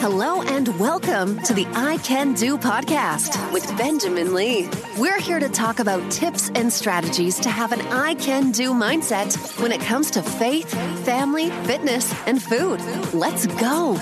Hello 0.00 0.40
and 0.40 0.66
welcome 0.80 1.38
to 1.42 1.52
the 1.52 1.66
I 1.74 1.98
Can 1.98 2.32
Do 2.32 2.56
podcast 2.56 3.52
with 3.52 3.76
Benjamin 3.76 4.32
Lee. 4.32 4.66
We're 4.96 5.20
here 5.20 5.38
to 5.38 5.50
talk 5.50 5.78
about 5.78 6.10
tips 6.10 6.50
and 6.54 6.72
strategies 6.72 7.38
to 7.40 7.50
have 7.50 7.72
an 7.72 7.82
I 7.88 8.14
Can 8.14 8.50
Do 8.50 8.72
mindset 8.72 9.36
when 9.60 9.72
it 9.72 9.82
comes 9.82 10.10
to 10.12 10.22
faith, 10.22 10.70
family, 11.04 11.50
fitness, 11.66 12.14
and 12.26 12.42
food. 12.42 12.80
Let's 13.12 13.46
go. 13.46 13.96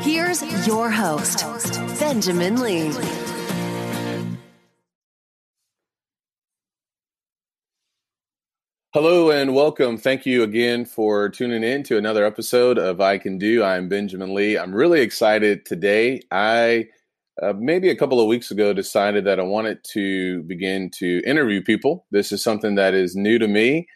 Here's 0.00 0.42
your 0.66 0.90
host, 0.90 1.44
Benjamin 2.00 2.60
Lee. 2.60 2.90
Hello 8.94 9.30
and 9.30 9.54
welcome. 9.54 9.98
Thank 9.98 10.24
you 10.24 10.42
again 10.42 10.86
for 10.86 11.28
tuning 11.28 11.62
in 11.62 11.82
to 11.82 11.98
another 11.98 12.24
episode 12.24 12.78
of 12.78 13.02
I 13.02 13.18
Can 13.18 13.36
Do. 13.36 13.62
I'm 13.62 13.86
Benjamin 13.86 14.32
Lee. 14.32 14.56
I'm 14.56 14.74
really 14.74 15.02
excited 15.02 15.66
today. 15.66 16.22
I 16.30 16.86
uh, 17.42 17.52
maybe 17.52 17.90
a 17.90 17.96
couple 17.96 18.18
of 18.18 18.28
weeks 18.28 18.50
ago 18.50 18.72
decided 18.72 19.26
that 19.26 19.38
I 19.38 19.42
wanted 19.42 19.84
to 19.92 20.42
begin 20.44 20.90
to 21.00 21.20
interview 21.26 21.62
people. 21.62 22.06
This 22.12 22.32
is 22.32 22.42
something 22.42 22.76
that 22.76 22.94
is 22.94 23.14
new 23.14 23.38
to 23.38 23.46
me. 23.46 23.86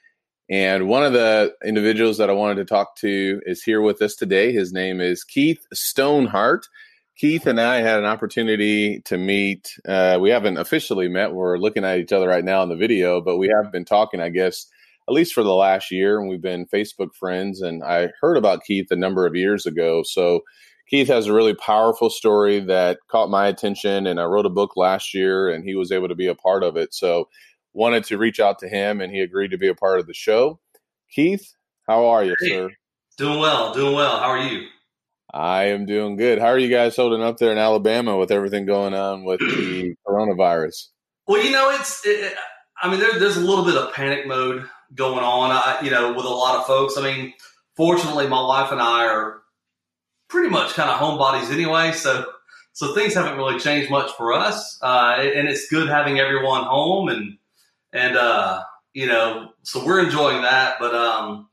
And 0.50 0.88
one 0.88 1.04
of 1.04 1.14
the 1.14 1.54
individuals 1.64 2.18
that 2.18 2.28
I 2.28 2.34
wanted 2.34 2.56
to 2.56 2.66
talk 2.66 2.94
to 2.96 3.40
is 3.46 3.62
here 3.62 3.80
with 3.80 4.02
us 4.02 4.14
today. 4.14 4.52
His 4.52 4.74
name 4.74 5.00
is 5.00 5.24
Keith 5.24 5.64
Stonehart. 5.72 6.64
Keith 7.16 7.46
and 7.46 7.58
I 7.58 7.76
had 7.76 7.98
an 7.98 8.04
opportunity 8.04 9.00
to 9.06 9.16
meet. 9.16 9.72
Uh, 9.88 10.18
we 10.20 10.28
haven't 10.28 10.58
officially 10.58 11.08
met. 11.08 11.32
We're 11.32 11.56
looking 11.56 11.82
at 11.82 11.98
each 11.98 12.12
other 12.12 12.28
right 12.28 12.44
now 12.44 12.62
in 12.62 12.68
the 12.68 12.76
video, 12.76 13.22
but 13.22 13.38
we 13.38 13.48
have 13.48 13.72
been 13.72 13.86
talking, 13.86 14.20
I 14.20 14.28
guess, 14.28 14.66
at 15.08 15.14
least 15.14 15.34
for 15.34 15.42
the 15.42 15.54
last 15.54 15.90
year, 15.90 16.18
and 16.18 16.28
we've 16.28 16.42
been 16.42 16.66
Facebook 16.66 17.14
friends. 17.14 17.60
And 17.60 17.82
I 17.82 18.10
heard 18.20 18.36
about 18.36 18.64
Keith 18.64 18.90
a 18.90 18.96
number 18.96 19.26
of 19.26 19.34
years 19.34 19.66
ago. 19.66 20.02
So 20.04 20.42
Keith 20.88 21.08
has 21.08 21.26
a 21.26 21.32
really 21.32 21.54
powerful 21.54 22.10
story 22.10 22.60
that 22.60 22.98
caught 23.10 23.30
my 23.30 23.46
attention, 23.46 24.06
and 24.06 24.20
I 24.20 24.24
wrote 24.24 24.46
a 24.46 24.50
book 24.50 24.76
last 24.76 25.14
year, 25.14 25.48
and 25.48 25.64
he 25.64 25.74
was 25.74 25.90
able 25.90 26.08
to 26.08 26.14
be 26.14 26.26
a 26.26 26.34
part 26.34 26.62
of 26.62 26.76
it. 26.76 26.94
So 26.94 27.28
wanted 27.72 28.04
to 28.04 28.18
reach 28.18 28.40
out 28.40 28.58
to 28.60 28.68
him, 28.68 29.00
and 29.00 29.12
he 29.12 29.20
agreed 29.20 29.50
to 29.52 29.58
be 29.58 29.68
a 29.68 29.74
part 29.74 29.98
of 29.98 30.06
the 30.06 30.14
show. 30.14 30.60
Keith, 31.10 31.54
how 31.88 32.06
are 32.06 32.24
you, 32.24 32.36
hey, 32.40 32.48
sir? 32.48 32.70
Doing 33.18 33.38
well, 33.38 33.74
doing 33.74 33.94
well. 33.94 34.18
How 34.18 34.30
are 34.30 34.42
you? 34.42 34.66
I 35.32 35.64
am 35.64 35.86
doing 35.86 36.16
good. 36.16 36.38
How 36.38 36.48
are 36.48 36.58
you 36.58 36.68
guys 36.68 36.94
holding 36.94 37.22
up 37.22 37.38
there 37.38 37.52
in 37.52 37.58
Alabama 37.58 38.18
with 38.18 38.30
everything 38.30 38.66
going 38.66 38.92
on 38.92 39.24
with 39.24 39.40
the 39.40 39.94
coronavirus? 40.06 40.88
Well, 41.26 41.42
you 41.42 41.52
know, 41.52 41.70
it's. 41.70 42.04
It, 42.04 42.34
I 42.82 42.90
mean, 42.90 43.00
there, 43.00 43.18
there's 43.18 43.36
a 43.36 43.40
little 43.40 43.64
bit 43.64 43.76
of 43.76 43.94
panic 43.94 44.26
mode 44.26 44.68
going 44.94 45.24
on. 45.24 45.50
I, 45.50 45.80
you 45.82 45.90
know, 45.90 46.12
with 46.12 46.26
a 46.26 46.30
lot 46.30 46.58
of 46.58 46.66
folks. 46.66 46.96
I 46.96 47.02
mean, 47.02 47.34
fortunately, 47.76 48.26
my 48.26 48.44
wife 48.44 48.72
and 48.72 48.80
I 48.80 49.06
are 49.06 49.42
pretty 50.28 50.48
much 50.48 50.74
kind 50.74 50.90
of 50.90 50.98
homebodies 50.98 51.52
anyway, 51.52 51.92
so 51.92 52.26
so 52.72 52.94
things 52.94 53.14
haven't 53.14 53.36
really 53.36 53.58
changed 53.58 53.90
much 53.90 54.10
for 54.12 54.32
us. 54.32 54.78
Uh, 54.82 55.16
and 55.18 55.48
it's 55.48 55.68
good 55.68 55.88
having 55.88 56.18
everyone 56.18 56.64
home, 56.64 57.08
and 57.08 57.36
and 57.92 58.16
uh, 58.16 58.62
you 58.94 59.06
know, 59.06 59.52
so 59.62 59.84
we're 59.84 60.02
enjoying 60.02 60.42
that. 60.42 60.76
But 60.78 60.94
um, 60.94 61.48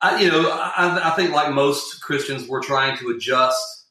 I, 0.00 0.20
you 0.20 0.30
know, 0.30 0.50
I, 0.50 1.12
I 1.12 1.16
think 1.16 1.32
like 1.32 1.52
most 1.52 2.02
Christians, 2.02 2.48
we're 2.48 2.62
trying 2.62 2.98
to 2.98 3.10
adjust 3.10 3.86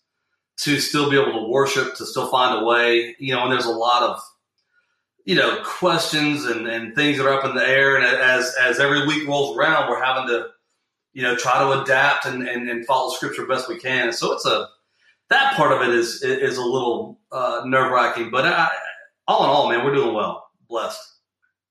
to 0.57 0.79
still 0.79 1.09
be 1.09 1.19
able 1.19 1.31
to 1.31 1.47
worship, 1.49 1.95
to 1.95 2.05
still 2.05 2.29
find 2.29 2.61
a 2.61 2.65
way. 2.65 3.15
You 3.19 3.33
know, 3.33 3.43
and 3.43 3.51
there's 3.51 3.65
a 3.65 3.71
lot 3.71 4.03
of 4.03 4.21
you 5.25 5.35
know 5.35 5.61
questions 5.63 6.45
and, 6.45 6.67
and 6.67 6.95
things 6.95 7.17
that 7.17 7.27
are 7.27 7.33
up 7.33 7.45
in 7.45 7.55
the 7.55 7.67
air. 7.67 7.95
And 7.95 8.05
as 8.05 8.55
as 8.59 8.79
every 8.79 9.05
week 9.05 9.27
rolls 9.27 9.57
around 9.57 9.89
we're 9.89 10.03
having 10.03 10.27
to 10.27 10.47
you 11.13 11.23
know 11.23 11.35
try 11.35 11.59
to 11.59 11.81
adapt 11.81 12.25
and, 12.25 12.47
and, 12.47 12.69
and 12.69 12.85
follow 12.85 13.13
scripture 13.13 13.45
best 13.45 13.69
we 13.69 13.79
can. 13.79 14.13
So 14.13 14.33
it's 14.33 14.45
a 14.45 14.67
that 15.29 15.55
part 15.55 15.71
of 15.71 15.81
it 15.81 15.93
is 15.93 16.21
is 16.23 16.57
a 16.57 16.63
little 16.63 17.19
uh, 17.31 17.61
nerve 17.65 17.91
wracking 17.91 18.31
but 18.31 18.45
I, 18.45 18.69
all 19.27 19.43
in 19.43 19.49
all 19.49 19.69
man 19.69 19.85
we're 19.85 19.95
doing 19.95 20.13
well. 20.13 20.49
Blessed. 20.69 21.01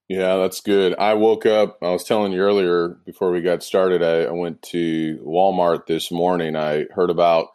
Yeah 0.08 0.36
that's 0.36 0.60
good. 0.60 0.94
I 0.98 1.14
woke 1.14 1.46
up 1.46 1.78
i 1.82 1.90
was 1.90 2.04
telling 2.04 2.32
you 2.32 2.40
earlier 2.40 3.00
before 3.04 3.30
we 3.30 3.42
got 3.42 3.62
started 3.62 4.02
i, 4.02 4.22
I 4.24 4.32
went 4.32 4.62
to 4.62 5.18
walmart 5.26 5.86
this 5.86 6.10
morning. 6.10 6.56
I 6.56 6.86
heard 6.94 7.10
about 7.10 7.48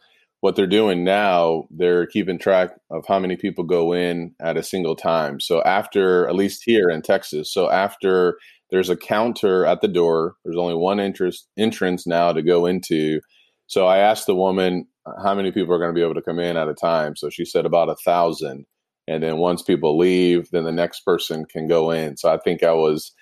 what 0.46 0.56
they're 0.56 0.68
doing 0.68 1.04
now, 1.04 1.64
they're 1.72 2.06
keeping 2.06 2.38
track 2.38 2.70
of 2.92 3.04
how 3.08 3.18
many 3.18 3.36
people 3.36 3.64
go 3.64 3.94
in 3.94 4.36
at 4.40 4.58
a 4.58 4.62
single 4.62 4.96
time. 4.96 5.40
So 5.40 5.64
after, 5.64 6.28
at 6.28 6.36
least 6.36 6.62
here 6.64 6.88
in 6.88 7.02
Texas, 7.02 7.52
so 7.52 7.72
after 7.72 8.38
there's 8.70 8.92
a 8.92 8.96
counter 8.96 9.66
at 9.66 9.82
the 9.82 9.88
door, 9.88 10.36
there's 10.46 10.56
only 10.56 10.76
one 10.76 11.00
entrance 11.00 11.48
entrance 11.58 12.06
now 12.06 12.32
to 12.32 12.44
go 12.44 12.68
into. 12.68 13.22
So 13.66 13.88
I 13.88 13.98
asked 13.98 14.28
the 14.28 14.36
woman 14.36 14.86
how 15.24 15.34
many 15.34 15.52
people 15.52 15.74
are 15.74 15.80
going 15.80 15.90
to 15.90 16.00
be 16.00 16.04
able 16.04 16.14
to 16.14 16.22
come 16.22 16.38
in 16.38 16.58
at 16.58 16.70
a 16.70 16.76
time. 16.76 17.16
So 17.16 17.32
she 17.32 17.44
said 17.44 17.66
about 17.66 17.90
a 17.90 17.96
thousand. 17.96 18.68
And 19.08 19.24
then 19.24 19.38
once 19.38 19.64
people 19.64 19.98
leave, 19.98 20.52
then 20.52 20.64
the 20.64 20.72
next 20.72 21.00
person 21.00 21.46
can 21.46 21.68
go 21.68 21.90
in. 21.90 22.18
So 22.18 22.32
I 22.32 22.38
think 22.38 22.62
I 22.62 22.74
was 22.74 23.14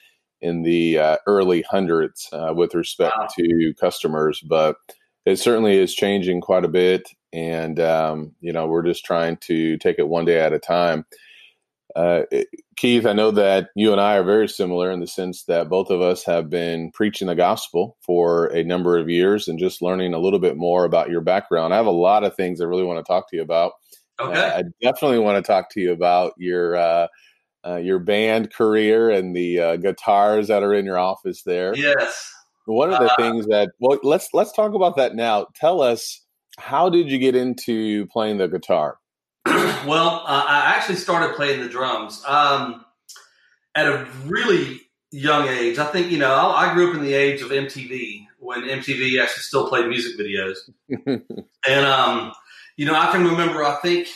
in 0.41 0.63
the 0.63 1.00
uh, 1.00 1.17
early 1.25 1.61
hundreds 1.61 2.28
uh, 2.34 2.53
with 2.53 2.75
respect 2.75 3.16
wow. 3.17 3.28
to 3.38 3.73
customers, 3.79 4.41
but 4.41 4.75
it 5.25 5.38
certainly 5.38 5.78
is 5.78 5.94
changing 5.94 6.41
quite 6.41 6.66
a 6.66 6.69
bit 6.69 7.09
and 7.34 7.79
um, 7.79 8.34
you 8.39 8.53
know 8.53 8.67
we're 8.67 8.84
just 8.84 9.03
trying 9.03 9.38
to 9.38 9.78
take 9.79 9.97
it 10.00 10.07
one 10.07 10.25
day 10.25 10.39
at 10.39 10.53
a 10.53 10.59
time. 10.59 11.06
Uh, 11.95 12.23
keith 12.75 13.06
i 13.06 13.13
know 13.13 13.29
that 13.29 13.69
you 13.75 13.91
and 13.91 14.01
i 14.01 14.16
are 14.16 14.23
very 14.23 14.50
similar 14.50 14.89
in 14.89 15.00
the 15.00 15.06
sense 15.06 15.44
that 15.44 15.69
both 15.69 15.91
of 15.91 16.01
us 16.01 16.23
have 16.25 16.50
been 16.50 16.89
preaching 16.89 17.28
the 17.28 17.35
gospel 17.35 17.97
for 18.01 18.47
a 18.47 18.63
number 18.63 18.97
of 18.97 19.11
years 19.11 19.47
and 19.47 19.59
just 19.59 19.79
learning 19.79 20.11
a 20.11 20.17
little 20.17 20.39
bit 20.39 20.57
more 20.57 20.85
about 20.85 21.11
your 21.11 21.22
background. 21.22 21.72
I 21.72 21.78
have 21.78 21.85
a 21.85 21.91
lot 21.91 22.23
of 22.23 22.35
things 22.35 22.59
i 22.59 22.63
really 22.63 22.84
want 22.84 22.97
to 22.97 23.07
talk 23.07 23.29
to 23.29 23.35
you 23.35 23.44
about. 23.44 23.73
Okay. 24.19 24.40
Uh, 24.40 24.57
i 24.57 24.63
definitely 24.81 25.19
want 25.19 25.38
to 25.38 25.47
talk 25.47 25.69
to 25.72 25.81
you 25.81 25.91
about 25.91 26.34
your 26.35 26.75
uh, 26.75 27.07
uh 27.63 27.75
your 27.75 28.00
band 28.00 28.51
career 28.51 29.11
and 29.11 29.35
the 29.35 29.59
uh, 29.59 29.75
guitars 29.75 30.47
that 30.47 30.63
are 30.63 30.73
in 30.73 30.85
your 30.85 30.97
office 30.97 31.44
there. 31.44 31.75
Yes 31.75 32.34
one 32.66 32.94
of 32.94 33.00
the 33.00 33.12
uh, 33.12 33.16
things 33.18 33.46
that 33.47 33.72
well, 33.79 34.00
let's 34.03 34.29
let's 34.34 34.51
talk 34.51 34.74
about 34.74 34.96
that 34.97 35.16
now. 35.16 35.47
Tell 35.56 35.81
us 35.81 36.22
how 36.57 36.90
did 36.90 37.09
you 37.09 37.18
get 37.18 37.35
into 37.35 38.06
playing 38.07 38.38
the 38.38 38.47
guitar? 38.47 38.97
well, 39.46 40.24
uh, 40.25 40.46
I 40.47 40.73
actually 40.75 40.96
started 40.96 41.35
playing 41.35 41.62
the 41.62 41.69
drums 41.69 42.23
um, 42.25 42.85
at 43.75 43.85
a 43.85 44.07
really 44.25 44.81
young 45.12 45.47
age. 45.47 45.78
I 45.78 45.85
think 45.85 46.12
you 46.12 46.18
know 46.18 46.34
I, 46.34 46.69
I, 46.69 46.73
grew 46.73 46.90
up 46.90 46.96
in 46.96 47.03
the 47.03 47.13
age 47.13 47.41
of 47.41 47.50
MTV 47.50 48.28
when 48.40 48.63
MTV 48.63 49.22
actually 49.22 49.44
still 49.44 49.68
played 49.68 49.88
music 49.88 50.18
videos, 50.18 50.57
and 51.68 51.85
um, 51.85 52.34
you 52.78 52.85
know 52.85 52.96
I 52.96 53.12
can 53.12 53.25
remember. 53.25 53.63
I 53.63 53.75
think 53.81 54.07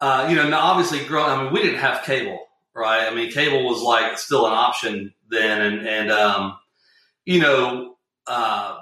uh, 0.00 0.26
you 0.28 0.36
know 0.36 0.48
now 0.48 0.60
obviously 0.60 1.04
growing. 1.06 1.30
I 1.30 1.42
mean, 1.42 1.52
we 1.52 1.62
didn't 1.62 1.80
have 1.80 2.04
cable, 2.04 2.38
right? 2.74 3.10
I 3.10 3.14
mean, 3.14 3.30
cable 3.30 3.64
was 3.64 3.80
like 3.80 4.18
still 4.18 4.46
an 4.46 4.52
option 4.52 5.14
then, 5.30 5.60
and 5.62 5.88
and 5.88 6.10
um, 6.10 6.58
you 7.28 7.40
know, 7.40 7.98
uh, 8.26 8.78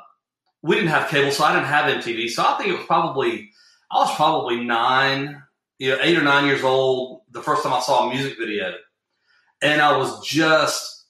we 0.62 0.76
didn't 0.76 0.90
have 0.90 1.08
cable, 1.08 1.32
so 1.32 1.42
I 1.42 1.52
didn't 1.52 1.66
have 1.66 1.92
MTV. 1.96 2.30
So 2.30 2.44
I 2.46 2.56
think 2.56 2.68
it 2.68 2.76
was 2.76 2.86
probably, 2.86 3.50
I 3.90 3.96
was 3.96 4.14
probably 4.14 4.62
nine, 4.62 5.42
you 5.80 5.90
know, 5.90 5.98
eight 6.00 6.16
or 6.16 6.22
nine 6.22 6.46
years 6.46 6.62
old 6.62 7.22
the 7.32 7.42
first 7.42 7.64
time 7.64 7.72
I 7.72 7.80
saw 7.80 8.08
a 8.08 8.14
music 8.14 8.38
video. 8.38 8.72
And 9.62 9.82
I 9.82 9.96
was 9.96 10.24
just 10.24 11.06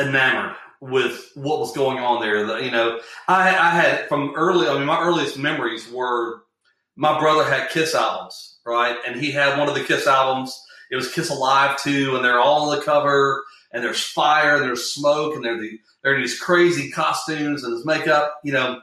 enamored 0.00 0.54
with 0.80 1.32
what 1.34 1.58
was 1.58 1.72
going 1.72 1.98
on 1.98 2.22
there. 2.22 2.46
The, 2.46 2.58
you 2.58 2.70
know, 2.70 3.00
I, 3.26 3.48
I 3.48 3.70
had 3.70 4.08
from 4.08 4.34
early, 4.36 4.68
I 4.68 4.74
mean, 4.74 4.86
my 4.86 5.00
earliest 5.00 5.36
memories 5.36 5.90
were 5.90 6.44
my 6.94 7.18
brother 7.18 7.42
had 7.42 7.70
Kiss 7.70 7.92
albums, 7.92 8.60
right? 8.64 8.96
And 9.04 9.20
he 9.20 9.32
had 9.32 9.58
one 9.58 9.68
of 9.68 9.74
the 9.74 9.82
Kiss 9.82 10.06
albums. 10.06 10.56
It 10.92 10.96
was 10.96 11.12
Kiss 11.12 11.30
Alive 11.30 11.76
2, 11.82 12.14
and 12.14 12.24
they're 12.24 12.38
all 12.38 12.70
on 12.70 12.78
the 12.78 12.84
cover, 12.84 13.42
and 13.72 13.82
there's 13.82 14.04
fire, 14.04 14.54
and 14.54 14.64
there's 14.64 14.92
smoke, 14.92 15.34
and 15.34 15.44
they're 15.44 15.60
the 15.60 15.80
they're 16.04 16.14
in 16.14 16.20
these 16.20 16.38
crazy 16.38 16.90
costumes 16.90 17.64
and 17.64 17.72
his 17.72 17.84
makeup, 17.86 18.38
you 18.44 18.52
know. 18.52 18.80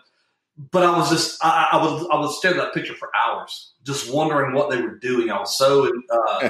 But 0.72 0.84
I 0.84 0.98
was 0.98 1.10
just, 1.10 1.44
I, 1.44 1.70
I 1.72 1.84
would, 1.84 2.12
I 2.12 2.20
would 2.20 2.32
stare 2.32 2.52
at 2.52 2.58
that 2.58 2.74
picture 2.74 2.96
for 2.96 3.10
hours, 3.16 3.74
just 3.84 4.12
wondering 4.12 4.54
what 4.54 4.70
they 4.70 4.82
were 4.82 4.98
doing. 4.98 5.30
I 5.30 5.40
was 5.40 5.58
so 5.58 5.90
uh, 6.12 6.50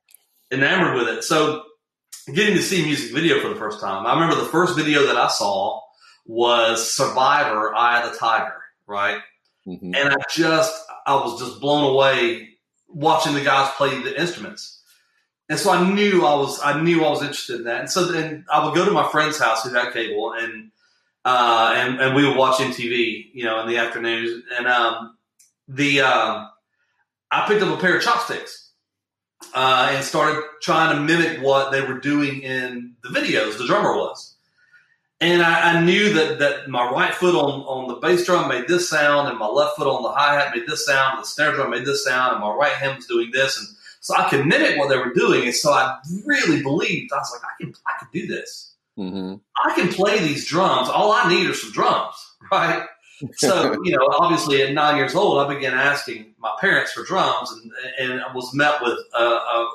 enamored 0.52 0.94
with 0.94 1.08
it. 1.08 1.24
So 1.24 1.64
getting 2.32 2.54
to 2.54 2.62
see 2.62 2.82
a 2.82 2.86
music 2.86 3.12
video 3.12 3.40
for 3.40 3.48
the 3.48 3.56
first 3.56 3.80
time, 3.80 4.06
I 4.06 4.14
remember 4.14 4.36
the 4.36 4.48
first 4.48 4.76
video 4.76 5.06
that 5.06 5.16
I 5.16 5.28
saw 5.28 5.80
was 6.26 6.92
Survivor, 6.92 7.74
Eye 7.74 8.02
of 8.02 8.12
the 8.12 8.18
Tiger, 8.18 8.62
right? 8.86 9.18
Mm-hmm. 9.66 9.94
And 9.94 10.10
I 10.10 10.16
just, 10.30 10.84
I 11.06 11.14
was 11.14 11.40
just 11.40 11.60
blown 11.60 11.92
away 11.92 12.50
watching 12.88 13.34
the 13.34 13.42
guys 13.42 13.70
play 13.76 14.02
the 14.02 14.18
instruments. 14.20 14.79
And 15.50 15.58
so 15.58 15.72
I 15.72 15.92
knew 15.92 16.24
I 16.24 16.34
was 16.36 16.60
I 16.62 16.80
knew 16.80 17.04
I 17.04 17.10
was 17.10 17.22
interested 17.22 17.56
in 17.56 17.64
that. 17.64 17.80
And 17.80 17.90
so 17.90 18.04
then 18.06 18.46
I 18.50 18.64
would 18.64 18.72
go 18.72 18.84
to 18.84 18.92
my 18.92 19.08
friend's 19.10 19.36
house 19.36 19.64
who 19.64 19.74
had 19.74 19.92
cable 19.92 20.32
and 20.32 20.70
uh, 21.24 21.74
and 21.76 22.00
and 22.00 22.14
we 22.14 22.24
would 22.24 22.36
watch 22.36 22.60
MTV, 22.60 23.30
you 23.34 23.44
know, 23.44 23.60
in 23.60 23.68
the 23.68 23.76
afternoons. 23.76 24.44
And 24.56 24.68
um, 24.68 25.16
the 25.66 26.02
uh, 26.02 26.46
I 27.32 27.46
picked 27.48 27.62
up 27.62 27.76
a 27.76 27.80
pair 27.80 27.96
of 27.96 28.02
chopsticks 28.02 28.70
uh, 29.52 29.88
and 29.90 30.04
started 30.04 30.40
trying 30.62 30.94
to 30.94 31.02
mimic 31.02 31.42
what 31.42 31.72
they 31.72 31.80
were 31.80 31.98
doing 31.98 32.42
in 32.42 32.94
the 33.02 33.08
videos. 33.08 33.58
The 33.58 33.66
drummer 33.66 33.96
was, 33.96 34.36
and 35.20 35.42
I, 35.42 35.72
I, 35.72 35.82
knew 35.82 36.12
that 36.12 36.38
that 36.38 36.68
my 36.68 36.88
right 36.92 37.12
foot 37.12 37.34
on 37.34 37.62
on 37.62 37.88
the 37.88 37.96
bass 37.96 38.24
drum 38.24 38.48
made 38.48 38.68
this 38.68 38.88
sound, 38.88 39.28
and 39.28 39.36
my 39.36 39.48
left 39.48 39.76
foot 39.76 39.88
on 39.88 40.04
the 40.04 40.12
hi 40.12 40.34
hat 40.34 40.54
made 40.54 40.68
this 40.68 40.86
sound, 40.86 41.14
and 41.14 41.24
the 41.24 41.28
snare 41.28 41.52
drum 41.54 41.70
made 41.70 41.84
this 41.84 42.04
sound, 42.04 42.34
and 42.34 42.40
my 42.40 42.54
right 42.54 42.72
hand 42.72 42.96
was 42.96 43.06
doing 43.06 43.32
this, 43.32 43.58
and 43.58 43.66
so 44.10 44.16
I 44.16 44.28
could 44.28 44.46
mimic 44.46 44.76
what 44.76 44.88
they 44.88 44.96
were 44.96 45.12
doing. 45.12 45.44
And 45.44 45.54
so 45.54 45.72
I 45.72 45.98
really 46.24 46.62
believed 46.62 47.12
I 47.12 47.18
was 47.18 47.32
like, 47.32 47.42
I 47.44 47.62
can 47.62 47.74
I 47.86 47.92
can 47.98 48.08
do 48.12 48.26
this. 48.26 48.74
Mm-hmm. 48.98 49.36
I 49.64 49.74
can 49.74 49.88
play 49.88 50.18
these 50.18 50.46
drums. 50.46 50.88
All 50.88 51.12
I 51.12 51.28
need 51.28 51.48
are 51.48 51.54
some 51.54 51.72
drums, 51.72 52.14
right? 52.52 52.86
so 53.34 53.76
you 53.84 53.96
know, 53.96 54.08
obviously 54.18 54.62
at 54.62 54.72
nine 54.72 54.96
years 54.96 55.14
old, 55.14 55.38
I 55.38 55.54
began 55.54 55.74
asking 55.74 56.34
my 56.38 56.52
parents 56.60 56.92
for 56.92 57.04
drums, 57.04 57.52
and 57.52 57.72
and 57.98 58.20
I 58.20 58.32
was 58.34 58.52
met 58.52 58.82
with 58.82 58.98
a, 59.14 59.22
a, 59.22 59.70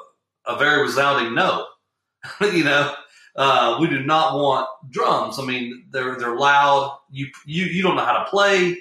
a 0.48 0.58
very 0.58 0.82
resounding 0.82 1.34
no. 1.34 1.68
you 2.42 2.64
know, 2.64 2.94
uh, 3.38 3.78
we 3.80 3.88
do 3.88 4.04
not 4.04 4.36
want 4.36 4.68
drums. 4.90 5.40
I 5.40 5.46
mean, 5.46 5.86
they're 5.92 6.18
they're 6.18 6.36
loud. 6.36 6.98
You 7.10 7.28
you 7.46 7.66
you 7.66 7.84
don't 7.84 7.96
know 7.96 8.06
how 8.06 8.24
to 8.24 8.30
play. 8.30 8.80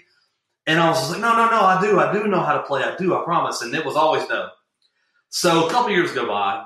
And 0.67 0.81
I 0.81 0.89
was 0.89 0.99
just 0.99 1.13
like, 1.13 1.21
no, 1.21 1.37
no, 1.37 1.51
no, 1.51 1.61
I 1.61 1.79
do, 1.79 2.01
I 2.01 2.11
do 2.11 2.27
know 2.27 2.41
how 2.41 2.55
to 2.55 2.63
play. 2.63 2.83
I 2.83 2.97
do, 2.97 3.15
I 3.15 3.23
promise. 3.23 3.61
And 3.61 3.75
it 3.75 3.85
was 3.85 3.97
always 3.97 4.27
no. 4.31 4.49
So 5.37 5.67
a 5.67 5.69
couple 5.69 5.91
years 5.91 6.13
go 6.13 6.29
by, 6.29 6.65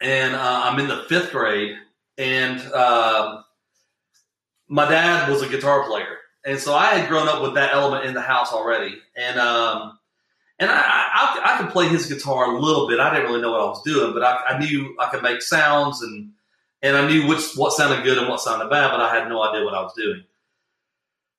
and 0.00 0.34
uh, 0.34 0.60
I'm 0.64 0.80
in 0.80 0.88
the 0.88 1.04
fifth 1.06 1.32
grade, 1.32 1.76
and 2.16 2.58
uh, 2.72 3.42
my 4.68 4.88
dad 4.88 5.28
was 5.28 5.42
a 5.42 5.48
guitar 5.50 5.86
player, 5.86 6.16
and 6.46 6.58
so 6.58 6.74
I 6.74 6.94
had 6.94 7.10
grown 7.10 7.28
up 7.28 7.42
with 7.42 7.52
that 7.56 7.74
element 7.74 8.06
in 8.06 8.14
the 8.14 8.22
house 8.22 8.54
already, 8.54 8.96
and 9.14 9.38
um, 9.38 9.98
and 10.58 10.70
I, 10.70 10.80
I, 10.80 11.40
I 11.44 11.58
could 11.58 11.72
play 11.72 11.86
his 11.88 12.06
guitar 12.06 12.54
a 12.54 12.58
little 12.58 12.88
bit. 12.88 13.00
I 13.00 13.12
didn't 13.12 13.28
really 13.28 13.42
know 13.42 13.52
what 13.52 13.60
I 13.60 13.66
was 13.66 13.82
doing, 13.82 14.14
but 14.14 14.22
I, 14.22 14.38
I 14.48 14.58
knew 14.58 14.96
I 14.98 15.10
could 15.10 15.22
make 15.22 15.42
sounds 15.42 16.00
and 16.00 16.30
and 16.80 16.96
I 16.96 17.06
knew 17.06 17.26
which 17.26 17.52
what 17.54 17.74
sounded 17.74 18.02
good 18.02 18.16
and 18.16 18.30
what 18.30 18.40
sounded 18.40 18.70
bad, 18.70 18.92
but 18.92 19.00
I 19.02 19.14
had 19.14 19.28
no 19.28 19.42
idea 19.42 19.62
what 19.62 19.74
I 19.74 19.82
was 19.82 19.92
doing. 19.92 20.24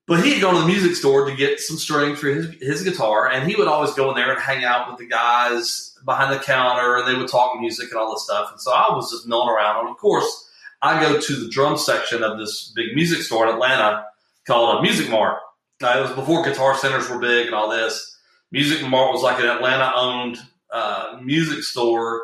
But 0.06 0.24
he 0.24 0.34
had 0.34 0.42
gone 0.42 0.54
to 0.54 0.62
the 0.62 0.68
music 0.68 0.96
store 0.96 1.28
to 1.28 1.36
get 1.36 1.60
some 1.60 1.78
strings 1.78 2.20
for 2.20 2.28
his, 2.28 2.54
his 2.62 2.84
guitar, 2.84 3.32
and 3.32 3.50
he 3.50 3.56
would 3.56 3.68
always 3.68 3.96
go 3.96 4.12
in 4.12 4.16
there 4.16 4.32
and 4.32 4.40
hang 4.40 4.64
out 4.64 4.92
with 4.92 5.00
the 5.00 5.08
guys 5.08 5.95
behind 6.06 6.32
the 6.32 6.44
counter, 6.44 6.98
and 6.98 7.08
they 7.08 7.20
would 7.20 7.30
talk 7.30 7.60
music 7.60 7.90
and 7.90 8.00
all 8.00 8.14
this 8.14 8.24
stuff. 8.24 8.52
And 8.52 8.62
so 8.62 8.72
I 8.72 8.94
was 8.94 9.12
just 9.12 9.28
milling 9.28 9.50
around. 9.50 9.82
And 9.82 9.90
of 9.90 9.98
course, 9.98 10.50
I 10.82 11.02
go 11.02 11.20
to 11.20 11.36
the 11.36 11.50
drum 11.50 11.78
section 11.78 12.24
of 12.24 12.38
this 12.38 12.72
big 12.76 12.94
music 12.94 13.22
store 13.22 13.48
in 13.48 13.54
Atlanta 13.54 14.06
called 14.46 14.78
a 14.78 14.82
Music 14.82 15.10
Mart. 15.10 15.40
Uh, 15.84 15.96
it 15.98 16.02
was 16.02 16.12
before 16.12 16.44
Guitar 16.44 16.78
Centers 16.78 17.10
were 17.10 17.20
big 17.20 17.48
and 17.48 17.56
all 17.56 17.70
this. 17.70 18.18
Music 18.52 18.88
Mart 18.88 19.12
was 19.12 19.24
like 19.24 19.40
an 19.40 19.48
Atlanta 19.48 19.92
owned 19.96 20.38
uh, 20.72 21.20
music 21.24 21.64
store. 21.64 22.24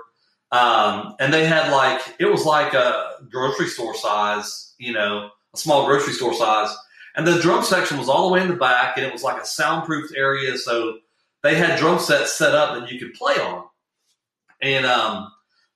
Um, 0.51 1.15
and 1.19 1.33
they 1.33 1.45
had 1.45 1.71
like, 1.71 2.01
it 2.19 2.25
was 2.25 2.45
like 2.45 2.73
a 2.73 3.15
grocery 3.29 3.67
store 3.67 3.95
size, 3.95 4.73
you 4.77 4.93
know, 4.93 5.29
a 5.53 5.57
small 5.57 5.85
grocery 5.85 6.13
store 6.13 6.33
size. 6.33 6.69
And 7.15 7.25
the 7.25 7.39
drum 7.39 7.63
section 7.63 7.97
was 7.97 8.09
all 8.09 8.27
the 8.27 8.33
way 8.33 8.41
in 8.41 8.47
the 8.47 8.55
back 8.55 8.97
and 8.97 9.05
it 9.05 9.11
was 9.11 9.23
like 9.23 9.41
a 9.41 9.45
soundproofed 9.45 10.15
area. 10.15 10.57
So 10.57 10.99
they 11.43 11.55
had 11.55 11.79
drum 11.79 11.99
sets 11.99 12.33
set 12.33 12.53
up 12.53 12.79
that 12.79 12.91
you 12.91 12.99
could 12.99 13.13
play 13.13 13.33
on. 13.35 13.65
And 14.61 14.85
um, 14.85 15.31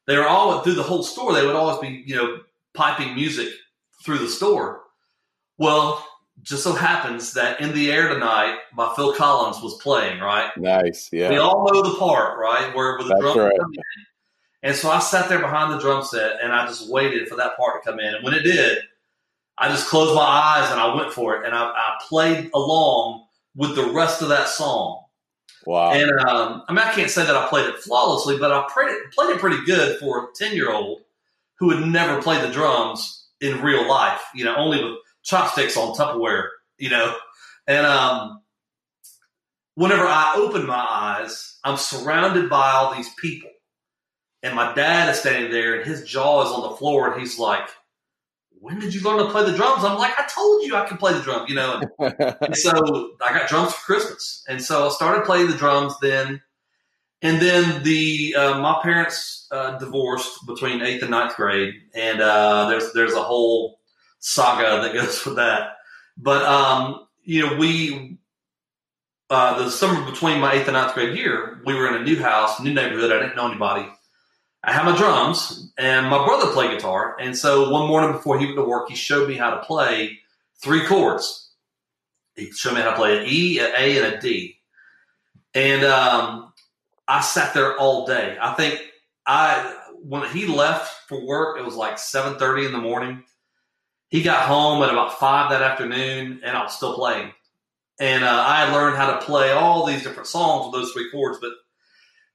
they 0.08 0.18
were 0.18 0.28
all 0.28 0.62
through 0.62 0.76
the 0.76 0.84
whole 0.84 1.04
store. 1.04 1.34
They 1.34 1.46
would 1.46 1.56
always 1.56 1.80
be, 1.80 2.04
you 2.06 2.16
know, 2.16 2.40
piping 2.74 3.16
music 3.16 3.50
through 4.04 4.20
the 4.20 4.28
store. 4.28 4.82
Well, 5.58 6.06
just 6.44 6.64
so 6.64 6.74
happens 6.74 7.34
that 7.34 7.62
in 7.62 7.74
the 7.74 7.92
air 7.92 8.10
tonight 8.10 8.58
by 8.76 8.94
Phil 8.96 9.14
Collins 9.14 9.64
was 9.64 9.82
playing, 9.82 10.20
right? 10.20 10.52
Nice, 10.58 11.10
yeah. 11.12 11.30
We 11.30 11.38
all 11.38 11.68
know 11.72 11.82
the 11.82 11.98
part, 11.98 12.38
right? 12.38 12.76
Where, 12.76 12.98
where 12.98 13.08
the 13.08 13.18
drum 13.20 13.38
right. 13.38 13.58
come 13.60 13.72
in. 13.74 14.06
And 14.64 14.76
so 14.76 14.90
I 14.90 15.00
sat 15.00 15.30
there 15.30 15.40
behind 15.40 15.72
the 15.72 15.80
drum 15.80 16.04
set 16.04 16.40
and 16.42 16.52
I 16.52 16.66
just 16.66 16.90
waited 16.90 17.28
for 17.28 17.36
that 17.36 17.56
part 17.56 17.82
to 17.82 17.90
come 17.90 18.00
in. 18.00 18.16
And 18.16 18.24
when 18.24 18.34
it 18.34 18.42
did, 18.42 18.80
I 19.58 19.70
just 19.70 19.88
closed 19.88 20.16
my 20.16 20.22
eyes 20.22 20.72
and 20.72 20.80
I 20.80 20.94
went 20.94 21.14
for 21.14 21.36
it. 21.36 21.46
And 21.46 21.56
I, 21.56 21.66
I 21.66 21.98
played 22.10 22.50
along 22.54 23.26
with 23.56 23.76
the 23.76 23.86
rest 23.92 24.22
of 24.22 24.30
that 24.30 24.48
song. 24.48 25.05
Wow. 25.65 25.94
And 25.94 26.12
um, 26.19 26.63
I 26.67 26.73
mean, 26.73 26.79
I 26.79 26.91
can't 26.94 27.09
say 27.09 27.25
that 27.25 27.35
I 27.35 27.47
played 27.47 27.67
it 27.67 27.77
flawlessly, 27.77 28.38
but 28.38 28.51
I 28.51 28.67
played 28.71 28.89
it, 28.89 29.12
played 29.13 29.31
it 29.31 29.39
pretty 29.39 29.63
good 29.65 30.00
for 30.00 30.25
a 30.25 30.27
10 30.35 30.56
year 30.56 30.71
old 30.71 31.01
who 31.59 31.71
had 31.71 31.88
never 31.88 32.21
played 32.21 32.44
the 32.44 32.51
drums 32.51 33.27
in 33.41 33.62
real 33.62 33.88
life, 33.88 34.21
you 34.33 34.45
know, 34.45 34.56
only 34.56 34.83
with 34.83 34.97
chopsticks 35.23 35.77
on 35.77 35.95
Tupperware, 35.95 36.50
you 36.77 36.89
know. 36.89 37.15
And 37.67 37.85
um, 37.85 38.41
whenever 39.75 40.06
I 40.06 40.33
open 40.38 40.65
my 40.65 40.75
eyes, 40.75 41.57
I'm 41.63 41.77
surrounded 41.77 42.50
by 42.50 42.71
all 42.71 42.94
these 42.94 43.09
people. 43.15 43.50
And 44.44 44.56
my 44.56 44.73
dad 44.73 45.09
is 45.09 45.19
standing 45.19 45.51
there 45.51 45.75
and 45.75 45.85
his 45.85 46.03
jaw 46.03 46.45
is 46.45 46.51
on 46.51 46.69
the 46.69 46.77
floor 46.77 47.12
and 47.12 47.19
he's 47.19 47.39
like, 47.39 47.67
when 48.65 48.79
did 48.79 48.95
you 48.95 49.01
learn 49.01 49.19
to 49.19 49.31
play 49.31 49.44
the 49.45 49.56
drums? 49.56 49.83
I'm 49.83 49.95
like, 50.00 50.13
I 50.17 50.25
told 50.25 50.63
you 50.63 50.75
I 50.75 50.88
could 50.88 50.97
play 50.97 51.13
the 51.13 51.21
drum, 51.21 51.45
you 51.47 51.53
know. 51.53 51.81
And, 52.00 52.15
and 52.41 52.57
so 52.57 53.12
I 53.23 53.31
got 53.31 53.47
drums 53.47 53.73
for 53.73 53.85
Christmas. 53.85 54.44
And 54.50 54.59
so 54.59 54.88
I 54.88 54.89
started 54.89 55.23
playing 55.23 55.51
the 55.51 55.56
drums 55.56 55.94
then. 56.01 56.41
And 57.21 57.39
then 57.39 57.83
the 57.83 58.35
uh, 58.35 58.59
my 58.59 58.79
parents 58.81 59.47
uh, 59.51 59.77
divorced 59.77 60.47
between 60.47 60.81
eighth 60.81 61.03
and 61.03 61.12
ninth 61.12 61.35
grade, 61.35 61.75
and 61.94 62.21
uh, 62.21 62.67
there's 62.67 62.91
there's 62.94 63.13
a 63.13 63.21
whole 63.21 63.79
saga 64.19 64.81
that 64.81 64.94
goes 64.94 65.23
with 65.25 65.35
that. 65.35 65.77
But 66.17 66.44
um, 66.44 67.07
you 67.23 67.45
know, 67.45 67.56
we 67.56 68.17
uh, 69.29 69.63
the 69.63 69.71
summer 69.71 70.09
between 70.09 70.39
my 70.39 70.53
eighth 70.53 70.67
and 70.67 70.73
ninth 70.73 70.94
grade 70.94 71.17
year, 71.17 71.62
we 71.65 71.73
were 71.73 71.88
in 71.88 72.01
a 72.01 72.03
new 72.03 72.21
house, 72.21 72.59
new 72.59 72.73
neighborhood. 72.73 73.12
I 73.12 73.19
didn't 73.19 73.35
know 73.35 73.47
anybody. 73.47 73.88
I 74.65 74.71
had 74.71 74.83
my 74.83 74.97
drums, 74.97 75.71
and 75.77 76.07
my 76.07 76.25
brother 76.25 76.51
played 76.51 76.71
guitar. 76.71 77.15
And 77.19 77.38
so 77.38 77.69
one 77.69 77.88
morning 77.88 78.13
before 78.13 78.39
he 78.39 78.45
went 78.45 78.57
to 78.57 78.63
work, 78.63 78.89
he 78.89 78.95
showed 78.95 79.29
me 79.29 79.35
how 79.35 79.51
to 79.51 79.62
play 79.62 80.17
three 80.59 80.83
chords. 80.85 81.51
He 82.35 82.51
showed 82.51 82.73
me 82.73 82.81
how 82.81 82.89
to 82.89 82.95
play 82.95 83.19
an 83.19 83.25
E, 83.27 83.59
an 83.59 83.71
A, 83.77 83.97
and 84.03 84.15
a 84.15 84.19
D. 84.19 84.57
And 85.53 85.85
um, 85.85 86.51
I 87.07 87.21
sat 87.21 87.53
there 87.53 87.77
all 87.77 88.07
day. 88.07 88.38
I 88.41 88.53
think 88.56 88.81
I 89.27 89.77
when 90.01 90.27
he 90.29 90.48
left 90.48 91.07
for 91.07 91.24
work, 91.24 91.60
it 91.60 91.63
was 91.63 91.75
like 91.75 92.00
seven 92.00 92.38
thirty 92.39 92.65
in 92.65 92.72
the 92.72 92.79
morning. 92.79 93.24
He 94.10 94.24
got 94.24 94.48
home 94.48 94.81
at 94.84 94.89
about 94.89 95.19
five 95.19 95.51
that 95.51 95.62
afternoon, 95.62 96.41
and 96.43 96.57
I 96.57 96.63
was 96.63 96.75
still 96.75 96.95
playing. 96.95 97.31
And 98.00 98.24
uh, 98.24 98.43
I 98.48 98.65
had 98.65 98.74
learned 98.74 98.98
how 98.98 99.12
to 99.12 99.25
play 99.25 99.51
all 99.51 99.86
these 99.86 100.03
different 100.03 100.27
songs 100.27 100.65
with 100.65 100.81
those 100.81 100.91
three 100.91 101.10
chords. 101.12 101.38
But 101.39 101.53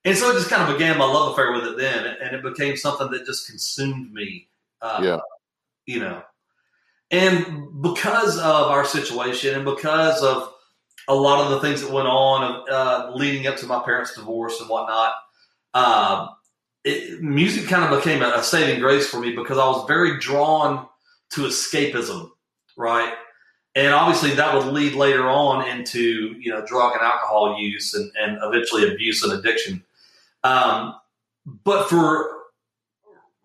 and 0.04 0.16
so 0.16 0.30
it 0.30 0.34
just 0.34 0.48
kind 0.48 0.62
of 0.62 0.76
began 0.76 0.98
my 0.98 1.04
love 1.04 1.32
affair 1.32 1.52
with 1.52 1.64
it 1.64 1.76
then, 1.76 2.16
and 2.22 2.34
it 2.34 2.42
became 2.42 2.76
something 2.76 3.10
that 3.10 3.26
just 3.26 3.46
consumed 3.48 4.12
me. 4.12 4.48
Uh, 4.80 5.00
yeah, 5.02 5.18
you 5.86 6.00
know, 6.00 6.22
and 7.10 7.82
because 7.82 8.38
of 8.38 8.68
our 8.68 8.84
situation, 8.84 9.54
and 9.54 9.64
because 9.64 10.22
of 10.22 10.54
a 11.08 11.14
lot 11.14 11.44
of 11.44 11.50
the 11.50 11.60
things 11.60 11.82
that 11.82 11.90
went 11.90 12.06
on 12.06 12.64
uh, 12.70 13.10
leading 13.14 13.46
up 13.46 13.56
to 13.56 13.66
my 13.66 13.82
parents' 13.82 14.14
divorce 14.14 14.60
and 14.60 14.68
whatnot, 14.70 15.12
uh, 15.74 16.28
it, 16.84 17.22
music 17.22 17.68
kind 17.68 17.92
of 17.92 17.98
became 17.98 18.22
a, 18.22 18.28
a, 18.36 18.42
saving 18.42 18.80
grace 18.80 19.08
for 19.08 19.20
me 19.20 19.34
because 19.34 19.58
I 19.58 19.66
was 19.66 19.86
very 19.86 20.18
drawn 20.18 20.86
to 21.30 21.42
escapism, 21.42 22.30
right? 22.76 23.12
And 23.74 23.92
obviously 23.92 24.34
that 24.34 24.54
would 24.54 24.72
lead 24.72 24.94
later 24.94 25.28
on 25.28 25.68
into 25.68 26.34
you 26.38 26.50
know 26.50 26.64
drug 26.64 26.92
and 26.92 27.02
alcohol 27.02 27.56
use 27.58 27.94
and, 27.94 28.10
and 28.20 28.38
eventually 28.42 28.92
abuse 28.92 29.22
and 29.22 29.32
addiction. 29.32 29.84
Um, 30.44 30.94
but 31.64 31.88
for 31.88 32.36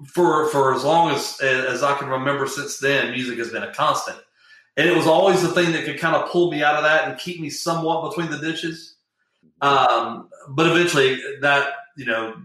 for 0.08 0.50
for 0.50 0.74
as 0.74 0.84
long 0.84 1.12
as 1.12 1.40
as 1.42 1.84
I 1.84 1.98
can 1.98 2.10
remember 2.10 2.48
since 2.48 2.80
then, 2.80 3.12
music 3.12 3.38
has 3.38 3.50
been 3.50 3.64
a 3.64 3.74
constant 3.74 4.18
and 4.78 4.90
it 4.90 4.96
was 4.96 5.08
always 5.08 5.42
the 5.42 5.50
thing 5.50 5.72
that 5.72 5.86
could 5.86 6.00
kind 6.00 6.16
of 6.16 6.30
pull 6.30 6.52
me 6.52 6.64
out 6.64 6.76
of 6.76 6.84
that 6.84 7.08
and 7.08 7.18
keep 7.18 7.40
me 7.40 7.50
somewhat 7.50 8.10
between 8.10 8.30
the 8.30 8.38
ditches. 8.38 8.96
Um, 9.62 10.30
but 10.50 10.68
eventually, 10.68 11.20
that 11.42 11.70
you 11.96 12.06
know 12.06 12.36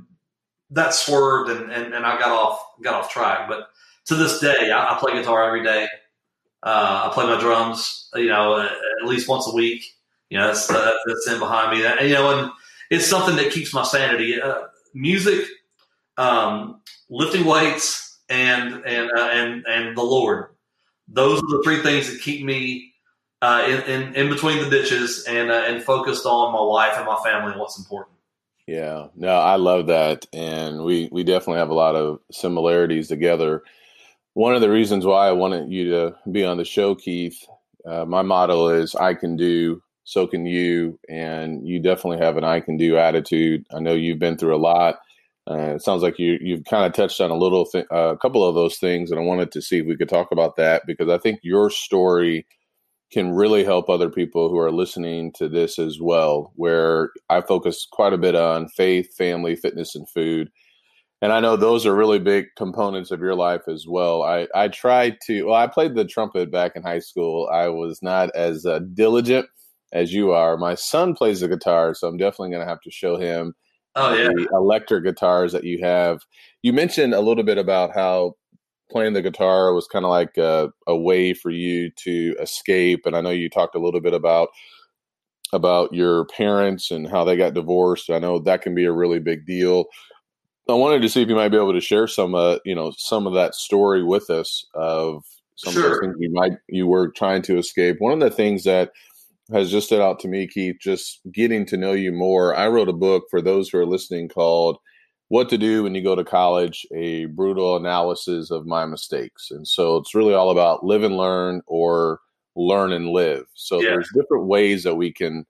that 0.71 0.95
swerved 0.95 1.51
and, 1.51 1.73
and, 1.73 1.93
and 1.93 2.07
I 2.07 2.19
got 2.19 2.31
off 2.31 2.65
got 2.83 2.95
off 2.95 3.13
track. 3.13 3.49
But 3.49 3.69
to 4.07 4.15
this 4.15 4.39
day, 4.39 4.71
I, 4.71 4.95
I 4.95 4.99
play 4.99 5.15
guitar 5.15 5.45
every 5.45 5.65
day. 5.65 5.89
Uh, 6.63 7.09
I 7.11 7.15
play 7.15 7.25
my 7.25 7.41
drums, 7.41 8.11
you 8.15 8.29
know, 8.29 8.61
at 8.61 9.09
least 9.09 9.29
once 9.29 9.49
a 9.49 9.55
week. 9.55 9.85
You 10.29 10.39
know, 10.39 10.47
that's 10.47 10.71
uh, 10.71 10.93
that's 11.07 11.29
in 11.29 11.41
behind 11.41 11.77
me. 11.77 11.85
And, 11.85 12.09
you 12.09 12.15
know, 12.15 12.39
and 12.39 12.53
it's 12.91 13.07
something 13.07 13.37
that 13.37 13.51
keeps 13.51 13.73
my 13.73 13.85
sanity. 13.85 14.41
Uh, 14.41 14.63
music, 14.95 15.47
um, 16.17 16.83
lifting 17.09 17.45
weights, 17.45 18.19
and 18.29 18.85
and 18.85 19.11
uh, 19.17 19.29
and 19.33 19.65
and 19.67 19.97
the 19.97 20.03
Lord 20.03 20.51
those 21.13 21.39
are 21.39 21.49
the 21.49 21.63
three 21.65 21.83
things 21.83 22.11
that 22.11 22.21
keep 22.21 22.45
me 22.45 22.93
uh, 23.43 23.65
in, 23.67 23.83
in, 23.83 24.15
in 24.15 24.29
between 24.29 24.63
the 24.63 24.71
ditches 24.71 25.25
and 25.27 25.51
uh, 25.51 25.65
and 25.67 25.83
focused 25.83 26.27
on 26.27 26.53
my 26.53 26.61
wife 26.61 26.97
and 26.97 27.07
my 27.07 27.19
family 27.25 27.53
and 27.53 27.61
what's 27.61 27.79
important. 27.79 28.17
Yeah, 28.67 29.09
no, 29.17 29.29
I 29.29 29.57
love 29.57 29.87
that, 29.89 30.27
and 30.33 30.85
we 30.85 31.09
we 31.11 31.25
definitely 31.25 31.59
have 31.59 31.71
a 31.71 31.75
lot 31.75 31.97
of 31.97 32.21
similarities 32.31 33.09
together. 33.09 33.63
One 34.35 34.55
of 34.55 34.61
the 34.61 34.71
reasons 34.71 35.05
why 35.05 35.27
I 35.27 35.33
wanted 35.33 35.73
you 35.73 35.91
to 35.91 36.17
be 36.31 36.45
on 36.45 36.57
the 36.57 36.65
show, 36.65 36.95
Keith, 36.95 37.45
uh, 37.85 38.05
my 38.05 38.23
motto 38.23 38.69
is 38.69 38.95
"I 38.95 39.15
can 39.15 39.37
do, 39.37 39.83
so 40.11 40.27
can 40.27 40.47
you," 40.47 40.99
and 41.09 41.67
you 41.67 41.81
definitely 41.81 42.19
have 42.25 42.37
an 42.37 42.45
"I 42.45 42.61
can 42.61 42.77
do" 42.77 42.97
attitude. 42.97 43.65
I 43.75 43.81
know 43.81 43.95
you've 43.95 44.19
been 44.19 44.37
through 44.37 44.57
a 44.57 44.59
lot. 44.59 44.97
Uh, 45.51 45.75
it 45.77 45.83
sounds 45.83 46.03
like 46.03 46.19
you 46.19 46.39
you've 46.41 46.65
kind 46.65 46.85
of 46.87 46.93
touched 46.93 47.21
on 47.21 47.31
a 47.31 47.37
little, 47.37 47.65
th- 47.67 47.87
uh, 47.93 48.13
a 48.15 48.19
couple 48.19 48.47
of 48.47 48.55
those 48.55 48.79
things, 48.79 49.11
and 49.11 49.21
I 49.21 49.25
wanted 49.25 49.53
to 49.53 49.63
see 49.63 49.79
if 49.79 49.87
we 49.87 49.97
could 49.97 50.09
talk 50.09 50.33
about 50.33 50.57
that 50.57 50.83
because 50.87 51.09
I 51.09 51.19
think 51.19 51.41
your 51.43 51.71
story 51.71 52.47
can 53.13 53.33
really 53.33 53.65
help 53.65 53.89
other 53.89 54.11
people 54.11 54.49
who 54.49 54.59
are 54.59 54.71
listening 54.73 55.33
to 55.35 55.49
this 55.49 55.79
as 55.79 55.99
well. 56.01 56.53
Where 56.57 57.11
I 57.29 57.41
focus 57.41 57.87
quite 57.91 58.13
a 58.13 58.19
bit 58.19 58.35
on 58.35 58.69
faith, 58.69 59.15
family, 59.17 59.57
fitness, 59.57 59.95
and 59.95 60.09
food. 60.09 60.51
And 61.23 61.33
I 61.33 61.41
know 61.41 61.57
those 61.57 61.85
are 61.87 61.95
really 61.95 62.19
big 62.19 62.47
components 62.57 63.11
of 63.11 63.21
your 63.21 63.35
life 63.35 63.63
as 63.69 63.87
well. 63.87 64.23
I, 64.23 64.49
I 64.55 64.69
tried 64.69 65.19
to, 65.27 65.43
well, 65.45 65.55
I 65.55 65.67
played 65.67 65.95
the 65.95 66.07
trumpet 66.07 66.51
back 66.51 66.73
in 66.77 66.83
high 66.83 67.01
school. 67.01 67.49
I 67.53 67.69
was 67.69 68.01
not 68.03 68.31
as 68.35 68.65
uh, 68.65 68.81
diligent 68.95 69.47
as 69.93 70.13
you 70.13 70.33
are. 70.33 70.57
My 70.57 70.75
son 70.75 71.15
plays 71.15 71.41
the 71.41 71.49
guitar, 71.49 71.95
so 71.95 72.09
I'm 72.09 72.17
definitely 72.17 72.51
going 72.51 72.63
to 72.63 72.69
have 72.69 72.81
to 72.83 72.91
show 72.91 73.17
him 73.17 73.55
oh, 73.97 74.15
yeah. 74.15 74.29
the 74.29 74.49
electric 74.53 75.05
guitars 75.05 75.53
that 75.53 75.65
you 75.65 75.79
have. 75.83 76.21
You 76.63 76.73
mentioned 76.73 77.15
a 77.15 77.21
little 77.21 77.45
bit 77.45 77.59
about 77.59 77.95
how 77.95 78.35
playing 78.91 79.13
the 79.13 79.23
guitar 79.23 79.73
was 79.73 79.87
kind 79.87 80.05
of 80.05 80.11
like 80.11 80.37
a, 80.37 80.71
a, 80.87 80.97
way 80.97 81.33
for 81.33 81.51
you 81.51 81.91
to 81.91 82.35
escape. 82.41 83.07
And 83.07 83.17
I 83.17 83.21
know 83.21 83.31
you 83.31 83.49
talked 83.49 83.77
a 83.77 83.81
little 83.81 84.01
bit 84.01 84.15
about 84.15 84.49
about 85.53 85.93
your 85.93 86.27
parents 86.27 86.91
and 86.91 87.09
how 87.09 87.25
they 87.25 87.37
got 87.37 87.55
divorced. 87.55 88.11
I 88.11 88.21
know 88.21 88.39
that 88.41 88.63
can 88.63 88.75
be 88.75 88.85
a 88.85 88.93
really 88.93 89.19
big 89.19 89.47
deal. 89.47 89.87
I 90.69 90.75
wanted 90.75 91.03
to 91.03 91.09
see 91.09 91.23
if 91.23 91.29
you 91.29 91.35
might 91.35 91.49
be 91.49 91.57
able 91.57 91.73
to 91.73 91.81
share 91.81 92.07
some, 92.07 92.37
uh, 92.37 92.59
you 92.65 92.75
know, 92.75 92.93
some 92.97 93.27
of 93.27 93.35
that 93.35 93.57
story 93.57 94.05
with 94.05 94.31
us 94.31 94.65
of 94.75 95.25
some 95.57 95.73
sure. 95.73 95.87
of 95.87 95.91
the 95.95 96.01
things 96.01 96.17
you 96.21 96.31
might 96.33 96.53
you 96.69 96.87
were 96.87 97.09
trying 97.09 97.43
to 97.43 97.59
escape. 97.59 97.97
One 97.99 98.13
of 98.13 98.21
the 98.21 98.35
things 98.35 98.65
that 98.65 98.93
has 99.53 99.71
just 99.71 99.87
stood 99.87 100.01
out 100.01 100.21
to 100.21 100.29
me, 100.29 100.47
Keith, 100.47 100.77
just 100.81 101.21
getting 101.33 101.67
to 101.67 101.77
know 101.77 101.93
you 101.93 102.13
more. 102.13 102.55
I 102.55 102.69
wrote 102.69 102.89
a 102.89 102.95
book 102.95 103.25
for 103.31 103.41
those 103.41 103.69
who 103.69 103.79
are 103.79 103.87
listening 103.87 104.29
called 104.29 104.79
what 105.29 105.49
to 105.49 105.59
do 105.59 105.85
when 105.85 105.95
you 105.95 106.03
go 106.03 106.17
to 106.17 106.25
college, 106.25 106.85
a 106.95 107.27
brutal 107.27 107.77
analysis 107.77 108.51
of 108.51 108.67
my 108.67 108.85
mistakes. 108.85 109.49
And 109.51 109.67
so 109.67 109.97
it's 109.97 110.15
really 110.15 110.35
all 110.35 110.51
about 110.51 110.85
live 110.85 111.05
and 111.05 111.17
learn 111.17 111.63
or 111.67 112.19
learn 112.57 112.93
and 112.93 113.09
live. 113.09 113.45
So 113.55 113.81
yeah. 113.81 113.91
there's 113.91 114.11
different 114.15 114.47
ways 114.47 114.83
that 114.85 114.97
we 114.97 115.13
can 115.13 115.45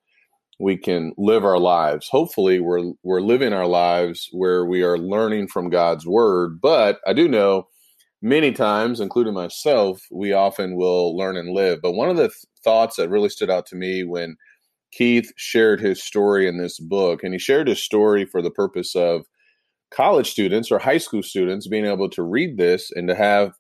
we 0.59 0.77
can 0.77 1.15
live 1.17 1.45
our 1.47 1.59
lives. 1.59 2.07
Hopefully 2.11 2.61
we're 2.61 2.93
we're 3.03 3.23
living 3.23 3.55
our 3.55 3.67
lives 3.67 4.29
where 4.33 4.67
we 4.67 4.83
are 4.83 4.99
learning 4.99 5.49
from 5.49 5.71
God's 5.71 6.07
word, 6.07 6.61
but 6.61 7.01
I 7.07 7.15
do 7.15 7.27
know 7.27 7.67
many 8.23 8.53
times 8.53 9.01
including 9.01 9.35
myself, 9.35 10.03
we 10.11 10.33
often 10.33 10.77
will 10.77 11.17
learn 11.17 11.37
and 11.37 11.55
live. 11.55 11.81
But 11.83 11.93
one 11.93 12.11
of 12.11 12.17
the 12.17 12.29
th- 12.29 12.45
thoughts 12.63 12.97
that 12.97 13.11
really 13.11 13.29
stood 13.29 13.51
out 13.51 13.67
to 13.67 13.77
me 13.77 14.05
when 14.05 14.37
Keith 14.93 15.33
shared 15.37 15.81
his 15.81 16.03
story 16.03 16.49
in 16.49 16.59
this 16.59 16.79
book 16.79 17.23
and 17.23 17.33
he 17.33 17.39
shared 17.39 17.69
his 17.69 17.83
story 17.83 18.25
for 18.25 18.43
the 18.43 18.51
purpose 18.51 18.95
of 18.97 19.23
college 19.91 20.31
students 20.31 20.71
or 20.71 20.79
high 20.79 20.99
school 20.99 21.23
students 21.23 21.69
being 21.69 21.87
able 21.87 22.09
to 22.11 22.23
read 22.23 22.57
this 22.57 22.91
and 22.93 23.09
to 23.09 23.15
have 23.15 23.53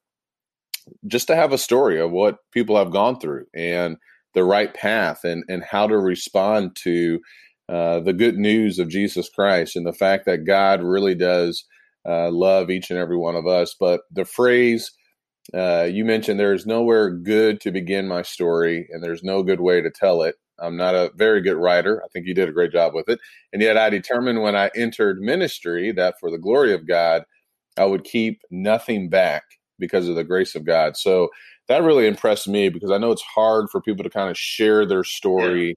just 1.06 1.26
to 1.26 1.36
have 1.36 1.52
a 1.52 1.58
story 1.58 2.00
of 2.00 2.10
what 2.10 2.38
people 2.52 2.76
have 2.76 2.90
gone 2.90 3.18
through 3.18 3.44
and 3.54 3.96
the 4.34 4.44
right 4.44 4.74
path 4.74 5.24
and 5.24 5.44
and 5.48 5.62
how 5.62 5.86
to 5.86 5.98
respond 5.98 6.76
to 6.76 7.20
uh, 7.68 8.00
the 8.00 8.12
good 8.12 8.36
news 8.36 8.78
of 8.78 8.88
Jesus 8.88 9.28
Christ 9.28 9.76
and 9.76 9.86
the 9.86 9.92
fact 9.92 10.26
that 10.26 10.44
God 10.44 10.82
really 10.82 11.14
does 11.14 11.64
uh, 12.08 12.30
love 12.30 12.70
each 12.70 12.90
and 12.90 12.98
every 12.98 13.16
one 13.16 13.36
of 13.36 13.46
us. 13.46 13.76
But 13.78 14.00
the 14.10 14.24
phrase 14.24 14.90
uh, 15.54 15.88
you 15.90 16.04
mentioned, 16.04 16.38
there's 16.38 16.66
nowhere 16.66 17.10
good 17.10 17.60
to 17.62 17.72
begin 17.72 18.06
my 18.06 18.22
story, 18.22 18.88
and 18.90 19.02
there's 19.02 19.22
no 19.22 19.42
good 19.42 19.60
way 19.60 19.80
to 19.80 19.90
tell 19.90 20.22
it. 20.22 20.36
I'm 20.58 20.76
not 20.76 20.94
a 20.94 21.10
very 21.16 21.40
good 21.40 21.56
writer. 21.56 22.02
I 22.04 22.08
think 22.08 22.26
you 22.26 22.34
did 22.34 22.48
a 22.48 22.52
great 22.52 22.72
job 22.72 22.94
with 22.94 23.08
it. 23.08 23.18
And 23.52 23.62
yet 23.62 23.78
I 23.78 23.88
determined 23.88 24.42
when 24.42 24.54
I 24.54 24.70
entered 24.76 25.20
ministry 25.20 25.90
that 25.92 26.16
for 26.20 26.30
the 26.30 26.38
glory 26.38 26.74
of 26.74 26.86
God, 26.86 27.24
I 27.78 27.86
would 27.86 28.04
keep 28.04 28.42
nothing 28.50 29.08
back 29.08 29.42
because 29.78 30.08
of 30.08 30.16
the 30.16 30.24
grace 30.24 30.54
of 30.54 30.66
God. 30.66 30.96
So 30.96 31.30
that 31.68 31.82
really 31.82 32.06
impressed 32.06 32.46
me 32.46 32.68
because 32.68 32.90
I 32.90 32.98
know 32.98 33.10
it's 33.10 33.22
hard 33.22 33.70
for 33.70 33.80
people 33.80 34.04
to 34.04 34.10
kind 34.10 34.28
of 34.30 34.36
share 34.36 34.84
their 34.84 35.04
story. 35.04 35.68
Yeah. 35.68 35.74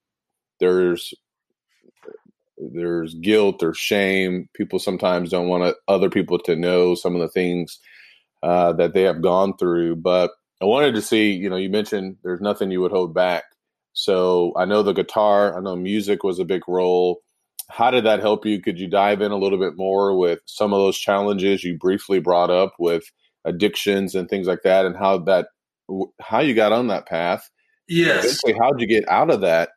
There's 0.60 1.14
there's 2.58 3.14
guilt, 3.16 3.60
there's 3.60 3.78
shame. 3.78 4.48
People 4.54 4.80
sometimes 4.80 5.30
don't 5.30 5.48
want 5.48 5.76
other 5.88 6.10
people 6.10 6.40
to 6.40 6.56
know 6.56 6.96
some 6.96 7.16
of 7.16 7.22
the 7.22 7.28
things 7.28 7.80
uh, 8.44 8.74
that 8.74 8.94
they 8.94 9.04
have 9.04 9.22
gone 9.22 9.58
through. 9.58 9.96
But 9.96 10.32
I 10.62 10.66
wanted 10.66 10.94
to 10.96 11.02
see, 11.02 11.32
you 11.32 11.50
know, 11.50 11.56
you 11.56 11.70
mentioned 11.70 12.18
there's 12.24 12.42
nothing 12.42 12.70
you 12.70 12.82
would 12.82 12.92
hold 12.92 13.14
back. 13.14 13.46
So 13.94 14.54
I 14.58 14.66
know 14.66 14.84
the 14.84 14.94
guitar, 14.94 15.58
I 15.58 15.62
know 15.62 15.76
music 15.76 16.24
was 16.24 16.40
a 16.40 16.46
big 16.46 16.68
role. 16.68 17.22
How 17.70 17.90
did 17.90 18.04
that 18.06 18.20
help 18.20 18.46
you? 18.46 18.62
Could 18.62 18.80
you 18.80 18.88
dive 18.88 19.22
in 19.22 19.32
a 19.32 19.38
little 19.38 19.58
bit 19.58 19.78
more 19.78 20.18
with 20.18 20.40
some 20.46 20.74
of 20.74 20.80
those 20.80 20.98
challenges 20.98 21.64
you 21.64 21.78
briefly 21.78 22.20
brought 22.20 22.50
up 22.50 22.74
with 22.78 23.04
addictions 23.46 24.14
and 24.14 24.30
things 24.30 24.48
like 24.48 24.64
that, 24.64 24.86
and 24.86 24.98
how 24.98 25.20
that 25.20 25.48
how 26.20 26.40
you 26.40 26.54
got 26.54 26.74
on 26.74 26.88
that 26.88 27.08
path? 27.08 27.50
Yes. 27.88 28.42
How 28.60 28.72
did 28.72 28.82
you 28.82 28.88
get 28.88 29.08
out 29.08 29.30
of 29.30 29.42
that 29.42 29.70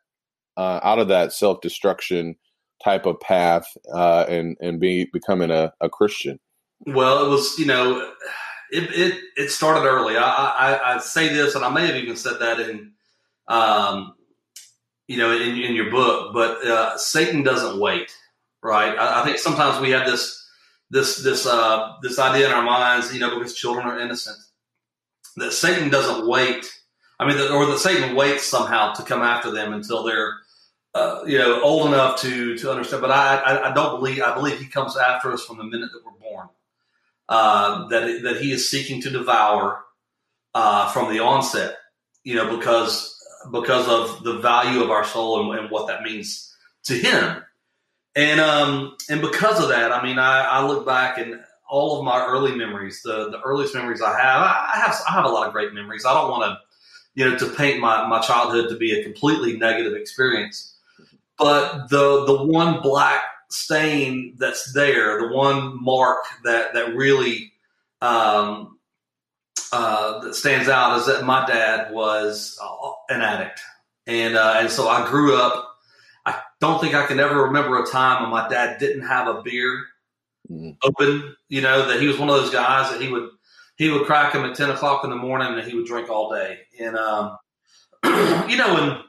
uh, 0.57 0.81
out 0.83 0.99
of 0.99 1.07
that 1.07 1.31
self 1.31 1.61
destruction 1.61 2.35
type 2.83 3.05
of 3.05 3.19
path 3.21 3.65
uh, 3.93 4.25
and 4.27 4.57
and 4.59 4.79
be 4.79 5.07
becoming 5.13 5.51
a, 5.51 5.71
a 5.79 5.89
Christian? 5.89 6.39
Well, 6.85 7.25
it 7.25 7.29
was 7.29 7.57
you 7.57 7.65
know 7.65 8.11
it 8.71 8.83
it, 8.91 9.21
it 9.35 9.51
started 9.51 9.87
early. 9.87 10.17
I, 10.17 10.21
I, 10.23 10.95
I 10.95 10.97
say 10.99 11.29
this, 11.29 11.55
and 11.55 11.63
I 11.63 11.69
may 11.69 11.87
have 11.87 11.95
even 11.95 12.15
said 12.15 12.39
that 12.39 12.59
in 12.59 12.93
um, 13.47 14.13
you 15.07 15.17
know, 15.17 15.31
in, 15.31 15.57
in 15.57 15.73
your 15.73 15.89
book. 15.89 16.33
But 16.33 16.65
uh, 16.65 16.97
Satan 16.97 17.43
doesn't 17.43 17.79
wait, 17.79 18.11
right? 18.61 18.97
I, 18.97 19.21
I, 19.21 19.25
think 19.25 19.37
sometimes 19.37 19.79
we 19.79 19.91
have 19.91 20.05
this 20.05 20.45
this 20.89 21.17
this 21.17 21.45
uh, 21.45 21.93
this 22.01 22.19
idea 22.19 22.47
in 22.47 22.53
our 22.53 22.63
minds, 22.63 23.13
you 23.13 23.19
know, 23.19 23.37
because 23.37 23.55
children 23.55 23.87
are 23.87 23.99
innocent, 23.99 24.37
that 25.37 25.53
Satan 25.53 25.89
doesn't 25.89 26.27
wait. 26.27 26.71
I 27.19 27.27
mean, 27.27 27.39
or 27.51 27.65
that 27.65 27.79
Satan 27.79 28.15
waits 28.15 28.45
somehow 28.45 28.93
to 28.93 29.03
come 29.03 29.21
after 29.21 29.49
them 29.51 29.73
until 29.73 30.03
they're 30.03 30.33
uh, 30.93 31.23
you 31.25 31.37
know 31.37 31.61
old 31.61 31.87
enough 31.87 32.19
to 32.21 32.57
to 32.57 32.71
understand. 32.71 33.01
But 33.01 33.11
I, 33.11 33.37
I, 33.37 33.71
I 33.71 33.73
don't 33.73 33.99
believe 33.99 34.21
I 34.21 34.35
believe 34.35 34.59
he 34.59 34.67
comes 34.67 34.97
after 34.97 35.31
us 35.31 35.43
from 35.45 35.57
the 35.57 35.63
minute 35.63 35.89
that 35.93 36.05
we're 36.05 36.11
born. 36.19 36.49
Uh, 37.29 37.87
that 37.89 38.21
that 38.23 38.41
he 38.41 38.53
is 38.53 38.69
seeking 38.69 39.01
to 39.01 39.09
devour 39.09 39.83
uh, 40.55 40.89
from 40.91 41.11
the 41.11 41.19
onset, 41.19 41.75
you 42.23 42.35
know, 42.35 42.55
because 42.55 43.13
because 43.51 43.87
of 43.87 44.23
the 44.23 44.39
value 44.39 44.81
of 44.81 44.89
our 44.89 45.03
soul 45.03 45.51
and, 45.51 45.59
and 45.59 45.69
what 45.69 45.87
that 45.87 46.03
means 46.03 46.55
to 46.83 46.93
him. 46.93 47.43
And 48.15 48.39
um, 48.39 48.95
and 49.09 49.21
because 49.21 49.61
of 49.61 49.69
that, 49.69 49.91
I 49.91 50.03
mean, 50.03 50.17
I, 50.17 50.43
I, 50.43 50.65
look 50.65 50.85
back 50.85 51.19
and 51.19 51.39
all 51.69 51.99
of 51.99 52.05
my 52.05 52.25
early 52.25 52.55
memories, 52.55 53.01
the 53.03 53.29
the 53.29 53.39
earliest 53.41 53.75
memories 53.75 54.01
I 54.01 54.19
have, 54.19 54.41
I 54.41 54.71
have 54.73 54.95
I 55.07 55.11
have 55.11 55.25
a 55.25 55.29
lot 55.29 55.47
of 55.47 55.53
great 55.53 55.73
memories. 55.73 56.05
I 56.05 56.13
don't 56.13 56.31
want 56.31 56.43
to, 56.43 56.57
you 57.13 57.29
know, 57.29 57.37
to 57.37 57.45
paint 57.55 57.79
my, 57.79 58.07
my 58.07 58.19
childhood 58.19 58.69
to 58.69 58.77
be 58.77 58.99
a 58.99 59.03
completely 59.03 59.57
negative 59.57 59.93
experience, 59.93 60.75
but 61.37 61.89
the 61.89 62.25
the 62.25 62.43
one 62.43 62.81
black 62.81 63.21
stain 63.49 64.35
that's 64.37 64.73
there, 64.73 65.21
the 65.21 65.33
one 65.33 65.81
mark 65.81 66.23
that 66.43 66.73
that 66.73 66.95
really 66.95 67.51
um, 68.01 68.77
uh, 69.71 70.19
that 70.19 70.35
stands 70.35 70.69
out 70.69 70.99
is 70.99 71.05
that 71.07 71.25
my 71.25 71.45
dad 71.45 71.93
was 71.93 72.59
uh, 72.61 72.91
an 73.09 73.21
addict, 73.21 73.59
and 74.05 74.35
uh, 74.35 74.57
and 74.59 74.71
so 74.71 74.87
I 74.87 75.07
grew 75.09 75.35
up. 75.35 75.75
I 76.25 76.41
don't 76.59 76.81
think 76.81 76.93
I 76.93 77.05
can 77.05 77.19
ever 77.19 77.43
remember 77.43 77.81
a 77.81 77.87
time 77.87 78.21
when 78.21 78.31
my 78.31 78.47
dad 78.49 78.79
didn't 78.79 79.07
have 79.07 79.27
a 79.27 79.41
beer 79.41 79.85
mm. 80.49 80.75
open. 80.83 81.35
You 81.49 81.61
know 81.61 81.87
that 81.87 82.01
he 82.01 82.07
was 82.07 82.17
one 82.17 82.29
of 82.29 82.35
those 82.35 82.51
guys 82.51 82.91
that 82.91 83.01
he 83.01 83.09
would 83.09 83.29
he 83.77 83.89
would 83.89 84.05
crack 84.05 84.33
them 84.33 84.43
at 84.43 84.55
ten 84.55 84.69
o'clock 84.69 85.03
in 85.03 85.09
the 85.09 85.15
morning 85.15 85.57
and 85.57 85.67
he 85.67 85.75
would 85.75 85.87
drink 85.87 86.09
all 86.09 86.31
day. 86.31 86.59
And 86.79 86.95
um, 86.97 87.37
you 88.49 88.57
know, 88.57 88.77
and 88.77 89.03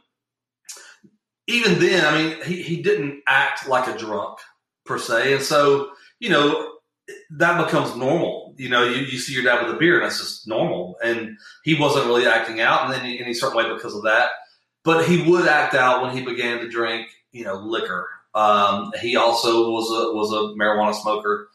even 1.48 1.80
then, 1.80 2.04
I 2.04 2.16
mean, 2.16 2.42
he 2.44 2.62
he 2.62 2.82
didn't 2.82 3.22
act 3.26 3.66
like 3.66 3.88
a 3.88 3.98
drunk 3.98 4.38
per 4.84 4.98
se, 4.98 5.34
and 5.34 5.42
so 5.42 5.90
you 6.20 6.28
know 6.28 6.74
that 7.30 7.64
becomes 7.64 7.96
normal. 7.96 8.54
You 8.58 8.68
know, 8.68 8.84
you, 8.84 9.06
you 9.06 9.18
see 9.18 9.32
your 9.32 9.44
dad 9.44 9.64
with 9.64 9.74
a 9.74 9.78
beer, 9.78 9.96
and 9.96 10.04
that's 10.04 10.18
just 10.18 10.46
normal. 10.46 10.96
And 11.02 11.38
he 11.64 11.74
wasn't 11.74 12.06
really 12.06 12.26
acting 12.26 12.60
out, 12.60 12.92
in 12.94 13.00
any 13.00 13.32
certain 13.32 13.56
way 13.56 13.72
because 13.72 13.94
of 13.94 14.02
that. 14.02 14.30
But 14.84 15.08
he 15.08 15.28
would 15.28 15.46
act 15.46 15.74
out 15.74 16.02
when 16.02 16.14
he 16.14 16.22
began 16.22 16.60
to 16.60 16.68
drink, 16.68 17.08
you 17.32 17.44
know, 17.44 17.54
liquor. 17.54 18.08
Um, 18.34 18.92
he 19.00 19.16
also 19.16 19.70
was 19.70 19.90
a 19.90 20.14
was 20.14 20.32
a 20.32 20.54
marijuana 20.58 20.94
smoker. 20.94 21.48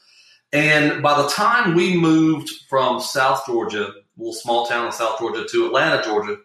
And 0.51 1.01
by 1.01 1.21
the 1.21 1.27
time 1.29 1.75
we 1.75 1.97
moved 1.97 2.49
from 2.69 2.99
South 2.99 3.45
Georgia, 3.45 3.91
little 4.17 4.33
small 4.33 4.65
town 4.65 4.87
in 4.87 4.91
South 4.91 5.17
Georgia, 5.19 5.45
to 5.45 5.65
Atlanta, 5.67 6.03
Georgia, 6.03 6.37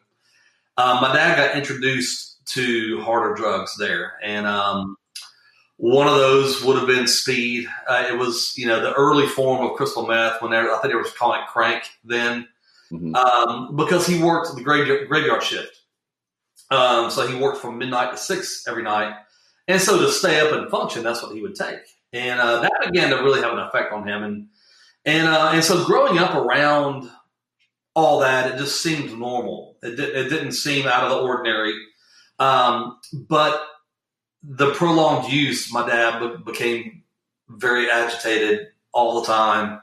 um, 0.78 1.00
my 1.02 1.12
dad 1.12 1.37
got 1.37 1.57
introduced 1.57 2.38
to 2.49 3.00
harder 3.02 3.35
drugs 3.35 3.76
there, 3.76 4.14
and 4.23 4.47
um, 4.47 4.97
one 5.76 6.09
of 6.09 6.14
those 6.14 6.62
would 6.64 6.76
have 6.76 6.87
been 6.87 7.07
speed. 7.07 7.67
Uh, 7.88 8.07
it 8.09 8.19
was, 8.19 8.52
you 8.57 8.67
know, 8.67 8.81
the 8.81 8.93
early 8.95 9.26
form 9.26 9.64
of 9.64 9.76
crystal 9.76 10.07
meth 10.07 10.43
when 10.43 10.52
I 10.52 10.67
think 10.78 10.93
they 10.93 10.95
were 10.95 11.05
calling 11.05 11.40
it 11.40 11.47
crank 11.49 11.85
then, 12.05 12.49
mm-hmm. 12.90 13.14
um, 13.14 13.76
because 13.76 14.07
he 14.07 14.23
worked 14.23 14.55
the 14.57 14.62
graveyard, 14.62 15.09
graveyard 15.09 15.43
shift. 15.43 15.83
Um, 16.71 17.11
so 17.11 17.26
he 17.26 17.40
worked 17.40 17.59
from 17.59 17.78
midnight 17.78 18.11
to 18.11 18.17
six 18.17 18.67
every 18.67 18.83
night, 18.83 19.14
and 19.69 19.81
so 19.81 19.99
to 19.99 20.11
stay 20.11 20.40
up 20.40 20.52
and 20.52 20.71
function, 20.71 21.02
that's 21.02 21.23
what 21.23 21.35
he 21.35 21.40
would 21.40 21.55
take, 21.55 21.81
and 22.12 22.40
uh, 22.40 22.61
that 22.61 22.73
began 22.87 23.11
to 23.11 23.17
really 23.17 23.40
have 23.40 23.52
an 23.52 23.61
effect 23.61 23.93
on 23.93 24.07
him. 24.07 24.23
And 24.23 24.49
and 25.05 25.28
uh, 25.28 25.50
and 25.55 25.64
so 25.64 25.85
growing 25.87 26.19
up 26.19 26.35
around 26.35 27.09
all 27.95 28.21
that, 28.21 28.52
it 28.52 28.59
just 28.59 28.83
seemed 28.83 29.19
normal. 29.19 29.76
It, 29.83 29.99
it 29.99 30.28
didn't 30.28 30.52
seem 30.52 30.87
out 30.87 31.05
of 31.05 31.11
the 31.11 31.19
ordinary. 31.19 31.73
Um, 32.38 32.99
but 33.12 33.62
the 34.42 34.73
prolonged 34.75 35.33
use, 35.33 35.73
my 35.73 35.87
dad 35.87 36.45
became 36.45 37.02
very 37.49 37.90
agitated 37.90 38.68
all 38.92 39.21
the 39.21 39.26
time. 39.26 39.80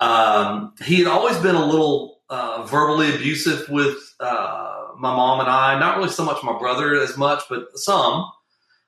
Um, 0.00 0.74
he 0.84 0.98
had 0.98 1.08
always 1.08 1.38
been 1.38 1.54
a 1.54 1.64
little 1.64 2.20
uh, 2.30 2.64
verbally 2.64 3.14
abusive 3.14 3.68
with 3.68 3.96
uh, 4.20 4.88
my 4.98 5.14
mom 5.14 5.40
and 5.40 5.48
I. 5.48 5.78
Not 5.78 5.96
really 5.96 6.10
so 6.10 6.24
much 6.24 6.42
my 6.42 6.58
brother 6.58 7.00
as 7.00 7.16
much, 7.16 7.42
but 7.48 7.76
some. 7.78 8.30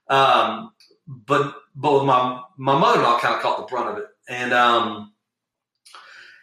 Um, 0.08 0.72
but 1.06 1.54
but 1.74 2.04
my 2.04 2.42
my 2.56 2.78
mother 2.78 2.98
and 2.98 3.06
I 3.06 3.18
kind 3.20 3.34
of 3.34 3.42
caught 3.42 3.58
the 3.58 3.64
brunt 3.64 3.88
of 3.90 3.98
it, 3.98 4.06
and 4.28 4.52
um, 4.52 5.12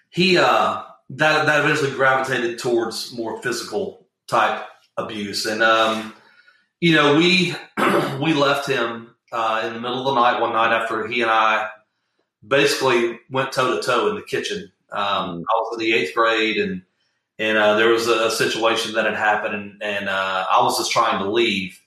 he 0.10 0.38
uh, 0.38 0.84
that 1.12 1.46
that 1.46 1.64
eventually 1.64 1.92
gravitated 1.92 2.60
towards 2.60 3.14
more 3.14 3.42
physical 3.42 4.08
type 4.28 4.66
abuse, 4.98 5.46
and 5.46 5.62
um, 5.62 6.14
you 6.80 6.94
know, 6.94 7.18
we 7.18 7.54
we 8.22 8.34
left 8.34 8.68
him 8.68 9.16
uh, 9.32 9.64
in 9.66 9.74
the 9.74 9.80
middle 9.80 10.00
of 10.00 10.16
the 10.16 10.22
night 10.22 10.42
one 10.42 10.54
night 10.54 10.74
after 10.74 11.08
he 11.08 11.22
and 11.22 11.32
I 11.32 11.70
basically 12.46 13.20
went 13.30 13.52
toe 13.52 13.76
to 13.76 13.82
toe 13.82 14.10
in 14.10 14.16
the 14.16 14.22
kitchen. 14.22 14.72
Um, 14.92 15.40
mm. 15.40 15.44
I 15.44 15.54
was 15.56 15.74
in 15.74 15.80
the 15.80 15.94
eighth 15.94 16.14
grade, 16.14 16.58
and 16.58 16.82
and 17.40 17.58
uh, 17.58 17.76
there 17.76 17.90
was 17.90 18.08
a, 18.08 18.32
situation 18.32 18.94
that 18.94 19.06
had 19.06 19.16
happened, 19.16 19.54
and, 19.54 19.84
and 19.84 20.10
uh, 20.10 20.46
I 20.50 20.62
was 20.64 20.78
just 20.78 20.92
trying 20.92 21.20
to 21.20 21.30
leave, 21.30 21.80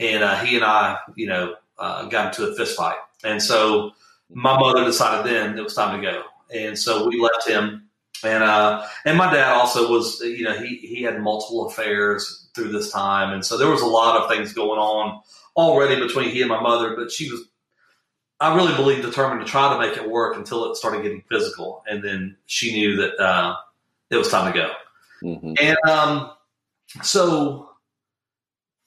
and 0.00 0.22
uh, 0.22 0.36
he 0.44 0.56
and 0.56 0.64
I, 0.64 0.98
you 1.14 1.26
know, 1.26 1.54
uh, 1.78 2.06
got 2.06 2.28
into 2.28 2.50
a 2.50 2.54
fist 2.54 2.76
fight, 2.76 2.96
and 3.24 3.42
so 3.42 3.92
my 4.30 4.58
mother 4.58 4.84
decided 4.84 5.30
then 5.30 5.58
it 5.58 5.62
was 5.62 5.74
time 5.74 6.00
to 6.00 6.06
go, 6.06 6.22
and 6.54 6.78
so 6.78 7.08
we 7.08 7.20
left 7.20 7.48
him, 7.48 7.81
and 8.24 8.42
uh, 8.42 8.86
and 9.04 9.18
my 9.18 9.32
dad 9.32 9.52
also 9.52 9.90
was, 9.90 10.20
you 10.20 10.44
know, 10.44 10.56
he 10.58 10.76
he 10.76 11.02
had 11.02 11.20
multiple 11.20 11.66
affairs 11.66 12.48
through 12.54 12.72
this 12.72 12.90
time. 12.90 13.32
And 13.32 13.44
so 13.44 13.56
there 13.56 13.70
was 13.70 13.82
a 13.82 13.86
lot 13.86 14.20
of 14.20 14.30
things 14.30 14.52
going 14.52 14.78
on 14.78 15.20
already 15.56 16.00
between 16.00 16.30
he 16.30 16.40
and 16.40 16.50
my 16.50 16.60
mother, 16.60 16.94
but 16.96 17.10
she 17.10 17.30
was, 17.30 17.42
I 18.40 18.54
really 18.54 18.74
believe, 18.74 19.02
determined 19.02 19.44
to 19.44 19.50
try 19.50 19.72
to 19.72 19.78
make 19.78 19.96
it 19.96 20.08
work 20.08 20.36
until 20.36 20.70
it 20.70 20.76
started 20.76 21.02
getting 21.02 21.22
physical. 21.28 21.82
And 21.88 22.02
then 22.04 22.36
she 22.46 22.72
knew 22.72 22.96
that 22.96 23.18
uh, 23.18 23.56
it 24.10 24.16
was 24.16 24.28
time 24.28 24.52
to 24.52 24.58
go. 24.58 24.72
Mm-hmm. 25.22 25.54
And 25.60 25.76
um, 25.88 26.30
so, 27.02 27.70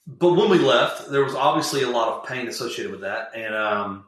but 0.06 0.34
when 0.34 0.50
we 0.50 0.58
left, 0.58 1.10
there 1.10 1.24
was 1.24 1.34
obviously 1.34 1.82
a 1.82 1.90
lot 1.90 2.08
of 2.08 2.28
pain 2.28 2.46
associated 2.46 2.92
with 2.92 3.00
that. 3.00 3.30
And 3.34 3.54
um, 3.54 4.04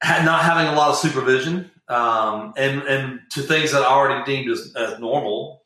had 0.00 0.24
not 0.24 0.42
having 0.42 0.72
a 0.72 0.76
lot 0.76 0.90
of 0.90 0.96
supervision 0.96 1.70
um, 1.88 2.52
and, 2.56 2.82
and 2.82 3.20
to 3.30 3.42
things 3.42 3.72
that 3.72 3.82
I 3.82 3.86
already 3.86 4.24
deemed 4.24 4.50
as, 4.50 4.74
as 4.76 4.98
normal. 4.98 5.62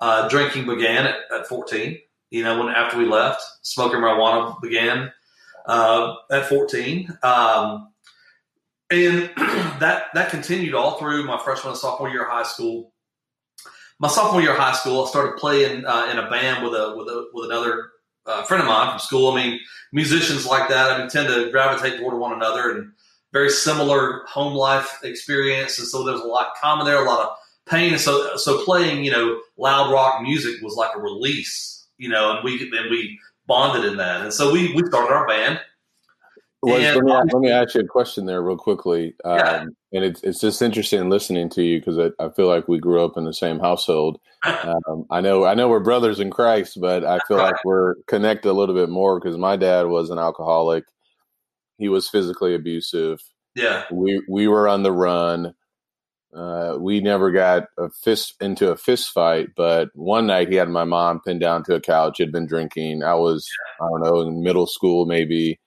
Uh, 0.00 0.28
drinking 0.28 0.64
began 0.64 1.06
at, 1.06 1.16
at 1.34 1.48
14 1.48 1.98
you 2.30 2.44
know, 2.44 2.58
when 2.58 2.74
after 2.74 2.98
we 2.98 3.06
left, 3.06 3.42
smoking 3.62 4.00
marijuana 4.00 4.60
began 4.60 5.10
uh, 5.66 6.14
at 6.30 6.46
14. 6.46 7.16
Um, 7.22 7.92
and 8.90 9.30
that 9.80 10.06
that 10.14 10.30
continued 10.30 10.74
all 10.74 10.98
through 10.98 11.24
my 11.24 11.38
freshman 11.42 11.72
and 11.72 11.78
sophomore 11.78 12.10
year 12.10 12.24
of 12.24 12.30
high 12.30 12.42
school. 12.42 12.92
My 14.00 14.08
sophomore 14.08 14.40
year 14.40 14.52
of 14.52 14.58
high 14.58 14.74
school, 14.74 15.04
I 15.04 15.08
started 15.08 15.38
playing 15.38 15.84
uh, 15.84 16.08
in 16.10 16.18
a 16.18 16.30
band 16.30 16.64
with 16.64 16.74
a 16.74 16.94
with 16.96 17.08
a 17.08 17.28
with 17.32 17.50
another 17.50 17.90
uh, 18.26 18.42
friend 18.44 18.62
of 18.62 18.68
mine 18.68 18.90
from 18.90 18.98
school. 18.98 19.32
I 19.32 19.36
mean, 19.36 19.60
musicians 19.92 20.46
like 20.46 20.68
that, 20.68 20.90
I 20.90 20.98
mean, 20.98 21.08
tend 21.08 21.28
to 21.28 21.50
gravitate 21.50 21.98
toward 21.98 22.18
one 22.18 22.32
another 22.32 22.70
and 22.70 22.92
very 23.32 23.50
similar 23.50 24.24
home 24.26 24.54
life 24.54 24.98
experience, 25.02 25.78
and 25.78 25.88
so 25.88 26.04
there's 26.04 26.20
a 26.20 26.26
lot 26.26 26.54
common 26.60 26.86
there, 26.86 27.04
a 27.04 27.08
lot 27.08 27.28
of 27.28 27.36
pain. 27.68 27.92
And 27.92 28.00
so 28.00 28.36
so 28.36 28.64
playing, 28.64 29.04
you 29.04 29.10
know, 29.10 29.40
loud 29.56 29.92
rock 29.92 30.22
music 30.22 30.60
was 30.62 30.74
like 30.74 30.94
a 30.96 31.00
release 31.00 31.78
you 31.98 32.08
know, 32.08 32.36
and 32.36 32.44
we 32.44 32.70
then 32.70 32.88
we 32.90 33.18
bonded 33.46 33.84
in 33.84 33.98
that, 33.98 34.22
and 34.22 34.32
so 34.32 34.52
we 34.52 34.72
we 34.74 34.82
started 34.86 35.12
our 35.12 35.26
band. 35.26 35.60
Was, 36.60 36.80
let, 36.80 37.04
me, 37.04 37.12
let 37.12 37.34
me 37.34 37.50
ask 37.52 37.76
you 37.76 37.82
a 37.82 37.86
question 37.86 38.26
there 38.26 38.42
real 38.42 38.56
quickly. 38.56 39.14
Um, 39.24 39.38
yeah. 39.38 39.64
And 39.92 40.04
it's, 40.04 40.24
it's 40.24 40.40
just 40.40 40.60
interesting 40.60 41.08
listening 41.08 41.48
to 41.50 41.62
you 41.62 41.78
because 41.78 42.00
I, 42.00 42.10
I, 42.18 42.30
feel 42.30 42.48
like 42.48 42.66
we 42.66 42.80
grew 42.80 43.04
up 43.04 43.16
in 43.16 43.24
the 43.24 43.32
same 43.32 43.60
household. 43.60 44.18
Um, 44.44 45.04
I 45.10 45.20
know 45.20 45.44
I 45.44 45.54
know 45.54 45.68
we're 45.68 45.80
brothers 45.80 46.20
in 46.20 46.30
Christ, 46.30 46.80
but 46.80 47.04
I 47.04 47.18
feel 47.26 47.38
like 47.38 47.56
we're 47.64 47.96
connected 48.06 48.50
a 48.50 48.52
little 48.52 48.74
bit 48.74 48.88
more 48.88 49.18
because 49.18 49.36
my 49.36 49.56
dad 49.56 49.86
was 49.86 50.10
an 50.10 50.18
alcoholic. 50.18 50.84
He 51.78 51.88
was 51.88 52.08
physically 52.08 52.54
abusive. 52.54 53.20
Yeah. 53.54 53.84
We 53.90 54.22
we 54.28 54.48
were 54.48 54.68
on 54.68 54.82
the 54.82 54.92
run. 54.92 55.54
Uh, 56.36 56.76
we 56.78 57.00
never 57.00 57.30
got 57.30 57.64
a 57.78 57.88
fist 57.88 58.34
into 58.40 58.70
a 58.70 58.76
fist 58.76 59.10
fight, 59.10 59.48
but 59.56 59.88
one 59.94 60.26
night 60.26 60.50
he 60.50 60.56
had 60.56 60.68
my 60.68 60.84
mom 60.84 61.20
pinned 61.24 61.40
down 61.40 61.64
to 61.64 61.74
a 61.74 61.80
couch. 61.80 62.18
Had 62.18 62.32
been 62.32 62.46
drinking. 62.46 63.02
I 63.02 63.14
was, 63.14 63.48
I 63.80 63.86
don't 63.88 64.02
know, 64.02 64.20
in 64.20 64.42
middle 64.42 64.66
school 64.66 65.06
maybe. 65.06 65.58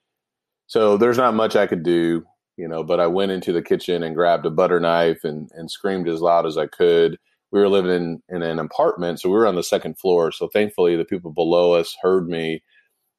So 0.68 0.96
there's 0.96 1.18
not 1.18 1.34
much 1.34 1.56
I 1.56 1.66
could 1.66 1.82
do, 1.82 2.24
you 2.56 2.68
know. 2.68 2.84
But 2.84 3.00
I 3.00 3.08
went 3.08 3.32
into 3.32 3.52
the 3.52 3.62
kitchen 3.62 4.02
and 4.02 4.14
grabbed 4.14 4.46
a 4.46 4.50
butter 4.50 4.80
knife 4.80 5.24
and 5.24 5.50
and 5.54 5.70
screamed 5.70 6.08
as 6.08 6.20
loud 6.20 6.46
as 6.46 6.56
I 6.56 6.66
could. 6.66 7.18
We 7.50 7.60
were 7.60 7.68
living 7.68 7.90
in 7.90 8.22
in 8.28 8.42
an 8.42 8.58
apartment, 8.58 9.20
so 9.20 9.28
we 9.28 9.34
were 9.34 9.46
on 9.46 9.56
the 9.56 9.62
second 9.62 9.98
floor. 9.98 10.30
So 10.32 10.48
thankfully, 10.48 10.96
the 10.96 11.04
people 11.04 11.32
below 11.32 11.72
us 11.72 11.96
heard 12.00 12.28
me, 12.28 12.62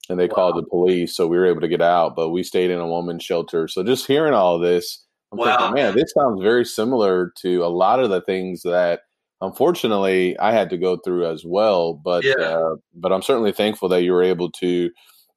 and 0.08 0.18
they 0.18 0.26
wow. 0.26 0.34
called 0.34 0.56
the 0.56 0.68
police. 0.68 1.16
So 1.16 1.26
we 1.26 1.36
were 1.36 1.46
able 1.46 1.60
to 1.60 1.68
get 1.68 1.82
out. 1.82 2.16
But 2.16 2.30
we 2.30 2.42
stayed 2.42 2.70
in 2.70 2.78
a 2.78 2.86
woman's 2.86 3.24
shelter. 3.24 3.68
So 3.68 3.82
just 3.82 4.06
hearing 4.06 4.34
all 4.34 4.58
this 4.58 5.04
I'm 5.34 5.38
wow. 5.38 5.58
thinking, 5.58 5.74
man, 5.74 5.94
this 5.94 6.12
sounds 6.12 6.42
very 6.42 6.64
similar 6.64 7.32
to 7.42 7.64
a 7.64 7.66
lot 7.66 7.98
of 7.98 8.10
the 8.10 8.20
things 8.20 8.62
that 8.62 9.00
unfortunately 9.40 10.38
I 10.38 10.52
had 10.52 10.70
to 10.70 10.78
go 10.78 10.96
through 10.96 11.26
as 11.30 11.44
well. 11.44 11.94
But 11.94 12.24
yeah. 12.24 12.34
uh, 12.34 12.76
but 12.94 13.12
I'm 13.12 13.22
certainly 13.22 13.52
thankful 13.52 13.88
that 13.88 14.02
you 14.02 14.12
were 14.12 14.22
able 14.22 14.50
to, 14.52 14.90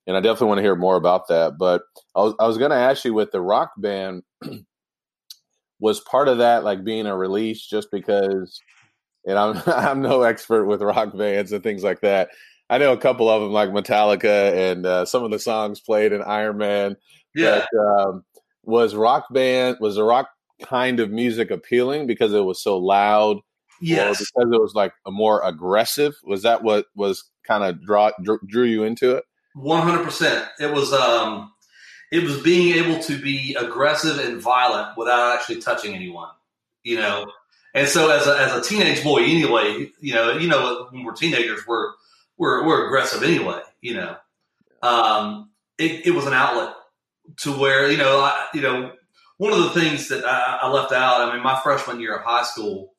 and 0.05 0.15
I 0.15 0.19
definitely 0.19 0.47
want 0.47 0.57
to 0.59 0.63
hear 0.63 0.75
more 0.75 0.97
about 0.97 1.27
that. 1.29 1.57
But 1.57 1.81
I 2.15 2.21
was 2.21 2.35
I 2.39 2.47
was 2.47 2.57
going 2.57 2.71
to 2.71 2.77
ask 2.77 3.05
you 3.05 3.13
with 3.13 3.31
the 3.31 3.41
rock 3.41 3.71
band, 3.77 4.23
was 5.79 5.99
part 6.01 6.27
of 6.27 6.37
that 6.39 6.63
like 6.63 6.83
being 6.83 7.07
a 7.07 7.17
release 7.17 7.65
just 7.65 7.89
because, 7.91 8.61
and 9.25 9.39
I'm 9.39 9.61
I'm 9.67 10.01
no 10.01 10.21
expert 10.21 10.65
with 10.67 10.81
rock 10.81 11.17
bands 11.17 11.51
and 11.51 11.63
things 11.63 11.83
like 11.83 12.01
that. 12.01 12.29
I 12.69 12.77
know 12.77 12.93
a 12.93 12.97
couple 12.97 13.29
of 13.29 13.41
them 13.41 13.51
like 13.51 13.69
Metallica 13.69 14.71
and 14.71 14.85
uh, 14.85 15.05
some 15.05 15.23
of 15.23 15.31
the 15.31 15.39
songs 15.39 15.79
played 15.79 16.11
in 16.11 16.21
Iron 16.21 16.57
Man. 16.57 16.97
Yeah. 17.33 17.65
But, 17.71 17.79
um, 17.79 18.23
was 18.67 18.93
rock 18.93 19.25
band 19.31 19.77
was 19.79 19.95
the 19.95 20.03
rock 20.03 20.29
kind 20.63 20.99
of 20.99 21.09
music 21.09 21.49
appealing 21.49 22.05
because 22.05 22.33
it 22.33 22.41
was 22.41 22.61
so 22.61 22.77
loud 22.77 23.37
yes 23.81 24.19
because 24.19 24.51
it 24.51 24.61
was 24.61 24.73
like 24.75 24.91
a 25.05 25.11
more 25.11 25.41
aggressive 25.43 26.15
was 26.23 26.43
that 26.43 26.63
what 26.63 26.85
was 26.95 27.23
kind 27.45 27.63
of 27.63 27.81
draw 27.83 28.11
drew, 28.21 28.39
drew 28.45 28.65
you 28.65 28.83
into 28.83 29.15
it 29.15 29.23
100% 29.55 30.49
it 30.59 30.71
was 30.71 30.91
um 30.93 31.51
it 32.11 32.23
was 32.23 32.41
being 32.41 32.75
able 32.75 33.01
to 33.01 33.19
be 33.19 33.55
aggressive 33.55 34.19
and 34.19 34.41
violent 34.41 34.97
without 34.97 35.33
actually 35.33 35.61
touching 35.61 35.95
anyone 35.95 36.29
you 36.83 36.97
know 36.97 37.25
and 37.73 37.87
so 37.87 38.09
as 38.09 38.27
a, 38.27 38.37
as 38.37 38.53
a 38.53 38.61
teenage 38.61 39.01
boy 39.01 39.19
anyway 39.19 39.89
you 40.01 40.13
know 40.13 40.37
you 40.37 40.49
know 40.49 40.87
when 40.91 41.05
we're 41.05 41.13
teenagers 41.13 41.61
we're 41.65 41.93
we're, 42.37 42.65
we're 42.65 42.85
aggressive 42.85 43.23
anyway 43.23 43.61
you 43.81 43.93
know 43.93 44.15
um 44.83 45.49
it, 45.77 46.07
it 46.07 46.11
was 46.11 46.25
an 46.25 46.33
outlet 46.33 46.73
to 47.37 47.51
where 47.51 47.91
you 47.91 47.97
know, 47.97 48.19
I, 48.19 48.47
you 48.53 48.61
know, 48.61 48.91
one 49.37 49.53
of 49.53 49.59
the 49.59 49.69
things 49.69 50.09
that 50.09 50.25
I, 50.25 50.59
I, 50.63 50.69
left 50.69 50.91
out. 50.91 51.21
I 51.21 51.33
mean, 51.33 51.43
my 51.43 51.59
freshman 51.61 51.99
year 51.99 52.15
of 52.15 52.23
high 52.23 52.43
school, 52.43 52.93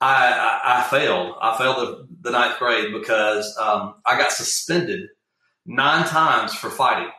I, 0.00 0.32
I, 0.32 0.80
I 0.80 0.82
failed. 0.84 1.36
I 1.40 1.58
failed 1.58 1.76
the, 1.76 2.08
the 2.22 2.30
ninth 2.30 2.58
grade 2.58 2.92
because 2.92 3.56
um, 3.58 3.96
I 4.06 4.16
got 4.18 4.32
suspended 4.32 5.08
nine 5.66 6.06
times 6.06 6.54
for 6.54 6.70
fighting. 6.70 7.10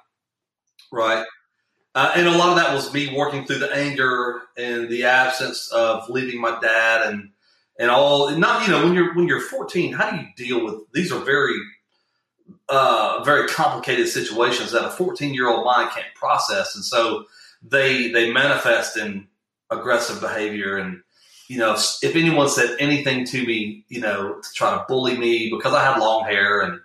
Right. 0.91 1.26
Uh, 1.93 2.12
and 2.15 2.28
a 2.28 2.38
lot 2.38 2.50
of 2.50 2.56
that 2.58 2.74
was 2.74 2.93
me 2.93 3.15
working 3.15 3.46
through 3.46 3.60
the 3.60 3.74
anger 3.74 4.41
and 4.56 4.89
the 4.89 5.04
absence 5.04 5.72
of 5.72 6.10
leaving 6.10 6.39
my 6.39 6.60
dad 6.60 7.08
and 7.08 7.32
and 7.80 7.90
all. 7.90 8.30
Not 8.32 8.66
you 8.66 8.74
know 8.74 8.84
when 8.84 8.94
you're 8.94 9.13
when 9.16 9.28
you're 9.28 9.42
14, 9.42 9.94
how 9.94 10.12
do 10.12 10.18
you 10.18 10.28
deal 10.36 10.66
with 10.66 10.76
these? 10.94 11.12
Are 11.12 11.24
very 11.24 11.56
uh, 12.70 13.24
very 13.24 13.48
complicated 13.48 14.08
situations 14.08 14.72
that 14.72 14.86
a 14.86 14.90
14 14.90 15.34
year 15.34 15.50
old 15.50 15.66
mind 15.66 15.92
can't 15.92 16.13
process, 16.16 16.76
and 16.76 16.84
so 16.84 17.26
they 17.62 18.10
they 18.12 18.32
manifest 18.32 18.98
in 18.98 19.28
aggressive 19.70 20.22
behavior. 20.22 20.78
And 20.78 21.02
you 21.48 21.58
know, 21.58 21.74
if, 21.74 21.98
if 22.04 22.16
anyone 22.16 22.50
said 22.50 22.76
anything 22.80 23.26
to 23.26 23.46
me, 23.46 23.86
you 23.90 24.02
know, 24.02 24.40
to 24.40 24.54
try 24.54 24.72
to 24.72 24.86
bully 24.88 25.18
me 25.18 25.50
because 25.50 25.74
I 25.74 25.84
had 25.84 26.00
long 26.00 26.26
hair 26.26 26.62
and 26.62 26.80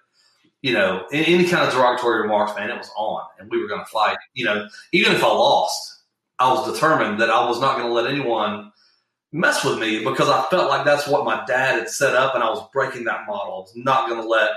you 0.62 0.72
know, 0.72 1.06
any 1.12 1.44
kind 1.48 1.66
of 1.66 1.74
derogatory 1.74 2.22
remarks, 2.22 2.52
man, 2.56 2.70
it 2.70 2.78
was 2.78 2.90
on, 2.96 3.26
and 3.38 3.50
we 3.50 3.60
were 3.60 3.66
going 3.66 3.80
to 3.80 3.90
fight. 3.90 4.16
You 4.34 4.44
know, 4.44 4.68
even 4.92 5.12
if 5.12 5.22
I 5.22 5.26
lost, 5.26 6.02
I 6.38 6.52
was 6.52 6.72
determined 6.72 7.20
that 7.20 7.30
I 7.30 7.46
was 7.48 7.60
not 7.60 7.76
going 7.76 7.88
to 7.88 7.92
let 7.92 8.06
anyone 8.06 8.71
mess 9.32 9.64
with 9.64 9.78
me 9.78 10.04
because 10.04 10.28
I 10.28 10.44
felt 10.50 10.68
like 10.68 10.84
that's 10.84 11.08
what 11.08 11.24
my 11.24 11.44
dad 11.46 11.78
had 11.78 11.88
set 11.88 12.14
up, 12.14 12.34
and 12.34 12.44
I 12.44 12.50
was 12.50 12.68
breaking 12.72 13.04
that 13.04 13.26
model. 13.26 13.54
I 13.54 13.58
was 13.58 13.72
not 13.74 14.08
going 14.08 14.20
to 14.20 14.28
let 14.28 14.50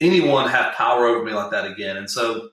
anyone 0.00 0.48
have 0.48 0.74
power 0.74 1.06
over 1.06 1.24
me 1.24 1.32
like 1.32 1.50
that 1.50 1.66
again. 1.66 1.96
And 1.96 2.10
so, 2.10 2.50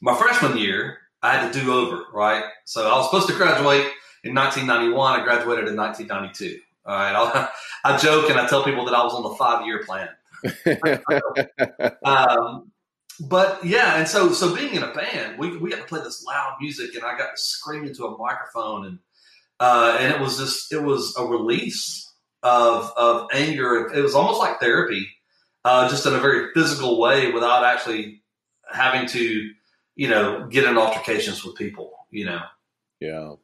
my 0.00 0.14
freshman 0.14 0.58
year, 0.58 0.98
I 1.22 1.36
had 1.36 1.52
to 1.52 1.60
do 1.60 1.72
over, 1.72 2.04
right? 2.12 2.44
So 2.64 2.88
I 2.88 2.96
was 2.96 3.06
supposed 3.06 3.28
to 3.28 3.34
graduate 3.34 3.86
in 4.24 4.34
1991. 4.34 5.20
I 5.20 5.24
graduated 5.24 5.68
in 5.68 5.76
1992. 5.76 6.60
All 6.84 6.94
right. 6.96 7.14
I, 7.14 7.48
I 7.94 7.96
joke 7.96 8.28
and 8.28 8.38
I 8.38 8.48
tell 8.48 8.64
people 8.64 8.84
that 8.86 8.94
I 8.94 9.02
was 9.04 9.14
on 9.14 9.22
the 9.22 9.34
five 9.36 9.66
year 9.66 9.84
plan. 9.84 10.08
um, 12.04 12.72
but 13.20 13.64
yeah, 13.64 13.98
and 13.98 14.08
so 14.08 14.32
so 14.32 14.54
being 14.54 14.74
in 14.74 14.82
a 14.82 14.92
band, 14.92 15.38
we 15.38 15.56
we 15.58 15.70
got 15.70 15.80
to 15.80 15.84
play 15.84 16.00
this 16.02 16.24
loud 16.24 16.56
music, 16.60 16.96
and 16.96 17.04
I 17.04 17.16
got 17.16 17.36
to 17.36 17.40
scream 17.40 17.84
into 17.84 18.06
a 18.06 18.18
microphone, 18.18 18.86
and 18.86 18.98
uh, 19.60 19.96
and 20.00 20.12
it 20.12 20.20
was 20.20 20.38
just 20.38 20.72
it 20.72 20.82
was 20.82 21.14
a 21.18 21.24
release 21.24 22.12
of 22.42 22.92
of 22.96 23.28
anger. 23.32 23.90
It 23.94 24.02
was 24.02 24.14
almost 24.14 24.40
like 24.40 24.60
therapy, 24.60 25.08
uh, 25.64 25.88
just 25.88 26.06
in 26.06 26.14
a 26.14 26.20
very 26.20 26.52
physical 26.54 27.00
way, 27.00 27.30
without 27.30 27.64
actually 27.64 28.22
having 28.70 29.06
to, 29.08 29.50
you 29.94 30.08
know, 30.08 30.46
get 30.48 30.64
in 30.64 30.76
altercations 30.76 31.44
with 31.44 31.56
people. 31.56 31.92
You 32.10 32.26
know. 32.26 32.40
Yeah. 33.00 33.34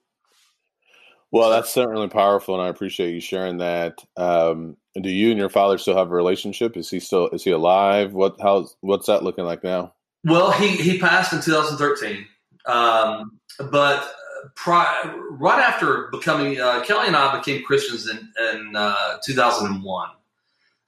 Well, 1.31 1.51
that's 1.51 1.71
certainly 1.71 2.09
powerful, 2.09 2.55
and 2.55 2.65
I 2.65 2.69
appreciate 2.69 3.13
you 3.13 3.21
sharing 3.21 3.59
that. 3.59 4.03
Um, 4.17 4.77
do 5.01 5.11
you 5.11 5.31
and 5.31 5.39
your 5.39 5.51
father 5.51 5.77
still 5.77 5.97
have 5.97 6.11
a 6.11 6.15
relationship? 6.15 6.77
Is 6.77 6.91
he 6.91 7.01
still 7.01 7.29
is 7.29 7.45
he 7.45 7.51
alive? 7.51 8.15
What 8.15 8.37
how's 8.41 8.77
what's 8.81 9.07
that 9.07 9.23
looking 9.23 9.45
like 9.45 9.63
now? 9.63 9.95
Well, 10.25 10.51
he 10.53 10.77
he 10.77 10.99
passed 10.99 11.33
in 11.33 11.41
2013, 11.41 12.27
um, 12.67 13.39
but 13.71 14.11
pri- 14.55 15.15
right 15.31 15.61
after 15.61 16.09
becoming 16.11 16.61
uh, 16.61 16.83
Kelly 16.85 17.07
and 17.07 17.17
I 17.17 17.39
became 17.39 17.65
Christians 17.65 18.09
in 18.09 18.19
in 18.53 18.77
uh, 18.77 19.19
2001. 19.25 20.09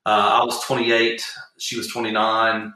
Uh, 0.07 0.41
I 0.43 0.45
was 0.45 0.65
28, 0.65 1.23
she 1.59 1.77
was 1.77 1.89
29. 1.89 2.73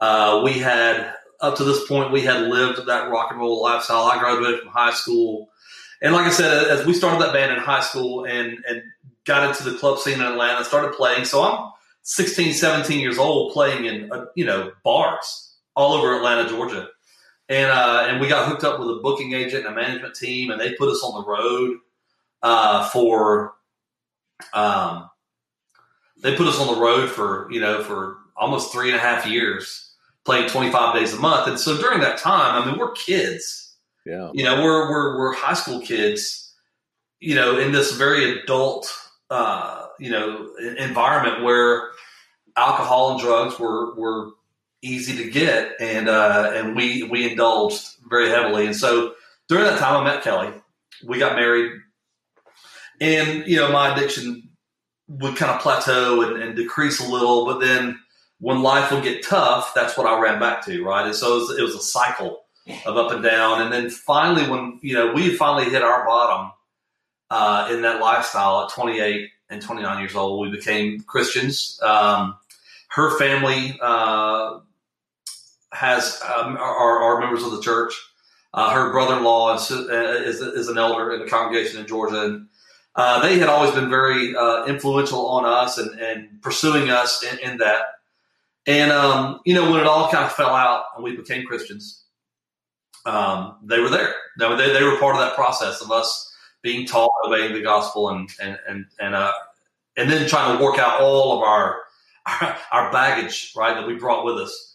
Uh, 0.00 0.40
we 0.44 0.52
had 0.52 1.14
up 1.40 1.56
to 1.56 1.64
this 1.64 1.86
point 1.88 2.12
we 2.12 2.20
had 2.20 2.42
lived 2.42 2.86
that 2.86 3.10
rock 3.10 3.30
and 3.30 3.40
roll 3.40 3.62
lifestyle. 3.62 4.04
I 4.04 4.18
graduated 4.18 4.60
from 4.60 4.68
high 4.68 4.92
school 4.92 5.50
and 6.02 6.14
like 6.14 6.26
I 6.26 6.30
said, 6.30 6.68
as 6.68 6.86
we 6.86 6.94
started 6.94 7.20
that 7.22 7.32
band 7.32 7.52
in 7.52 7.58
high 7.58 7.80
school 7.80 8.24
and, 8.24 8.58
and 8.66 8.82
got 9.24 9.48
into 9.48 9.68
the 9.68 9.76
club 9.76 9.98
scene 9.98 10.14
in 10.14 10.22
Atlanta, 10.22 10.64
started 10.64 10.92
playing. 10.94 11.24
So 11.24 11.42
I'm 11.42 11.70
16, 12.02 12.54
17 12.54 13.00
years 13.00 13.18
old 13.18 13.52
playing 13.52 13.84
in, 13.84 14.10
uh, 14.10 14.26
you 14.34 14.44
know, 14.44 14.72
bars 14.82 15.56
all 15.76 15.92
over 15.92 16.16
Atlanta, 16.16 16.48
Georgia. 16.48 16.88
And, 17.50 17.70
uh, 17.70 18.06
and 18.08 18.20
we 18.20 18.28
got 18.28 18.48
hooked 18.48 18.64
up 18.64 18.78
with 18.78 18.88
a 18.88 19.00
booking 19.02 19.34
agent 19.34 19.66
and 19.66 19.76
a 19.76 19.78
management 19.78 20.14
team, 20.14 20.50
and 20.50 20.58
they 20.58 20.72
put 20.74 20.88
us 20.88 21.02
on 21.02 21.20
the 21.20 21.28
road 21.28 21.78
uh, 22.42 22.88
for, 22.88 23.54
um, 24.54 25.10
they 26.22 26.34
put 26.36 26.46
us 26.46 26.58
on 26.58 26.74
the 26.74 26.80
road 26.80 27.10
for, 27.10 27.48
you 27.50 27.60
know, 27.60 27.82
for 27.82 28.16
almost 28.36 28.72
three 28.72 28.88
and 28.88 28.96
a 28.96 29.00
half 29.00 29.26
years, 29.26 29.94
playing 30.24 30.48
25 30.48 30.94
days 30.94 31.12
a 31.12 31.18
month. 31.18 31.48
And 31.48 31.58
so 31.58 31.76
during 31.76 32.00
that 32.00 32.16
time, 32.16 32.62
I 32.62 32.64
mean, 32.64 32.78
we're 32.78 32.92
kids 32.92 33.70
yeah. 34.06 34.30
You 34.32 34.44
know, 34.44 34.62
we're 34.62 34.90
we're 34.90 35.18
we're 35.18 35.34
high 35.34 35.54
school 35.54 35.80
kids, 35.80 36.52
you 37.20 37.34
know, 37.34 37.58
in 37.58 37.72
this 37.72 37.92
very 37.92 38.40
adult 38.40 38.92
uh, 39.30 39.86
you 39.98 40.10
know, 40.10 40.50
environment 40.78 41.44
where 41.44 41.90
alcohol 42.56 43.12
and 43.12 43.20
drugs 43.20 43.58
were 43.58 43.94
were 43.94 44.30
easy 44.82 45.16
to 45.22 45.30
get 45.30 45.72
and 45.78 46.08
uh 46.08 46.52
and 46.54 46.74
we 46.74 47.02
we 47.04 47.30
indulged 47.30 47.96
very 48.08 48.30
heavily. 48.30 48.66
And 48.66 48.76
so 48.76 49.14
during 49.48 49.64
that 49.64 49.78
time 49.78 50.00
I 50.00 50.04
met 50.04 50.22
Kelly. 50.22 50.52
We 51.04 51.18
got 51.18 51.36
married 51.36 51.72
and 53.00 53.46
you 53.46 53.56
know, 53.56 53.72
my 53.72 53.94
addiction 53.94 54.48
would 55.08 55.36
kind 55.36 55.50
of 55.50 55.60
plateau 55.60 56.22
and, 56.22 56.42
and 56.42 56.56
decrease 56.56 57.00
a 57.00 57.10
little, 57.10 57.46
but 57.46 57.60
then 57.60 57.98
when 58.38 58.62
life 58.62 58.90
would 58.90 59.02
get 59.02 59.24
tough, 59.24 59.72
that's 59.74 59.96
what 59.96 60.06
I 60.06 60.18
ran 60.20 60.38
back 60.38 60.64
to, 60.66 60.84
right? 60.84 61.06
And 61.06 61.14
so 61.14 61.36
it 61.36 61.40
was, 61.40 61.58
it 61.58 61.62
was 61.62 61.74
a 61.74 61.80
cycle 61.80 62.44
of 62.86 62.96
up 62.96 63.10
and 63.10 63.22
down. 63.22 63.62
And 63.62 63.72
then 63.72 63.90
finally, 63.90 64.48
when 64.48 64.78
you 64.82 64.94
know 64.94 65.12
we 65.12 65.36
finally 65.36 65.70
hit 65.70 65.82
our 65.82 66.06
bottom 66.06 66.52
uh, 67.30 67.68
in 67.70 67.82
that 67.82 68.00
lifestyle 68.00 68.62
at 68.62 68.70
28 68.70 69.28
and 69.50 69.60
29 69.60 69.98
years 69.98 70.14
old, 70.14 70.40
we 70.40 70.56
became 70.56 71.00
Christians. 71.00 71.78
Um, 71.82 72.36
her 72.88 73.18
family 73.18 73.78
uh, 73.80 74.60
has 75.72 76.20
um, 76.22 76.56
are, 76.56 77.02
are, 77.02 77.20
members 77.20 77.42
of 77.42 77.52
the 77.52 77.60
church. 77.60 77.92
Uh, 78.52 78.70
her 78.70 78.90
brother-in-law 78.90 79.54
is, 79.54 79.70
is, 79.70 80.40
is, 80.40 80.68
an 80.68 80.76
elder 80.76 81.12
in 81.12 81.20
the 81.20 81.30
congregation 81.30 81.80
in 81.80 81.86
Georgia, 81.86 82.24
and 82.24 82.48
uh, 82.96 83.20
they 83.20 83.38
had 83.38 83.48
always 83.48 83.70
been 83.72 83.88
very 83.88 84.34
uh, 84.34 84.64
influential 84.66 85.28
on 85.28 85.44
us 85.44 85.78
and, 85.78 85.98
and 86.00 86.42
pursuing 86.42 86.90
us 86.90 87.22
in, 87.22 87.50
in 87.50 87.58
that. 87.58 87.82
And 88.66 88.90
um, 88.90 89.40
you 89.46 89.54
know, 89.54 89.70
when 89.70 89.80
it 89.80 89.86
all 89.86 90.10
kind 90.10 90.24
of 90.24 90.32
fell 90.32 90.54
out 90.54 90.84
and 90.96 91.04
we 91.04 91.16
became 91.16 91.46
Christians, 91.46 92.04
um, 93.06 93.56
they 93.62 93.78
were 93.78 93.88
there. 93.88 94.14
They, 94.38 94.48
they, 94.56 94.72
they 94.72 94.82
were 94.82 94.98
part 94.98 95.14
of 95.14 95.20
that 95.20 95.34
process 95.34 95.80
of 95.80 95.90
us 95.90 96.26
being 96.62 96.86
taught, 96.86 97.10
obeying 97.24 97.54
the 97.54 97.62
gospel, 97.62 98.10
and 98.10 98.28
and 98.42 98.58
and 98.68 98.84
and 98.98 99.14
uh, 99.14 99.32
and 99.96 100.10
then 100.10 100.28
trying 100.28 100.56
to 100.56 100.64
work 100.64 100.78
out 100.78 101.00
all 101.00 101.38
of 101.38 101.42
our, 101.42 101.82
our 102.26 102.58
our, 102.72 102.92
baggage, 102.92 103.52
right, 103.56 103.74
that 103.74 103.86
we 103.86 103.94
brought 103.94 104.24
with 104.24 104.36
us. 104.36 104.69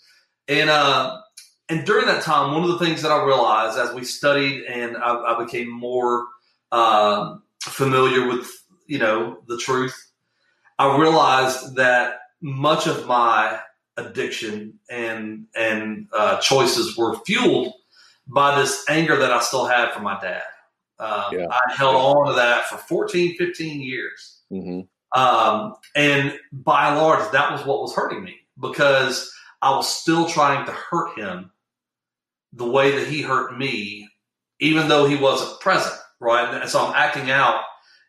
And 0.47 0.69
uh, 0.69 1.21
and 1.69 1.85
during 1.85 2.05
that 2.07 2.23
time, 2.23 2.53
one 2.53 2.63
of 2.63 2.69
the 2.69 2.85
things 2.85 3.01
that 3.01 3.11
I 3.11 3.23
realized 3.23 3.79
as 3.79 3.93
we 3.93 4.03
studied 4.03 4.65
and 4.65 4.97
I, 4.97 5.35
I 5.35 5.43
became 5.43 5.69
more 5.69 6.25
uh, 6.71 7.37
familiar 7.61 8.27
with 8.27 8.49
you 8.87 8.99
know 8.99 9.39
the 9.47 9.57
truth, 9.57 9.95
I 10.77 10.97
realized 10.97 11.75
that 11.75 12.19
much 12.41 12.87
of 12.87 13.07
my 13.07 13.59
addiction 13.97 14.79
and 14.89 15.45
and 15.55 16.07
uh, 16.13 16.39
choices 16.39 16.97
were 16.97 17.17
fueled 17.25 17.73
by 18.27 18.59
this 18.59 18.85
anger 18.89 19.17
that 19.17 19.31
I 19.31 19.39
still 19.39 19.65
had 19.65 19.91
for 19.91 20.01
my 20.01 20.19
dad. 20.19 20.43
Um, 20.97 21.37
yeah. 21.37 21.47
I 21.49 21.73
held 21.73 21.95
on 21.95 22.27
to 22.27 22.33
that 22.33 22.65
for 22.65 22.77
14, 22.77 23.35
15 23.37 23.81
years. 23.81 24.39
Mm-hmm. 24.51 25.19
Um, 25.19 25.75
and 25.95 26.37
by 26.51 26.89
and 26.89 26.97
large, 26.97 27.31
that 27.31 27.51
was 27.51 27.65
what 27.65 27.81
was 27.81 27.93
hurting 27.93 28.23
me 28.23 28.35
because 28.59 29.31
I 29.65 29.75
was 29.75 29.91
still 29.91 30.27
trying 30.27 30.67
to 30.67 30.71
hurt 30.71 31.17
him 31.17 31.49
the 32.53 32.67
way 32.67 32.91
that 32.91 33.07
he 33.07 33.23
hurt 33.23 33.57
me, 33.57 34.07
even 34.59 34.87
though 34.87 35.07
he 35.07 35.15
wasn't 35.15 35.59
present. 35.59 35.95
Right. 36.19 36.61
And 36.61 36.69
so 36.69 36.85
I'm 36.85 36.93
acting 36.95 37.31
out 37.31 37.63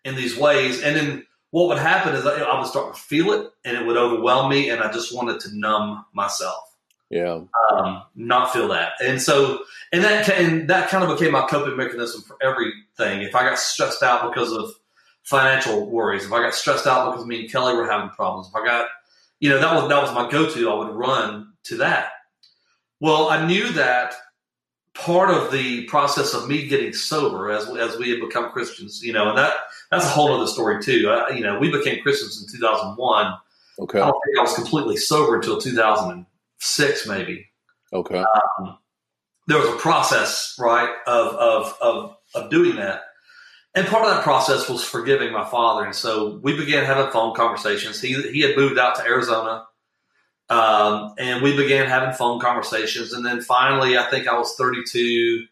in 0.05 0.15
these 0.17 0.37
ways. 0.37 0.83
And 0.83 0.95
then 0.95 1.27
what 1.53 1.69
would 1.69 1.79
happen 1.79 2.15
is 2.15 2.27
I 2.27 2.59
would 2.59 2.69
start 2.69 2.95
to 2.95 3.01
feel 3.01 3.33
it 3.33 3.51
and 3.65 3.75
it 3.75 3.87
would 3.87 3.97
overwhelm 3.97 4.51
me. 4.51 4.69
And 4.69 4.83
I 4.83 4.93
just 4.93 5.15
wanted 5.15 5.41
to 5.41 5.59
numb 5.59 6.05
myself. 6.13 6.63
Yeah. 7.09 7.41
Um, 7.73 8.03
not 8.15 8.53
feel 8.53 8.69
that. 8.69 8.93
And 9.03 9.23
so, 9.23 9.61
and 9.95 10.05
that, 10.05 10.29
and 10.29 10.69
that 10.69 10.91
kind 10.91 11.05
of 11.05 11.19
became 11.19 11.33
my 11.33 11.47
coping 11.47 11.77
mechanism 11.77 12.21
for 12.21 12.37
everything. 12.43 13.23
If 13.23 13.35
I 13.35 13.49
got 13.49 13.59
stressed 13.59 14.03
out 14.03 14.31
because 14.31 14.53
of 14.53 14.73
financial 15.23 15.89
worries, 15.89 16.27
if 16.27 16.33
I 16.33 16.43
got 16.43 16.55
stressed 16.55 16.87
out 16.87 17.13
because 17.13 17.27
me 17.27 17.41
and 17.41 17.51
Kelly 17.51 17.75
were 17.75 17.91
having 17.91 18.11
problems, 18.11 18.49
if 18.49 18.55
I 18.55 18.63
got, 18.63 18.89
you 19.41 19.51
know, 19.51 19.59
that 19.59 19.75
was, 19.75 19.89
that 19.89 20.03
was 20.03 20.13
my 20.15 20.31
go-to. 20.31 20.71
I 20.71 20.75
would 20.75 20.95
run 20.95 21.53
to 21.65 21.77
that. 21.79 22.11
Well, 23.01 23.29
I 23.29 23.47
knew 23.47 23.69
that 23.73 24.15
part 24.95 25.31
of 25.31 25.53
the 25.53 25.85
process 25.85 26.33
of 26.35 26.49
me 26.49 26.67
getting 26.67 26.93
sober 26.93 27.51
as, 27.51 27.69
as 27.77 27.99
we 27.99 28.11
had 28.11 28.21
become 28.21 28.51
Christians, 28.51 29.03
you 29.03 29.13
know, 29.13 29.29
and 29.29 29.39
that, 29.39 29.53
that's 29.91 30.05
a 30.05 30.09
whole 30.09 30.33
other 30.33 30.47
story 30.47 30.83
too. 30.83 31.11
I, 31.11 31.35
you 31.35 31.43
know, 31.43 31.59
we 31.59 31.71
became 31.71 32.03
Christians 32.03 32.43
in 32.43 32.59
2001. 32.59 33.35
Okay. 33.79 34.01
I 34.01 34.07
don't 34.07 34.21
think 34.25 34.39
I 34.39 34.43
was 34.43 34.55
completely 34.55 34.97
sober 34.97 35.37
until 35.37 35.61
2006, 35.61 37.07
maybe. 37.07 37.47
Okay. 37.93 38.19
Um, 38.59 38.79
there 39.47 39.59
was 39.59 39.69
a 39.69 39.77
process, 39.77 40.57
right, 40.59 40.93
of, 41.07 41.27
of, 41.35 41.77
of, 41.81 42.17
of 42.35 42.51
doing 42.51 42.77
that. 42.77 43.03
And 43.77 43.87
part 43.87 44.07
of 44.07 44.11
that 44.11 44.23
process 44.23 44.71
was 44.71 44.83
forgiving 44.83 45.33
my 45.33 45.45
father. 45.45 45.85
And 45.85 45.95
so 45.95 46.41
we 46.43 46.57
began 46.57 46.87
having 46.87 47.13
phone 47.13 47.35
conversations. 47.35 48.01
He, 48.01 48.15
he 48.33 48.41
had 48.41 48.57
moved 48.57 48.79
out 48.79 48.97
to 48.97 49.05
Arizona. 49.05 49.67
Um, 50.49 51.15
and 51.19 51.43
we 51.43 51.55
began 51.55 51.87
having 51.87 52.15
phone 52.15 52.41
conversations. 52.41 53.13
And 53.13 53.25
then 53.25 53.43
finally, 53.43 53.99
I 53.99 54.09
think 54.09 54.29
I 54.29 54.39
was 54.39 54.55
32. 54.55 55.45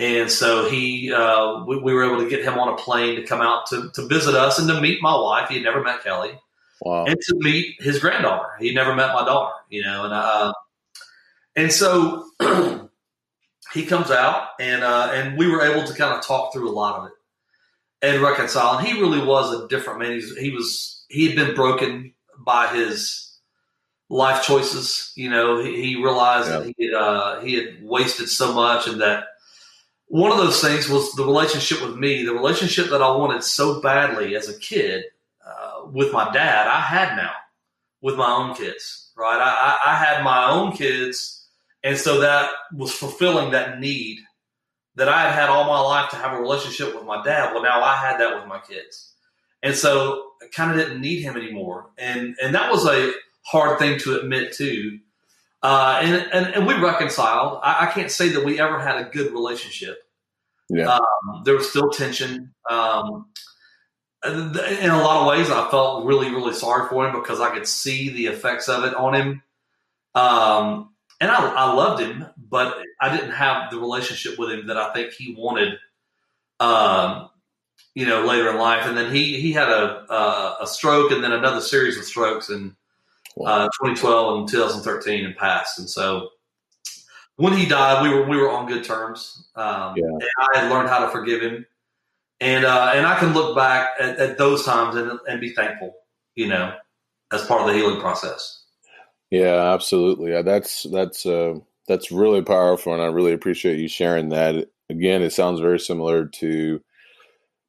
And 0.00 0.28
so 0.28 0.68
he, 0.68 1.12
uh, 1.12 1.62
we, 1.64 1.78
we, 1.78 1.94
were 1.94 2.02
able 2.02 2.24
to 2.24 2.28
get 2.28 2.42
him 2.42 2.58
on 2.58 2.74
a 2.74 2.76
plane 2.76 3.14
to 3.14 3.22
come 3.22 3.40
out 3.40 3.66
to, 3.68 3.88
to 3.94 4.08
visit 4.08 4.34
us 4.34 4.58
and 4.58 4.66
to 4.66 4.80
meet 4.80 5.00
my 5.00 5.14
wife. 5.14 5.48
He 5.48 5.54
had 5.54 5.62
never 5.62 5.80
met 5.80 6.02
Kelly. 6.02 6.32
Wow. 6.80 7.04
And 7.04 7.16
to 7.20 7.36
meet 7.38 7.80
his 7.80 8.00
granddaughter. 8.00 8.48
He 8.58 8.74
never 8.74 8.96
met 8.96 9.14
my 9.14 9.24
daughter, 9.24 9.54
you 9.70 9.82
know, 9.82 10.04
and 10.04 10.12
uh, 10.12 10.52
and 11.54 11.72
so 11.72 12.26
he 13.72 13.86
comes 13.86 14.10
out 14.10 14.48
and 14.58 14.82
uh, 14.82 15.10
and 15.12 15.38
we 15.38 15.48
were 15.48 15.62
able 15.62 15.86
to 15.86 15.94
kind 15.94 16.12
of 16.12 16.26
talk 16.26 16.52
through 16.52 16.68
a 16.68 16.74
lot 16.74 16.98
of 16.98 17.06
it 17.06 17.12
and 18.02 18.22
reconcile. 18.22 18.78
And 18.78 18.86
he 18.86 19.00
really 19.00 19.24
was 19.24 19.52
a 19.52 19.68
different 19.68 20.00
man. 20.00 20.12
He's, 20.12 20.36
he 20.36 20.50
was 20.50 21.04
he 21.08 21.26
had 21.26 21.36
been 21.36 21.54
broken 21.54 22.12
by 22.38 22.68
his 22.68 23.38
life 24.08 24.42
choices. 24.42 25.12
You 25.16 25.30
know, 25.30 25.62
he, 25.62 25.82
he 25.82 26.02
realized 26.02 26.48
yeah. 26.48 26.58
that 26.58 26.74
he 26.76 26.86
had, 26.86 26.94
uh, 26.94 27.40
he 27.40 27.54
had 27.54 27.82
wasted 27.82 28.28
so 28.28 28.52
much 28.52 28.86
and 28.86 29.00
that 29.00 29.24
one 30.06 30.30
of 30.30 30.38
those 30.38 30.60
things 30.60 30.88
was 30.88 31.12
the 31.12 31.24
relationship 31.24 31.82
with 31.82 31.96
me, 31.96 32.24
the 32.24 32.34
relationship 32.34 32.88
that 32.90 33.02
I 33.02 33.10
wanted 33.16 33.42
so 33.42 33.80
badly 33.80 34.36
as 34.36 34.48
a 34.48 34.58
kid 34.58 35.04
uh, 35.44 35.86
with 35.90 36.12
my 36.12 36.30
dad, 36.32 36.68
I 36.68 36.80
had 36.80 37.16
now 37.16 37.32
with 38.00 38.16
my 38.16 38.30
own 38.30 38.54
kids, 38.54 39.12
right? 39.16 39.38
I, 39.38 39.78
I, 39.84 39.92
I 39.92 39.96
had 39.96 40.22
my 40.22 40.50
own 40.50 40.72
kids, 40.72 41.48
and 41.82 41.96
so 41.96 42.20
that 42.20 42.50
was 42.74 42.92
fulfilling 42.92 43.50
that 43.52 43.80
need 43.80 44.20
that 44.96 45.08
I 45.08 45.22
had 45.22 45.32
had 45.32 45.48
all 45.48 45.64
my 45.64 45.80
life 45.80 46.10
to 46.10 46.16
have 46.16 46.32
a 46.32 46.40
relationship 46.40 46.94
with 46.94 47.04
my 47.04 47.22
dad. 47.22 47.52
Well, 47.52 47.62
now 47.62 47.82
I 47.82 47.96
had 47.96 48.18
that 48.20 48.36
with 48.36 48.46
my 48.46 48.60
kids. 48.60 49.12
And 49.62 49.74
so 49.74 50.32
I 50.42 50.46
kind 50.54 50.70
of 50.70 50.76
didn't 50.76 51.00
need 51.00 51.22
him 51.22 51.36
anymore. 51.36 51.90
And, 51.98 52.36
and 52.42 52.54
that 52.54 52.70
was 52.70 52.86
a 52.86 53.12
hard 53.42 53.78
thing 53.78 53.98
to 54.00 54.20
admit 54.20 54.52
too. 54.52 55.00
Uh, 55.62 56.00
and, 56.02 56.14
and, 56.32 56.54
and 56.54 56.66
we 56.66 56.74
reconciled. 56.74 57.60
I, 57.62 57.86
I, 57.86 57.92
can't 57.92 58.10
say 58.10 58.28
that 58.28 58.44
we 58.44 58.60
ever 58.60 58.78
had 58.78 58.98
a 58.98 59.08
good 59.08 59.32
relationship. 59.32 59.96
Yeah. 60.68 60.88
Um, 60.88 61.42
there 61.44 61.54
was 61.54 61.70
still 61.70 61.88
tension. 61.88 62.52
Um, 62.68 63.26
in 64.24 64.90
a 64.90 65.02
lot 65.02 65.22
of 65.22 65.26
ways, 65.26 65.50
I 65.50 65.70
felt 65.70 66.04
really, 66.04 66.30
really 66.30 66.52
sorry 66.52 66.88
for 66.88 67.06
him 67.06 67.18
because 67.18 67.40
I 67.40 67.52
could 67.54 67.66
see 67.66 68.10
the 68.10 68.26
effects 68.26 68.68
of 68.68 68.84
it 68.84 68.94
on 68.94 69.14
him. 69.14 69.42
Um, 70.14 70.90
and 71.20 71.30
I, 71.30 71.54
I 71.54 71.72
loved 71.72 72.02
him, 72.02 72.26
but 72.48 72.76
I 73.00 73.14
didn't 73.14 73.32
have 73.32 73.70
the 73.70 73.78
relationship 73.78 74.38
with 74.38 74.50
him 74.50 74.66
that 74.68 74.76
I 74.76 74.92
think 74.92 75.12
he 75.12 75.34
wanted. 75.36 75.78
Um, 76.60 77.30
you 77.94 78.06
know, 78.06 78.24
later 78.24 78.50
in 78.50 78.58
life, 78.58 78.86
and 78.86 78.96
then 78.96 79.14
he 79.14 79.40
he 79.40 79.52
had 79.52 79.68
a 79.68 80.12
a, 80.12 80.56
a 80.62 80.66
stroke, 80.66 81.12
and 81.12 81.22
then 81.22 81.32
another 81.32 81.60
series 81.60 81.96
of 81.96 82.04
strokes 82.04 82.50
in 82.50 82.74
uh, 83.44 83.64
2012 83.82 84.38
and 84.38 84.48
2013, 84.48 85.24
and 85.24 85.36
passed. 85.36 85.78
And 85.78 85.88
so 85.88 86.30
when 87.36 87.52
he 87.52 87.66
died, 87.66 88.02
we 88.02 88.14
were 88.14 88.28
we 88.28 88.36
were 88.36 88.50
on 88.50 88.66
good 88.66 88.84
terms. 88.84 89.48
Um, 89.56 89.94
yeah. 89.96 90.06
And 90.06 90.22
I 90.38 90.58
had 90.58 90.70
learned 90.70 90.88
how 90.88 91.04
to 91.04 91.10
forgive 91.10 91.40
him, 91.40 91.66
and 92.40 92.64
uh, 92.64 92.92
and 92.94 93.06
I 93.06 93.18
can 93.18 93.32
look 93.32 93.56
back 93.56 93.90
at, 94.00 94.18
at 94.18 94.38
those 94.38 94.64
times 94.64 94.96
and 94.96 95.18
and 95.28 95.40
be 95.40 95.50
thankful, 95.50 95.94
you 96.34 96.48
know, 96.48 96.74
as 97.32 97.44
part 97.46 97.60
of 97.60 97.68
the 97.68 97.74
healing 97.74 98.00
process. 98.00 98.62
Yeah, 99.30 99.72
absolutely. 99.72 100.42
That's 100.42 100.84
that's 100.84 101.26
uh, 101.26 101.54
that's 101.88 102.10
really 102.10 102.42
powerful, 102.42 102.92
and 102.92 103.02
I 103.02 103.06
really 103.06 103.32
appreciate 103.32 103.78
you 103.78 103.88
sharing 103.88 104.30
that. 104.30 104.68
Again, 104.90 105.22
it 105.22 105.32
sounds 105.32 105.60
very 105.60 105.78
similar 105.78 106.26
to 106.26 106.80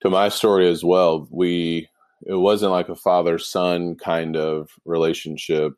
to 0.02 0.10
my 0.10 0.30
story 0.30 0.70
as 0.70 0.84
well. 0.84 1.28
We 1.32 1.88
it 2.26 2.36
wasn't 2.36 2.72
like 2.72 2.90
a 2.90 2.96
father 2.96 3.38
son 3.38 3.96
kind 3.96 4.36
of 4.36 4.70
relationship. 4.86 5.74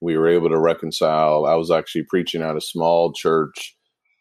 We 0.00 0.16
were 0.16 0.28
able 0.28 0.50
to 0.50 0.58
reconcile. 0.58 1.46
I 1.46 1.54
was 1.54 1.70
actually 1.70 2.04
preaching 2.04 2.42
at 2.42 2.56
a 2.56 2.60
small 2.60 3.12
church 3.12 3.76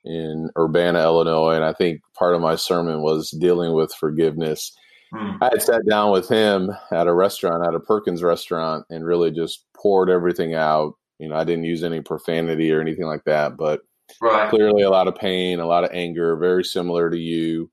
in 0.05 0.49
Urbana, 0.57 1.01
Illinois, 1.01 1.55
and 1.55 1.63
I 1.63 1.73
think 1.73 2.01
part 2.17 2.35
of 2.35 2.41
my 2.41 2.55
sermon 2.55 3.01
was 3.01 3.31
dealing 3.31 3.73
with 3.73 3.93
forgiveness. 3.93 4.73
Hmm. 5.13 5.31
I 5.41 5.49
had 5.51 5.61
sat 5.61 5.81
down 5.87 6.11
with 6.11 6.27
him 6.27 6.71
at 6.91 7.07
a 7.07 7.13
restaurant, 7.13 7.65
at 7.65 7.75
a 7.75 7.79
Perkins 7.79 8.23
restaurant, 8.23 8.85
and 8.89 9.05
really 9.05 9.31
just 9.31 9.65
poured 9.75 10.09
everything 10.09 10.55
out. 10.55 10.93
You 11.19 11.29
know, 11.29 11.35
I 11.35 11.43
didn't 11.43 11.65
use 11.65 11.83
any 11.83 12.01
profanity 12.01 12.71
or 12.71 12.81
anything 12.81 13.05
like 13.05 13.23
that, 13.25 13.55
but 13.57 13.81
right. 14.21 14.49
clearly 14.49 14.83
a 14.83 14.89
lot 14.89 15.07
of 15.07 15.15
pain, 15.15 15.59
a 15.59 15.65
lot 15.65 15.83
of 15.83 15.91
anger, 15.93 16.35
very 16.35 16.63
similar 16.63 17.09
to 17.09 17.17
you. 17.17 17.69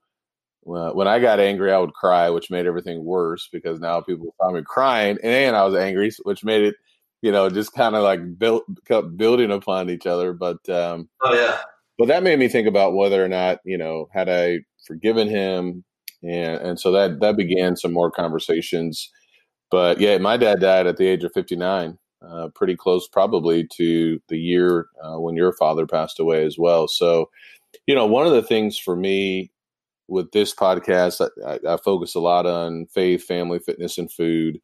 When 0.63 1.07
I 1.07 1.19
got 1.19 1.39
angry, 1.39 1.71
I 1.71 1.79
would 1.79 1.93
cry, 1.93 2.29
which 2.29 2.51
made 2.51 2.67
everything 2.67 3.03
worse 3.03 3.49
because 3.51 3.79
now 3.79 3.99
people 4.01 4.35
saw 4.39 4.51
me 4.51 4.61
crying, 4.63 5.17
and 5.23 5.55
I 5.55 5.65
was 5.65 5.75
angry, 5.75 6.11
which 6.23 6.43
made 6.43 6.61
it, 6.61 6.75
you 7.23 7.31
know, 7.31 7.49
just 7.49 7.73
kind 7.73 7.95
of 7.95 8.03
like 8.03 8.37
built 8.37 8.63
kept 8.87 9.17
building 9.17 9.51
upon 9.51 9.89
each 9.89 10.05
other. 10.05 10.33
But 10.33 10.57
um, 10.69 11.09
oh 11.21 11.33
yeah, 11.33 11.57
but 11.97 12.09
that 12.09 12.21
made 12.21 12.37
me 12.37 12.47
think 12.47 12.67
about 12.67 12.93
whether 12.93 13.23
or 13.25 13.27
not 13.27 13.57
you 13.65 13.77
know 13.77 14.07
had 14.13 14.29
I 14.29 14.59
forgiven 14.85 15.27
him, 15.27 15.83
and 16.21 16.61
and 16.61 16.79
so 16.79 16.91
that 16.91 17.19
that 17.21 17.37
began 17.37 17.75
some 17.75 17.91
more 17.91 18.11
conversations. 18.11 19.09
But 19.71 19.99
yeah, 19.99 20.19
my 20.19 20.37
dad 20.37 20.59
died 20.59 20.85
at 20.85 20.97
the 20.97 21.07
age 21.07 21.23
of 21.23 21.31
fifty 21.33 21.55
nine, 21.55 21.97
uh, 22.21 22.49
pretty 22.53 22.75
close 22.75 23.07
probably 23.07 23.67
to 23.75 24.19
the 24.29 24.37
year 24.37 24.87
uh, 25.03 25.19
when 25.19 25.35
your 25.35 25.51
father 25.53 25.85
passed 25.85 26.19
away 26.19 26.45
as 26.45 26.57
well. 26.57 26.87
So, 26.87 27.29
you 27.87 27.95
know, 27.95 28.05
one 28.05 28.27
of 28.27 28.33
the 28.33 28.43
things 28.43 28.77
for 28.77 28.95
me 28.95 29.51
with 30.07 30.31
this 30.31 30.53
podcast, 30.53 31.27
I, 31.45 31.59
I, 31.67 31.77
focus 31.77 32.15
a 32.15 32.19
lot 32.19 32.45
on 32.45 32.85
faith, 32.93 33.23
family, 33.23 33.59
fitness, 33.59 33.97
and 33.97 34.11
food. 34.11 34.59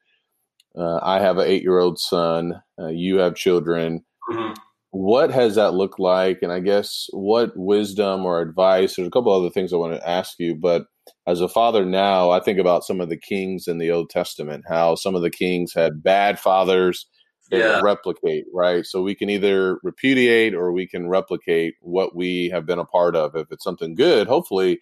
Uh, 0.78 1.00
I 1.02 1.20
have 1.20 1.38
an 1.38 1.48
eight 1.48 1.64
year 1.64 1.80
old 1.80 2.00
son. 2.00 2.62
Uh, 2.80 2.90
you 2.90 3.18
have 3.18 3.36
children. 3.36 4.04
Mm-hmm. 4.30 4.54
What 4.92 5.32
has 5.32 5.56
that 5.56 5.74
looked 5.74 6.00
like? 6.00 6.40
And 6.42 6.52
I 6.52 6.60
guess 6.60 7.08
what 7.12 7.52
wisdom 7.56 8.26
or 8.26 8.42
advice? 8.42 8.96
There's 8.96 9.08
a 9.08 9.12
couple 9.12 9.32
other 9.32 9.50
things 9.50 9.72
I 9.72 9.78
want 9.78 9.94
to 9.94 10.10
ask 10.10 10.34
you, 10.40 10.56
but 10.56 10.86
as 11.26 11.42
a 11.42 11.48
father 11.48 11.86
now, 11.86 12.32
I 12.32 12.40
think 12.40 12.60
about 12.60 12.84
some 12.84 13.00
of 13.00 13.10
the 13.10 13.18
kings 13.18 13.68
in 13.68 13.78
the 13.78 13.92
Old 13.92 14.10
Testament, 14.10 14.66
how 14.68 14.96
some 14.96 15.16
of 15.16 15.22
the 15.22 15.30
kings 15.30 15.74
had 15.74 16.04
bad 16.04 16.40
fathers 16.40 17.08
yeah. 17.52 17.80
replicate, 17.82 18.46
right? 18.54 18.86
So 18.86 19.02
we 19.02 19.16
can 19.16 19.30
either 19.30 19.80
repudiate 19.84 20.54
or 20.54 20.72
we 20.72 20.88
can 20.88 21.10
replicate 21.10 21.76
what 21.82 22.16
we 22.16 22.50
have 22.50 22.66
been 22.66 22.80
a 22.80 22.86
part 22.86 23.16
of. 23.16 23.36
If 23.36 23.52
it's 23.52 23.64
something 23.64 23.96
good, 23.96 24.28
hopefully 24.28 24.82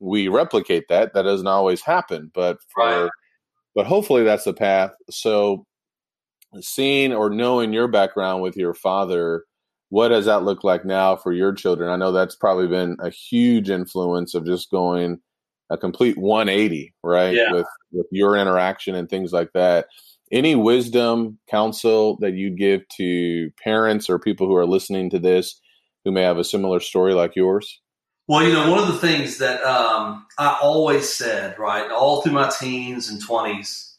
we 0.00 0.28
replicate 0.28 0.84
that. 0.88 1.14
That 1.14 1.22
doesn't 1.22 1.46
always 1.46 1.80
happen, 1.80 2.30
but 2.34 2.58
for, 2.72 2.84
right. 2.84 3.10
but 3.74 3.86
hopefully 3.86 4.22
that's 4.22 4.44
the 4.44 4.54
path. 4.54 4.92
So 5.10 5.64
seeing 6.60 7.12
or 7.12 7.30
knowing 7.30 7.72
your 7.72 7.88
background 7.88 8.42
with 8.42 8.56
your 8.56 8.74
father, 8.74 9.44
what 9.88 10.08
does 10.08 10.26
that 10.26 10.42
look 10.42 10.64
like 10.64 10.84
now 10.84 11.16
for 11.16 11.32
your 11.32 11.52
children? 11.52 11.90
I 11.90 11.96
know 11.96 12.12
that's 12.12 12.36
probably 12.36 12.68
been 12.68 12.96
a 13.00 13.10
huge 13.10 13.70
influence 13.70 14.34
of 14.34 14.46
just 14.46 14.70
going 14.70 15.20
a 15.70 15.78
complete 15.78 16.18
180, 16.18 16.94
right? 17.02 17.34
Yeah. 17.34 17.52
With 17.52 17.66
with 17.92 18.06
your 18.10 18.36
interaction 18.36 18.94
and 18.94 19.08
things 19.08 19.32
like 19.32 19.52
that. 19.54 19.86
Any 20.34 20.56
wisdom, 20.56 21.38
counsel 21.48 22.18
that 22.18 22.34
you'd 22.34 22.58
give 22.58 22.82
to 22.96 23.50
parents 23.62 24.10
or 24.10 24.18
people 24.18 24.48
who 24.48 24.56
are 24.56 24.66
listening 24.66 25.08
to 25.10 25.20
this 25.20 25.60
who 26.04 26.10
may 26.10 26.22
have 26.22 26.38
a 26.38 26.44
similar 26.44 26.80
story 26.80 27.14
like 27.14 27.36
yours? 27.36 27.80
Well, 28.26 28.42
you 28.42 28.52
know, 28.52 28.68
one 28.68 28.80
of 28.80 28.88
the 28.88 28.98
things 28.98 29.38
that 29.38 29.62
um, 29.62 30.26
I 30.36 30.58
always 30.60 31.08
said, 31.08 31.56
right, 31.56 31.88
all 31.88 32.20
through 32.20 32.32
my 32.32 32.50
teens 32.50 33.08
and 33.08 33.22
20s, 33.22 33.92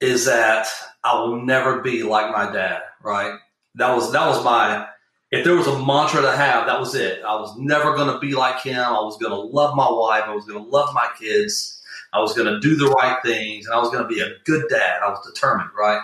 is 0.00 0.24
that 0.24 0.68
I 1.04 1.20
will 1.20 1.44
never 1.44 1.82
be 1.82 2.02
like 2.02 2.32
my 2.32 2.50
dad, 2.50 2.80
right? 3.02 3.38
That 3.74 3.94
was 3.94 4.10
that 4.12 4.26
was 4.26 4.42
my 4.42 4.86
if 5.30 5.44
there 5.44 5.54
was 5.54 5.66
a 5.66 5.84
mantra 5.84 6.22
to 6.22 6.32
have, 6.34 6.66
that 6.66 6.80
was 6.80 6.94
it. 6.94 7.22
I 7.22 7.34
was 7.34 7.54
never 7.58 7.94
going 7.94 8.10
to 8.10 8.18
be 8.18 8.34
like 8.34 8.62
him. 8.62 8.80
I 8.80 9.02
was 9.02 9.18
going 9.18 9.32
to 9.32 9.38
love 9.38 9.76
my 9.76 9.90
wife. 9.90 10.24
I 10.24 10.34
was 10.34 10.46
going 10.46 10.64
to 10.64 10.70
love 10.70 10.94
my 10.94 11.08
kids. 11.18 11.77
I 12.12 12.20
was 12.20 12.34
going 12.34 12.52
to 12.52 12.60
do 12.60 12.76
the 12.76 12.88
right 12.90 13.18
things, 13.24 13.66
and 13.66 13.74
I 13.74 13.78
was 13.78 13.90
going 13.90 14.02
to 14.02 14.08
be 14.08 14.20
a 14.20 14.30
good 14.44 14.64
dad. 14.68 15.00
I 15.04 15.08
was 15.08 15.24
determined, 15.26 15.70
right? 15.76 16.00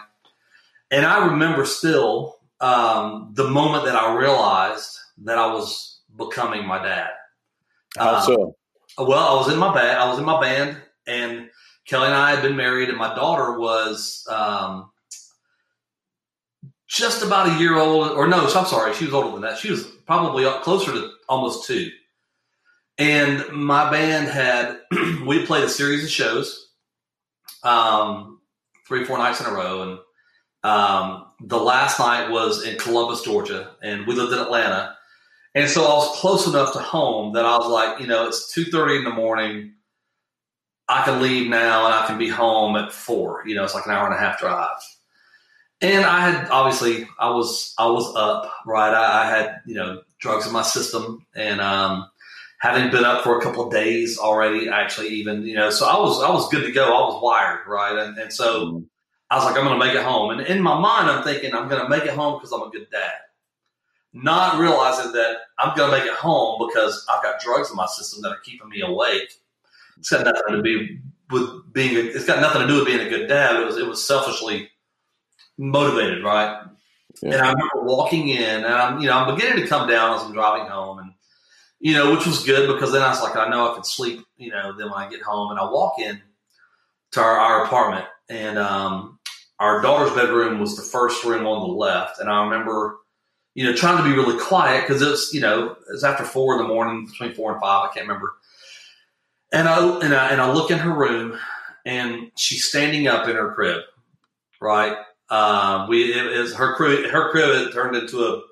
And 0.91 1.07
I 1.07 1.27
remember 1.27 1.65
still 1.65 2.37
um, 2.61 3.33
the 3.35 3.49
moment 3.49 3.85
that 3.85 3.97
I 3.97 4.15
realized 4.17 4.99
that 5.25 5.39
I 5.39 5.53
was 5.53 6.01
becoming 6.17 6.67
my 6.67 6.83
dad. 6.83 7.11
How 7.97 8.17
um, 8.17 8.23
so? 8.23 8.57
Well, 8.99 9.19
I 9.19 9.35
was 9.35 9.53
in 9.53 9.59
my 9.59 9.75
band. 9.75 9.99
I 9.99 10.09
was 10.09 10.19
in 10.19 10.25
my 10.25 10.41
band, 10.41 10.77
and 11.07 11.49
Kelly 11.87 12.07
and 12.07 12.15
I 12.15 12.31
had 12.31 12.43
been 12.43 12.57
married, 12.57 12.89
and 12.89 12.99
my 12.99 13.15
daughter 13.15 13.59
was 13.59 14.27
um, 14.31 14.91
just 16.87 17.25
about 17.25 17.49
a 17.49 17.59
year 17.59 17.77
old. 17.77 18.13
Or 18.13 18.27
no, 18.27 18.45
I'm 18.45 18.67
sorry, 18.67 18.95
she 18.95 19.05
was 19.05 19.15
older 19.15 19.33
than 19.33 19.43
that. 19.43 19.59
She 19.59 19.71
was 19.71 19.85
probably 20.07 20.45
closer 20.63 20.93
to 20.93 21.11
almost 21.29 21.67
two. 21.67 21.91
And 22.99 23.49
my 23.53 23.91
band 23.91 24.29
had 24.29 24.79
we 25.27 25.45
played 25.47 25.65
a 25.65 25.69
series 25.69 26.05
of 26.05 26.11
shows, 26.11 26.71
um, 27.63 28.41
three 28.87 29.05
four 29.05 29.19
nights 29.19 29.41
in 29.41 29.47
a 29.47 29.53
row, 29.53 29.83
and 29.83 29.99
um, 30.63 31.27
the 31.41 31.59
last 31.59 31.99
night 31.99 32.31
was 32.31 32.65
in 32.65 32.79
Columbus, 32.79 33.23
Georgia, 33.23 33.73
and 33.83 34.07
we 34.07 34.15
lived 34.15 34.33
in 34.33 34.39
Atlanta. 34.39 34.97
And 35.57 35.69
so 35.69 35.85
I 35.85 35.95
was 35.95 36.21
close 36.21 36.47
enough 36.47 36.73
to 36.73 36.81
home 36.81 37.35
that 37.35 37.45
I 37.45 37.57
was 37.57 37.69
like, 37.69 38.01
you 38.01 38.07
know, 38.07 38.27
it's 38.29 38.53
two 38.53 38.65
thirty 38.65 38.97
in 38.97 39.05
the 39.05 39.11
morning. 39.11 39.73
I 40.89 41.05
can 41.05 41.23
leave 41.23 41.49
now 41.49 41.87
and 41.87 41.95
I 41.95 42.07
can 42.07 42.19
be 42.19 42.29
home 42.29 42.77
at 42.77 42.93
four. 42.93 43.43
You 43.47 43.55
know, 43.55 43.65
it's 43.65 43.75
like 43.75 43.87
an 43.87 43.93
hour 43.93 44.07
and 44.07 44.15
a 44.15 44.19
half 44.19 44.39
drive. 44.39 44.77
And 45.81 46.05
I 46.05 46.31
had 46.31 46.49
obviously 46.51 47.09
I 47.19 47.31
was 47.31 47.75
I 47.79 47.87
was 47.87 48.15
up 48.17 48.53
right. 48.67 48.93
I, 48.95 49.23
I 49.23 49.27
had 49.27 49.61
you 49.67 49.75
know 49.75 50.03
drugs 50.19 50.47
in 50.47 50.53
my 50.53 50.63
system 50.63 51.27
and 51.35 51.61
um, 51.61 52.09
having 52.65 52.91
been 52.91 53.05
up 53.05 53.23
for 53.23 53.39
a 53.39 53.43
couple 53.43 53.67
of 53.67 53.73
days 53.73 54.19
already. 54.19 54.69
Actually, 54.69 55.09
even 55.09 55.43
you 55.47 55.55
know, 55.55 55.71
so 55.71 55.87
I 55.87 55.99
was 56.01 56.23
I 56.23 56.31
was 56.31 56.49
good 56.49 56.65
to 56.65 56.73
go. 56.73 56.85
I 56.87 57.13
was 57.13 57.23
wired 57.23 57.67
right, 57.69 57.97
and, 57.97 58.19
and 58.19 58.33
so 58.33 58.67
mm-hmm. 58.67 58.79
I 59.31 59.37
was 59.37 59.45
like, 59.45 59.57
I'm 59.57 59.65
going 59.65 59.79
to 59.79 59.85
make 59.85 59.95
it 59.95 60.03
home. 60.03 60.31
And 60.31 60.41
in 60.41 60.63
my 60.63 60.79
mind, 60.79 61.11
I'm 61.11 61.23
thinking 61.23 61.55
I'm 61.55 61.69
going 61.69 61.83
to 61.83 61.89
make 61.89 62.05
it 62.05 62.15
home 62.15 62.39
because 62.39 62.53
I'm 62.53 62.63
a 62.63 62.71
good 62.71 62.89
dad 62.91 63.13
not 64.15 64.61
realizing 64.61 65.11
that 65.13 65.39
I'm 65.59 65.77
going 65.77 65.91
to 65.91 65.99
make 65.99 66.07
it 66.07 66.15
home 66.15 66.65
because 66.67 67.05
I've 67.13 67.23
got 67.23 67.41
drugs 67.41 67.71
in 67.71 67.77
my 67.77 67.87
system 67.87 68.23
that 68.23 68.31
are 68.31 68.41
keeping 68.45 68.69
me 68.69 68.81
awake. 68.81 69.35
It's 69.99 70.11
got 70.11 70.25
nothing 70.25 70.55
to 70.55 70.63
be 70.63 71.01
with 71.31 71.73
being. 71.73 71.97
A, 71.97 72.01
it's 72.01 72.25
got 72.25 72.41
nothing 72.41 72.63
to 72.63 72.69
do 72.69 72.77
with 72.77 72.87
being 72.87 73.01
a 73.01 73.09
good 73.09 73.27
dad. 73.27 73.61
It 73.61 73.67
was 73.67 73.77
it 73.77 73.87
was 73.87 74.07
selfishly 74.07 74.71
motivated, 75.59 76.23
right? 76.23 76.65
Yeah. 77.23 77.33
And 77.33 77.43
I 77.43 77.53
remember 77.53 77.83
walking 77.83 78.29
in, 78.29 78.65
and 78.65 78.67
I'm, 78.67 79.01
you 79.01 79.07
know, 79.07 79.19
I'm 79.19 79.35
beginning 79.35 79.63
to 79.63 79.69
come 79.69 79.89
down 79.89 80.17
as 80.17 80.23
I'm 80.23 80.33
driving 80.33 80.69
home, 80.69 80.99
and 80.99 81.14
you 81.85 81.93
know, 81.93 82.11
which 82.11 82.25
was 82.25 82.43
good 82.43 82.67
because 82.67 82.93
then 82.93 83.03
I 83.03 83.11
was 83.11 83.21
like, 83.21 83.37
I 83.37 83.47
know 83.47 83.71
I 83.71 83.75
can 83.75 83.85
sleep, 83.85 84.25
you 84.39 84.51
know, 84.51 84.73
then 84.73 84.91
when 84.91 84.99
I 84.99 85.11
get 85.11 85.21
home, 85.21 85.51
and 85.51 85.61
I 85.61 85.65
walk 85.65 85.99
in 85.99 86.19
to 87.13 87.21
our, 87.21 87.39
our 87.39 87.65
apartment, 87.67 88.07
and 88.31 88.59
um, 88.59 89.19
our 89.59 89.83
daughter's 89.83 90.17
bedroom 90.17 90.61
was 90.61 90.77
the 90.77 90.83
first 90.83 91.23
room 91.25 91.47
on 91.47 91.69
the 91.69 91.75
left, 91.75 92.21
and 92.21 92.31
I 92.31 92.43
remember, 92.43 92.97
you 93.55 93.65
know, 93.65 93.75
trying 93.75 93.99
to 93.99 94.03
be 94.03 94.17
really 94.17 94.43
quiet 94.43 94.89
because 94.89 95.03
it's, 95.03 95.35
you 95.35 95.43
know, 95.43 95.77
it's 95.93 96.03
after 96.03 96.25
four 96.25 96.55
in 96.55 96.63
the 96.63 96.69
morning, 96.69 97.05
between 97.05 97.35
four 97.35 97.53
and 97.53 97.61
five, 97.61 97.91
I 97.91 97.93
can't 97.93 98.09
remember, 98.09 98.33
and 99.53 99.69
I 99.69 100.01
and 100.01 100.15
I 100.15 100.31
and 100.31 100.41
I 100.41 100.51
look 100.51 100.71
in 100.71 100.79
her 100.79 100.95
room, 100.95 101.39
and 101.85 102.31
she's 102.35 102.65
standing 102.65 103.09
up 103.09 103.29
in 103.29 103.37
her 103.37 103.53
crib, 103.53 103.83
right 104.59 104.97
uh, 105.29 105.87
we 105.89 106.13
it 106.13 106.27
is 106.27 106.55
her 106.55 106.75
crib. 106.75 107.11
Her 107.11 107.31
crib 107.31 107.55
had 107.55 107.73
turned 107.73 107.97
into 107.97 108.25
a, 108.25 108.43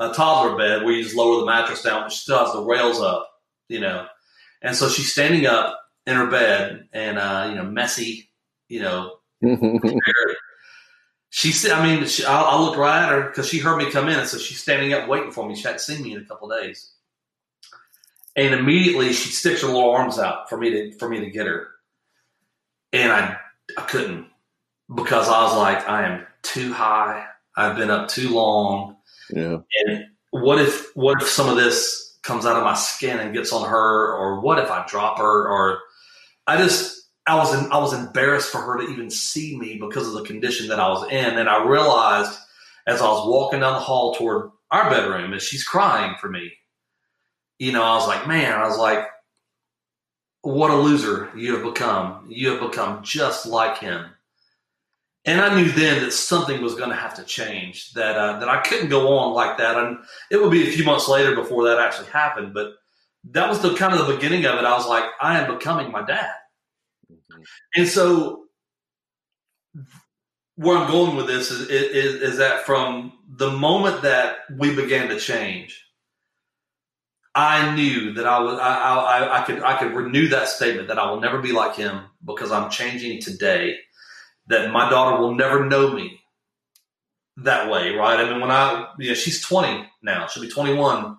a 0.00 0.12
toddler 0.14 0.56
bed 0.56 0.82
where 0.82 0.94
you 0.94 1.04
just 1.04 1.14
lower 1.14 1.40
the 1.40 1.46
mattress 1.46 1.82
down, 1.82 2.02
but 2.02 2.12
she 2.12 2.20
still 2.20 2.38
has 2.38 2.52
the 2.54 2.64
rails 2.64 3.00
up, 3.00 3.30
you 3.68 3.78
know. 3.78 4.06
And 4.62 4.74
so 4.74 4.88
she's 4.88 5.12
standing 5.12 5.46
up 5.46 5.78
in 6.06 6.16
her 6.16 6.26
bed, 6.26 6.88
and 6.92 7.18
uh, 7.18 7.46
you 7.50 7.54
know, 7.54 7.64
messy, 7.64 8.30
you 8.68 8.80
know. 8.80 9.18
she 11.30 11.52
said, 11.52 11.72
I 11.72 11.84
mean, 11.84 12.06
she, 12.06 12.24
I, 12.24 12.42
I, 12.42 12.60
looked 12.60 12.78
right 12.78 13.02
at 13.02 13.12
her 13.12 13.28
because 13.28 13.48
she 13.48 13.58
heard 13.58 13.76
me 13.76 13.90
come 13.90 14.08
in, 14.08 14.18
And 14.18 14.28
so 14.28 14.38
she's 14.38 14.60
standing 14.60 14.92
up 14.94 15.08
waiting 15.08 15.30
for 15.30 15.46
me. 15.46 15.54
She 15.54 15.62
hadn't 15.62 15.80
seen 15.80 16.02
me 16.02 16.14
in 16.14 16.22
a 16.22 16.24
couple 16.24 16.48
days, 16.48 16.92
and 18.36 18.54
immediately 18.54 19.12
she 19.12 19.30
sticks 19.30 19.60
her 19.60 19.68
little 19.68 19.90
arms 19.90 20.18
out 20.18 20.48
for 20.48 20.56
me 20.56 20.70
to 20.70 20.92
for 20.98 21.08
me 21.08 21.20
to 21.20 21.30
get 21.30 21.46
her, 21.46 21.68
and 22.92 23.12
I 23.12 23.36
I 23.76 23.82
couldn't 23.82 24.26
because 24.94 25.28
I 25.28 25.42
was 25.42 25.56
like, 25.56 25.86
I 25.88 26.06
am 26.06 26.26
too 26.42 26.72
high. 26.72 27.26
I've 27.56 27.76
been 27.76 27.90
up 27.90 28.08
too 28.08 28.30
long. 28.30 28.96
Yeah. 29.32 29.58
And 29.86 30.06
what 30.30 30.60
if 30.60 30.94
what 30.94 31.22
if 31.22 31.28
some 31.28 31.48
of 31.48 31.56
this 31.56 32.18
comes 32.22 32.46
out 32.46 32.56
of 32.56 32.64
my 32.64 32.74
skin 32.74 33.18
and 33.18 33.34
gets 33.34 33.52
on 33.52 33.68
her, 33.68 34.14
or 34.14 34.40
what 34.40 34.58
if 34.58 34.70
I 34.70 34.84
drop 34.86 35.18
her, 35.18 35.48
or 35.48 35.80
I 36.46 36.56
just 36.56 37.08
I 37.26 37.36
was 37.36 37.54
in, 37.54 37.70
I 37.72 37.78
was 37.78 37.92
embarrassed 37.92 38.50
for 38.50 38.60
her 38.60 38.78
to 38.78 38.92
even 38.92 39.10
see 39.10 39.56
me 39.56 39.78
because 39.78 40.06
of 40.06 40.14
the 40.14 40.24
condition 40.24 40.68
that 40.68 40.80
I 40.80 40.88
was 40.88 41.10
in, 41.10 41.38
and 41.38 41.48
I 41.48 41.64
realized 41.64 42.38
as 42.86 43.00
I 43.00 43.06
was 43.06 43.26
walking 43.28 43.60
down 43.60 43.74
the 43.74 43.78
hall 43.78 44.14
toward 44.14 44.50
our 44.70 44.90
bedroom, 44.90 45.32
as 45.34 45.42
she's 45.42 45.64
crying 45.64 46.14
for 46.20 46.28
me, 46.28 46.52
you 47.58 47.72
know, 47.72 47.82
I 47.82 47.94
was 47.94 48.06
like, 48.06 48.26
man, 48.26 48.52
I 48.52 48.66
was 48.66 48.78
like, 48.78 49.04
what 50.42 50.70
a 50.70 50.76
loser 50.76 51.30
you 51.36 51.54
have 51.54 51.62
become. 51.62 52.26
You 52.28 52.50
have 52.50 52.60
become 52.60 53.02
just 53.02 53.46
like 53.46 53.78
him 53.78 54.06
and 55.24 55.40
I 55.40 55.54
knew 55.54 55.70
then 55.70 56.02
that 56.02 56.12
something 56.12 56.62
was 56.62 56.74
going 56.74 56.90
to 56.90 56.96
have 56.96 57.14
to 57.16 57.24
change. 57.24 57.92
That 57.92 58.16
uh, 58.16 58.40
that 58.40 58.48
I 58.48 58.60
couldn't 58.62 58.88
go 58.88 59.18
on 59.18 59.34
like 59.34 59.58
that, 59.58 59.76
and 59.76 59.98
it 60.30 60.40
would 60.40 60.50
be 60.50 60.66
a 60.66 60.72
few 60.72 60.84
months 60.84 61.08
later 61.08 61.34
before 61.34 61.64
that 61.64 61.78
actually 61.78 62.08
happened. 62.08 62.54
But 62.54 62.72
that 63.30 63.48
was 63.48 63.60
the 63.60 63.74
kind 63.74 63.94
of 63.94 64.06
the 64.06 64.14
beginning 64.14 64.46
of 64.46 64.58
it. 64.58 64.64
I 64.64 64.76
was 64.76 64.86
like, 64.86 65.04
I 65.20 65.38
am 65.38 65.52
becoming 65.52 65.92
my 65.92 66.02
dad, 66.02 66.32
mm-hmm. 67.10 67.42
and 67.76 67.88
so 67.88 68.44
where 70.56 70.76
I'm 70.76 70.90
going 70.90 71.16
with 71.16 71.26
this 71.26 71.50
is, 71.50 71.68
is 71.68 72.22
is 72.22 72.36
that 72.38 72.64
from 72.64 73.12
the 73.28 73.50
moment 73.50 74.02
that 74.02 74.38
we 74.56 74.74
began 74.74 75.08
to 75.08 75.18
change, 75.18 75.86
I 77.34 77.74
knew 77.74 78.14
that 78.14 78.26
I 78.26 78.40
was 78.40 78.58
I, 78.58 78.74
I, 78.74 79.42
I 79.42 79.44
could 79.44 79.62
I 79.62 79.78
could 79.78 79.92
renew 79.92 80.28
that 80.28 80.48
statement 80.48 80.88
that 80.88 80.98
I 80.98 81.10
will 81.10 81.20
never 81.20 81.40
be 81.40 81.52
like 81.52 81.76
him 81.76 82.04
because 82.24 82.50
I'm 82.52 82.70
changing 82.70 83.20
today 83.20 83.76
that 84.50 84.70
my 84.72 84.90
daughter 84.90 85.20
will 85.20 85.34
never 85.34 85.64
know 85.64 85.92
me 85.92 86.20
that 87.38 87.70
way, 87.70 87.94
right? 87.94 88.20
I 88.20 88.28
mean, 88.30 88.40
when 88.40 88.50
I, 88.50 88.88
you 88.98 89.08
know, 89.08 89.14
she's 89.14 89.40
20 89.40 89.86
now, 90.02 90.26
she'll 90.26 90.42
be 90.42 90.50
21 90.50 91.16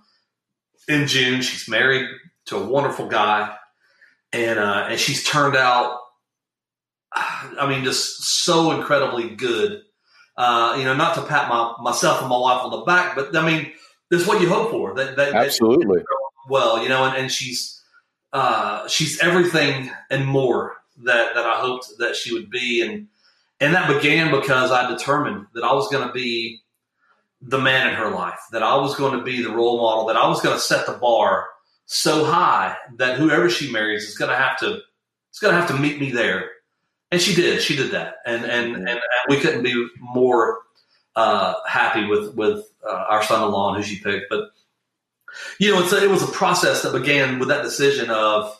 in 0.87 1.07
June. 1.07 1.41
She's 1.41 1.67
married 1.67 2.07
to 2.45 2.57
a 2.57 2.65
wonderful 2.65 3.07
guy, 3.07 3.55
and 4.33 4.59
uh, 4.59 4.87
and 4.89 4.99
she's 4.99 5.23
turned 5.23 5.55
out, 5.55 5.97
I 7.13 7.67
mean, 7.67 7.83
just 7.83 8.43
so 8.43 8.71
incredibly 8.71 9.29
good. 9.29 9.81
Uh, 10.37 10.75
you 10.77 10.85
know, 10.85 10.95
not 10.95 11.15
to 11.15 11.23
pat 11.23 11.49
my 11.49 11.73
myself 11.81 12.19
and 12.21 12.29
my 12.29 12.37
wife 12.37 12.63
on 12.63 12.71
the 12.71 12.81
back, 12.81 13.15
but 13.15 13.35
I 13.35 13.45
mean, 13.45 13.71
this 14.09 14.21
is 14.21 14.27
what 14.27 14.41
you 14.41 14.49
hope 14.49 14.71
for. 14.71 14.95
That, 14.95 15.15
that 15.15 15.33
absolutely 15.33 15.99
that 15.99 16.05
well, 16.49 16.81
you 16.83 16.89
know, 16.89 17.05
and, 17.05 17.15
and 17.15 17.31
she's 17.31 17.81
uh, 18.33 18.87
she's 18.87 19.19
everything 19.19 19.91
and 20.09 20.25
more 20.25 20.77
that 21.03 21.35
that 21.35 21.45
I 21.45 21.61
hoped 21.61 21.87
that 21.99 22.15
she 22.15 22.33
would 22.33 22.49
be, 22.49 22.81
and 22.81 23.07
and 23.61 23.73
that 23.75 23.87
began 23.87 24.31
because 24.31 24.71
I 24.71 24.89
determined 24.91 25.45
that 25.53 25.63
I 25.63 25.71
was 25.73 25.87
going 25.89 26.05
to 26.05 26.13
be 26.13 26.61
the 27.41 27.59
man 27.59 27.87
in 27.87 27.93
her 27.93 28.09
life, 28.09 28.39
that 28.51 28.63
I 28.63 28.75
was 28.75 28.95
going 28.95 29.17
to 29.17 29.23
be 29.23 29.41
the 29.41 29.51
role 29.51 29.77
model, 29.77 30.05
that 30.07 30.17
I 30.17 30.27
was 30.27 30.41
going 30.41 30.55
to 30.55 30.61
set 30.61 30.85
the 30.85 30.93
bar 30.93 31.47
so 31.85 32.25
high 32.25 32.75
that 32.97 33.17
whoever 33.17 33.49
she 33.49 33.71
marries 33.71 34.03
is 34.03 34.17
going 34.17 34.31
to 34.31 34.37
have 34.37 34.57
to, 34.59 34.79
it's 35.29 35.39
going 35.39 35.53
to 35.53 35.59
have 35.59 35.69
to 35.69 35.77
meet 35.77 35.99
me 35.99 36.11
there. 36.11 36.49
And 37.11 37.21
she 37.21 37.35
did. 37.35 37.61
She 37.61 37.75
did 37.75 37.91
that, 37.91 38.15
and 38.25 38.45
and 38.45 38.73
and, 38.73 38.87
and 38.87 38.99
we 39.27 39.37
couldn't 39.37 39.63
be 39.63 39.89
more 39.99 40.59
uh, 41.17 41.55
happy 41.67 42.05
with 42.05 42.33
with 42.35 42.65
uh, 42.87 43.05
our 43.09 43.21
son-in-law 43.21 43.73
and 43.73 43.83
who 43.83 43.89
she 43.89 44.01
picked. 44.01 44.27
But 44.29 44.51
you 45.59 45.73
know, 45.73 45.83
it's 45.83 45.91
a, 45.91 46.01
it 46.01 46.09
was 46.09 46.23
a 46.23 46.31
process 46.31 46.83
that 46.83 46.93
began 46.93 47.37
with 47.37 47.49
that 47.49 47.63
decision 47.63 48.09
of 48.09 48.57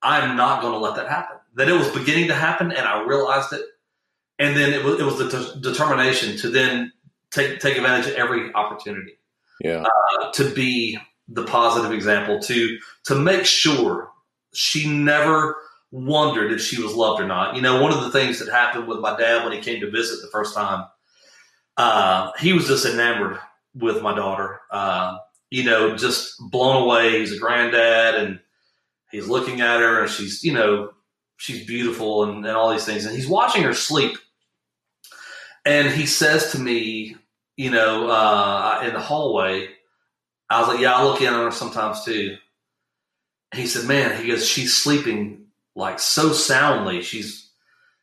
I'm 0.00 0.38
not 0.38 0.62
going 0.62 0.72
to 0.72 0.78
let 0.78 0.96
that 0.96 1.08
happen. 1.10 1.36
That 1.56 1.68
it 1.68 1.74
was 1.74 1.88
beginning 1.90 2.28
to 2.28 2.34
happen, 2.34 2.72
and 2.72 2.86
I 2.86 3.02
realized 3.04 3.52
it, 3.52 3.60
and 4.42 4.56
then 4.56 4.72
it 4.72 4.84
was 4.84 5.00
it 5.00 5.04
was 5.04 5.18
the 5.18 5.30
t- 5.30 5.60
determination 5.60 6.36
to 6.38 6.48
then 6.48 6.92
take 7.30 7.60
take 7.60 7.76
advantage 7.76 8.08
of 8.08 8.14
every 8.14 8.52
opportunity. 8.54 9.12
Yeah, 9.60 9.84
uh, 9.84 10.32
to 10.32 10.50
be 10.50 10.98
the 11.28 11.44
positive 11.44 11.92
example 11.92 12.40
to 12.40 12.78
to 13.04 13.14
make 13.14 13.46
sure 13.46 14.10
she 14.52 14.88
never 14.88 15.56
wondered 15.92 16.52
if 16.52 16.60
she 16.60 16.82
was 16.82 16.94
loved 16.94 17.20
or 17.20 17.26
not. 17.26 17.54
You 17.54 17.62
know, 17.62 17.80
one 17.80 17.92
of 17.92 18.02
the 18.02 18.10
things 18.10 18.38
that 18.38 18.50
happened 18.50 18.88
with 18.88 18.98
my 18.98 19.16
dad 19.16 19.44
when 19.44 19.52
he 19.52 19.60
came 19.60 19.80
to 19.80 19.90
visit 19.90 20.20
the 20.22 20.28
first 20.28 20.54
time, 20.54 20.86
uh, 21.76 22.32
he 22.38 22.52
was 22.52 22.66
just 22.66 22.86
enamored 22.86 23.38
with 23.74 24.02
my 24.02 24.14
daughter. 24.14 24.60
Uh, 24.70 25.18
you 25.50 25.64
know, 25.64 25.96
just 25.96 26.34
blown 26.50 26.82
away. 26.82 27.20
He's 27.20 27.32
a 27.32 27.38
granddad 27.38 28.14
and 28.14 28.40
he's 29.10 29.28
looking 29.28 29.60
at 29.60 29.80
her 29.80 30.02
and 30.02 30.10
she's, 30.10 30.42
you 30.42 30.54
know, 30.54 30.92
she's 31.36 31.66
beautiful 31.66 32.24
and, 32.24 32.46
and 32.46 32.56
all 32.56 32.70
these 32.70 32.86
things. 32.86 33.04
And 33.04 33.14
he's 33.14 33.28
watching 33.28 33.62
her 33.62 33.74
sleep 33.74 34.16
and 35.64 35.88
he 35.88 36.06
says 36.06 36.52
to 36.52 36.58
me, 36.58 37.16
you 37.56 37.70
know, 37.70 38.08
uh, 38.08 38.82
in 38.86 38.92
the 38.92 39.00
hallway, 39.00 39.68
I 40.50 40.60
was 40.60 40.68
like, 40.68 40.80
yeah, 40.80 40.94
I 40.94 41.04
look 41.04 41.20
in 41.20 41.32
on 41.32 41.44
her 41.44 41.50
sometimes 41.50 42.04
too. 42.04 42.36
he 43.54 43.66
said, 43.66 43.86
man, 43.86 44.20
he 44.20 44.28
goes, 44.28 44.46
she's 44.46 44.74
sleeping 44.74 45.46
like 45.74 45.98
so 45.98 46.32
soundly. 46.32 47.02
She's, 47.02 47.50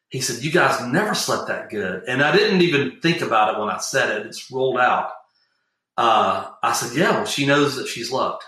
he 0.10 0.22
said, 0.22 0.43
you 0.43 0.52
guys 0.52 0.82
never 0.88 1.13
slept 1.13 1.48
that 1.48 1.69
good. 1.69 2.04
And 2.08 2.24
I 2.24 2.36
didn't 2.36 2.62
even 2.62 3.00
think 3.02 3.22
about 3.22 3.54
it 3.54 3.60
when 3.60 3.69
I 3.69 3.78
said 3.78 4.19
it. 4.19 4.28
It's 4.28 4.52
rolled 4.52 4.80
out. 4.80 5.12
Uh, 5.98 6.50
I 6.63 6.72
said, 6.74 6.98
yeah, 6.98 7.12
well, 7.12 7.26
she 7.26 7.45
knows 7.45 7.76
that 7.76 7.88
she's 7.88 8.12
loved. 8.12 8.43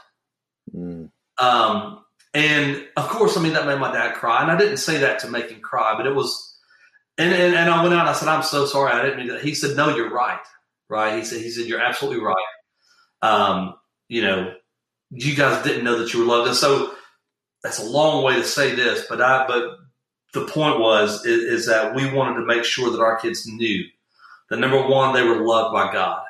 Mm. 0.74 1.12
Um, 1.38 2.04
and 2.34 2.88
of 2.95 3.10
course, 3.10 3.36
I 3.36 3.41
mean, 3.41 3.54
that 3.54 3.67
made 3.67 3.80
my 3.80 3.91
dad 3.91 4.15
cry. 4.15 4.41
And 4.41 4.52
I 4.52 4.58
didn't 4.58 4.78
say 4.78 5.00
that 5.00 5.19
to 5.19 5.30
make 5.30 5.50
him 5.50 5.60
cry, 5.60 5.95
but 5.97 6.08
it 6.08 6.15
was, 6.15 6.50
and, 7.17 7.34
and, 7.34 7.56
and 7.56 7.69
I 7.69 7.82
went 7.82 7.93
out 7.93 8.02
and 8.02 8.10
I 8.10 8.13
said, 8.13 8.28
I'm 8.28 8.43
so 8.43 8.65
sorry. 8.65 8.91
I 8.91 9.02
didn't 9.02 9.17
mean 9.17 9.28
that. 9.28 9.41
He 9.41 9.54
said, 9.54 9.76
no, 9.76 9.95
you're 9.95 10.13
right. 10.13 10.39
Right. 10.89 11.17
He 11.17 11.24
said, 11.24 11.41
he 11.41 11.50
said, 11.50 11.67
you're 11.67 11.82
absolutely 11.82 12.21
right. 12.21 12.36
Um, 13.21 13.76
you 14.08 14.21
know, 14.21 14.54
you 15.12 15.36
guys 15.36 15.63
didn't 15.63 15.84
know 15.84 15.97
that 16.00 16.13
you 16.13 16.21
were 16.21 16.26
loved. 16.26 16.47
And 16.47 16.58
so 16.58 16.93
that's 17.63 17.80
a 17.80 17.86
long 17.86 18.24
way 18.24 18.36
to 18.36 18.43
say 18.43 18.76
this, 18.76 19.06
but 19.08 19.21
I, 19.21 19.45
but 19.47 19.78
the 20.34 20.45
point 20.45 20.80
was, 20.80 21.26
is, 21.26 21.43
is 21.43 21.65
that 21.67 21.93
we 21.93 22.12
wanted 22.12 22.39
to 22.39 22.45
make 22.45 22.63
sure 22.63 22.91
that 22.91 23.02
our 23.02 23.17
kids 23.19 23.45
knew 23.45 23.86
that 24.50 24.58
number 24.58 24.86
one, 24.88 25.13
they 25.13 25.24
were 25.24 25.45
loved 25.45 25.74
by 25.74 25.91
God, 25.93 26.24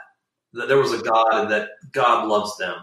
that 0.53 0.67
there 0.67 0.77
was 0.77 0.93
a 0.93 1.01
God 1.01 1.27
and 1.33 1.51
that 1.51 1.69
God 1.91 2.27
loves 2.27 2.57
them. 2.57 2.75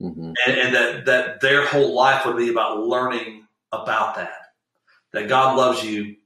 Mm-hmm. 0.00 0.32
And, 0.46 0.56
and 0.58 0.74
that, 0.74 1.04
that 1.04 1.40
their 1.40 1.66
whole 1.66 1.94
life 1.94 2.24
would 2.24 2.36
be 2.36 2.48
about 2.48 2.80
learning 2.80 3.46
about 3.72 4.16
that, 4.16 4.32
that 5.12 5.28
God 5.28 5.56
loves 5.56 5.84
you 5.84 6.16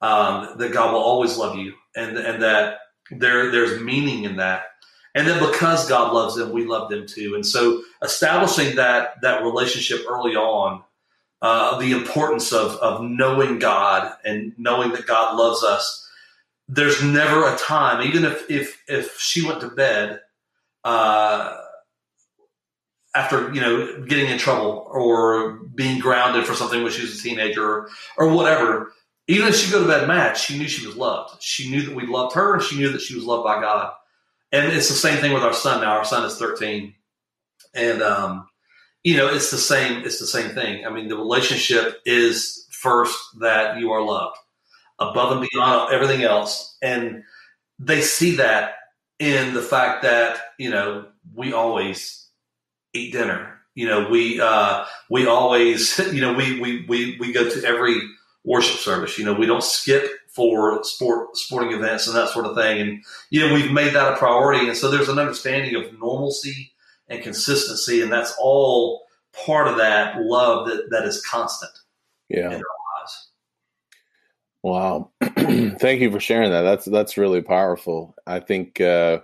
um, 0.00 0.56
that 0.58 0.72
God 0.72 0.92
will 0.92 1.00
always 1.00 1.36
love 1.36 1.56
you, 1.56 1.74
and 1.96 2.16
and 2.16 2.42
that 2.42 2.78
there 3.10 3.50
there's 3.50 3.80
meaning 3.80 4.24
in 4.24 4.36
that, 4.36 4.64
and 5.14 5.26
then 5.26 5.40
because 5.44 5.88
God 5.88 6.12
loves 6.12 6.36
them, 6.36 6.52
we 6.52 6.64
love 6.64 6.90
them 6.90 7.06
too. 7.06 7.34
And 7.34 7.44
so 7.44 7.82
establishing 8.02 8.76
that 8.76 9.20
that 9.22 9.42
relationship 9.42 10.04
early 10.08 10.36
on, 10.36 10.82
uh, 11.42 11.78
the 11.78 11.92
importance 11.92 12.52
of 12.52 12.72
of 12.76 13.02
knowing 13.02 13.58
God 13.58 14.12
and 14.24 14.52
knowing 14.58 14.92
that 14.92 15.06
God 15.06 15.36
loves 15.36 15.62
us. 15.64 16.04
There's 16.70 17.02
never 17.02 17.52
a 17.52 17.56
time, 17.56 18.06
even 18.06 18.24
if 18.24 18.48
if 18.50 18.82
if 18.88 19.18
she 19.18 19.44
went 19.46 19.60
to 19.60 19.68
bed. 19.68 20.20
Uh, 20.84 21.56
after 23.14 23.52
you 23.52 23.60
know 23.60 24.04
getting 24.04 24.30
in 24.30 24.38
trouble 24.38 24.86
or 24.92 25.54
being 25.74 25.98
grounded 25.98 26.46
for 26.46 26.54
something 26.54 26.82
when 26.82 26.92
she 26.92 27.02
was 27.02 27.18
a 27.18 27.22
teenager 27.22 27.64
or, 27.64 27.88
or 28.16 28.28
whatever 28.28 28.92
even 29.28 29.48
if 29.48 29.56
she 29.56 29.70
go 29.70 29.82
to 29.82 29.86
bed 29.86 30.08
mad, 30.08 30.36
she 30.36 30.58
knew 30.58 30.66
she 30.66 30.86
was 30.86 30.96
loved. 30.96 31.42
She 31.42 31.70
knew 31.70 31.82
that 31.82 31.94
we 31.94 32.06
loved 32.06 32.34
her, 32.34 32.54
and 32.54 32.62
she 32.62 32.78
knew 32.78 32.90
that 32.90 33.02
she 33.02 33.14
was 33.14 33.24
loved 33.24 33.44
by 33.44 33.60
God. 33.60 33.92
and 34.52 34.72
it's 34.72 34.88
the 34.88 34.94
same 34.94 35.18
thing 35.18 35.34
with 35.34 35.42
our 35.42 35.52
son 35.52 35.82
now. 35.82 35.98
Our 35.98 36.04
son 36.04 36.24
is 36.24 36.36
13, 36.38 36.94
and 37.74 38.02
um, 38.02 38.48
you 39.04 39.16
know, 39.16 39.28
it's 39.28 39.50
the 39.50 39.58
same. 39.58 40.04
It's 40.04 40.18
the 40.18 40.26
same 40.26 40.50
thing. 40.54 40.86
I 40.86 40.90
mean, 40.90 41.08
the 41.08 41.16
relationship 41.16 42.00
is 42.06 42.66
first 42.70 43.18
that 43.40 43.78
you 43.78 43.92
are 43.92 44.02
loved 44.02 44.36
above 44.98 45.32
and 45.32 45.46
beyond 45.52 45.92
everything 45.92 46.22
else, 46.22 46.76
and 46.82 47.22
they 47.78 48.00
see 48.00 48.36
that 48.36 48.76
in 49.18 49.52
the 49.52 49.62
fact 49.62 50.02
that 50.02 50.38
you 50.58 50.70
know 50.70 51.06
we 51.34 51.52
always 51.52 52.28
eat 52.94 53.12
dinner. 53.12 53.58
You 53.74 53.86
know, 53.86 54.08
we 54.08 54.40
uh, 54.40 54.86
we 55.10 55.26
always 55.26 55.98
you 56.12 56.22
know 56.22 56.32
we 56.32 56.58
we 56.58 56.86
we 56.88 57.16
we 57.20 57.32
go 57.32 57.48
to 57.48 57.64
every 57.66 58.00
worship 58.48 58.80
service. 58.80 59.18
You 59.18 59.24
know, 59.24 59.34
we 59.34 59.46
don't 59.46 59.62
skip 59.62 60.10
for 60.28 60.82
sport 60.84 61.36
sporting 61.36 61.72
events 61.72 62.06
and 62.06 62.16
that 62.16 62.30
sort 62.30 62.46
of 62.46 62.56
thing. 62.56 62.80
And 62.80 63.04
you 63.30 63.46
know, 63.46 63.54
we've 63.54 63.72
made 63.72 63.94
that 63.94 64.12
a 64.12 64.16
priority, 64.16 64.66
and 64.66 64.76
so 64.76 64.90
there's 64.90 65.08
an 65.08 65.18
understanding 65.18 65.74
of 65.76 65.98
normalcy 65.98 66.72
and 67.08 67.22
consistency, 67.22 68.02
and 68.02 68.12
that's 68.12 68.34
all 68.40 69.02
part 69.44 69.68
of 69.68 69.76
that 69.76 70.16
love 70.20 70.66
that 70.68 70.90
that 70.90 71.04
is 71.04 71.24
constant. 71.24 71.72
Yeah. 72.28 72.60
Wow. 74.62 75.12
Thank 75.22 76.00
you 76.00 76.10
for 76.10 76.20
sharing 76.20 76.50
that. 76.50 76.62
That's 76.62 76.84
that's 76.84 77.16
really 77.16 77.42
powerful. 77.42 78.14
I 78.26 78.40
think 78.40 78.80
uh, 78.80 79.20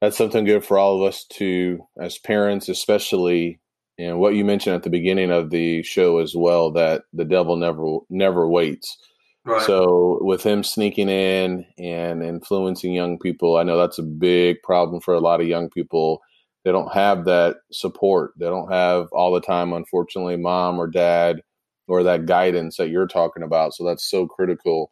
that's 0.00 0.16
something 0.16 0.44
good 0.44 0.64
for 0.64 0.78
all 0.78 0.96
of 0.96 1.08
us 1.08 1.24
to, 1.34 1.86
as 1.98 2.18
parents, 2.18 2.68
especially, 2.68 3.60
and 3.98 4.18
what 4.18 4.34
you 4.34 4.44
mentioned 4.44 4.76
at 4.76 4.82
the 4.82 4.90
beginning 4.90 5.30
of 5.30 5.50
the 5.50 5.82
show 5.82 6.18
as 6.18 6.34
well, 6.36 6.70
that 6.72 7.02
the 7.12 7.24
devil 7.24 7.56
never 7.56 7.98
never 8.08 8.48
waits. 8.48 8.96
Right. 9.44 9.62
So 9.62 10.18
with 10.20 10.42
him 10.42 10.62
sneaking 10.62 11.08
in 11.08 11.64
and 11.78 12.22
influencing 12.22 12.92
young 12.92 13.18
people, 13.18 13.56
I 13.56 13.62
know 13.62 13.78
that's 13.78 13.98
a 13.98 14.02
big 14.02 14.62
problem 14.62 15.00
for 15.00 15.14
a 15.14 15.20
lot 15.20 15.40
of 15.40 15.48
young 15.48 15.70
people. 15.70 16.20
They 16.64 16.72
don't 16.72 16.92
have 16.92 17.24
that 17.24 17.56
support. 17.72 18.32
They 18.38 18.46
don't 18.46 18.70
have 18.70 19.06
all 19.12 19.32
the 19.32 19.40
time, 19.40 19.72
unfortunately, 19.72 20.36
mom 20.36 20.78
or 20.78 20.86
dad 20.86 21.40
or 21.86 22.02
that 22.02 22.26
guidance 22.26 22.76
that 22.76 22.90
you're 22.90 23.06
talking 23.06 23.42
about. 23.42 23.74
So 23.74 23.84
that's 23.84 24.08
so 24.08 24.26
critical. 24.26 24.90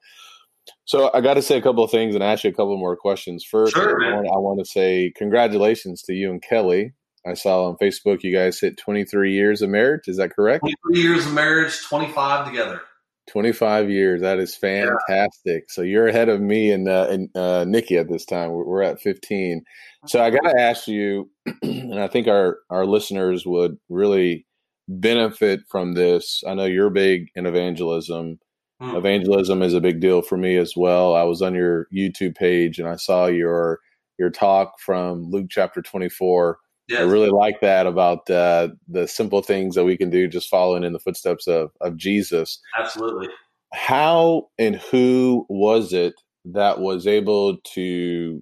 So 0.86 1.10
I 1.12 1.20
got 1.20 1.34
to 1.34 1.42
say 1.42 1.58
a 1.58 1.62
couple 1.62 1.84
of 1.84 1.90
things 1.90 2.14
and 2.14 2.24
ask 2.24 2.42
you 2.42 2.50
a 2.50 2.54
couple 2.54 2.76
more 2.78 2.96
questions. 2.96 3.44
First, 3.44 3.74
sure, 3.74 4.02
I, 4.02 4.14
want, 4.14 4.26
I, 4.26 4.38
want, 4.38 4.58
to 4.60 4.64
say 4.64 5.12
congratulations 5.14 6.02
to 6.02 6.14
you 6.14 6.30
and 6.30 6.42
Kelly. 6.42 6.94
I 7.26 7.34
saw 7.34 7.68
on 7.68 7.76
Facebook 7.76 8.22
you 8.22 8.32
guys 8.32 8.60
hit 8.60 8.78
23 8.78 9.32
years 9.32 9.62
of 9.62 9.70
marriage. 9.70 10.02
Is 10.06 10.16
that 10.18 10.34
correct? 10.34 10.60
23 10.60 11.00
years 11.00 11.26
of 11.26 11.34
marriage, 11.34 11.82
25 11.84 12.46
together. 12.46 12.80
25 13.28 13.90
years. 13.90 14.20
That 14.20 14.38
is 14.38 14.54
fantastic. 14.54 15.28
Yeah. 15.44 15.60
So 15.68 15.82
you're 15.82 16.06
ahead 16.06 16.28
of 16.28 16.40
me 16.40 16.70
and, 16.70 16.88
uh, 16.88 17.08
and 17.10 17.36
uh, 17.36 17.64
Nikki 17.64 17.98
at 17.98 18.08
this 18.08 18.24
time. 18.24 18.52
We're, 18.52 18.64
we're 18.64 18.82
at 18.82 19.00
15. 19.00 19.64
So 20.06 20.22
I 20.22 20.30
got 20.30 20.48
to 20.48 20.60
ask 20.60 20.86
you, 20.86 21.28
and 21.62 21.98
I 21.98 22.06
think 22.06 22.28
our, 22.28 22.58
our 22.70 22.86
listeners 22.86 23.44
would 23.44 23.76
really 23.88 24.46
benefit 24.88 25.60
from 25.68 25.94
this. 25.94 26.44
I 26.46 26.54
know 26.54 26.64
you're 26.64 26.90
big 26.90 27.26
in 27.34 27.46
evangelism. 27.46 28.38
Hmm. 28.80 28.94
Evangelism 28.94 29.62
is 29.62 29.74
a 29.74 29.80
big 29.80 30.00
deal 30.00 30.22
for 30.22 30.36
me 30.36 30.56
as 30.56 30.74
well. 30.76 31.16
I 31.16 31.24
was 31.24 31.42
on 31.42 31.54
your 31.54 31.88
YouTube 31.92 32.36
page 32.36 32.78
and 32.78 32.88
I 32.88 32.96
saw 32.96 33.26
your 33.26 33.80
your 34.18 34.30
talk 34.30 34.80
from 34.80 35.30
Luke 35.30 35.48
chapter 35.50 35.82
24 35.82 36.58
Yes. 36.88 37.00
I 37.00 37.04
really 37.04 37.30
like 37.30 37.60
that 37.62 37.86
about 37.86 38.30
uh, 38.30 38.68
the 38.88 39.08
simple 39.08 39.42
things 39.42 39.74
that 39.74 39.84
we 39.84 39.96
can 39.96 40.08
do 40.08 40.28
just 40.28 40.48
following 40.48 40.84
in 40.84 40.92
the 40.92 41.00
footsteps 41.00 41.48
of, 41.48 41.70
of 41.80 41.96
Jesus. 41.96 42.60
Absolutely. 42.78 43.28
How 43.72 44.48
and 44.58 44.76
who 44.76 45.44
was 45.48 45.92
it 45.92 46.14
that 46.44 46.78
was 46.78 47.06
able 47.08 47.56
to 47.74 48.40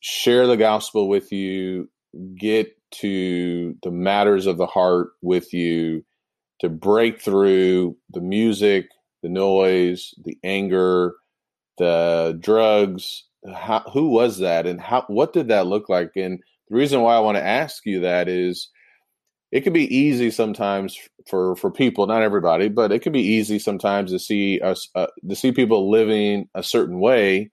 share 0.00 0.46
the 0.46 0.56
gospel 0.56 1.08
with 1.08 1.32
you, 1.32 1.90
get 2.38 2.72
to 2.92 3.76
the 3.82 3.90
matters 3.90 4.46
of 4.46 4.56
the 4.56 4.66
heart 4.66 5.08
with 5.20 5.52
you, 5.52 6.02
to 6.60 6.70
break 6.70 7.20
through 7.20 7.94
the 8.10 8.22
music, 8.22 8.88
the 9.22 9.28
noise, 9.28 10.14
the 10.24 10.38
anger, 10.42 11.14
the 11.76 12.38
drugs? 12.40 13.24
How, 13.54 13.80
who 13.92 14.08
was 14.08 14.38
that, 14.38 14.66
and 14.66 14.80
how? 14.80 15.04
What 15.08 15.34
did 15.34 15.48
that 15.48 15.66
look 15.66 15.88
like? 15.88 16.12
And 16.16 16.40
the 16.68 16.76
reason 16.76 17.00
why 17.00 17.16
I 17.16 17.20
want 17.20 17.36
to 17.36 17.44
ask 17.44 17.84
you 17.86 18.00
that 18.00 18.28
is 18.28 18.70
it 19.52 19.60
can 19.62 19.72
be 19.72 19.94
easy 19.94 20.30
sometimes 20.30 20.98
for 21.28 21.56
for 21.56 21.70
people, 21.70 22.06
not 22.06 22.22
everybody, 22.22 22.68
but 22.68 22.92
it 22.92 23.00
can 23.00 23.12
be 23.12 23.22
easy 23.22 23.58
sometimes 23.58 24.10
to 24.10 24.18
see 24.18 24.60
us 24.60 24.88
uh, 24.94 25.06
to 25.28 25.36
see 25.36 25.52
people 25.52 25.90
living 25.90 26.48
a 26.54 26.62
certain 26.62 26.98
way, 26.98 27.50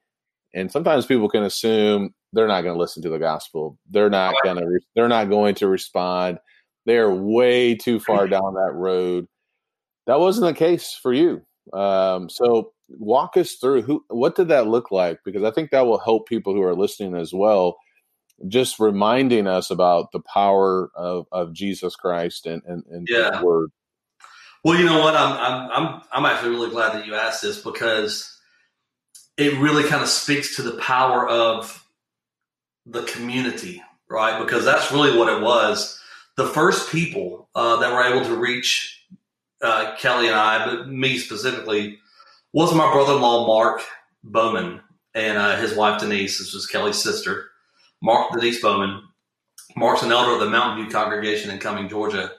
and 0.53 0.71
sometimes 0.71 1.05
people 1.05 1.29
can 1.29 1.43
assume 1.43 2.13
they're 2.33 2.47
not 2.47 2.61
going 2.61 2.73
to 2.73 2.79
listen 2.79 3.03
to 3.03 3.09
the 3.09 3.19
gospel. 3.19 3.77
They're 3.89 4.09
not 4.09 4.33
going 4.43 4.57
to. 4.57 4.79
They're 4.95 5.07
not 5.07 5.29
going 5.29 5.55
to 5.55 5.67
respond. 5.67 6.39
They're 6.85 7.11
way 7.11 7.75
too 7.75 7.99
far 7.99 8.27
down 8.27 8.55
that 8.55 8.73
road. 8.73 9.27
That 10.07 10.19
wasn't 10.19 10.47
the 10.47 10.59
case 10.59 10.97
for 11.01 11.13
you. 11.13 11.41
Um, 11.71 12.29
so 12.29 12.73
walk 12.89 13.37
us 13.37 13.53
through 13.53 13.83
who. 13.83 14.03
What 14.09 14.35
did 14.35 14.47
that 14.47 14.67
look 14.67 14.91
like? 14.91 15.19
Because 15.23 15.43
I 15.43 15.51
think 15.51 15.69
that 15.71 15.85
will 15.85 15.99
help 15.99 16.27
people 16.27 16.53
who 16.53 16.63
are 16.63 16.75
listening 16.75 17.15
as 17.15 17.33
well 17.33 17.77
just 18.47 18.79
reminding 18.79 19.47
us 19.47 19.69
about 19.69 20.11
the 20.11 20.19
power 20.19 20.89
of, 20.95 21.27
of 21.31 21.53
Jesus 21.53 21.95
Christ 21.95 22.45
and, 22.45 22.61
and, 22.65 22.83
and 22.89 23.07
yeah. 23.09 23.35
His 23.35 23.41
word. 23.43 23.71
Well, 24.63 24.77
you 24.77 24.85
know 24.85 24.99
what? 24.99 25.15
I'm, 25.15 25.33
I'm, 25.33 25.71
I'm, 25.71 26.01
I'm 26.11 26.25
actually 26.25 26.51
really 26.51 26.69
glad 26.69 26.93
that 26.93 27.05
you 27.05 27.15
asked 27.15 27.41
this 27.41 27.61
because 27.61 28.37
it 29.37 29.59
really 29.59 29.83
kind 29.83 30.01
of 30.01 30.09
speaks 30.09 30.55
to 30.55 30.61
the 30.61 30.77
power 30.77 31.27
of 31.27 31.85
the 32.85 33.03
community, 33.03 33.81
right? 34.09 34.41
Because 34.43 34.63
that's 34.63 34.91
really 34.91 35.17
what 35.17 35.31
it 35.31 35.41
was. 35.41 35.99
The 36.37 36.47
first 36.47 36.91
people 36.91 37.49
uh, 37.55 37.77
that 37.77 37.91
were 37.91 38.03
able 38.03 38.25
to 38.25 38.35
reach 38.35 39.05
uh, 39.61 39.95
Kelly 39.97 40.27
and 40.27 40.35
I, 40.35 40.65
but 40.65 40.89
me 40.89 41.17
specifically, 41.17 41.99
was 42.53 42.73
my 42.73 42.91
brother-in-law 42.91 43.47
Mark 43.47 43.81
Bowman 44.23 44.81
and 45.13 45.37
uh, 45.37 45.57
his 45.57 45.75
wife 45.75 45.99
Denise. 45.99 46.39
This 46.39 46.53
was 46.53 46.67
Kelly's 46.67 47.01
sister. 47.01 47.49
Mark 48.03 48.33
Denise 48.33 48.61
Bowman. 48.61 49.01
Mark's 49.75 50.03
an 50.03 50.11
elder 50.11 50.33
of 50.33 50.39
the 50.39 50.49
Mountain 50.49 50.83
View 50.83 50.91
congregation 50.93 51.49
in 51.49 51.57
Cumming, 51.57 51.89
Georgia. 51.89 52.31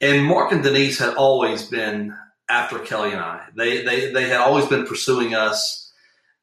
And 0.00 0.24
Mark 0.24 0.52
and 0.52 0.62
Denise 0.62 0.98
had 0.98 1.14
always 1.14 1.64
been 1.64 2.14
after 2.48 2.78
Kelly 2.78 3.12
and 3.12 3.20
I. 3.20 3.46
They 3.56 3.82
they 3.82 4.12
they 4.12 4.28
had 4.28 4.40
always 4.40 4.66
been 4.66 4.86
pursuing 4.86 5.34
us, 5.34 5.92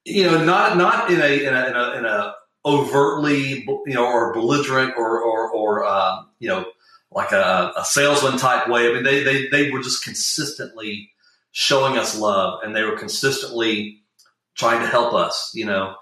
you 0.03 0.25
know, 0.25 0.43
not 0.43 0.77
not 0.77 1.09
in 1.09 1.21
a 1.21 1.45
in 1.45 1.53
a 1.53 1.67
in 1.67 1.75
a, 1.75 1.97
in 1.99 2.05
a 2.05 2.33
overtly 2.65 3.63
you 3.85 3.93
know 3.93 4.05
or 4.05 4.33
belligerent 4.33 4.95
or 4.97 5.21
or 5.21 5.49
or 5.51 5.85
uh, 5.85 6.23
you 6.39 6.49
know 6.49 6.65
like 7.11 7.31
a, 7.31 7.71
a 7.77 7.85
salesman 7.85 8.37
type 8.37 8.67
way. 8.67 8.89
I 8.89 8.93
mean, 8.93 9.03
they 9.03 9.23
they 9.23 9.47
they 9.47 9.71
were 9.71 9.81
just 9.81 10.03
consistently 10.03 11.11
showing 11.51 11.97
us 11.97 12.17
love, 12.17 12.59
and 12.63 12.75
they 12.75 12.83
were 12.83 12.97
consistently 12.97 14.01
trying 14.55 14.81
to 14.81 14.87
help 14.87 15.13
us. 15.13 15.51
You 15.53 15.65
know, 15.65 15.95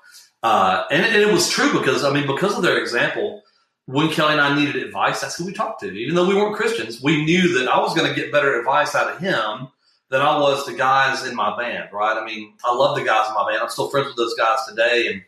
uh, 0.44 0.84
and, 0.92 1.06
and, 1.06 1.16
it 1.16 1.32
was 1.32 1.50
true 1.50 1.72
because, 1.72 2.04
I 2.04 2.12
mean, 2.12 2.28
because 2.28 2.56
of 2.58 2.64
their 2.64 2.78
example, 2.78 3.44
when 3.86 4.10
Kelly 4.10 4.34
and 4.34 4.42
I 4.42 4.56
needed 4.56 4.76
advice, 4.76 5.22
that's 5.22 5.38
who 5.38 5.46
we 5.46 5.54
talked 5.54 5.80
to. 5.82 5.92
Even 5.92 6.16
though 6.16 6.28
we 6.28 6.36
weren't 6.36 6.56
Christians, 6.56 7.02
we 7.02 7.24
knew 7.24 7.58
that 7.60 7.70
I 7.70 7.80
was 7.80 7.96
going 7.96 8.08
to 8.08 8.16
get 8.16 8.32
better 8.32 8.60
advice 8.60 8.94
out 8.94 9.10
of 9.10 9.20
him 9.20 9.70
than 10.10 10.22
I 10.22 10.38
was 10.38 10.66
the 10.66 10.74
guys 10.74 11.26
in 11.26 11.36
my 11.36 11.58
band, 11.58 11.90
right? 11.92 12.18
I 12.18 12.26
mean, 12.26 12.54
I 12.64 12.74
love 12.74 12.98
the 12.98 13.04
guys 13.04 13.28
in 13.30 13.34
my 13.34 13.50
band. 13.50 13.64
I'm 13.64 13.70
still 13.70 13.90
friends 13.90 14.08
with 14.08 14.16
those 14.16 14.36
guys 14.36 14.60
today. 14.68 15.08
And, 15.08 15.24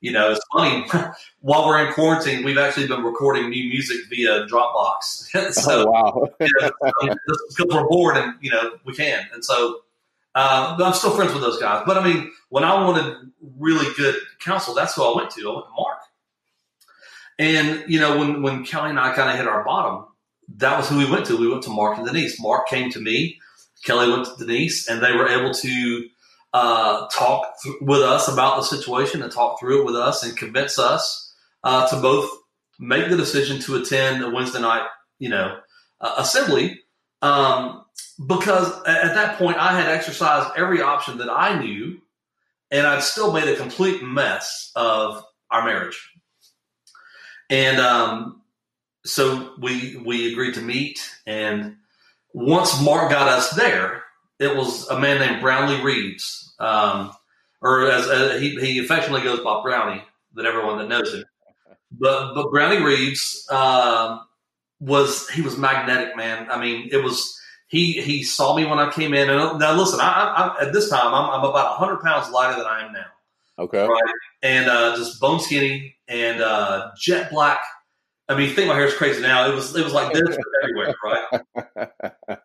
you 0.00 0.12
know, 0.12 0.30
it's 0.30 0.40
funny. 0.52 0.86
While 1.40 1.66
we're 1.66 1.86
in 1.86 1.92
quarantine, 1.92 2.44
we've 2.44 2.58
actually 2.58 2.86
been 2.86 3.02
recording 3.02 3.50
new 3.50 3.68
music 3.68 3.96
via 4.08 4.46
Dropbox. 4.46 5.00
so, 5.52 5.86
oh, 5.88 5.90
wow. 5.90 6.28
yeah, 6.40 6.70
because 7.56 7.66
we're 7.68 7.88
bored 7.88 8.16
and, 8.16 8.34
you 8.40 8.50
know, 8.50 8.78
we 8.84 8.94
can. 8.94 9.26
And 9.32 9.44
so, 9.44 9.80
uh, 10.34 10.76
I'm 10.78 10.94
still 10.94 11.10
friends 11.10 11.32
with 11.32 11.42
those 11.42 11.60
guys. 11.60 11.82
But 11.86 11.98
I 11.98 12.04
mean, 12.04 12.30
when 12.48 12.64
I 12.64 12.84
wanted 12.84 13.16
really 13.58 13.92
good 13.96 14.16
counsel, 14.40 14.74
that's 14.74 14.94
who 14.94 15.02
I 15.02 15.16
went 15.16 15.30
to. 15.32 15.50
I 15.50 15.54
went 15.54 15.66
to 15.66 15.72
Mark. 15.76 15.98
And, 17.38 17.84
you 17.88 18.00
know, 18.00 18.18
when, 18.18 18.42
when 18.42 18.64
Kelly 18.64 18.90
and 18.90 18.98
I 18.98 19.14
kind 19.14 19.30
of 19.30 19.36
hit 19.36 19.46
our 19.46 19.64
bottom, 19.64 20.06
that 20.56 20.76
was 20.76 20.88
who 20.88 20.98
we 20.98 21.08
went 21.08 21.26
to. 21.26 21.36
We 21.36 21.48
went 21.48 21.62
to 21.64 21.70
Mark 21.70 21.98
and 21.98 22.06
Denise. 22.06 22.40
Mark 22.40 22.68
came 22.68 22.90
to 22.90 23.00
me, 23.00 23.38
Kelly 23.84 24.10
went 24.10 24.26
to 24.26 24.36
Denise, 24.44 24.88
and 24.88 25.02
they 25.02 25.12
were 25.12 25.28
able 25.28 25.52
to 25.52 26.08
uh, 26.52 27.06
talk 27.08 27.46
th- 27.62 27.76
with 27.80 28.00
us 28.00 28.28
about 28.28 28.56
the 28.56 28.62
situation 28.62 29.22
and 29.22 29.30
talk 29.30 29.60
through 29.60 29.82
it 29.82 29.84
with 29.84 29.94
us 29.94 30.22
and 30.22 30.36
convince 30.36 30.78
us 30.78 31.34
uh, 31.64 31.86
to 31.88 32.00
both 32.00 32.30
make 32.80 33.08
the 33.08 33.16
decision 33.16 33.60
to 33.60 33.76
attend 33.76 34.22
a 34.22 34.30
Wednesday 34.30 34.60
night, 34.60 34.86
you 35.18 35.28
know, 35.28 35.58
uh, 36.00 36.14
assembly. 36.18 36.80
Um, 37.22 37.84
because 38.26 38.72
at 38.86 39.14
that 39.14 39.38
point 39.38 39.58
I 39.58 39.78
had 39.78 39.88
exercised 39.88 40.50
every 40.56 40.82
option 40.82 41.18
that 41.18 41.30
I 41.30 41.58
knew, 41.58 42.00
and 42.70 42.86
I'd 42.86 43.02
still 43.02 43.32
made 43.32 43.48
a 43.48 43.56
complete 43.56 44.02
mess 44.02 44.72
of 44.74 45.22
our 45.50 45.64
marriage. 45.64 46.10
And 47.50 47.80
um, 47.80 48.42
so 49.04 49.54
we 49.60 49.96
we 50.04 50.32
agreed 50.32 50.54
to 50.54 50.60
meet, 50.60 51.00
and 51.26 51.76
once 52.34 52.82
Mark 52.82 53.10
got 53.10 53.28
us 53.28 53.50
there, 53.50 54.02
it 54.38 54.54
was 54.54 54.86
a 54.88 54.98
man 54.98 55.18
named 55.18 55.40
Brownlee 55.40 55.82
Reeves, 55.82 56.54
um, 56.58 57.12
or 57.62 57.90
as, 57.90 58.08
as 58.08 58.40
he, 58.40 58.56
he 58.56 58.78
affectionately 58.78 59.22
goes 59.22 59.40
by 59.40 59.62
Brownie, 59.62 60.02
than 60.34 60.44
everyone 60.44 60.78
that 60.78 60.88
knows 60.88 61.14
him. 61.14 61.24
But 61.92 62.34
but 62.34 62.50
Brownie 62.50 62.82
Reeves 62.82 63.46
um, 63.50 64.20
was 64.80 65.28
he 65.30 65.40
was 65.40 65.56
magnetic, 65.56 66.16
man. 66.16 66.50
I 66.50 66.60
mean, 66.60 66.88
it 66.92 67.02
was 67.02 67.37
he 67.68 68.00
he 68.00 68.22
saw 68.22 68.56
me 68.56 68.64
when 68.64 68.78
I 68.78 68.90
came 68.90 69.14
in. 69.14 69.30
And 69.30 69.58
now 69.58 69.74
listen, 69.74 70.00
I, 70.00 70.56
I, 70.58 70.66
at 70.66 70.72
this 70.72 70.90
time 70.90 71.14
I'm, 71.14 71.30
I'm 71.30 71.44
about 71.44 71.76
hundred 71.76 72.00
pounds 72.00 72.30
lighter 72.30 72.56
than 72.56 72.66
I 72.66 72.86
am 72.86 72.92
now. 72.92 73.06
Okay. 73.58 73.86
Right. 73.86 74.14
And 74.42 74.68
uh, 74.68 74.96
just 74.96 75.20
bone 75.20 75.40
skinny 75.40 75.96
and 76.06 76.40
uh, 76.40 76.90
jet 76.98 77.30
black. 77.30 77.60
I 78.28 78.36
mean, 78.36 78.48
you 78.48 78.54
think 78.54 78.68
my 78.68 78.74
hair 78.74 78.86
is 78.86 78.94
crazy 78.94 79.22
now. 79.22 79.50
It 79.50 79.54
was 79.54 79.74
it 79.74 79.84
was 79.84 79.92
like 79.92 80.12
this 80.12 80.36
everywhere, 80.62 80.94
right? 81.04 81.40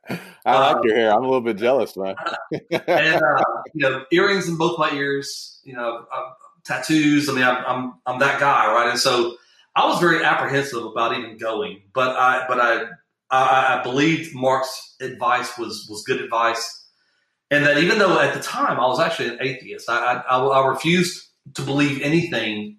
I 0.46 0.60
like 0.60 0.78
uh, 0.78 0.82
your 0.84 0.96
hair. 0.96 1.12
I'm 1.12 1.24
a 1.24 1.28
little 1.28 1.42
bit 1.42 1.58
jealous, 1.58 1.96
man. 1.98 2.16
and 2.72 3.22
uh, 3.22 3.44
you 3.74 3.90
know, 3.90 4.06
earrings 4.12 4.48
in 4.48 4.58
both 4.58 4.80
my 4.80 4.92
ears. 4.92 5.60
You 5.64 5.74
know, 5.74 6.06
uh, 6.14 6.30
tattoos. 6.66 7.30
I 7.30 7.34
mean, 7.34 7.44
I'm, 7.44 7.64
I'm 7.66 7.94
I'm 8.06 8.20
that 8.20 8.40
guy, 8.40 8.72
right? 8.74 8.90
And 8.90 9.00
so 9.00 9.36
I 9.76 9.86
was 9.88 10.00
very 10.00 10.24
apprehensive 10.24 10.84
about 10.84 11.18
even 11.18 11.38
going, 11.38 11.82
but 11.94 12.16
I 12.16 12.46
but 12.48 12.60
I 12.60 12.86
I, 13.34 13.80
I 13.80 13.84
believed 13.84 14.36
Mark's 14.36 14.96
advice 15.02 15.58
was 15.58 15.88
was 15.90 16.04
good 16.04 16.22
advice, 16.22 16.86
and 17.50 17.66
that 17.66 17.78
even 17.78 17.98
though 17.98 18.20
at 18.20 18.34
the 18.34 18.40
time 18.40 18.80
I 18.80 18.86
was 18.86 19.00
actually 19.00 19.30
an 19.30 19.40
atheist, 19.42 19.90
I 19.90 20.24
I, 20.30 20.38
I 20.38 20.68
refused 20.68 21.30
to 21.56 21.62
believe 21.62 22.02
anything 22.02 22.78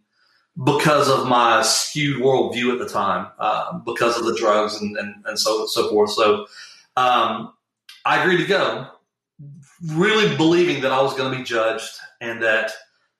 because 0.65 1.11
of 1.11 1.27
my 1.27 1.63
skewed 1.63 2.23
worldview 2.23 2.73
at 2.73 2.79
the 2.79 2.89
time, 2.89 3.27
uh, 3.41 3.79
because 3.79 4.17
of 4.17 4.25
the 4.25 4.37
drugs 4.37 4.81
and, 4.81 4.97
and, 4.97 5.15
and 5.27 5.39
so 5.39 5.67
so 5.67 5.91
forth. 5.91 6.11
So 6.11 6.47
um, 6.97 7.53
I 8.05 8.23
agreed 8.23 8.39
to 8.39 8.47
go, 8.47 8.87
really 9.87 10.37
believing 10.37 10.83
that 10.83 10.93
I 10.93 11.03
was 11.03 11.15
going 11.15 11.33
to 11.33 11.39
be 11.39 11.45
judged 11.45 11.91
and 12.21 12.41
that 12.45 12.71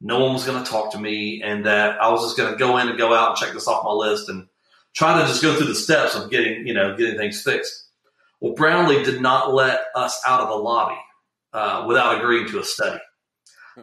no 0.01 0.21
one 0.21 0.35
was 0.35 0.47
going 0.47 0.63
to 0.63 0.71
talk 0.71 0.93
to 0.93 0.99
me 0.99 1.43
and 1.43 1.67
that 1.67 2.01
I 2.01 2.11
was 2.11 2.23
just 2.23 2.37
going 2.37 2.53
to 2.53 2.59
go 2.59 2.79
in 2.79 2.89
and 2.89 2.97
go 2.99 3.13
out 3.13 3.31
and 3.31 3.37
check 3.37 3.53
this 3.53 3.67
off 3.67 3.85
my 3.85 3.91
list 3.91 4.29
and 4.29 4.47
try 4.95 5.21
to 5.21 5.27
just 5.27 5.43
go 5.43 5.55
through 5.57 5.67
the 5.67 5.75
steps 5.75 6.15
of 6.15 6.31
getting, 6.31 6.67
you 6.67 6.75
know, 6.75 6.97
getting 6.97 7.17
things 7.17 7.43
fixed. 7.43 7.89
Well, 8.41 8.55
Brownlee 8.55 9.05
did 9.05 9.21
not 9.21 9.55
let 9.55 9.81
us 9.95 10.21
out 10.27 10.41
of 10.41 10.49
the 10.49 10.57
lobby 10.57 10.99
uh, 11.53 11.85
without 11.87 12.19
agreeing 12.19 12.49
to 12.49 12.61
a 12.61 12.65
study. 12.65 13.01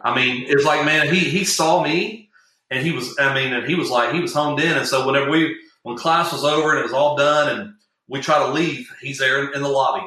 I 0.02 0.14
mean, 0.14 0.44
it's 0.48 0.64
like, 0.64 0.84
man, 0.86 1.12
he 1.12 1.20
he 1.20 1.44
saw 1.44 1.82
me 1.82 2.30
and 2.70 2.84
he 2.84 2.92
was, 2.92 3.14
I 3.18 3.34
mean, 3.34 3.52
and 3.52 3.66
he 3.66 3.74
was 3.74 3.90
like, 3.90 4.14
he 4.14 4.20
was 4.20 4.32
honed 4.32 4.60
in. 4.60 4.76
And 4.76 4.86
so 4.86 5.06
whenever 5.06 5.30
we, 5.30 5.54
when 5.82 5.96
class 5.96 6.32
was 6.32 6.44
over 6.44 6.70
and 6.70 6.78
it 6.78 6.84
was 6.84 6.92
all 6.92 7.16
done 7.16 7.58
and 7.58 7.74
we 8.08 8.20
try 8.20 8.38
to 8.38 8.52
leave, 8.52 8.90
he's 9.00 9.18
there 9.18 9.44
in, 9.44 9.54
in 9.54 9.62
the 9.62 9.68
lobby. 9.68 10.06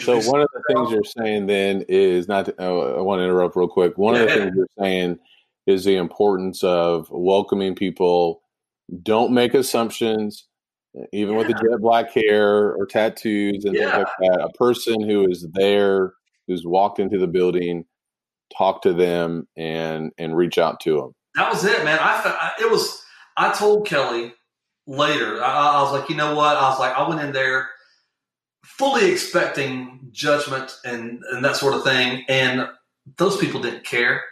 So 0.00 0.20
one 0.20 0.40
of 0.40 0.48
the 0.52 0.62
things 0.68 0.90
you're 0.90 1.02
saying 1.02 1.46
then 1.46 1.84
is 1.88 2.28
not. 2.28 2.44
To, 2.46 2.54
oh, 2.58 2.98
I 2.98 3.00
want 3.00 3.18
to 3.18 3.24
interrupt 3.24 3.56
real 3.56 3.66
quick. 3.66 3.98
One 3.98 4.14
yeah, 4.14 4.20
of 4.20 4.28
the 4.28 4.34
things 4.34 4.56
you're 4.56 4.66
saying 4.78 5.18
is 5.66 5.84
the 5.84 5.96
importance 5.96 6.62
of 6.62 7.08
welcoming 7.10 7.74
people. 7.74 8.39
Don't 9.02 9.32
make 9.32 9.54
assumptions, 9.54 10.46
even 11.12 11.34
yeah. 11.34 11.38
with 11.38 11.46
the 11.48 11.54
jet 11.54 11.80
black 11.80 12.12
hair 12.12 12.74
or 12.74 12.86
tattoos 12.86 13.64
and 13.64 13.74
yeah. 13.74 13.96
things 13.96 14.08
like 14.20 14.32
that. 14.32 14.44
A 14.44 14.52
person 14.58 15.00
who 15.00 15.28
is 15.28 15.46
there, 15.52 16.14
who's 16.46 16.66
walked 16.66 16.98
into 16.98 17.18
the 17.18 17.28
building, 17.28 17.84
talk 18.56 18.82
to 18.82 18.92
them 18.92 19.46
and 19.56 20.12
and 20.18 20.36
reach 20.36 20.58
out 20.58 20.80
to 20.80 20.96
them. 20.96 21.14
That 21.36 21.50
was 21.50 21.64
it, 21.64 21.84
man. 21.84 21.98
I, 22.00 22.22
I 22.24 22.62
it 22.62 22.70
was. 22.70 23.02
I 23.36 23.52
told 23.52 23.86
Kelly 23.86 24.34
later. 24.86 25.42
I, 25.42 25.78
I 25.78 25.82
was 25.82 25.92
like, 25.92 26.10
you 26.10 26.16
know 26.16 26.34
what? 26.34 26.56
I 26.56 26.68
was 26.68 26.78
like, 26.78 26.94
I 26.96 27.08
went 27.08 27.20
in 27.20 27.32
there 27.32 27.70
fully 28.64 29.10
expecting 29.10 30.08
judgment 30.10 30.74
and, 30.84 31.22
and 31.30 31.44
that 31.44 31.56
sort 31.56 31.74
of 31.74 31.84
thing. 31.84 32.24
And 32.28 32.68
those 33.16 33.36
people 33.36 33.60
didn't 33.60 33.84
care. 33.84 34.22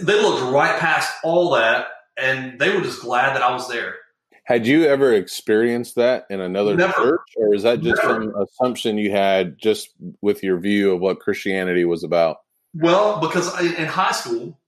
They 0.00 0.20
looked 0.20 0.52
right 0.52 0.78
past 0.78 1.12
all 1.24 1.50
that 1.50 1.86
and 2.16 2.58
they 2.58 2.74
were 2.74 2.82
just 2.82 3.02
glad 3.02 3.34
that 3.34 3.42
I 3.42 3.52
was 3.52 3.68
there. 3.68 3.96
Had 4.44 4.66
you 4.66 4.84
ever 4.84 5.12
experienced 5.12 5.96
that 5.96 6.26
in 6.30 6.40
another 6.40 6.76
Never. 6.76 6.92
church, 6.92 7.20
or 7.36 7.54
is 7.54 7.64
that 7.64 7.80
just 7.80 8.02
Never. 8.02 8.22
an 8.22 8.34
assumption 8.40 8.96
you 8.96 9.10
had 9.10 9.58
just 9.58 9.90
with 10.20 10.42
your 10.42 10.58
view 10.58 10.92
of 10.92 11.00
what 11.00 11.18
Christianity 11.20 11.84
was 11.84 12.04
about? 12.04 12.38
Well, 12.72 13.20
because 13.20 13.52
I, 13.52 13.62
in 13.62 13.86
high 13.86 14.12
school, 14.12 14.58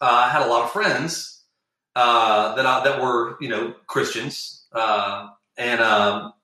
uh, 0.00 0.24
I 0.26 0.28
had 0.28 0.42
a 0.42 0.48
lot 0.48 0.64
of 0.64 0.72
friends 0.72 1.42
uh, 1.96 2.54
that 2.56 2.66
I, 2.66 2.84
that 2.84 3.00
were 3.00 3.36
you 3.40 3.48
know 3.48 3.74
Christians, 3.86 4.66
uh, 4.72 5.28
and 5.56 5.80
um, 5.80 6.34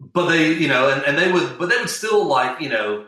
but 0.00 0.28
they, 0.28 0.54
you 0.54 0.68
know, 0.68 0.88
and, 0.88 1.04
and 1.04 1.18
they 1.18 1.30
would, 1.30 1.58
but 1.58 1.68
they 1.68 1.76
would 1.76 1.90
still 1.90 2.24
like, 2.24 2.60
you 2.60 2.68
know, 2.68 3.06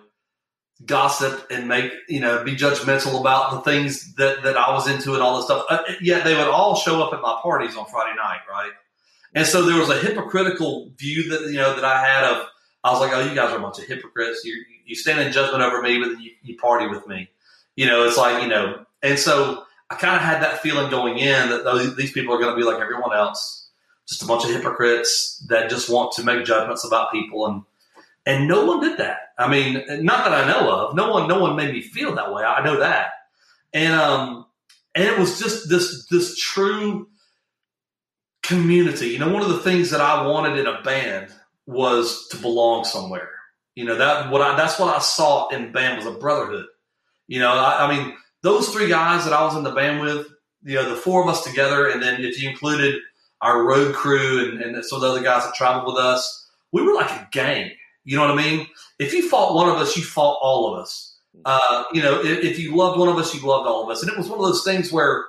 gossip 0.87 1.47
and 1.51 1.69
make, 1.69 1.93
you 2.09 2.21
know, 2.21 2.43
be 2.43 2.57
judgmental 2.57 3.21
about 3.21 3.53
the 3.53 3.71
things 3.71 4.15
that, 4.15 4.43
that 4.43 4.57
I 4.57 4.73
was 4.73 4.89
into 4.89 5.15
and 5.15 5.23
all 5.23 5.37
this 5.37 5.47
stuff. 5.47 5.65
Uh, 5.69 5.83
yet 6.01 6.25
they 6.25 6.35
would 6.35 6.49
all 6.49 6.75
show 6.75 7.03
up 7.03 7.13
at 7.13 7.21
my 7.21 7.39
parties 7.43 7.77
on 7.77 7.87
Friday 7.87 8.17
night, 8.17 8.41
right? 8.51 8.73
And 9.35 9.47
so 9.47 9.63
there 9.63 9.79
was 9.79 9.91
a 9.91 9.99
hypocritical 9.99 10.91
view 10.97 11.31
that, 11.31 11.51
you 11.51 11.57
know, 11.57 11.75
that 11.75 11.85
I 11.85 12.05
had 12.05 12.25
of, 12.25 12.47
I 12.85 12.91
was 12.91 13.01
like, 13.01 13.13
oh, 13.13 13.21
you 13.21 13.35
guys 13.35 13.53
are 13.53 13.59
a 13.59 13.63
bunch 13.63 13.79
of 13.79 13.85
hypocrites. 13.85 14.43
You, 14.45 14.55
you 14.85 14.95
stand 14.95 15.21
in 15.21 15.33
judgment 15.33 15.63
over 15.63 15.81
me, 15.81 15.99
but 16.01 16.21
you, 16.21 16.33
you 16.43 16.57
party 16.57 16.87
with 16.89 17.07
me. 17.07 17.31
You 17.77 17.87
know, 17.87 18.05
it's 18.05 18.19
like, 18.19 18.43
you 18.43 18.49
know, 18.49 18.85
and 19.03 19.19
so 19.19 19.65
I 19.89 19.95
kind 19.95 20.17
of 20.17 20.23
had 20.23 20.43
that 20.43 20.61
feeling 20.61 20.91
going 20.91 21.19
in 21.19 21.49
that 21.51 21.65
those, 21.65 21.97
these 21.97 22.13
people 22.13 22.35
are 22.35 22.39
going 22.39 22.55
to 22.55 22.57
be 22.57 22.67
like 22.67 22.81
everyone 22.81 23.15
else 23.15 23.71
just 24.09 24.23
a 24.23 24.27
bunch 24.27 24.45
of 24.45 24.51
hypocrites 24.51 25.39
that 25.49 25.71
just 25.71 25.89
want 25.89 26.13
to 26.13 26.25
make 26.25 26.45
judgments 26.45 26.85
about 26.85 27.13
people 27.13 27.47
and 27.47 27.63
and 28.27 28.49
no 28.49 28.67
one 28.67 28.81
did 28.81 28.99
that. 28.99 29.19
I 29.39 29.49
mean, 29.49 29.83
not 30.05 30.25
that 30.25 30.33
I 30.33 30.47
know 30.47 30.71
of. 30.71 30.95
No 30.95 31.11
one, 31.13 31.29
no 31.29 31.41
one 31.41 31.57
made 31.57 31.73
me 31.73 31.81
feel 31.81 32.15
that 32.15 32.33
way. 32.33 32.45
I 32.45 32.65
know 32.65 32.79
that, 32.81 33.11
and 33.73 33.95
um, 33.95 34.47
and 34.95 35.05
it 35.05 35.19
was 35.19 35.39
just 35.39 35.69
this 35.69 36.07
this 36.09 36.37
true 36.37 37.09
community. 38.43 39.09
You 39.09 39.19
know, 39.19 39.33
one 39.33 39.43
of 39.43 39.49
the 39.49 39.61
things 39.61 39.91
that 39.91 40.01
I 40.01 40.27
wanted 40.27 40.59
in 40.59 40.67
a 40.67 40.83
band 40.83 41.33
was 41.67 42.29
to 42.29 42.37
belong 42.37 42.85
somewhere. 42.85 43.31
You 43.75 43.85
know 43.85 43.97
that 43.97 44.31
what 44.31 44.43
I 44.43 44.57
that's 44.57 44.79
what 44.79 44.95
I 44.95 45.01
saw 45.01 45.49
in 45.49 45.73
band 45.73 45.99
was 45.99 46.07
a 46.07 46.19
brotherhood. 46.19 46.67
You 47.27 47.41
know, 47.41 47.53
I, 47.53 47.87
I 47.87 47.97
mean, 47.97 48.15
those 48.43 48.69
three 48.69 48.89
guys 48.89 49.25
that 49.25 49.33
I 49.33 49.45
was 49.45 49.57
in 49.57 49.63
the 49.63 49.71
band 49.71 50.01
with, 50.01 50.27
you 50.65 50.75
know, 50.75 50.91
the 50.91 50.97
four 50.97 51.23
of 51.23 51.29
us 51.29 51.45
together, 51.45 51.89
and 51.89 52.03
then 52.03 52.21
if 52.21 52.41
you 52.41 52.51
included 52.51 52.97
our 53.41 53.65
road 53.65 53.95
crew 53.95 54.51
and, 54.51 54.61
and 54.61 54.85
some 54.85 54.97
of 54.97 55.03
the 55.03 55.09
other 55.09 55.23
guys 55.23 55.45
that 55.45 55.55
traveled 55.55 55.87
with 55.87 55.97
us, 55.97 56.51
we 56.73 56.83
were 56.83 56.95
like 56.95 57.11
a 57.11 57.29
gang. 57.33 57.71
You 58.05 58.17
know 58.17 58.27
what 58.27 58.39
I 58.39 58.43
mean? 58.43 58.67
If 58.99 59.13
you 59.13 59.29
fought 59.29 59.55
one 59.55 59.69
of 59.69 59.77
us, 59.77 59.97
you 59.97 60.03
fought 60.03 60.39
all 60.43 60.73
of 60.73 60.81
us. 60.81 61.17
Uh, 61.45 61.85
you 61.93 62.03
know, 62.03 62.21
if, 62.21 62.45
if, 62.45 62.59
you 62.59 62.77
loved 62.77 62.99
one 62.99 63.09
of 63.09 63.17
us, 63.17 63.35
you 63.35 63.41
loved 63.41 63.67
all 63.67 63.83
of 63.83 63.89
us. 63.89 64.03
And 64.03 64.11
it 64.11 64.19
was 64.19 64.29
one 64.29 64.39
of 64.39 64.45
those 64.45 64.65
things 64.65 64.93
where 64.93 65.25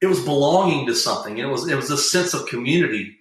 it 0.00 0.06
was 0.06 0.20
belonging 0.20 0.86
to 0.86 0.94
something. 0.94 1.38
It 1.38 1.44
was 1.44 1.68
it 1.68 1.76
was 1.76 1.90
a 1.90 1.98
sense 1.98 2.34
of 2.34 2.46
community, 2.46 3.18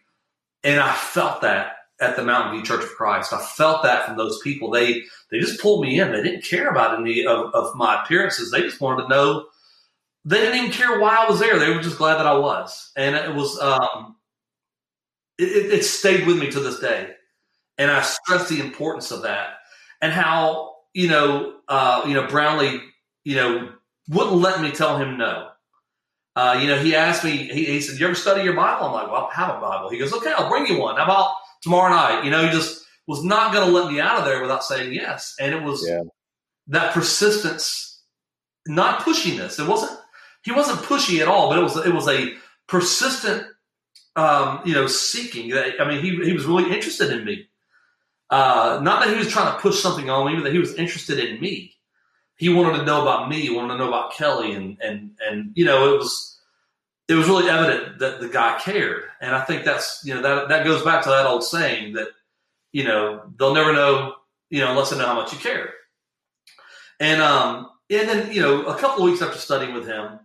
and 0.63 0.79
I 0.79 0.93
felt 0.93 1.41
that 1.41 1.73
at 2.01 2.15
the 2.15 2.23
Mountain 2.23 2.55
View 2.55 2.63
Church 2.63 2.83
of 2.83 2.89
Christ. 2.89 3.31
I 3.31 3.39
felt 3.39 3.83
that 3.83 4.05
from 4.05 4.17
those 4.17 4.39
people. 4.39 4.71
They 4.71 5.03
they 5.29 5.39
just 5.39 5.61
pulled 5.61 5.83
me 5.83 5.99
in. 5.99 6.11
They 6.11 6.23
didn't 6.23 6.43
care 6.43 6.69
about 6.69 6.99
any 6.99 7.25
of, 7.25 7.53
of 7.53 7.75
my 7.75 8.03
appearances. 8.03 8.49
They 8.49 8.61
just 8.61 8.81
wanted 8.81 9.03
to 9.03 9.09
know 9.09 9.45
they 10.25 10.37
didn't 10.37 10.57
even 10.57 10.71
care 10.71 10.99
why 10.99 11.15
I 11.15 11.29
was 11.29 11.39
there. 11.39 11.59
They 11.59 11.69
were 11.69 11.81
just 11.81 11.97
glad 11.97 12.15
that 12.15 12.27
I 12.27 12.37
was, 12.37 12.91
and 12.97 13.15
it 13.15 13.35
was 13.35 13.59
um, 13.59 14.15
it, 15.37 15.71
it 15.71 15.83
stayed 15.83 16.25
with 16.25 16.39
me 16.39 16.49
to 16.51 16.59
this 16.59 16.79
day. 16.79 17.11
And 17.81 17.89
I 17.89 18.01
stress 18.01 18.47
the 18.47 18.59
importance 18.59 19.11
of 19.11 19.23
that 19.23 19.55
and 20.01 20.13
how 20.13 20.75
you 20.93 21.07
know 21.07 21.55
uh, 21.67 22.03
you 22.07 22.13
know 22.13 22.27
Brownlee 22.27 22.81
you 23.23 23.35
know 23.35 23.69
wouldn't 24.09 24.35
let 24.35 24.61
me 24.61 24.71
tell 24.71 24.97
him 24.97 25.17
no. 25.17 25.47
Uh, 26.35 26.57
you 26.61 26.67
know, 26.67 26.77
he 26.77 26.95
asked 26.95 27.25
me. 27.25 27.31
He, 27.31 27.65
he 27.65 27.81
said, 27.81 27.99
"You 27.99 28.05
ever 28.05 28.15
study 28.15 28.43
your 28.43 28.55
Bible?" 28.55 28.87
I'm 28.87 28.93
like, 28.93 29.11
"Well, 29.11 29.29
I 29.31 29.35
have 29.35 29.57
a 29.57 29.59
Bible." 29.59 29.89
He 29.89 29.97
goes, 29.97 30.13
"Okay, 30.13 30.31
I'll 30.37 30.49
bring 30.49 30.65
you 30.65 30.79
one. 30.79 30.95
How 30.95 31.03
about 31.03 31.33
tomorrow 31.61 31.93
night?" 31.93 32.23
You 32.23 32.31
know, 32.31 32.43
he 32.43 32.49
just 32.51 32.85
was 33.07 33.23
not 33.23 33.53
going 33.53 33.67
to 33.67 33.73
let 33.73 33.91
me 33.91 33.99
out 33.99 34.19
of 34.19 34.25
there 34.25 34.41
without 34.41 34.63
saying 34.63 34.93
yes, 34.93 35.35
and 35.39 35.53
it 35.53 35.61
was 35.61 35.85
yeah. 35.85 36.03
that 36.67 36.93
persistence, 36.93 38.01
not 38.65 39.01
pushiness. 39.01 39.59
It 39.59 39.67
wasn't 39.67 39.99
he 40.43 40.51
wasn't 40.53 40.79
pushy 40.79 41.19
at 41.19 41.27
all, 41.27 41.49
but 41.49 41.59
it 41.59 41.63
was 41.63 41.77
it 41.85 41.93
was 41.93 42.07
a 42.07 42.33
persistent, 42.67 43.45
um, 44.15 44.61
you 44.65 44.73
know, 44.73 44.87
seeking. 44.87 45.49
That 45.49 45.81
I 45.81 45.87
mean, 45.87 46.01
he 46.01 46.15
he 46.23 46.33
was 46.33 46.45
really 46.45 46.73
interested 46.73 47.11
in 47.11 47.25
me. 47.25 47.49
Uh, 48.31 48.79
not 48.81 49.03
that 49.03 49.11
he 49.11 49.17
was 49.17 49.27
trying 49.27 49.53
to 49.53 49.59
push 49.59 49.79
something 49.79 50.09
on 50.09 50.25
me, 50.25 50.35
but 50.35 50.45
that 50.45 50.53
he 50.53 50.59
was 50.59 50.73
interested 50.75 51.19
in 51.19 51.39
me. 51.41 51.75
He 52.37 52.49
wanted 52.49 52.77
to 52.77 52.85
know 52.85 53.01
about 53.01 53.29
me. 53.29 53.41
He 53.41 53.49
wanted 53.53 53.73
to 53.73 53.77
know 53.77 53.89
about 53.89 54.13
Kelly, 54.13 54.53
and 54.53 54.77
and 54.81 55.11
and 55.29 55.51
you 55.53 55.65
know, 55.65 55.93
it 55.93 55.97
was 55.97 56.39
it 57.07 57.15
was 57.15 57.27
really 57.27 57.49
evident 57.49 57.99
that 57.99 58.21
the 58.21 58.29
guy 58.29 58.57
cared. 58.59 59.03
And 59.19 59.35
I 59.35 59.41
think 59.41 59.65
that's 59.65 60.01
you 60.05 60.13
know 60.13 60.21
that 60.21 60.47
that 60.47 60.63
goes 60.63 60.81
back 60.81 61.03
to 61.03 61.09
that 61.09 61.25
old 61.25 61.43
saying 61.43 61.93
that 61.93 62.07
you 62.71 62.85
know 62.85 63.21
they'll 63.37 63.53
never 63.53 63.73
know 63.73 64.15
you 64.49 64.61
know 64.61 64.71
unless 64.71 64.91
they 64.91 64.97
know 64.97 65.05
how 65.05 65.15
much 65.15 65.33
you 65.33 65.39
care. 65.39 65.73
And 67.01 67.21
um 67.21 67.69
and 67.89 68.07
then 68.07 68.31
you 68.31 68.41
know 68.41 68.63
a 68.63 68.77
couple 68.77 69.03
of 69.03 69.11
weeks 69.11 69.21
after 69.21 69.37
studying 69.37 69.73
with 69.73 69.85
him, 69.85 70.19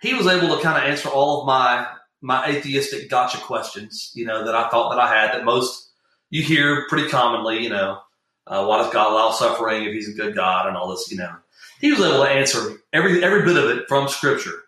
he 0.00 0.14
was 0.14 0.28
able 0.28 0.56
to 0.56 0.62
kind 0.62 0.78
of 0.78 0.84
answer 0.88 1.08
all 1.08 1.40
of 1.40 1.46
my 1.46 1.86
my 2.22 2.46
atheistic 2.46 3.10
gotcha 3.10 3.38
questions, 3.38 4.12
you 4.14 4.24
know, 4.24 4.44
that 4.44 4.54
I 4.54 4.68
thought 4.68 4.90
that 4.90 5.00
I 5.00 5.12
had 5.12 5.32
that 5.32 5.44
most 5.44 5.85
you 6.30 6.42
hear 6.42 6.86
pretty 6.88 7.08
commonly, 7.08 7.62
you 7.62 7.70
know, 7.70 8.00
uh, 8.46 8.64
why 8.64 8.78
does 8.78 8.92
God 8.92 9.12
allow 9.12 9.30
suffering 9.30 9.84
if 9.84 9.92
he's 9.92 10.08
a 10.08 10.14
good 10.16 10.34
God 10.34 10.66
and 10.66 10.76
all 10.76 10.88
this, 10.90 11.10
you 11.10 11.16
know. 11.16 11.34
he 11.80 11.90
was 11.90 12.00
able 12.00 12.22
to 12.24 12.30
answer 12.30 12.78
every 12.92 13.22
every 13.22 13.42
bit 13.42 13.56
of 13.56 13.70
it 13.76 13.88
from 13.88 14.08
Scripture. 14.08 14.64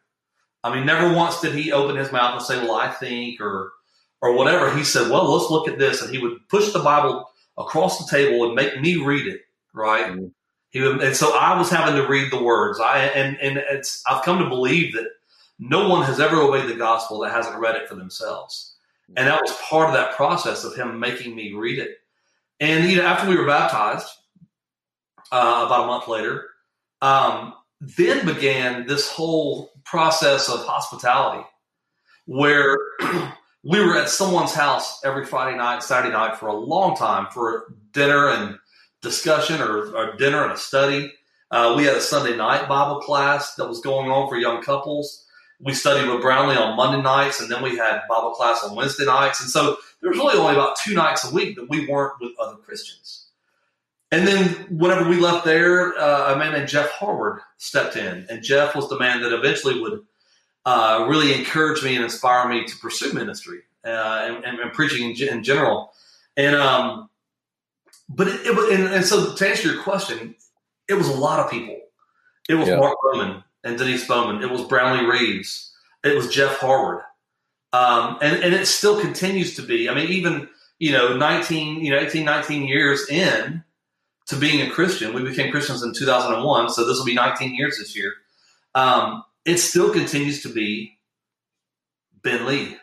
I 0.65 0.75
mean, 0.75 0.87
never 0.87 1.15
once 1.15 1.41
did 1.41 1.55
he 1.55 1.73
open 1.73 1.97
his 1.97 2.13
mouth 2.13 2.35
and 2.35 2.43
say, 2.43 2.59
"Well, 2.59 2.75
I 2.75 2.91
think," 2.91 3.41
or 3.41 3.73
or 4.21 4.35
whatever. 4.35 4.75
He 4.77 4.85
said, 4.85 5.11
"Well, 5.11 5.33
let's 5.33 5.51
look 5.51 5.69
at 5.69 5.79
this," 5.79 6.03
and 6.03 6.11
he 6.11 6.19
would 6.19 6.49
push 6.49 6.73
the 6.73 6.81
Bible 6.81 7.31
across 7.57 7.99
the 7.99 8.17
table 8.17 8.45
and 8.47 8.55
make 8.55 8.81
me 8.81 8.97
read 8.97 9.27
it. 9.27 9.43
Right. 9.73 10.07
Mm-hmm. 10.07 10.27
He 10.71 10.81
would, 10.81 11.01
and 11.03 11.17
so 11.17 11.37
I 11.37 11.57
was 11.57 11.71
having 11.71 11.95
to 11.95 12.07
read 12.09 12.33
the 12.33 12.43
words. 12.43 12.81
I 12.81 12.99
and 12.99 13.39
and 13.41 13.59
it's 13.71 14.03
I've 14.07 14.25
come 14.25 14.39
to 14.41 14.49
believe 14.49 14.93
that 14.95 15.09
no 15.59 15.89
one 15.89 16.05
has 16.05 16.21
ever 16.21 16.37
obeyed 16.37 16.69
the 16.69 16.75
gospel 16.75 17.21
that 17.21 17.33
hasn't 17.33 17.59
read 17.59 17.77
it 17.77 17.89
for 17.89 17.95
themselves, 17.95 18.75
and 19.17 19.27
that 19.27 19.41
was 19.41 19.57
part 19.69 19.89
of 19.89 19.95
that 19.95 20.17
process 20.17 20.65
of 20.65 20.77
him 20.77 21.01
making 21.01 21.35
me 21.35 21.53
read 21.53 21.79
it. 21.79 21.97
And 22.61 22.89
you 22.89 22.97
know, 22.97 23.05
after 23.05 23.29
we 23.29 23.37
were 23.37 23.47
baptized, 23.47 24.09
uh, 25.31 25.65
about 25.67 25.85
a 25.85 25.87
month 25.87 26.09
later, 26.09 26.49
um, 27.03 27.55
then 27.81 28.27
began 28.27 28.87
this 28.87 29.11
whole 29.11 29.71
process 29.85 30.49
of 30.49 30.65
hospitality, 30.65 31.47
where 32.27 32.77
we 33.63 33.81
were 33.81 33.97
at 33.97 34.09
someone's 34.09 34.55
house 34.55 35.01
every 35.05 35.25
Friday 35.25 35.57
night, 35.57 35.83
Saturday 35.83 36.13
night 36.13 36.37
for 36.37 36.49
a 36.49 36.55
long 36.55 36.97
time 36.97 37.29
for 37.33 37.75
dinner 37.93 38.29
and 38.29 38.59
discussion, 39.03 39.61
or, 39.61 39.95
or 39.97 40.17
dinner 40.17 40.45
and 40.45 40.53
a 40.53 40.57
study. 40.57 41.13
Uh, 41.51 41.75
we 41.77 41.85
had 41.85 41.97
a 41.97 42.01
Sunday 42.01 42.37
night 42.37 42.69
Bible 42.69 43.01
class 43.01 43.55
that 43.55 43.69
was 43.69 43.81
going 43.81 44.11
on 44.11 44.29
for 44.29 44.37
young 44.37 44.63
couples. 44.63 45.25
We 45.61 45.75
studied 45.75 46.09
with 46.09 46.23
Brownlee 46.23 46.57
on 46.57 46.77
Monday 46.77 47.03
nights, 47.03 47.41
and 47.41 47.51
then 47.51 47.63
we 47.63 47.77
had 47.77 48.03
Bible 48.09 48.31
class 48.31 48.63
on 48.63 48.77
Wednesday 48.77 49.05
nights. 49.05 49.41
And 49.41 49.51
so 49.51 49.77
there 50.01 50.11
was 50.11 50.19
really 50.19 50.39
only 50.39 50.55
about 50.55 50.77
two 50.77 50.95
nights 50.95 51.29
a 51.29 51.35
week 51.35 51.57
that 51.57 51.69
we 51.69 51.87
weren't 51.87 52.15
with 52.21 52.33
other 52.39 52.57
Christians. 52.57 53.27
And 54.11 54.27
then 54.27 54.49
whenever 54.71 55.09
we 55.09 55.17
left 55.17 55.45
there, 55.45 55.99
uh, 55.99 56.35
a 56.35 56.39
man 56.39 56.53
named 56.53 56.69
Jeff 56.69 56.91
Harward 56.91 57.41
stepped 57.59 57.97
in, 57.97 58.27
and 58.31 58.43
Jeff 58.43 58.75
was 58.75 58.89
the 58.89 58.99
man 58.99 59.21
that 59.23 59.33
eventually 59.33 59.81
would 59.81 60.01
uh, 60.65 61.07
really 61.09 61.35
encourage 61.35 61.83
me 61.83 61.95
and 61.95 62.05
inspire 62.05 62.49
me 62.49 62.65
to 62.65 62.77
pursue 62.77 63.13
ministry 63.13 63.61
uh, 63.85 64.23
and, 64.25 64.45
and, 64.45 64.59
and, 64.61 64.73
preaching 64.73 65.11
in, 65.11 65.29
in, 65.29 65.43
general. 65.43 65.93
And 66.37 66.57
um, 66.57 67.11
but 68.09 68.29
it, 68.29 68.41
it 68.45 68.79
and, 68.79 68.95
and, 68.95 69.05
so 69.05 69.35
to 69.35 69.49
answer 69.49 69.73
your 69.73 69.83
question, 69.83 70.35
it 70.89 70.95
was 70.95 71.09
a 71.09 71.15
lot 71.15 71.41
of 71.41 71.51
people. 71.51 71.79
It 72.49 72.55
was 72.55 72.69
yeah. 72.69 72.77
Mark 72.77 72.97
Bowman 73.03 73.43
and 73.65 73.79
Denise 73.79 74.07
Bowman. 74.07 74.43
It 74.43 74.51
was 74.51 74.65
Brownlee 74.65 75.07
Reeves. 75.07 75.73
It 76.05 76.15
was 76.15 76.29
Jeff 76.29 76.59
Harward. 76.59 77.03
Um, 77.73 78.19
and, 78.23 78.43
and 78.43 78.55
it 78.55 78.67
still 78.67 79.01
continues 79.01 79.55
to 79.57 79.63
be. 79.63 79.89
I 79.89 79.95
mean, 79.95 80.09
even, 80.09 80.49
you 80.79 80.93
know, 80.93 81.17
19, 81.17 81.85
you 81.85 81.91
know, 81.91 81.99
18, 81.99 82.25
19 82.25 82.67
years 82.67 83.09
in 83.09 83.63
to 84.27 84.37
being 84.37 84.67
a 84.67 84.71
Christian, 84.71 85.13
we 85.13 85.23
became 85.23 85.51
Christians 85.51 85.83
in 85.83 85.93
2001. 85.93 86.71
So 86.71 86.87
this 86.87 86.99
will 86.99 87.05
be 87.05 87.15
19 87.15 87.55
years 87.55 87.79
this 87.79 87.97
year. 87.97 88.15
Um, 88.75 89.25
it 89.45 89.59
still 89.59 89.93
continues 89.93 90.43
to 90.43 90.49
be 90.49 90.99
Ben 92.23 92.47
Lee, 92.47 92.77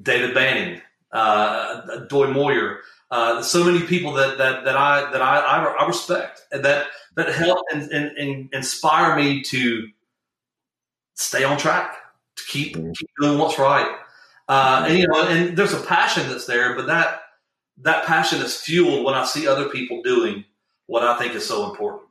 David 0.00 0.34
Banning, 0.34 0.80
uh, 1.12 2.04
Doy 2.08 2.28
Moyer, 2.28 2.80
uh, 3.10 3.42
so 3.42 3.62
many 3.62 3.86
people 3.86 4.12
that, 4.14 4.38
that, 4.38 4.64
that 4.64 4.76
I, 4.76 5.10
that 5.12 5.20
I, 5.20 5.38
I, 5.38 5.86
respect 5.86 6.46
and 6.50 6.64
that, 6.64 6.86
that 7.16 7.28
help 7.34 7.64
and, 7.72 7.82
and, 7.90 8.16
and 8.16 8.48
inspire 8.52 9.16
me 9.16 9.42
to 9.42 9.88
stay 11.14 11.44
on 11.44 11.58
track, 11.58 11.96
to 12.36 12.42
keep, 12.48 12.76
mm-hmm. 12.76 12.92
keep 12.92 13.10
doing 13.20 13.38
what's 13.38 13.58
right. 13.58 13.96
Uh, 14.48 14.84
and 14.88 14.98
you 14.98 15.06
know, 15.06 15.26
and 15.28 15.56
there's 15.56 15.72
a 15.72 15.80
passion 15.80 16.28
that's 16.28 16.46
there, 16.46 16.74
but 16.74 16.86
that 16.86 17.22
that 17.78 18.04
passion 18.04 18.40
is 18.40 18.56
fueled 18.56 19.04
when 19.04 19.14
I 19.14 19.24
see 19.24 19.46
other 19.46 19.68
people 19.68 20.02
doing 20.02 20.44
what 20.86 21.02
I 21.02 21.18
think 21.18 21.34
is 21.34 21.46
so 21.46 21.70
important. 21.70 22.02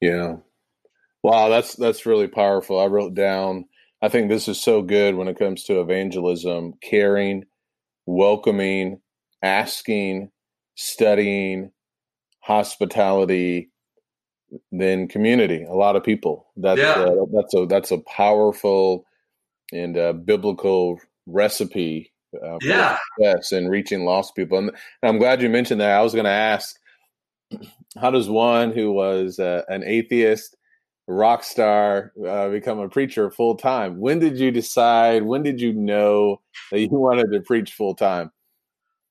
Yeah. 0.00 0.36
Wow, 1.22 1.48
that's 1.48 1.74
that's 1.74 2.06
really 2.06 2.28
powerful. 2.28 2.80
I 2.80 2.86
wrote 2.86 3.14
down. 3.14 3.66
I 4.00 4.08
think 4.08 4.28
this 4.28 4.48
is 4.48 4.60
so 4.60 4.82
good 4.82 5.14
when 5.14 5.28
it 5.28 5.38
comes 5.38 5.64
to 5.64 5.80
evangelism, 5.80 6.74
caring, 6.82 7.44
welcoming, 8.06 9.00
asking, 9.42 10.30
studying, 10.74 11.70
hospitality, 12.40 13.70
then 14.70 15.08
community. 15.08 15.64
A 15.64 15.74
lot 15.74 15.96
of 15.96 16.04
people. 16.04 16.46
That's 16.56 16.80
yeah. 16.80 16.92
uh, 16.92 17.26
that's 17.32 17.54
a 17.54 17.66
that's 17.66 17.90
a 17.90 17.98
powerful 17.98 19.06
and 19.72 19.96
uh, 19.96 20.12
biblical 20.12 21.00
recipe 21.26 22.12
uh, 22.34 22.58
yeah. 22.62 22.98
success 23.18 23.52
in 23.52 23.68
reaching 23.68 24.04
lost 24.04 24.34
people. 24.34 24.58
And, 24.58 24.68
and 24.68 25.08
I'm 25.08 25.18
glad 25.18 25.42
you 25.42 25.48
mentioned 25.48 25.80
that. 25.80 25.98
I 25.98 26.02
was 26.02 26.12
going 26.12 26.24
to 26.24 26.30
ask, 26.30 26.76
how 28.00 28.10
does 28.10 28.28
one 28.28 28.72
who 28.72 28.92
was 28.92 29.38
uh, 29.38 29.62
an 29.68 29.82
atheist, 29.84 30.56
rock 31.08 31.44
star, 31.44 32.12
uh, 32.26 32.48
become 32.48 32.78
a 32.78 32.88
preacher 32.88 33.30
full 33.30 33.56
time? 33.56 33.98
When 33.98 34.18
did 34.18 34.38
you 34.38 34.50
decide? 34.50 35.22
When 35.22 35.42
did 35.42 35.60
you 35.60 35.72
know 35.72 36.40
that 36.70 36.80
you 36.80 36.88
wanted 36.90 37.32
to 37.32 37.40
preach 37.40 37.72
full 37.72 37.94
time? 37.94 38.30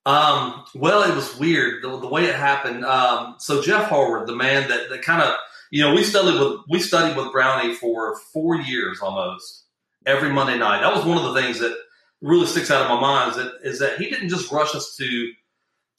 Um, 0.05 0.65
well, 0.73 1.03
it 1.03 1.15
was 1.15 1.37
weird 1.37 1.83
the, 1.83 1.99
the 1.99 2.07
way 2.07 2.25
it 2.25 2.35
happened. 2.35 2.83
Um, 2.85 3.35
so 3.37 3.61
Jeff 3.61 3.89
Harward, 3.89 4.27
the 4.27 4.35
man 4.35 4.67
that, 4.69 4.89
that 4.89 5.03
kind 5.03 5.21
of, 5.21 5.35
you 5.69 5.83
know, 5.83 5.93
we 5.93 6.03
studied 6.03 6.39
with 6.39 6.61
we 6.69 6.79
studied 6.79 7.15
with 7.15 7.31
Brownlee 7.31 7.75
for 7.75 8.17
four 8.33 8.57
years 8.57 8.99
almost 8.99 9.65
every 10.05 10.31
Monday 10.31 10.57
night. 10.57 10.81
That 10.81 10.95
was 10.95 11.05
one 11.05 11.17
of 11.17 11.33
the 11.33 11.39
things 11.39 11.59
that 11.59 11.77
really 12.21 12.45
sticks 12.45 12.71
out 12.71 12.81
of 12.83 12.89
my 12.89 12.99
mind 12.99 13.31
is 13.31 13.37
that 13.37 13.53
is 13.63 13.79
that 13.79 13.97
he 13.99 14.09
didn't 14.09 14.29
just 14.29 14.51
rush 14.51 14.75
us 14.75 14.95
to 14.97 15.31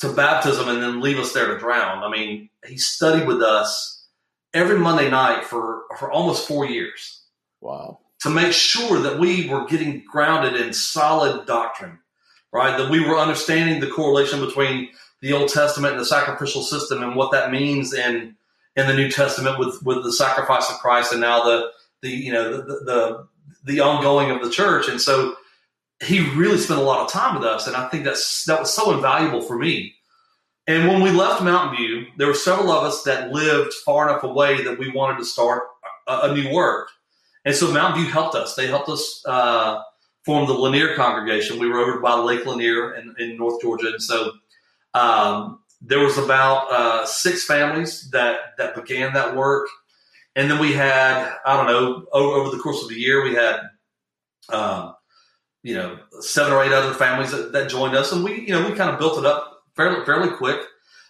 to 0.00 0.12
baptism 0.12 0.68
and 0.68 0.82
then 0.82 1.00
leave 1.00 1.18
us 1.18 1.32
there 1.32 1.46
to 1.46 1.58
drown. 1.58 2.02
I 2.02 2.10
mean, 2.10 2.50
he 2.66 2.76
studied 2.76 3.26
with 3.26 3.40
us 3.40 4.04
every 4.52 4.78
Monday 4.78 5.08
night 5.08 5.44
for 5.44 5.82
for 5.98 6.10
almost 6.10 6.48
four 6.48 6.66
years. 6.66 7.22
Wow. 7.60 8.00
To 8.22 8.30
make 8.30 8.52
sure 8.52 9.00
that 9.00 9.18
we 9.18 9.48
were 9.48 9.66
getting 9.66 10.04
grounded 10.10 10.60
in 10.60 10.72
solid 10.72 11.46
doctrine, 11.46 11.98
right? 12.52 12.76
That 12.76 12.90
we 12.90 13.00
were 13.00 13.18
understanding 13.18 13.80
the 13.80 13.88
correlation 13.88 14.40
between 14.44 14.90
the 15.20 15.32
Old 15.32 15.48
Testament 15.48 15.92
and 15.92 16.00
the 16.00 16.06
sacrificial 16.06 16.62
system 16.62 17.02
and 17.02 17.16
what 17.16 17.32
that 17.32 17.50
means 17.50 17.94
in 17.94 18.36
in 18.76 18.86
the 18.86 18.94
New 18.94 19.10
Testament 19.10 19.58
with 19.58 19.82
with 19.82 20.02
the 20.02 20.12
sacrifice 20.12 20.70
of 20.70 20.78
Christ 20.78 21.12
and 21.12 21.20
now 21.20 21.44
the 21.44 21.70
the 22.02 22.10
you 22.10 22.32
know 22.32 22.56
the 22.56 22.62
the, 22.62 23.26
the 23.64 23.80
ongoing 23.80 24.30
of 24.30 24.42
the 24.42 24.50
church. 24.50 24.88
And 24.88 25.00
so 25.00 25.36
he 26.02 26.20
really 26.34 26.58
spent 26.58 26.80
a 26.80 26.84
lot 26.84 27.04
of 27.04 27.10
time 27.10 27.34
with 27.34 27.44
us, 27.44 27.66
and 27.66 27.76
I 27.76 27.88
think 27.88 28.04
that's 28.04 28.44
that 28.44 28.60
was 28.60 28.74
so 28.74 28.92
invaluable 28.94 29.42
for 29.42 29.56
me. 29.56 29.94
And 30.66 30.86
when 30.86 31.02
we 31.02 31.10
left 31.10 31.42
Mountain 31.42 31.76
View, 31.76 32.06
there 32.18 32.28
were 32.28 32.34
several 32.34 32.70
of 32.70 32.84
us 32.84 33.02
that 33.02 33.32
lived 33.32 33.72
far 33.84 34.08
enough 34.08 34.22
away 34.22 34.62
that 34.62 34.78
we 34.78 34.90
wanted 34.90 35.18
to 35.18 35.24
start 35.24 35.64
a, 36.06 36.20
a 36.30 36.34
new 36.34 36.52
work. 36.52 36.88
And 37.44 37.54
so 37.54 37.72
Mountain 37.72 38.02
View 38.02 38.12
helped 38.12 38.36
us. 38.36 38.54
They 38.54 38.68
helped 38.68 38.88
us 38.88 39.22
uh, 39.26 39.80
form 40.24 40.46
the 40.46 40.54
Lanier 40.54 40.94
congregation. 40.94 41.58
We 41.58 41.68
were 41.68 41.80
over 41.80 42.00
by 42.00 42.14
Lake 42.14 42.46
Lanier 42.46 42.94
in, 42.94 43.14
in 43.18 43.36
North 43.36 43.60
Georgia, 43.60 43.88
and 43.88 44.02
so 44.02 44.32
um, 44.94 45.60
there 45.80 46.00
was 46.00 46.18
about 46.18 46.70
uh, 46.70 47.06
six 47.06 47.44
families 47.44 48.10
that 48.10 48.56
that 48.58 48.74
began 48.74 49.12
that 49.14 49.36
work. 49.36 49.68
And 50.34 50.50
then 50.50 50.58
we 50.58 50.72
had, 50.72 51.30
I 51.44 51.56
don't 51.56 51.66
know, 51.66 52.06
over, 52.12 52.40
over 52.40 52.56
the 52.56 52.62
course 52.62 52.82
of 52.82 52.88
the 52.88 52.94
year, 52.94 53.22
we 53.22 53.34
had 53.34 53.60
um, 54.48 54.94
you 55.62 55.74
know, 55.74 55.98
seven 56.20 56.52
or 56.52 56.62
eight 56.64 56.72
other 56.72 56.94
families 56.94 57.30
that, 57.30 57.52
that 57.52 57.70
joined 57.70 57.94
us, 57.94 58.12
and 58.12 58.24
we, 58.24 58.40
you 58.40 58.48
know, 58.48 58.68
we 58.68 58.74
kind 58.74 58.90
of 58.90 58.98
built 58.98 59.18
it 59.18 59.24
up 59.24 59.62
fairly 59.76 60.04
fairly 60.04 60.30
quick. 60.30 60.60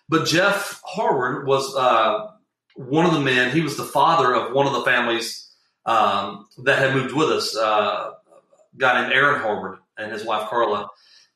But 0.09 0.27
Jeff 0.27 0.81
Harward 0.85 1.47
was 1.47 1.75
uh, 1.75 2.29
one 2.77 3.07
of 3.07 3.15
the 3.15 3.21
men. 3.21 3.51
He 3.51 3.63
was 3.63 3.77
the 3.77 3.85
father 3.85 4.35
of 4.35 4.53
one 4.53 4.67
of 4.67 4.75
the 4.75 4.83
families 4.83 5.51
um, 5.87 6.47
that 6.65 6.79
had 6.79 6.95
moved 6.95 7.15
with 7.15 7.31
us. 7.31 7.57
Uh, 7.57 8.11
guy 8.77 9.01
named 9.01 9.13
Aaron 9.13 9.41
Harward 9.41 9.79
and 9.99 10.13
his 10.13 10.25
wife 10.25 10.49
Carla. 10.49 10.89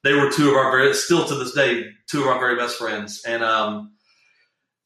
They 0.05 0.15
were 0.15 0.31
two 0.31 0.51
of 0.51 0.57
our 0.57 0.71
very, 0.71 0.95
still 0.95 1.25
to 1.27 1.35
this 1.35 1.53
day, 1.53 1.85
two 2.09 2.23
of 2.23 2.29
our 2.29 2.39
very 2.39 2.57
best 2.57 2.77
friends. 2.77 3.23
And 3.27 3.43
um, 3.43 3.93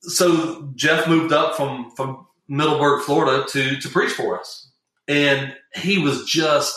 so 0.00 0.70
Jeff 0.74 1.08
moved 1.08 1.32
up 1.32 1.56
from 1.56 1.90
from 1.96 2.26
Middleburg, 2.48 3.02
Florida, 3.02 3.44
to 3.50 3.80
to 3.80 3.88
preach 3.88 4.12
for 4.12 4.38
us, 4.38 4.70
and 5.08 5.54
he 5.74 5.98
was 5.98 6.24
just 6.24 6.74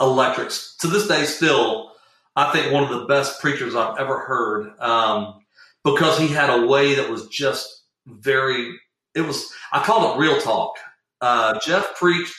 electrics. 0.00 0.76
To 0.80 0.86
this 0.86 1.08
day, 1.08 1.24
still, 1.24 1.92
I 2.36 2.52
think 2.52 2.72
one 2.72 2.84
of 2.84 2.90
the 2.90 3.06
best 3.06 3.40
preachers 3.40 3.74
I've 3.74 3.98
ever 3.98 4.20
heard 4.20 4.78
um, 4.78 5.40
because 5.84 6.18
he 6.18 6.28
had 6.28 6.50
a 6.50 6.66
way 6.66 6.94
that 6.94 7.10
was 7.10 7.26
just 7.28 7.84
very, 8.06 8.78
it 9.14 9.22
was, 9.22 9.50
I 9.72 9.82
call 9.82 10.14
it 10.14 10.20
real 10.20 10.40
talk. 10.40 10.74
Uh, 11.20 11.58
Jeff 11.64 11.96
preached 11.96 12.36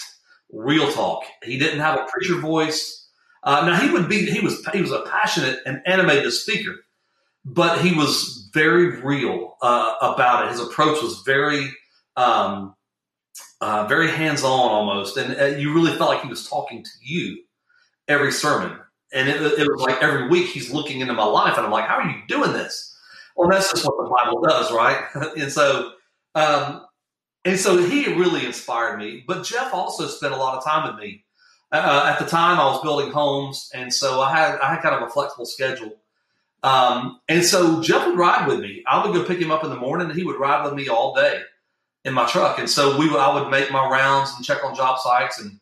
real 0.51 0.91
talk. 0.91 1.23
He 1.43 1.57
didn't 1.57 1.79
have 1.79 1.99
a 1.99 2.05
preacher 2.11 2.39
voice. 2.39 3.07
Uh, 3.43 3.65
now 3.65 3.79
he 3.79 3.91
would 3.91 4.09
be, 4.09 4.29
he 4.29 4.39
was, 4.39 4.65
he 4.73 4.81
was 4.81 4.91
a 4.91 5.01
passionate 5.01 5.59
and 5.65 5.81
animated 5.85 6.31
speaker, 6.33 6.75
but 7.45 7.81
he 7.81 7.93
was 7.93 8.49
very 8.53 9.01
real 9.01 9.55
uh, 9.61 9.95
about 10.01 10.45
it. 10.45 10.51
His 10.51 10.59
approach 10.59 11.01
was 11.01 11.21
very, 11.25 11.69
um, 12.15 12.75
uh, 13.61 13.85
very 13.87 14.09
hands 14.09 14.43
on 14.43 14.71
almost, 14.71 15.17
and 15.17 15.39
uh, 15.39 15.57
you 15.57 15.73
really 15.73 15.95
felt 15.95 16.09
like 16.09 16.21
he 16.21 16.27
was 16.27 16.47
talking 16.47 16.83
to 16.83 16.89
you 17.01 17.37
every 18.07 18.31
sermon. 18.31 18.77
And 19.13 19.29
it, 19.29 19.41
it, 19.41 19.67
was 19.67 19.81
like 19.81 20.01
every 20.01 20.27
week 20.27 20.47
he's 20.47 20.71
looking 20.71 20.99
into 20.99 21.13
my 21.13 21.23
life, 21.23 21.57
and 21.57 21.65
I'm 21.65 21.71
like, 21.71 21.85
how 21.85 21.95
are 21.95 22.09
you 22.09 22.21
doing 22.27 22.51
this? 22.51 22.95
Well, 23.35 23.49
that's 23.49 23.71
just 23.71 23.85
what 23.85 23.95
the 23.97 24.09
Bible 24.09 24.41
does, 24.41 24.71
right? 24.71 25.03
and 25.37 25.51
so, 25.51 25.91
um, 26.35 26.85
and 27.47 27.57
so 27.57 27.77
he 27.77 28.13
really 28.13 28.45
inspired 28.45 28.99
me. 28.99 29.23
But 29.25 29.45
Jeff 29.45 29.73
also 29.73 30.07
spent 30.07 30.33
a 30.33 30.37
lot 30.37 30.57
of 30.57 30.63
time 30.65 30.91
with 30.91 31.01
me. 31.01 31.23
Uh, 31.71 32.11
at 32.13 32.19
the 32.19 32.25
time, 32.25 32.59
I 32.59 32.65
was 32.65 32.81
building 32.81 33.11
homes, 33.11 33.69
and 33.73 33.93
so 33.93 34.21
I 34.21 34.31
had 34.31 34.59
I 34.59 34.73
had 34.73 34.81
kind 34.81 34.95
of 34.95 35.01
a 35.01 35.09
flexible 35.09 35.45
schedule. 35.45 35.95
Um, 36.63 37.21
and 37.29 37.43
so 37.43 37.81
Jeff 37.81 38.05
would 38.05 38.17
ride 38.17 38.47
with 38.47 38.59
me. 38.59 38.83
I 38.87 39.05
would 39.05 39.13
go 39.13 39.23
pick 39.23 39.39
him 39.39 39.51
up 39.51 39.63
in 39.63 39.69
the 39.69 39.75
morning, 39.75 40.09
and 40.09 40.17
he 40.17 40.25
would 40.25 40.39
ride 40.39 40.63
with 40.63 40.73
me 40.73 40.89
all 40.89 41.15
day 41.15 41.41
in 42.03 42.13
my 42.13 42.25
truck. 42.25 42.59
And 42.59 42.69
so 42.69 42.97
we, 42.97 43.09
I 43.15 43.33
would 43.33 43.49
make 43.49 43.71
my 43.71 43.87
rounds 43.87 44.33
and 44.35 44.45
check 44.45 44.63
on 44.63 44.75
job 44.75 44.99
sites, 44.99 45.39
and 45.39 45.59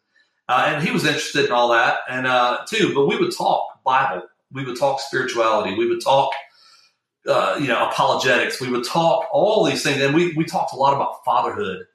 uh, 0.48 0.66
and 0.68 0.84
he 0.84 0.92
was 0.92 1.06
interested 1.06 1.46
in 1.46 1.52
all 1.52 1.70
that, 1.70 2.00
and 2.10 2.26
uh, 2.26 2.60
too. 2.68 2.94
But 2.96 3.06
we 3.06 3.18
would 3.18 3.36
talk 3.36 3.84
Bible, 3.84 4.24
we 4.52 4.66
would 4.66 4.78
talk 4.78 5.00
spirituality, 5.00 5.76
we 5.76 5.88
would 5.88 6.02
talk, 6.02 6.32
uh, 7.28 7.58
you 7.60 7.68
know, 7.68 7.88
apologetics. 7.90 8.62
We 8.62 8.70
would 8.70 8.86
talk 8.86 9.28
all 9.32 9.64
these 9.64 9.84
things, 9.84 10.02
and 10.02 10.14
we 10.14 10.34
we 10.34 10.46
talked 10.46 10.74
a 10.74 10.78
lot 10.78 10.94
about 10.94 11.24
fatherhood, 11.26 11.86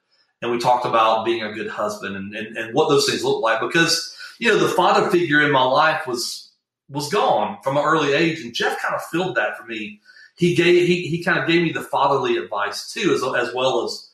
and 0.41 0.51
we 0.51 0.59
talked 0.59 0.85
about 0.85 1.25
being 1.25 1.43
a 1.43 1.53
good 1.53 1.69
husband, 1.69 2.15
and 2.15 2.35
and, 2.35 2.57
and 2.57 2.73
what 2.73 2.89
those 2.89 3.09
things 3.09 3.23
look 3.23 3.41
like 3.41 3.61
because 3.61 4.15
you 4.39 4.49
know 4.49 4.57
the 4.57 4.69
father 4.69 5.09
figure 5.09 5.41
in 5.41 5.51
my 5.51 5.63
life 5.63 6.05
was 6.07 6.51
was 6.89 7.09
gone 7.09 7.57
from 7.63 7.77
an 7.77 7.83
early 7.83 8.13
age, 8.13 8.41
and 8.41 8.53
Jeff 8.53 8.81
kind 8.81 8.95
of 8.95 9.03
filled 9.05 9.35
that 9.35 9.57
for 9.57 9.65
me. 9.65 9.99
He 10.35 10.55
gave 10.55 10.87
he 10.87 11.07
he 11.07 11.23
kind 11.23 11.39
of 11.39 11.47
gave 11.47 11.63
me 11.63 11.71
the 11.71 11.81
fatherly 11.81 12.37
advice 12.37 12.91
too, 12.91 13.13
as 13.13 13.23
as 13.23 13.53
well 13.53 13.83
as 13.83 14.09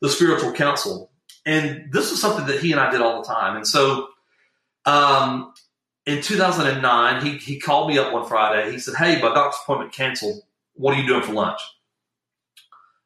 the 0.00 0.08
spiritual 0.08 0.52
counsel. 0.52 1.10
And 1.46 1.90
this 1.92 2.10
was 2.10 2.20
something 2.20 2.46
that 2.46 2.60
he 2.60 2.72
and 2.72 2.80
I 2.80 2.90
did 2.90 3.00
all 3.00 3.22
the 3.22 3.26
time. 3.26 3.56
And 3.56 3.66
so 3.66 4.08
um, 4.84 5.52
in 6.06 6.22
2009, 6.22 7.24
he, 7.24 7.38
he 7.38 7.58
called 7.58 7.88
me 7.88 7.98
up 7.98 8.12
one 8.12 8.26
Friday. 8.26 8.70
He 8.70 8.78
said, 8.78 8.94
Hey, 8.94 9.20
my 9.20 9.32
doctor's 9.34 9.60
appointment 9.62 9.92
canceled. 9.92 10.42
What 10.80 10.96
are 10.96 11.00
you 11.00 11.06
doing 11.06 11.22
for 11.22 11.32
lunch? 11.32 11.60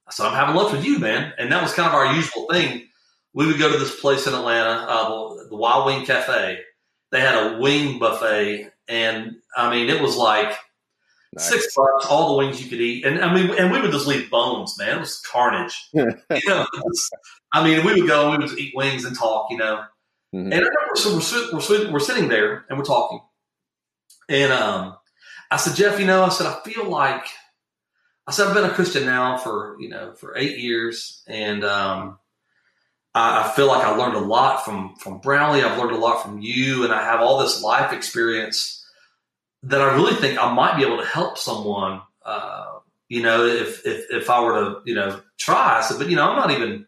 I 0.07 0.12
said, 0.12 0.27
I'm 0.27 0.35
having 0.35 0.55
lunch 0.55 0.72
with 0.72 0.85
you, 0.85 0.99
man. 0.99 1.33
And 1.39 1.51
that 1.51 1.62
was 1.62 1.72
kind 1.72 1.89
of 1.89 1.95
our 1.95 2.14
usual 2.14 2.47
thing. 2.51 2.87
We 3.33 3.47
would 3.47 3.59
go 3.59 3.72
to 3.72 3.79
this 3.79 3.99
place 4.01 4.27
in 4.27 4.35
Atlanta, 4.35 4.87
uh, 4.89 5.49
the, 5.49 5.57
Wild 5.57 5.87
Wing 5.87 6.07
Cafe. 6.07 6.61
They 7.11 7.20
had 7.20 7.35
a 7.35 7.59
wing 7.59 7.99
buffet. 7.99 8.70
And 8.87 9.37
I 9.57 9.70
mean, 9.70 9.89
it 9.89 10.01
was 10.01 10.16
like 10.16 10.57
Nice. 11.35 11.49
Six 11.49 11.75
bucks, 11.75 12.07
all 12.07 12.29
the 12.29 12.39
wings 12.39 12.62
you 12.62 12.70
could 12.70 12.81
eat, 12.81 13.05
and 13.05 13.18
I 13.25 13.35
mean, 13.35 13.51
and 13.59 13.72
we 13.72 13.81
would 13.81 13.91
just 13.91 14.07
leave 14.07 14.31
bones, 14.31 14.79
man. 14.79 14.99
It 14.99 15.01
was 15.01 15.20
carnage. 15.20 15.89
you 15.93 16.05
know, 16.47 16.66
was, 16.85 17.11
I 17.53 17.64
mean, 17.64 17.85
we 17.85 18.01
would 18.01 18.07
go 18.07 18.31
and 18.31 18.41
we 18.41 18.49
would 18.49 18.59
eat 18.59 18.72
wings 18.77 19.05
and 19.05 19.16
talk, 19.16 19.49
you 19.51 19.57
know. 19.57 19.83
Mm-hmm. 20.33 20.53
And 20.53 20.55
I 20.55 20.59
remember, 20.59 20.95
so 20.95 21.14
we're, 21.14 21.59
we're, 21.59 21.93
we're 21.93 21.99
sitting 21.99 22.29
there 22.29 22.66
and 22.68 22.79
we're 22.79 22.85
talking, 22.85 23.20
and 24.29 24.53
um, 24.53 24.97
I 25.51 25.57
said, 25.57 25.75
Jeff, 25.75 25.99
you 25.99 26.07
know, 26.07 26.22
I 26.22 26.29
said 26.29 26.47
I 26.47 26.61
feel 26.64 26.89
like, 26.89 27.25
I 28.27 28.33
said 28.33 28.47
I've 28.49 28.55
been 28.55 28.64
a 28.64 28.75
Christian 28.75 29.05
now 29.05 29.37
for 29.37 29.77
you 29.79 29.89
know 29.89 30.14
for 30.14 30.37
eight 30.37 30.59
years, 30.59 31.22
and 31.27 31.62
um, 31.64 32.18
I, 33.14 33.45
I 33.45 33.53
feel 33.55 33.66
like 33.66 33.85
I 33.85 33.95
learned 33.95 34.16
a 34.16 34.20
lot 34.20 34.64
from 34.64 34.97
from 34.97 35.18
Brownlee. 35.18 35.62
I've 35.62 35.79
learned 35.79 35.93
a 35.93 35.99
lot 35.99 36.22
from 36.22 36.41
you, 36.41 36.85
and 36.85 36.93
I 36.93 37.05
have 37.05 37.20
all 37.20 37.39
this 37.39 37.62
life 37.62 37.93
experience 37.93 38.85
that 39.64 39.81
I 39.81 39.95
really 39.95 40.14
think 40.14 40.39
I 40.39 40.53
might 40.53 40.77
be 40.77 40.85
able 40.85 40.99
to 40.99 41.07
help 41.07 41.39
someone. 41.39 42.01
Uh, 42.25 42.79
you 43.09 43.22
know, 43.22 43.45
if, 43.45 43.85
if 43.87 44.11
if 44.11 44.31
I 44.31 44.41
were 44.43 44.55
to 44.55 44.81
you 44.87 44.95
know 44.95 45.20
try, 45.39 45.79
I 45.79 45.81
said, 45.83 45.99
but 45.99 46.09
you 46.09 46.16
know, 46.16 46.29
I'm 46.29 46.37
not 46.37 46.51
even 46.51 46.87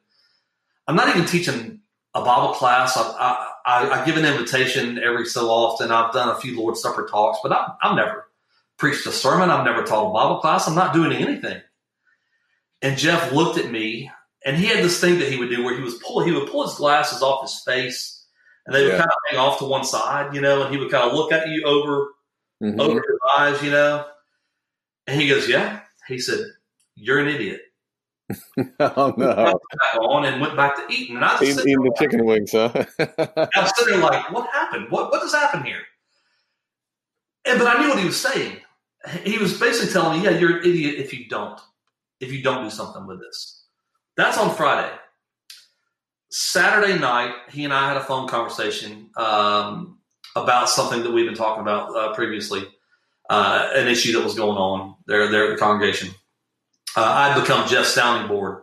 I'm 0.89 0.97
not 0.97 1.09
even 1.09 1.27
teaching 1.27 1.81
a 2.15 2.25
Bible 2.25 2.55
class. 2.55 2.97
I, 2.97 3.47
I, 3.67 3.91
I 3.91 4.07
give 4.07 4.17
an 4.17 4.25
invitation 4.25 4.99
every 4.99 5.27
so 5.27 5.51
often. 5.51 5.91
I've 5.91 6.13
done 6.15 6.31
a 6.31 6.41
few 6.41 6.57
Lord's 6.59 6.81
Supper 6.81 7.07
talks, 7.11 7.41
but 7.43 7.53
I, 7.53 7.73
I've 7.83 7.97
never 7.97 8.26
preached 8.79 9.07
a 9.07 9.13
sermon. 9.13 9.51
I've 9.51 9.65
never 9.65 9.83
taught 9.83 10.11
a 10.11 10.13
Bible 10.13 10.39
class. 10.41 10.69
I'm 10.69 10.75
not 10.75 10.95
doing 10.95 11.13
anything. 11.13 11.61
And 12.83 12.99
Jeff 12.99 13.33
looked 13.33 13.59
at 13.59 13.71
me, 13.71 14.11
and 14.45 14.57
he 14.57 14.67
had 14.67 14.85
this 14.85 15.01
thing 15.01 15.19
that 15.19 15.31
he 15.31 15.39
would 15.39 15.51
do 15.51 15.65
where 15.65 15.75
he 15.77 15.83
was 15.83 15.95
pull 15.95 16.23
he 16.23 16.33
would 16.33 16.51
pull 16.51 16.67
his 16.67 16.77
glasses 16.77 17.23
off 17.23 17.43
his 17.43 17.61
face, 17.61 18.25
and 18.67 18.75
they 18.75 18.83
would 18.83 18.93
yeah. 18.93 18.99
kind 18.99 19.11
of 19.11 19.31
hang 19.31 19.39
off 19.39 19.59
to 19.59 19.65
one 19.65 19.85
side, 19.85 20.35
you 20.35 20.41
know, 20.41 20.63
and 20.63 20.75
he 20.75 20.79
would 20.79 20.91
kind 20.91 21.09
of 21.09 21.15
look 21.15 21.33
at 21.33 21.49
you 21.49 21.65
over 21.65 22.09
mm-hmm. 22.63 22.81
over 22.81 22.95
his 22.95 23.19
eyes, 23.39 23.63
you 23.63 23.71
know. 23.71 24.05
And 25.07 25.21
he 25.21 25.29
goes, 25.29 25.49
"Yeah." 25.49 25.81
He 26.09 26.19
said, 26.19 26.41
"You're 26.95 27.21
an 27.21 27.29
idiot." 27.29 27.63
oh 28.81 29.15
no! 29.17 29.35
Back 29.35 30.01
on 30.01 30.25
and 30.25 30.41
went 30.41 30.57
back 30.57 30.77
to 30.77 30.93
eating, 30.93 31.17
and 31.17 31.25
I 31.25 31.39
was 31.39 31.43
eating, 31.43 31.61
eating 31.61 31.83
the 31.83 31.95
chicken 31.99 32.25
wings, 32.25 32.53
huh? 32.53 32.71
I 32.99 33.61
was 33.61 33.73
sitting 33.77 34.01
there 34.01 34.03
like, 34.03 34.31
"What 34.33 34.51
happened? 34.53 34.87
What 34.91 35.11
what 35.11 35.23
has 35.23 35.33
happened 35.33 35.65
here?" 35.65 35.83
And 37.45 37.59
but 37.59 37.69
I 37.69 37.81
knew 37.81 37.89
what 37.89 37.99
he 37.99 38.07
was 38.07 38.21
saying. 38.21 38.59
He 39.25 39.39
was 39.39 39.59
basically 39.59 39.93
telling 39.93 40.19
me, 40.19 40.25
"Yeah, 40.25 40.39
you're 40.39 40.59
an 40.59 40.65
idiot 40.65 40.97
if 40.97 41.13
you 41.13 41.29
don't, 41.29 41.61
if 42.21 42.33
you 42.33 42.43
don't 42.43 42.65
do 42.65 42.71
something 42.71 43.07
with 43.07 43.21
this." 43.21 43.65
That's 44.17 44.39
on 44.39 44.55
Friday. 44.55 44.93
Saturday 46.31 46.99
night, 46.99 47.35
he 47.51 47.65
and 47.65 47.73
I 47.73 47.89
had 47.89 47.97
a 47.97 48.03
phone 48.03 48.29
conversation. 48.29 49.11
Um, 49.17 49.97
about 50.37 50.69
something 50.69 51.03
that 51.03 51.11
we've 51.11 51.27
been 51.27 51.35
talking 51.35 51.63
about 51.63 51.97
uh, 51.97 52.15
previously, 52.15 52.63
uh, 53.31 53.71
an 53.75 53.89
issue 53.89 54.13
that 54.13 54.23
was 54.23 54.35
going 54.35 54.59
on 54.59 54.95
there, 55.07 55.29
there 55.31 55.45
at 55.45 55.51
the 55.51 55.57
congregation. 55.57 56.11
Uh, 56.95 57.03
I'd 57.03 57.41
become 57.41 57.67
Jeff's 57.67 57.95
sounding 57.95 58.29
board 58.29 58.63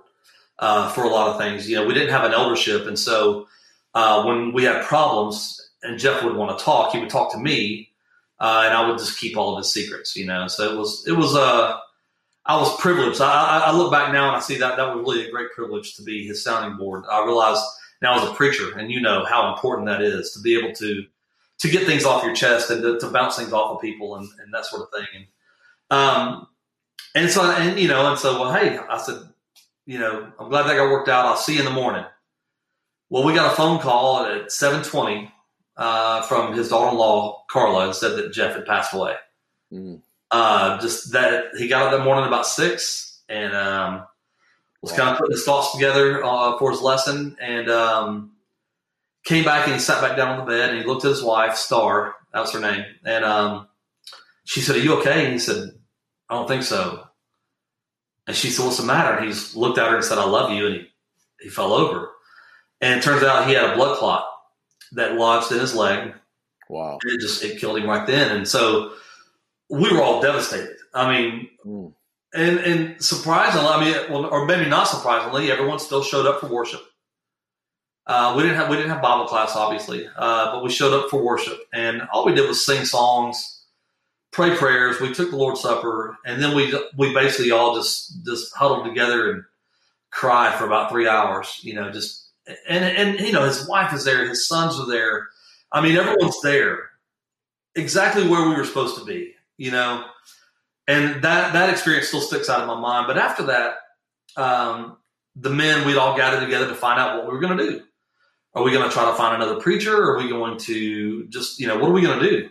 uh, 0.60 0.90
for 0.92 1.04
a 1.04 1.10
lot 1.10 1.30
of 1.30 1.40
things. 1.40 1.68
You 1.68 1.76
know, 1.78 1.86
we 1.86 1.94
didn't 1.94 2.12
have 2.12 2.24
an 2.24 2.32
eldership, 2.32 2.86
and 2.86 2.98
so 2.98 3.48
uh, 3.96 4.24
when 4.24 4.54
we 4.54 4.64
had 4.64 4.84
problems, 4.86 5.60
and 5.82 6.00
Jeff 6.00 6.24
would 6.24 6.36
want 6.36 6.58
to 6.58 6.64
talk, 6.64 6.94
he 6.94 7.00
would 7.00 7.10
talk 7.10 7.32
to 7.34 7.38
me, 7.38 7.90
uh, 8.44 8.64
and 8.66 8.74
I 8.74 8.88
would 8.88 9.00
just 9.00 9.18
keep 9.18 9.38
all 9.38 9.54
of 9.54 9.58
his 9.58 9.72
secrets. 9.74 10.16
You 10.16 10.26
know, 10.26 10.48
so 10.48 10.72
it 10.72 10.78
was 10.78 11.08
it 11.08 11.14
was 11.14 11.36
uh, 11.36 11.80
I 12.46 12.58
was 12.58 12.80
privileged. 12.80 13.22
I, 13.22 13.64
I, 13.68 13.72
look 13.72 13.90
back 13.90 14.12
now 14.12 14.28
and 14.28 14.36
I 14.36 14.40
see 14.42 14.58
that 14.58 14.76
that 14.76 14.94
was 14.94 15.06
really 15.08 15.28
a 15.28 15.32
great 15.32 15.52
privilege 15.56 15.96
to 15.96 16.04
be 16.04 16.28
his 16.28 16.44
sounding 16.44 16.78
board. 16.78 17.06
I 17.10 17.24
realize 17.24 17.58
now 18.02 18.22
as 18.22 18.30
a 18.30 18.34
preacher, 18.34 18.78
and 18.78 18.92
you 18.92 19.00
know 19.00 19.24
how 19.24 19.54
important 19.54 19.88
that 19.88 20.02
is 20.02 20.32
to 20.34 20.42
be 20.42 20.60
able 20.60 20.74
to 20.76 21.06
to 21.60 21.70
get 21.70 21.86
things 21.86 22.04
off 22.04 22.24
your 22.24 22.36
chest 22.36 22.70
and 22.70 22.82
to, 22.82 23.00
to 23.00 23.10
bounce 23.10 23.38
things 23.38 23.54
off 23.54 23.76
of 23.76 23.82
people 23.82 24.18
and, 24.18 24.28
and 24.44 24.54
that 24.54 24.66
sort 24.66 24.82
of 24.82 24.90
thing. 24.94 25.08
And, 25.16 25.98
um, 25.98 26.48
and 27.16 27.30
so, 27.30 27.50
and, 27.50 27.80
you 27.80 27.88
know, 27.88 28.10
and 28.10 28.20
so, 28.20 28.42
well, 28.42 28.52
hey, 28.52 28.78
I 28.78 28.98
said, 28.98 29.22
you 29.86 30.00
know, 30.00 30.30
I'm 30.38 30.50
glad 30.50 30.64
that 30.64 30.76
got 30.76 30.92
worked 30.92 31.08
out. 31.08 31.26
I'll 31.26 31.38
see 31.38 31.54
you 31.54 31.60
in 31.60 31.66
the 31.66 31.72
morning. 31.72 32.04
Well, 33.10 33.24
we 33.24 33.34
got 33.34 33.54
a 33.54 33.56
phone 33.56 33.80
call 33.80 34.26
at 34.26 34.52
720 34.52 35.32
uh, 35.78 36.22
from 36.24 36.54
his 36.54 36.70
daughter-in-law, 36.70 37.44
Carla, 37.50 37.86
and 37.86 37.96
said 37.96 38.16
that 38.18 38.34
Jeff 38.34 38.56
had 38.56 38.66
passed 38.66 38.94
away. 38.94 39.16
Mm. 39.72 40.02
Uh, 40.32 40.80
just 40.82 41.12
that 41.14 41.46
he 41.58 41.68
got 41.68 41.84
up 41.84 41.92
that 41.92 42.04
morning 42.04 42.26
about 42.26 42.48
six 42.48 43.22
and 43.30 43.56
um, 43.56 44.06
was 44.82 44.92
wow. 44.92 44.98
kind 44.98 45.10
of 45.12 45.18
putting 45.18 45.34
his 45.34 45.44
thoughts 45.44 45.72
together 45.72 46.24
uh, 46.24 46.58
for 46.58 46.72
his 46.72 46.82
lesson. 46.82 47.38
And 47.40 47.70
um, 47.70 48.32
came 49.24 49.44
back 49.44 49.66
and 49.66 49.74
he 49.74 49.80
sat 49.80 50.02
back 50.02 50.18
down 50.18 50.40
on 50.40 50.46
the 50.46 50.52
bed 50.52 50.70
and 50.70 50.80
he 50.80 50.86
looked 50.86 51.06
at 51.06 51.10
his 51.10 51.24
wife, 51.24 51.56
Star, 51.56 52.16
that 52.34 52.40
was 52.40 52.52
her 52.52 52.60
name. 52.60 52.86
And 53.06 53.24
um, 53.24 53.68
she 54.46 54.62
said, 54.62 54.76
Are 54.76 54.80
you 54.80 55.00
okay? 55.00 55.26
And 55.26 55.34
he 55.34 55.40
said, 55.40 55.70
I 56.30 56.36
don't 56.36 56.48
think 56.48 56.64
so. 56.64 57.08
And 58.26 58.36
she 58.36 58.50
said, 58.50 58.66
What's 58.66 58.78
the 58.78 58.86
matter? 58.86 59.16
And 59.16 59.26
he 59.26 59.32
just 59.32 59.56
looked 59.56 59.78
at 59.78 59.90
her 59.90 59.96
and 59.96 60.06
said, 60.06 60.18
I 60.18 60.26
love 60.26 60.52
you. 60.52 60.66
And 60.68 60.76
he, 60.76 60.88
he 61.42 61.50
fell 61.50 61.74
over. 61.74 62.10
And 62.82 63.00
it 63.00 63.04
turns 63.04 63.24
out 63.24 63.48
he 63.48 63.54
had 63.54 63.72
a 63.72 63.76
blood 63.76 63.98
clot 63.98 64.26
that 64.94 65.16
lodged 65.16 65.52
in 65.52 65.60
his 65.60 65.76
leg. 65.76 66.14
Wow. 66.70 66.98
it 67.04 67.20
just 67.20 67.44
it 67.44 67.60
killed 67.60 67.78
him 67.78 67.90
right 67.90 68.08
then. 68.08 68.36
And 68.36 68.48
so 68.48 68.94
we 69.70 69.92
were 69.92 70.02
all 70.02 70.22
devastated. 70.22 70.78
I 70.94 71.12
mean, 71.12 71.50
mm. 71.66 71.94
and 72.34 72.60
and 72.60 73.04
surprisingly, 73.04 73.68
I 73.68 73.84
mean, 73.84 74.12
well, 74.12 74.26
or 74.26 74.46
maybe 74.46 74.70
not 74.70 74.88
surprisingly, 74.88 75.52
everyone 75.52 75.80
still 75.80 76.04
showed 76.04 76.26
up 76.26 76.40
for 76.40 76.48
worship. 76.48 76.82
Uh, 78.06 78.34
we 78.36 78.44
didn't 78.44 78.58
have 78.58 78.70
we 78.70 78.76
didn't 78.76 78.92
have 78.92 79.02
Bible 79.02 79.26
class, 79.26 79.56
obviously, 79.56 80.08
uh, 80.16 80.54
but 80.54 80.64
we 80.64 80.70
showed 80.70 80.94
up 80.94 81.10
for 81.10 81.24
worship, 81.24 81.58
and 81.74 82.02
all 82.12 82.26
we 82.26 82.34
did 82.34 82.48
was 82.48 82.66
sing 82.66 82.86
songs, 82.86 83.66
pray 84.32 84.56
prayers. 84.56 85.00
We 85.00 85.14
took 85.14 85.32
the 85.32 85.38
Lord's 85.38 85.62
Supper, 85.62 86.18
and 86.26 86.42
then 86.42 86.56
we 86.56 86.74
we 86.98 87.14
basically 87.14 87.52
all 87.52 87.76
just 87.76 88.26
just 88.26 88.54
huddled 88.54 88.86
together 88.86 89.32
and 89.32 89.44
cried 90.12 90.54
for 90.56 90.66
about 90.66 90.92
three 90.92 91.08
hours. 91.08 91.60
You 91.62 91.76
know, 91.76 91.92
just 91.92 92.23
and 92.68 92.84
and 92.84 93.20
you 93.20 93.32
know 93.32 93.44
his 93.44 93.68
wife 93.68 93.94
is 93.94 94.04
there, 94.04 94.28
his 94.28 94.48
sons 94.48 94.80
are 94.80 94.88
there. 94.88 95.28
I 95.72 95.82
mean, 95.82 95.96
everyone's 95.96 96.40
there, 96.42 96.90
exactly 97.76 98.28
where 98.28 98.48
we 98.48 98.56
were 98.56 98.66
supposed 98.66 98.98
to 98.98 99.06
be. 99.06 99.34
You 99.58 99.72
know, 99.72 100.06
and 100.88 101.22
that 101.24 101.54
that 101.54 101.70
experience 101.70 102.08
still 102.08 102.22
sticks 102.22 102.50
out 102.50 102.62
in 102.62 102.68
my 102.68 102.80
mind. 102.80 103.08
But 103.08 103.18
after 103.18 103.44
that, 103.44 103.76
um, 104.36 104.98
the 105.36 105.50
men 105.50 105.86
we'd 105.86 105.98
all 105.98 106.18
gathered 106.18 106.42
together 106.42 106.68
to 106.68 106.76
find 106.76 107.00
out 107.00 107.18
what 107.18 107.28
we 107.28 107.34
were 107.34 107.40
going 107.40 107.58
to 107.58 107.70
do 107.70 107.82
are 108.56 108.64
we 108.64 108.72
going 108.72 108.88
to 108.88 108.94
try 108.94 109.10
to 109.10 109.18
find 109.18 109.36
another 109.36 109.60
preacher? 109.60 109.96
Are 109.96 110.18
we 110.18 110.30
going 110.30 110.58
to 110.60 111.26
just, 111.28 111.60
you 111.60 111.68
know, 111.68 111.78
what 111.78 111.90
are 111.90 111.94
we 111.94 112.02
going 112.02 112.20
to 112.20 112.30
do? 112.30 112.50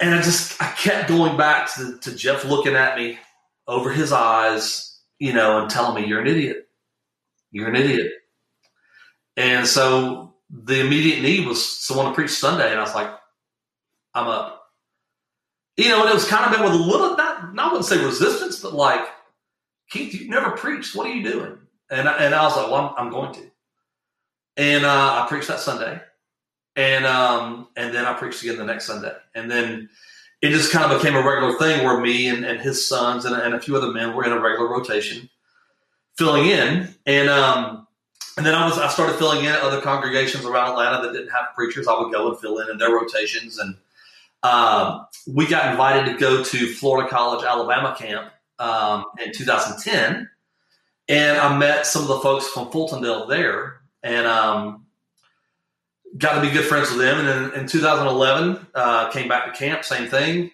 And 0.00 0.14
I 0.14 0.22
just, 0.22 0.60
I 0.60 0.70
kept 0.72 1.08
going 1.08 1.36
back 1.36 1.72
to, 1.74 1.98
to 1.98 2.14
Jeff 2.14 2.44
looking 2.44 2.74
at 2.74 2.96
me 2.96 3.18
over 3.66 3.92
his 3.92 4.10
eyes, 4.12 4.98
you 5.18 5.32
know, 5.32 5.60
and 5.60 5.70
telling 5.70 6.00
me, 6.02 6.08
you're 6.08 6.20
an 6.20 6.26
idiot. 6.26 6.68
You're 7.50 7.68
an 7.68 7.76
idiot. 7.76 8.10
And 9.36 9.66
so 9.66 10.34
the 10.50 10.80
immediate 10.80 11.22
need 11.22 11.46
was 11.46 11.64
someone 11.64 12.06
to 12.06 12.14
preach 12.14 12.30
Sunday. 12.30 12.70
And 12.70 12.78
I 12.78 12.82
was 12.82 12.94
like, 12.94 13.10
I'm 14.14 14.28
up. 14.28 14.70
You 15.76 15.88
know, 15.88 16.02
and 16.02 16.10
it 16.10 16.14
was 16.14 16.28
kind 16.28 16.44
of 16.44 16.52
met 16.52 16.64
with 16.64 16.80
a 16.80 16.82
little, 16.82 17.16
not, 17.16 17.54
not 17.54 17.66
I 17.66 17.68
wouldn't 17.68 17.86
say 17.86 18.04
resistance, 18.04 18.60
but 18.60 18.74
like, 18.74 19.04
Keith, 19.90 20.14
you've 20.14 20.28
never 20.28 20.52
preached. 20.52 20.94
What 20.94 21.06
are 21.06 21.12
you 21.12 21.22
doing? 21.22 21.58
And 21.90 22.08
and 22.08 22.34
I 22.34 22.42
was 22.44 22.56
like, 22.56 22.70
well, 22.70 22.94
I'm, 22.96 23.06
I'm 23.06 23.12
going 23.12 23.34
to. 23.34 23.50
And 24.56 24.84
uh, 24.84 25.22
I 25.22 25.26
preached 25.28 25.48
that 25.48 25.60
Sunday, 25.60 26.00
and 26.76 27.04
um, 27.04 27.68
and 27.76 27.94
then 27.94 28.04
I 28.04 28.14
preached 28.14 28.42
again 28.42 28.56
the 28.56 28.64
next 28.64 28.86
Sunday, 28.86 29.12
and 29.34 29.50
then 29.50 29.88
it 30.40 30.50
just 30.50 30.72
kind 30.72 30.90
of 30.90 31.00
became 31.00 31.16
a 31.16 31.22
regular 31.26 31.58
thing 31.58 31.84
where 31.84 32.00
me 32.00 32.28
and, 32.28 32.44
and 32.44 32.60
his 32.60 32.86
sons 32.86 33.24
and, 33.24 33.34
and 33.34 33.54
a 33.54 33.60
few 33.60 33.76
other 33.76 33.92
men 33.92 34.14
were 34.14 34.24
in 34.24 34.32
a 34.32 34.40
regular 34.40 34.68
rotation, 34.68 35.28
filling 36.16 36.46
in, 36.46 36.94
and 37.06 37.28
um, 37.28 37.83
and 38.36 38.44
then 38.44 38.54
I 38.54 38.64
was 38.64 38.78
I 38.78 38.88
started 38.88 39.16
filling 39.16 39.44
in 39.44 39.52
other 39.52 39.80
congregations 39.80 40.44
around 40.44 40.70
Atlanta 40.70 41.06
that 41.06 41.12
didn't 41.12 41.30
have 41.30 41.54
preachers. 41.54 41.86
I 41.86 41.98
would 41.98 42.12
go 42.12 42.30
and 42.30 42.38
fill 42.40 42.58
in 42.58 42.70
in 42.70 42.78
their 42.78 42.90
rotations, 42.90 43.58
and 43.58 43.76
um, 44.42 45.06
we 45.26 45.46
got 45.46 45.70
invited 45.70 46.12
to 46.12 46.18
go 46.18 46.42
to 46.42 46.74
Florida 46.74 47.08
College 47.08 47.44
Alabama 47.44 47.94
camp 47.98 48.32
um, 48.58 49.04
in 49.24 49.32
2010, 49.32 50.28
and 51.08 51.38
I 51.38 51.56
met 51.56 51.86
some 51.86 52.02
of 52.02 52.08
the 52.08 52.18
folks 52.18 52.48
from 52.48 52.70
Fultondale 52.70 53.28
there, 53.28 53.80
and 54.02 54.26
um, 54.26 54.86
got 56.18 56.34
to 56.34 56.40
be 56.40 56.52
good 56.52 56.64
friends 56.64 56.90
with 56.90 56.98
them. 56.98 57.26
And 57.26 57.54
in, 57.54 57.60
in 57.60 57.66
2011, 57.66 58.66
uh, 58.74 59.10
came 59.10 59.28
back 59.28 59.46
to 59.46 59.58
camp, 59.58 59.84
same 59.84 60.08
thing, 60.08 60.50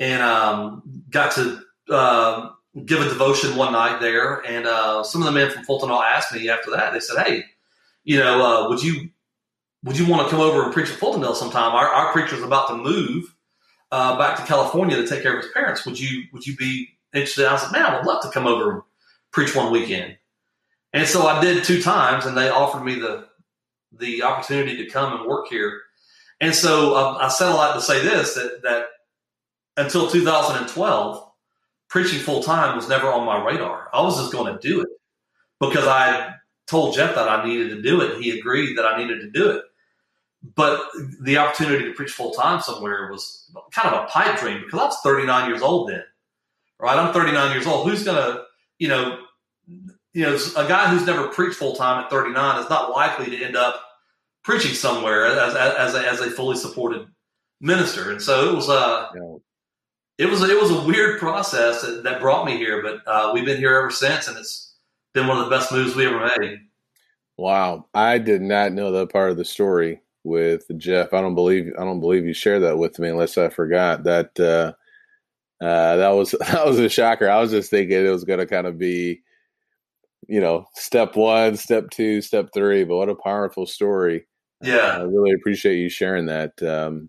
and 0.00 0.22
um, 0.22 0.82
got 1.10 1.32
to 1.32 1.60
uh, 1.90 2.50
give 2.84 3.00
a 3.00 3.08
devotion 3.08 3.56
one 3.56 3.72
night 3.72 4.00
there. 4.00 4.46
And 4.46 4.66
uh, 4.66 5.02
some 5.04 5.22
of 5.22 5.26
the 5.26 5.32
men 5.32 5.50
from 5.50 5.64
Fultondale 5.64 6.02
asked 6.02 6.34
me 6.34 6.48
after 6.48 6.70
that. 6.70 6.92
They 6.92 7.00
said, 7.00 7.24
"Hey, 7.24 7.44
you 8.04 8.18
know, 8.18 8.44
uh, 8.44 8.68
would 8.68 8.82
you 8.82 9.10
would 9.84 9.98
you 9.98 10.06
want 10.06 10.24
to 10.24 10.30
come 10.30 10.40
over 10.40 10.64
and 10.64 10.72
preach 10.72 10.90
at 10.90 10.98
Fultondale 10.98 11.34
sometime? 11.34 11.74
Our, 11.74 11.86
our 11.86 12.12
preacher's 12.12 12.42
about 12.42 12.68
to 12.68 12.76
move 12.76 13.34
uh, 13.92 14.18
back 14.18 14.36
to 14.38 14.44
California 14.44 14.96
to 14.96 15.06
take 15.06 15.22
care 15.22 15.36
of 15.36 15.42
his 15.42 15.52
parents. 15.52 15.86
Would 15.86 15.98
you 15.98 16.24
would 16.32 16.46
you 16.46 16.56
be 16.56 16.88
interested?" 17.14 17.46
I 17.46 17.56
said, 17.56 17.72
"Man, 17.72 17.86
I 17.86 17.96
would 17.96 18.06
love 18.06 18.22
to 18.22 18.30
come 18.30 18.46
over 18.46 18.72
and 18.72 18.82
preach 19.30 19.54
one 19.54 19.72
weekend." 19.72 20.16
And 20.92 21.06
so 21.06 21.26
I 21.26 21.40
did 21.40 21.64
two 21.64 21.82
times, 21.82 22.26
and 22.26 22.36
they 22.36 22.48
offered 22.48 22.84
me 22.84 22.96
the 22.96 23.28
the 23.92 24.22
opportunity 24.22 24.76
to 24.84 24.90
come 24.90 25.18
and 25.18 25.28
work 25.28 25.48
here. 25.48 25.80
And 26.40 26.54
so 26.54 26.94
uh, 26.94 27.18
I 27.20 27.28
said 27.28 27.48
a 27.48 27.54
lot 27.54 27.74
to 27.74 27.80
say 27.80 28.02
this 28.02 28.34
that 28.34 28.62
that 28.62 28.86
until 29.76 30.08
2012, 30.08 31.27
preaching 31.88 32.20
full 32.20 32.42
time 32.42 32.76
was 32.76 32.88
never 32.88 33.12
on 33.12 33.24
my 33.24 33.42
radar. 33.44 33.88
I 33.92 34.02
was 34.02 34.18
just 34.18 34.32
going 34.32 34.52
to 34.52 34.60
do 34.60 34.80
it 34.80 34.88
because 35.60 35.86
I 35.86 36.34
told 36.66 36.94
Jeff 36.94 37.14
that 37.14 37.28
I 37.28 37.46
needed 37.46 37.70
to 37.70 37.82
do 37.82 38.00
it. 38.00 38.20
He 38.20 38.38
agreed 38.38 38.76
that 38.76 38.86
I 38.86 38.98
needed 38.98 39.20
to 39.20 39.30
do 39.30 39.50
it. 39.50 39.64
But 40.54 40.80
the 41.20 41.38
opportunity 41.38 41.84
to 41.84 41.92
preach 41.94 42.12
full 42.12 42.32
time 42.32 42.60
somewhere 42.60 43.10
was 43.10 43.50
kind 43.72 43.92
of 43.92 44.04
a 44.04 44.06
pipe 44.06 44.38
dream 44.38 44.62
because 44.64 44.78
I 44.78 44.84
was 44.84 45.00
39 45.02 45.50
years 45.50 45.62
old 45.62 45.88
then. 45.88 46.04
Right? 46.78 46.96
I'm 46.96 47.12
39 47.12 47.52
years 47.52 47.66
old. 47.66 47.88
Who's 47.88 48.04
going 48.04 48.16
to, 48.16 48.44
you 48.78 48.88
know, 48.88 49.18
you 50.12 50.22
know, 50.22 50.38
a 50.56 50.68
guy 50.68 50.88
who's 50.88 51.06
never 51.06 51.28
preached 51.28 51.56
full 51.56 51.74
time 51.74 52.04
at 52.04 52.10
39 52.10 52.62
is 52.62 52.70
not 52.70 52.90
likely 52.90 53.36
to 53.36 53.44
end 53.44 53.56
up 53.56 53.82
preaching 54.44 54.74
somewhere 54.74 55.26
as 55.26 55.54
as 55.54 55.94
a, 55.94 56.08
as 56.08 56.20
a 56.20 56.30
fully 56.30 56.56
supported 56.56 57.06
minister. 57.60 58.10
And 58.10 58.22
so 58.22 58.50
it 58.50 58.54
was 58.54 58.68
uh, 58.68 59.08
it 60.18 60.26
was 60.26 60.42
it 60.42 60.60
was 60.60 60.70
a 60.70 60.86
weird 60.86 61.18
process 61.18 61.82
that, 61.82 62.02
that 62.04 62.20
brought 62.20 62.44
me 62.44 62.56
here, 62.56 62.82
but 62.82 63.00
uh, 63.06 63.30
we've 63.32 63.44
been 63.44 63.58
here 63.58 63.76
ever 63.76 63.90
since, 63.90 64.28
and 64.28 64.36
it's 64.36 64.74
been 65.14 65.26
one 65.26 65.38
of 65.38 65.44
the 65.44 65.50
best 65.50 65.72
moves 65.72 65.94
we 65.94 66.06
ever 66.06 66.30
made. 66.38 66.58
Wow, 67.36 67.86
I 67.94 68.18
did 68.18 68.42
not 68.42 68.72
know 68.72 68.90
that 68.92 69.12
part 69.12 69.30
of 69.30 69.36
the 69.36 69.44
story 69.44 70.00
with 70.24 70.64
Jeff. 70.76 71.14
I 71.14 71.20
don't 71.20 71.34
believe 71.34 71.72
I 71.78 71.84
don't 71.84 72.00
believe 72.00 72.26
you 72.26 72.34
shared 72.34 72.62
that 72.62 72.78
with 72.78 72.98
me 72.98 73.08
unless 73.08 73.38
I 73.38 73.48
forgot 73.48 74.04
that. 74.04 74.38
Uh, 74.38 74.72
uh, 75.64 75.96
that 75.96 76.10
was 76.10 76.30
that 76.40 76.66
was 76.66 76.78
a 76.78 76.88
shocker. 76.88 77.28
I 77.28 77.40
was 77.40 77.50
just 77.50 77.70
thinking 77.70 78.04
it 78.04 78.10
was 78.10 78.24
going 78.24 78.40
to 78.40 78.46
kind 78.46 78.66
of 78.66 78.78
be 78.78 79.22
you 80.28 80.40
know, 80.40 80.66
step 80.74 81.16
one, 81.16 81.56
step 81.56 81.90
two, 81.90 82.20
step 82.20 82.50
three. 82.52 82.84
But 82.84 82.96
what 82.96 83.08
a 83.08 83.14
powerful 83.14 83.66
story. 83.66 84.26
Yeah. 84.62 84.98
I 84.98 85.00
really 85.00 85.32
appreciate 85.32 85.78
you 85.78 85.88
sharing 85.88 86.26
that. 86.26 86.62
Um, 86.62 87.08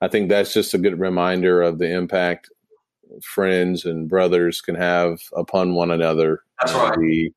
I 0.00 0.08
think 0.08 0.28
that's 0.28 0.52
just 0.52 0.74
a 0.74 0.78
good 0.78 0.98
reminder 0.98 1.62
of 1.62 1.78
the 1.78 1.90
impact 1.90 2.50
friends 3.22 3.84
and 3.84 4.08
brothers 4.08 4.60
can 4.60 4.74
have 4.74 5.20
upon 5.36 5.74
one 5.74 5.90
another. 5.90 6.42
That's 6.60 6.72
right. 6.74 6.98
The, 6.98 7.32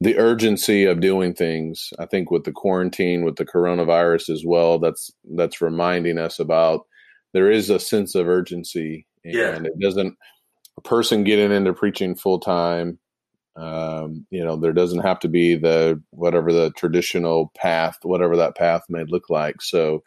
the 0.00 0.18
urgency 0.18 0.84
of 0.84 1.00
doing 1.00 1.34
things. 1.34 1.92
I 1.98 2.06
think 2.06 2.30
with 2.30 2.44
the 2.44 2.52
quarantine, 2.52 3.24
with 3.24 3.36
the 3.36 3.46
coronavirus 3.46 4.30
as 4.30 4.44
well, 4.44 4.78
that's 4.78 5.10
that's 5.34 5.60
reminding 5.60 6.18
us 6.18 6.38
about 6.38 6.86
there 7.32 7.50
is 7.50 7.70
a 7.70 7.78
sense 7.78 8.14
of 8.14 8.28
urgency, 8.28 9.06
and 9.24 9.34
yeah. 9.34 9.58
it 9.62 9.78
doesn't 9.80 10.16
a 10.76 10.80
person 10.80 11.24
getting 11.24 11.52
into 11.52 11.72
preaching 11.72 12.16
full 12.16 12.40
time 12.40 12.98
um, 13.56 14.26
you 14.30 14.44
know, 14.44 14.56
there 14.56 14.72
doesn't 14.72 15.02
have 15.02 15.20
to 15.20 15.28
be 15.28 15.54
the 15.54 16.00
whatever 16.10 16.52
the 16.52 16.70
traditional 16.72 17.52
path, 17.56 17.98
whatever 18.02 18.36
that 18.36 18.56
path 18.56 18.82
may 18.88 19.04
look 19.04 19.30
like. 19.30 19.62
So, 19.62 20.02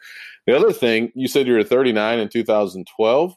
the 0.48 0.56
other 0.56 0.72
thing 0.72 1.12
you 1.14 1.28
said 1.28 1.46
you 1.46 1.52
were 1.52 1.62
39 1.62 2.20
in 2.20 2.28
2012. 2.30 3.34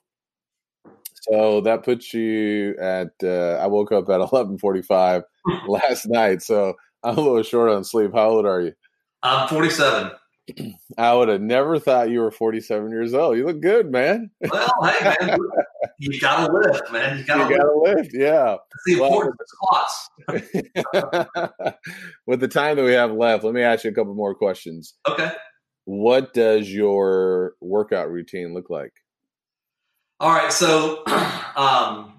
So 1.23 1.59
that 1.61 1.83
puts 1.83 2.13
you 2.13 2.75
at. 2.81 3.09
Uh, 3.21 3.57
I 3.61 3.67
woke 3.67 3.91
up 3.91 4.09
at 4.09 4.21
11:45 4.31 5.23
last 5.67 6.07
night, 6.07 6.41
so 6.41 6.73
I'm 7.03 7.17
a 7.17 7.21
little 7.21 7.43
short 7.43 7.69
on 7.69 7.83
sleep. 7.83 8.11
How 8.13 8.29
old 8.29 8.45
are 8.45 8.61
you? 8.61 8.71
I'm 9.23 9.47
47. 9.49 10.11
I 10.97 11.13
would 11.13 11.27
have 11.27 11.41
never 11.41 11.79
thought 11.79 12.09
you 12.09 12.21
were 12.21 12.31
47 12.31 12.89
years 12.89 13.13
old. 13.13 13.37
You 13.37 13.45
look 13.45 13.59
good, 13.59 13.91
man. 13.91 14.31
Well, 14.49 14.71
hey, 14.81 15.13
man, 15.27 15.39
you 15.99 16.19
gotta 16.19 16.51
lift, 16.51 16.91
man. 16.91 17.19
You 17.19 17.25
gotta, 17.25 17.53
you 17.53 17.57
gotta 17.57 17.79
lift. 17.83 18.11
Yeah. 18.13 18.55
That's 18.55 18.83
the 18.85 18.93
importance 18.93 19.37
well, 19.69 19.85
of 20.29 20.41
squats. 20.41 21.75
With 22.25 22.39
the 22.39 22.47
time 22.47 22.77
that 22.77 22.85
we 22.85 22.93
have 22.93 23.11
left, 23.11 23.43
let 23.43 23.53
me 23.53 23.61
ask 23.61 23.83
you 23.83 23.91
a 23.91 23.93
couple 23.93 24.15
more 24.15 24.33
questions. 24.33 24.95
Okay. 25.07 25.31
What 25.85 26.33
does 26.33 26.71
your 26.71 27.55
workout 27.59 28.11
routine 28.11 28.53
look 28.53 28.69
like? 28.69 28.93
All 30.19 30.31
right. 30.31 30.51
So, 30.53 31.03
um, 31.55 32.13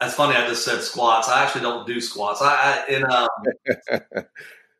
that's 0.00 0.14
funny. 0.14 0.36
I 0.36 0.46
just 0.48 0.64
said 0.64 0.80
squats. 0.80 1.28
I 1.28 1.44
actually 1.44 1.62
don't 1.62 1.86
do 1.86 2.00
squats. 2.00 2.40
I, 2.40 2.84
I 2.88 2.92
in 2.92 3.04
um, 3.04 3.28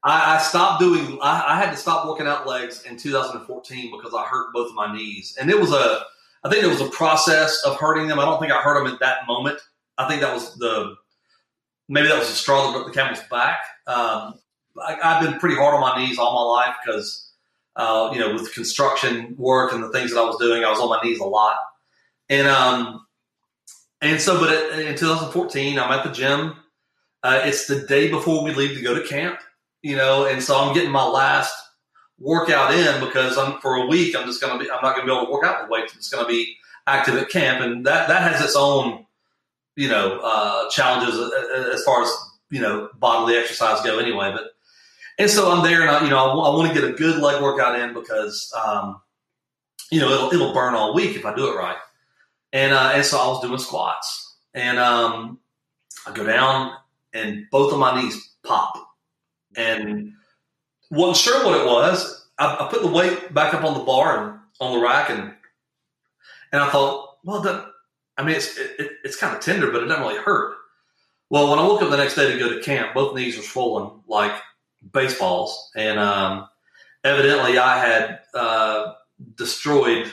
I, 0.05 0.37
I 0.37 0.39
stopped 0.39 0.81
doing. 0.81 1.19
I, 1.21 1.45
I, 1.49 1.61
had 1.61 1.71
to 1.71 1.77
stop 1.77 2.07
working 2.07 2.27
out 2.27 2.47
legs 2.47 2.85
in 2.85 2.97
2014 2.97 3.91
because 3.97 4.15
I 4.15 4.25
hurt 4.25 4.53
both 4.55 4.71
of 4.71 4.75
my 4.75 4.95
knees, 4.95 5.37
and 5.41 5.51
it 5.51 5.61
was 5.61 5.73
a. 5.73 6.03
I 6.45 6.49
think 6.49 6.63
it 6.63 6.69
was 6.69 6.81
a 6.81 6.89
process 6.91 7.63
of 7.67 7.77
hurting 7.77 8.07
them. 8.07 8.21
I 8.21 8.25
don't 8.25 8.39
think 8.39 8.53
I 8.53 8.61
hurt 8.63 8.83
them 8.83 8.93
at 8.93 9.01
that 9.01 9.27
moment. 9.27 9.59
I 9.99 10.07
think 10.07 10.21
that 10.21 10.33
was 10.33 10.55
the 10.55 10.95
maybe 11.89 12.09
that 12.09 12.19
was 12.19 12.29
the 12.29 12.35
straw 12.35 12.67
that 12.67 12.73
broke 12.73 12.87
the 12.87 12.99
camel's 12.99 13.21
back. 13.29 13.61
Um, 13.89 14.35
I, 14.81 14.97
have 15.03 15.23
been 15.23 15.41
pretty 15.41 15.57
hard 15.57 15.75
on 15.75 15.81
my 15.81 15.99
knees 15.99 16.19
all 16.19 16.35
my 16.35 16.67
life 16.67 16.77
because 16.85 17.28
uh, 17.79 18.11
you 18.13 18.19
know 18.19 18.35
with 18.35 18.53
construction 18.53 19.35
work 19.39 19.73
and 19.73 19.83
the 19.83 19.91
things 19.91 20.13
that 20.13 20.21
I 20.21 20.25
was 20.25 20.37
doing, 20.37 20.65
I 20.65 20.71
was 20.71 20.81
on 20.81 20.91
my 20.91 21.01
knees 21.03 21.21
a 21.21 21.25
lot, 21.25 21.57
and 22.29 22.47
um, 22.47 23.07
and 24.03 24.21
so 24.21 24.39
but 24.39 24.79
in 24.79 24.97
2014, 24.97 25.79
I'm 25.79 25.93
at 25.93 26.05
the 26.05 26.13
gym. 26.13 26.55
Uh, 27.23 27.41
it's 27.45 27.67
the 27.67 27.81
day 27.87 28.11
before 28.11 28.45
we 28.45 28.53
leave 28.55 28.77
to 28.77 28.83
go 28.83 28.95
to 28.95 29.07
camp 29.09 29.41
you 29.83 29.97
know, 29.97 30.27
and 30.27 30.43
so 30.43 30.59
I'm 30.59 30.75
getting 30.75 30.91
my 30.91 31.05
last 31.05 31.55
workout 32.19 32.75
in 32.75 33.01
because 33.01 33.39
I'm 33.39 33.61
for 33.61 33.77
a 33.77 33.87
week. 33.87 34.17
I'm 34.17 34.27
just 34.27 34.41
going 34.41 34.59
to 34.59 34.65
be. 34.65 34.71
I'm 34.71 34.83
not 34.83 34.97
going 34.97 35.07
to 35.07 35.13
be 35.13 35.17
able 35.17 35.27
to 35.27 35.33
work 35.33 35.45
out 35.45 35.67
the 35.67 35.73
weights. 35.73 35.95
It's 35.95 36.09
going 36.09 36.25
to 36.25 36.29
be 36.29 36.57
active 36.87 37.15
at 37.17 37.29
camp, 37.31 37.61
and 37.61 37.87
that 37.87 38.09
that 38.09 38.23
has 38.23 38.43
its 38.43 38.57
own, 38.57 39.07
you 39.77 39.89
know, 39.89 40.21
uh, 40.23 40.69
challenges 40.71 41.17
as 41.73 41.85
far 41.85 42.03
as 42.03 42.13
you 42.51 42.61
know 42.61 42.89
bodily 42.99 43.37
exercise 43.37 43.81
go. 43.83 43.99
Anyway, 43.99 44.33
but 44.33 44.51
and 45.19 45.31
so 45.31 45.51
I'm 45.51 45.65
there, 45.65 45.83
and 45.83 45.91
I, 45.91 46.05
you 46.05 46.11
know, 46.11 46.19
I, 46.19 46.55
want 46.55 46.73
to 46.73 46.81
get 46.81 46.89
a 46.89 46.93
good 46.93 47.21
leg 47.21 47.43
workout 47.43 47.79
in 47.79 47.93
because, 47.93 48.53
um, 48.65 49.01
you 49.91 50.01
know, 50.01 50.11
it'll 50.11 50.33
it'll 50.33 50.55
burn 50.55 50.75
all 50.75 50.95
week 50.95 51.17
if 51.17 51.27
I 51.27 51.35
do 51.35 51.53
it 51.53 51.57
right. 51.57 51.77
And 52.53 52.73
uh, 52.73 52.93
and 52.95 53.05
so 53.05 53.19
I 53.19 53.27
was 53.27 53.43
doing 53.43 53.59
squats, 53.59 54.37
and 54.55 54.79
um, 54.79 55.41
I 56.07 56.13
go 56.13 56.25
down, 56.25 56.73
and 57.13 57.47
both 57.51 57.73
of 57.73 57.79
my 57.79 58.01
knees 58.01 58.33
pop 58.45 58.75
and 59.57 60.13
wasn't 60.91 61.17
sure 61.17 61.45
what 61.45 61.61
it 61.61 61.67
was. 61.67 62.27
I, 62.39 62.57
I, 62.61 62.69
put 62.71 62.83
the 62.83 62.89
weight 62.89 63.35
back 63.35 63.53
up 63.53 63.65
on 63.65 63.77
the 63.77 63.85
bar 63.85 64.23
and 64.23 64.39
on 64.61 64.79
the 64.79 64.85
rack, 64.85 65.11
and 65.11 65.35
and 66.53 66.63
I 66.63 66.71
thought, 66.71 67.19
well, 67.25 67.41
that, 67.43 67.67
I 68.17 68.23
mean, 68.23 68.37
it's 68.37 68.57
it, 68.57 68.93
it's 69.05 69.17
kind 69.17 69.35
of 69.35 69.43
tender, 69.43 69.71
but 69.71 69.83
it 69.83 69.87
doesn't 69.87 70.03
really 70.03 70.23
hurt. 70.23 70.57
Well, 71.31 71.51
when 71.51 71.59
I 71.59 71.67
woke 71.67 71.83
up 71.83 71.91
the 71.91 71.97
next 71.97 72.15
day 72.15 72.33
to 72.33 72.39
go 72.39 72.49
to 72.49 72.63
camp, 72.63 72.95
both 72.95 73.15
knees 73.15 73.37
were 73.37 73.43
swollen 73.43 74.01
like 74.07 74.33
baseballs, 74.93 75.71
and 75.77 75.99
um, 75.99 76.49
evidently 77.05 77.59
I 77.59 77.79
had 77.79 78.21
uh, 78.35 78.95
destroyed 79.37 80.11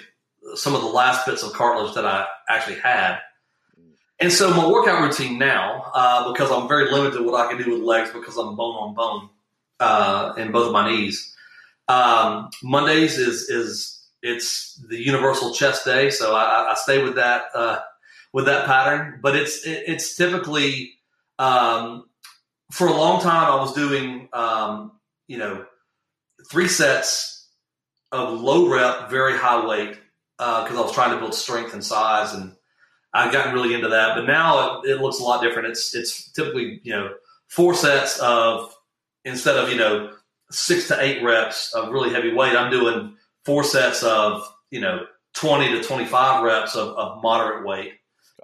some 0.56 0.76
of 0.76 0.82
the 0.82 0.88
last 0.88 1.26
bits 1.26 1.44
of 1.44 1.54
cartilage 1.54 1.96
that 1.96 2.06
I 2.06 2.26
actually 2.50 2.80
had. 2.80 3.20
And 4.20 4.32
so 4.32 4.50
my 4.52 4.68
workout 4.68 5.02
routine 5.02 5.38
now, 5.38 5.92
uh, 5.94 6.32
because 6.32 6.50
I'm 6.50 6.68
very 6.68 6.90
limited 6.92 7.22
what 7.26 7.36
I 7.36 7.52
can 7.52 7.62
do 7.62 7.72
with 7.72 7.82
legs 7.82 8.12
because 8.12 8.38
I'm 8.38 8.56
bone 8.56 8.76
on 8.76 8.94
bone 8.94 9.30
uh, 9.80 10.34
in 10.38 10.52
both 10.52 10.72
my 10.72 10.90
knees. 10.90 11.36
Um, 11.88 12.50
Mondays 12.64 13.18
is 13.18 13.50
is 13.50 14.08
it's 14.22 14.82
the 14.90 14.98
universal 14.98 15.54
chest 15.54 15.86
day, 15.86 16.10
so 16.10 16.34
I, 16.34 16.72
I 16.72 16.74
stay 16.76 17.04
with 17.04 17.16
that 17.16 17.44
uh, 17.54 17.80
with 18.32 18.46
that 18.46 18.66
pattern. 18.66 19.20
But 19.22 19.36
it's 19.36 19.66
it, 19.66 19.84
it's 19.86 20.16
typically 20.16 20.94
um, 21.38 22.06
for 22.72 22.88
a 22.88 22.94
long 22.94 23.22
time, 23.22 23.52
I 23.52 23.56
was 23.56 23.74
doing, 23.74 24.30
um, 24.34 24.94
you 25.28 25.38
know, 25.38 25.66
three 26.50 26.68
sets 26.68 27.50
of 28.12 28.40
low 28.40 28.70
rep, 28.70 29.10
very 29.10 29.38
high 29.38 29.66
weight 29.66 29.98
because 30.38 30.72
uh, 30.72 30.80
I 30.80 30.82
was 30.82 30.94
trying 30.94 31.12
to 31.12 31.18
build 31.18 31.34
strength 31.34 31.74
and 31.74 31.84
size, 31.84 32.34
and 32.34 32.54
I've 33.14 33.32
gotten 33.32 33.54
really 33.54 33.74
into 33.74 33.90
that. 33.90 34.16
But 34.16 34.26
now 34.26 34.82
it, 34.82 34.90
it, 34.90 35.02
looks 35.02 35.20
a 35.20 35.24
lot 35.24 35.42
different. 35.42 35.70
It's 35.70 35.96
it's 35.96 36.32
typically 36.32 36.82
you 36.84 36.92
know 36.94 37.14
four 37.48 37.74
sets 37.74 38.20
of 38.20 38.76
instead 39.24 39.58
of 39.58 39.70
you 39.70 39.78
know 39.78 40.12
six 40.52 40.88
to 40.90 41.02
eight 41.02 41.24
reps 41.24 41.74
of 41.74 41.92
really 41.92 42.12
heavy 42.12 42.34
weight, 42.34 42.56
I'm 42.56 42.72
doing 42.72 43.16
four 43.46 43.64
sets 43.64 44.04
of 44.04 44.44
you 44.72 44.82
know 44.82 45.06
twenty 45.34 45.70
to 45.70 45.84
twenty 45.84 46.06
five 46.06 46.44
reps 46.44 46.76
of, 46.76 46.90
of 46.98 47.22
moderate 47.22 47.66
weight, 47.66 47.94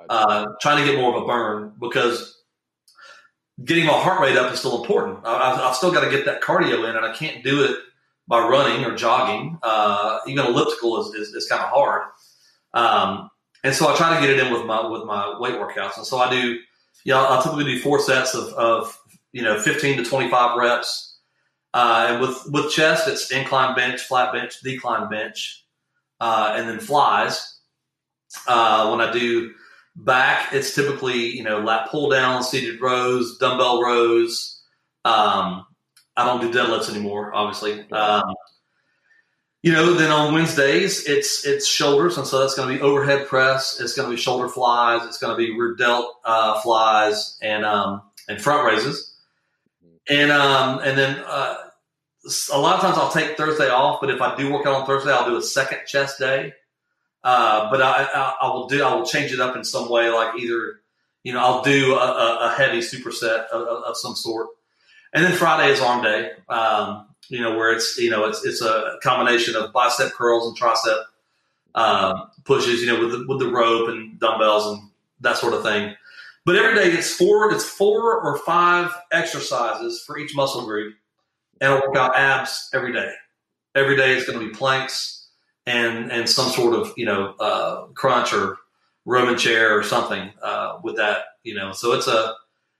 uh, 0.10 0.46
trying 0.62 0.86
to 0.86 0.90
get 0.90 1.00
more 1.00 1.16
of 1.16 1.24
a 1.24 1.26
burn 1.26 1.74
because 1.80 2.41
getting 3.66 3.86
my 3.86 3.93
heart 3.93 4.20
rate 4.22 4.38
up 4.38 4.51
is 4.51 4.59
still 4.59 4.82
important. 4.82 5.20
I, 5.26 5.55
have 5.55 5.76
still 5.76 5.91
got 5.91 6.03
to 6.03 6.09
get 6.09 6.26
that 6.26 6.41
cardio 6.41 6.89
in, 6.89 6.95
and 6.95 7.05
I 7.05 7.14
can't 7.14 7.43
do 7.43 7.64
it 7.64 7.78
by 8.28 8.39
running 8.39 8.86
or 8.86 8.95
jogging. 8.95 9.57
Uh, 9.62 10.20
even 10.28 10.45
elliptical 10.45 11.01
is, 11.01 11.14
is, 11.16 11.34
is 11.34 11.47
kind 11.47 11.62
of 11.62 11.70
hard. 11.70 12.03
Um, 12.74 13.30
and 13.64 13.76
so 13.76 13.91
I 13.91 13.95
try 13.95 14.16
to 14.16 14.22
get 14.22 14.30
it 14.30 14.45
in 14.45 14.51
with 14.53 14.66
my 14.66 14.88
with 14.88 15.03
my 15.03 15.38
weight 15.39 15.55
workouts. 15.55 15.97
And 15.97 16.05
so 16.05 16.18
I 16.18 16.30
do, 16.30 16.59
you 17.03 17.14
know, 17.14 17.28
I 17.30 17.41
typically 17.43 17.66
do 17.66 17.80
four 17.80 17.99
sets 17.99 18.34
of, 18.34 18.53
of 18.53 18.97
you 19.34 19.41
know 19.41 19.59
15 19.59 19.97
to 19.97 20.03
25 20.03 20.57
reps. 20.57 21.20
Uh, 21.74 22.07
and 22.09 22.22
with 22.22 22.41
with 22.47 22.72
chest, 22.72 23.07
it's 23.07 23.32
incline 23.32 23.76
bench, 23.76 24.01
flat 24.01 24.34
bench, 24.34 24.59
decline 24.62 25.09
bench, 25.09 25.66
uh, 26.20 26.53
and 26.55 26.68
then 26.68 26.80
flies. 26.80 27.59
Uh, 28.47 28.89
when 28.89 29.05
I 29.05 29.12
do 29.12 29.53
back, 29.96 30.54
it's 30.54 30.74
typically 30.74 31.36
you 31.36 31.44
know 31.44 31.60
lat 31.60 31.89
pull 31.89 32.10
down, 32.10 32.44
seated 32.44 32.82
rows, 32.82 33.38
dumbbell 33.38 33.82
rows. 33.82 34.62
Um, 35.06 35.66
I 36.16 36.26
don't 36.26 36.42
do 36.42 36.52
deadlifts 36.52 36.89
anymore, 36.89 37.34
obviously. 37.34 37.89
Um, 37.92 38.34
you 39.64 39.72
know, 39.72 39.94
then 39.94 40.12
on 40.12 40.34
Wednesdays 40.34 41.08
it's 41.08 41.46
it's 41.46 41.68
shoulders, 41.68 42.18
and 42.18 42.26
so 42.26 42.39
that's 42.39 42.56
going 42.56 42.68
to 42.70 42.76
be 42.76 42.82
overhead 42.82 43.28
press. 43.28 43.80
It's 43.80 43.94
going 43.94 44.10
to 44.10 44.16
be 44.16 44.20
shoulder 44.20 44.50
flies. 44.50 45.06
It's 45.06 45.20
going 45.20 45.34
to 45.34 45.38
be 45.38 45.58
rear 45.58 45.76
delt 45.76 46.16
uh, 46.26 46.60
flies 46.62 47.38
and 47.42 47.64
um, 47.64 48.02
and 48.28 48.42
front 48.42 48.66
raises, 48.66 49.16
and 50.10 50.32
um, 50.32 50.80
and 50.80 50.98
then 50.98 51.24
uh, 51.28 51.58
a 52.52 52.60
lot 52.60 52.76
of 52.76 52.82
times 52.82 52.98
I'll 52.98 53.12
take 53.12 53.38
Thursday 53.38 53.70
off. 53.70 54.02
But 54.02 54.10
if 54.10 54.20
I 54.20 54.36
do 54.36 54.52
work 54.52 54.66
out 54.66 54.74
on 54.74 54.86
Thursday, 54.88 55.12
I'll 55.12 55.30
do 55.30 55.38
a 55.38 55.44
second 55.44 55.80
chest 55.86 56.18
day. 56.18 56.54
Uh, 57.24 57.70
but 57.70 57.82
I, 57.82 58.08
I, 58.14 58.36
I, 58.42 58.48
will 58.48 58.68
do 58.68 58.84
I 58.84 58.94
will 58.96 59.06
change 59.06 59.32
it 59.32 59.40
up 59.40 59.56
in 59.56 59.64
some 59.64 59.90
way, 59.90 60.10
like 60.10 60.40
either 60.40 60.82
you 61.24 61.34
know 61.34 61.40
I'll 61.40 61.62
do 61.62 61.94
a, 61.94 62.50
a 62.50 62.54
heavy 62.58 62.80
superset 62.80 63.46
of, 63.48 63.84
of, 63.84 63.96
some 63.96 64.16
sort, 64.16 64.48
and 65.14 65.24
then 65.24 65.34
Friday 65.34 65.72
is 65.72 65.80
arm 65.80 66.04
day. 66.04 66.32
Um, 66.50 67.08
you 67.30 67.40
know, 67.40 67.56
where 67.56 67.72
it's 67.72 67.98
you 68.00 68.10
know 68.10 68.26
it's 68.26 68.44
it's 68.44 68.62
a 68.62 68.98
combination 69.04 69.56
of 69.56 69.72
bicep 69.72 70.14
curls 70.14 70.48
and 70.48 70.58
tricep 70.58 71.04
uh, 71.76 72.26
pushes, 72.44 72.82
you 72.82 72.88
know, 72.88 73.00
with 73.00 73.12
the, 73.12 73.26
with 73.28 73.40
the 73.40 73.52
rope 73.52 73.90
and 73.90 74.20
dumbbells 74.20 74.66
and 74.66 74.90
that 75.22 75.38
sort 75.38 75.54
of 75.54 75.62
thing. 75.62 75.96
But 76.44 76.56
every 76.56 76.74
day 76.74 76.90
it's 76.98 77.14
four 77.14 77.54
it's 77.54 77.64
four 77.64 78.20
or 78.20 78.40
five 78.40 78.92
exercises 79.12 80.04
for 80.06 80.18
each 80.18 80.36
muscle 80.36 80.66
group, 80.66 80.96
and 81.62 81.72
I'll 81.72 81.82
work 81.82 81.96
out 81.96 82.16
abs 82.16 82.70
every 82.74 82.94
day. 82.94 83.14
Every 83.76 83.96
day 83.96 84.14
it's 84.14 84.26
going 84.26 84.40
to 84.40 84.46
be 84.46 84.54
planks 84.54 85.21
and 85.66 86.12
and 86.12 86.30
some 86.30 86.49
sort 86.49 86.74
of 86.74 86.93
you 86.97 87.05
know 87.05 87.36
uh, 87.39 87.86
crunch 87.88 88.34
or 88.34 88.57
Roman 89.05 89.38
chair 89.38 89.78
or 89.78 89.84
something 89.84 90.32
uh, 90.41 90.80
with 90.84 90.97
that. 90.97 91.24
You 91.43 91.55
know, 91.55 91.72
so 91.72 91.93
it's 91.93 92.07
a 92.07 92.36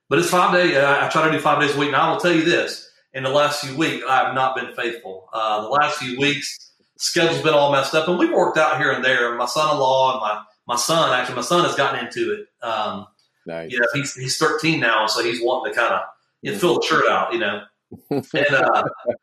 but 0.10 0.20
it's 0.20 0.30
five 0.30 0.54
days. 0.54 0.76
I, 0.76 1.08
I 1.08 1.10
try 1.10 1.26
to 1.26 1.32
do 1.32 1.40
five 1.40 1.62
days 1.62 1.76
a 1.76 1.80
week. 1.80 1.92
Now 1.92 2.10
I 2.10 2.12
will 2.12 2.20
tell 2.20 2.34
you 2.34 2.44
this: 2.44 2.90
in 3.14 3.24
the 3.24 3.30
last 3.30 3.64
few 3.64 3.76
weeks, 3.76 4.04
I 4.08 4.26
have 4.26 4.36
not 4.36 4.56
been 4.56 4.74
faithful. 4.76 5.30
Uh, 5.34 5.62
the 5.62 5.70
last 5.70 5.98
few 5.98 6.20
weeks, 6.20 6.72
schedule's 6.98 7.42
been 7.42 7.54
all 7.54 7.72
messed 7.72 7.94
up, 7.96 8.08
and 8.08 8.18
we've 8.18 8.32
worked 8.32 8.58
out 8.58 8.78
here 8.78 8.92
and 8.92 9.04
there. 9.04 9.36
My 9.36 9.46
son-in-law 9.46 10.14
and 10.14 10.22
my 10.22 10.44
my 10.68 10.76
son, 10.76 11.12
actually, 11.18 11.36
my 11.36 11.42
son 11.42 11.66
has 11.66 11.76
gotten 11.76 12.06
into 12.06 12.34
it. 12.34 12.66
Um, 12.66 13.08
nice. 13.46 13.72
You 13.72 13.80
know, 13.80 13.88
he's 13.94 14.16
he's 14.16 14.38
13 14.38 14.80
now, 14.80 15.08
so 15.08 15.24
he's 15.24 15.42
wanting 15.42 15.74
to 15.74 15.80
kind 15.80 15.94
of 15.94 16.02
you 16.42 16.52
know, 16.52 16.58
fill 16.58 16.80
the 16.80 16.86
shirt 16.86 17.06
out, 17.10 17.34
you 17.34 17.40
know. 17.40 17.64
and, 18.10 18.26
uh, 18.34 18.84
and 19.06 19.16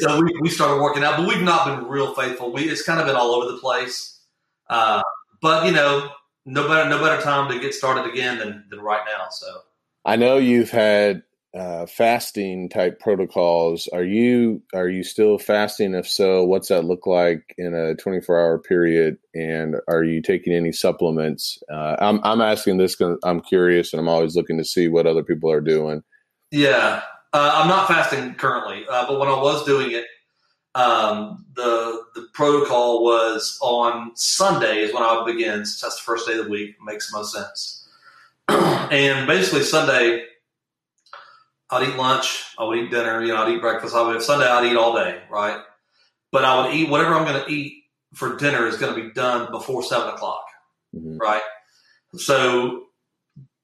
so 0.00 0.20
we, 0.20 0.38
we 0.40 0.48
started 0.48 0.82
working 0.82 1.02
out, 1.02 1.16
but 1.16 1.26
we've 1.26 1.42
not 1.42 1.66
been 1.66 1.88
real 1.88 2.14
faithful. 2.14 2.52
We 2.52 2.68
it's 2.68 2.82
kind 2.82 3.00
of 3.00 3.06
been 3.06 3.16
all 3.16 3.34
over 3.34 3.50
the 3.50 3.58
place. 3.58 4.20
Uh, 4.68 5.02
but 5.40 5.66
you 5.66 5.72
know, 5.72 6.10
no 6.46 6.68
better 6.68 6.88
no 6.88 7.02
better 7.02 7.20
time 7.22 7.50
to 7.50 7.58
get 7.60 7.74
started 7.74 8.10
again 8.10 8.38
than 8.38 8.64
than 8.70 8.80
right 8.80 9.02
now. 9.06 9.26
So 9.30 9.46
I 10.04 10.16
know 10.16 10.36
you've 10.38 10.70
had 10.70 11.22
uh, 11.52 11.86
fasting 11.86 12.68
type 12.68 13.00
protocols. 13.00 13.88
Are 13.92 14.04
you 14.04 14.62
are 14.72 14.88
you 14.88 15.02
still 15.02 15.38
fasting? 15.38 15.94
If 15.94 16.08
so, 16.08 16.44
what's 16.44 16.68
that 16.68 16.84
look 16.84 17.06
like 17.06 17.54
in 17.58 17.74
a 17.74 17.94
24 17.96 18.38
hour 18.38 18.58
period? 18.58 19.18
And 19.34 19.76
are 19.88 20.04
you 20.04 20.22
taking 20.22 20.52
any 20.52 20.72
supplements? 20.72 21.60
Uh, 21.70 21.96
I'm 21.98 22.20
I'm 22.22 22.40
asking 22.40 22.78
this 22.78 22.94
because 22.94 23.18
I'm 23.24 23.40
curious, 23.40 23.92
and 23.92 24.00
I'm 24.00 24.08
always 24.08 24.36
looking 24.36 24.58
to 24.58 24.64
see 24.64 24.88
what 24.88 25.06
other 25.06 25.24
people 25.24 25.50
are 25.50 25.60
doing. 25.60 26.02
Yeah, 26.52 27.02
uh, 27.32 27.52
I'm 27.54 27.68
not 27.68 27.88
fasting 27.88 28.34
currently, 28.34 28.84
uh, 28.88 29.06
but 29.06 29.18
when 29.18 29.28
I 29.28 29.40
was 29.40 29.64
doing 29.64 29.92
it, 29.92 30.06
um, 30.74 31.44
the 31.54 32.02
the 32.14 32.28
protocol 32.32 33.02
was 33.02 33.58
on 33.60 34.12
Sundays 34.14 34.94
when 34.94 35.02
I 35.02 35.16
would 35.16 35.26
begin. 35.26 35.64
Since 35.64 35.80
that's 35.80 35.96
the 35.96 36.02
first 36.02 36.28
day 36.28 36.38
of 36.38 36.44
the 36.44 36.50
week, 36.50 36.76
makes 36.84 37.10
the 37.10 37.18
most 37.18 37.32
sense. 37.32 37.88
and 38.48 39.26
basically, 39.26 39.62
Sunday 39.62 40.26
I'd 41.70 41.88
eat 41.88 41.96
lunch, 41.96 42.44
I 42.58 42.64
would 42.64 42.78
eat 42.78 42.90
dinner, 42.90 43.22
you 43.22 43.28
know, 43.28 43.42
I'd 43.42 43.52
eat 43.52 43.60
breakfast. 43.60 43.94
I 43.94 44.02
would 44.02 44.14
have 44.14 44.24
Sunday, 44.24 44.46
I'd 44.46 44.70
eat 44.70 44.76
all 44.76 44.94
day, 44.94 45.22
right? 45.30 45.60
But 46.32 46.44
I 46.44 46.60
would 46.60 46.74
eat 46.74 46.88
whatever 46.88 47.14
I'm 47.14 47.24
going 47.24 47.44
to 47.44 47.50
eat 47.50 47.84
for 48.14 48.36
dinner 48.36 48.66
is 48.66 48.76
going 48.76 48.94
to 48.94 49.00
be 49.00 49.12
done 49.12 49.50
before 49.52 49.82
seven 49.84 50.08
o'clock, 50.08 50.44
mm-hmm. 50.94 51.18
right? 51.18 51.42
So 52.16 52.86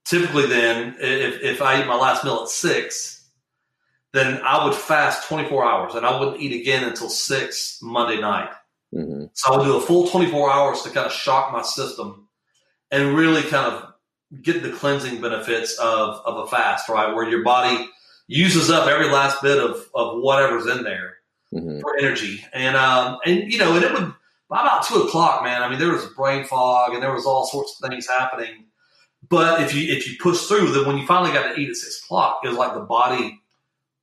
typically, 0.05 0.45
then, 0.47 0.95
if, 0.99 1.41
if 1.41 1.61
I 1.61 1.81
eat 1.81 1.87
my 1.87 1.95
last 1.95 2.23
meal 2.23 2.39
at 2.43 2.47
six, 2.47 3.16
then 4.17 4.41
I 4.43 4.65
would 4.65 4.75
fast 4.75 5.27
24 5.27 5.65
hours 5.65 5.95
and 5.95 6.05
I 6.05 6.19
wouldn't 6.19 6.41
eat 6.41 6.59
again 6.59 6.83
until 6.83 7.09
six 7.09 7.79
Monday 7.81 8.19
night. 8.19 8.49
Mm-hmm. 8.93 9.25
So 9.33 9.53
I 9.53 9.57
would 9.57 9.65
do 9.65 9.77
a 9.77 9.81
full 9.81 10.07
24 10.07 10.51
hours 10.51 10.81
to 10.83 10.89
kind 10.89 11.05
of 11.05 11.11
shock 11.11 11.51
my 11.51 11.61
system 11.61 12.27
and 12.91 13.15
really 13.15 13.43
kind 13.43 13.73
of 13.73 13.93
get 14.41 14.63
the 14.63 14.71
cleansing 14.71 15.21
benefits 15.21 15.77
of, 15.79 16.21
of 16.25 16.37
a 16.37 16.47
fast, 16.47 16.89
right? 16.89 17.13
Where 17.13 17.29
your 17.29 17.43
body 17.43 17.87
uses 18.27 18.69
up 18.69 18.87
every 18.87 19.09
last 19.09 19.41
bit 19.41 19.57
of, 19.57 19.87
of 19.93 20.21
whatever's 20.21 20.67
in 20.67 20.83
there 20.83 21.17
mm-hmm. 21.53 21.79
for 21.79 21.97
energy. 21.97 22.43
And, 22.53 22.75
um, 22.75 23.19
and, 23.25 23.51
you 23.51 23.57
know, 23.57 23.75
and 23.75 23.83
it 23.83 23.93
would, 23.93 24.13
by 24.49 24.61
about 24.61 24.85
two 24.85 25.01
o'clock, 25.01 25.43
man, 25.43 25.61
I 25.61 25.69
mean, 25.69 25.79
there 25.79 25.91
was 25.91 26.05
brain 26.07 26.45
fog 26.45 26.93
and 26.93 27.03
there 27.03 27.13
was 27.13 27.25
all 27.25 27.45
sorts 27.45 27.79
of 27.79 27.89
things 27.89 28.07
happening. 28.07 28.65
But 29.29 29.61
if 29.61 29.75
you, 29.75 29.93
if 29.93 30.07
you 30.07 30.17
push 30.21 30.45
through, 30.45 30.71
then 30.71 30.87
when 30.87 30.97
you 30.97 31.05
finally 31.05 31.33
got 31.33 31.53
to 31.53 31.59
eat 31.59 31.69
at 31.69 31.75
six 31.75 32.01
o'clock, 32.03 32.41
it 32.43 32.49
was 32.49 32.57
like 32.57 32.73
the 32.73 32.81
body 32.81 33.41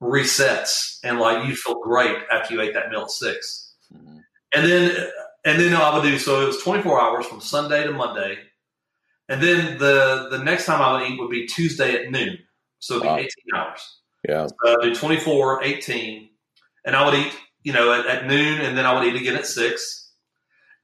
resets 0.02 0.98
and 1.02 1.18
like 1.18 1.46
you 1.46 1.54
feel 1.54 1.80
great 1.80 2.16
after 2.30 2.54
you 2.54 2.60
ate 2.60 2.74
that 2.74 2.90
meal 2.90 3.02
at 3.02 3.10
6 3.10 3.74
mm-hmm. 3.94 4.18
And 4.56 4.70
then, 4.70 5.08
and 5.44 5.60
then 5.60 5.74
I 5.74 5.94
would 5.94 6.04
do, 6.04 6.16
so 6.18 6.42
it 6.42 6.46
was 6.46 6.62
24 6.62 7.00
hours 7.00 7.26
from 7.26 7.40
Sunday 7.40 7.84
to 7.84 7.92
Monday. 7.92 8.38
And 9.28 9.42
then 9.42 9.78
the, 9.78 10.28
the 10.30 10.38
next 10.38 10.66
time 10.66 10.80
I 10.80 10.92
would 10.92 11.10
eat 11.10 11.18
would 11.18 11.30
be 11.30 11.46
Tuesday 11.46 11.96
at 11.96 12.10
noon. 12.10 12.38
So 12.78 12.94
it'd 12.94 13.02
be 13.02 13.08
wow. 13.08 13.16
18 13.16 13.28
hours. 13.56 13.98
Yeah. 14.28 14.46
So 14.46 14.80
I 14.80 14.84
do 14.84 14.94
24, 14.94 15.64
18, 15.64 16.28
and 16.84 16.96
I 16.96 17.04
would 17.04 17.14
eat, 17.14 17.32
you 17.62 17.72
know, 17.72 17.92
at, 17.92 18.06
at, 18.06 18.26
noon, 18.26 18.60
and 18.60 18.76
then 18.76 18.86
I 18.86 18.92
would 18.92 19.06
eat 19.06 19.20
again 19.20 19.36
at 19.36 19.46
six, 19.46 20.12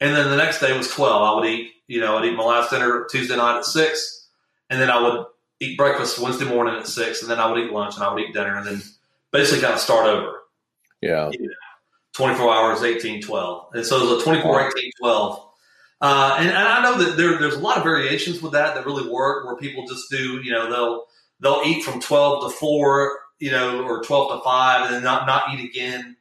and 0.01 0.15
then 0.15 0.31
the 0.31 0.37
next 0.37 0.61
day 0.61 0.77
was 0.77 0.91
12. 0.91 1.23
I 1.23 1.35
would 1.35 1.47
eat, 1.49 1.71
you 1.87 2.01
know, 2.01 2.17
I'd 2.17 2.25
eat 2.25 2.37
my 2.37 2.45
last 2.45 2.71
dinner 2.71 3.07
Tuesday 3.11 3.37
night 3.37 3.59
at 3.59 3.65
six, 3.65 4.29
and 4.69 4.81
then 4.81 4.91
I 4.91 5.01
would 5.01 5.27
eat 5.61 5.77
breakfast 5.77 6.19
Wednesday 6.19 6.47
morning 6.47 6.75
at 6.75 6.87
six, 6.87 7.23
and 7.23 7.31
then 7.31 7.39
I 7.39 7.51
would 7.51 7.63
eat 7.63 7.73
lunch, 7.73 7.95
and 7.97 8.05
I 8.05 8.13
would 8.13 8.23
eat 8.23 8.35
dinner, 8.35 8.57
and 8.57 8.67
then 8.67 8.83
basically 9.33 9.63
kind 9.63 9.75
of 9.75 9.81
start 9.81 10.07
over. 10.07 10.39
Yeah. 11.01 11.31
You 11.33 11.49
know, 11.49 11.55
24 12.15 12.55
hours, 12.55 12.83
18, 12.83 13.23
12. 13.23 13.67
And 13.75 13.87
so 13.87 13.97
it 13.99 14.11
was 14.11 14.23
a 14.23 14.25
24, 14.25 14.69
18, 14.69 14.91
12. 15.01 15.47
Uh, 16.03 16.37
and, 16.39 16.49
and, 16.49 16.57
I 16.57 16.83
know 16.83 16.97
that 16.99 17.17
there, 17.17 17.39
there's 17.39 17.57
a 17.57 17.61
lot 17.61 17.77
of 17.77 17.83
variations 17.83 18.41
with 18.41 18.53
that 18.53 18.75
that 18.75 18.87
really 18.87 19.09
work 19.09 19.45
where 19.45 19.57
people 19.57 19.87
just 19.87 20.11
do, 20.11 20.41
you 20.43 20.51
know, 20.51 20.71
they'll, 20.71 21.05
they'll 21.41 21.63
eat 21.65 21.85
from 21.85 22.01
12 22.01 22.51
to 22.51 22.57
4 22.57 23.21
you 23.41 23.51
know, 23.51 23.83
or 23.83 24.03
12 24.03 24.39
to 24.39 24.45
5 24.45 24.87
and 24.87 24.95
then 24.95 25.03
not, 25.03 25.27
not 25.27 25.53
eat 25.53 25.69
again 25.69 26.17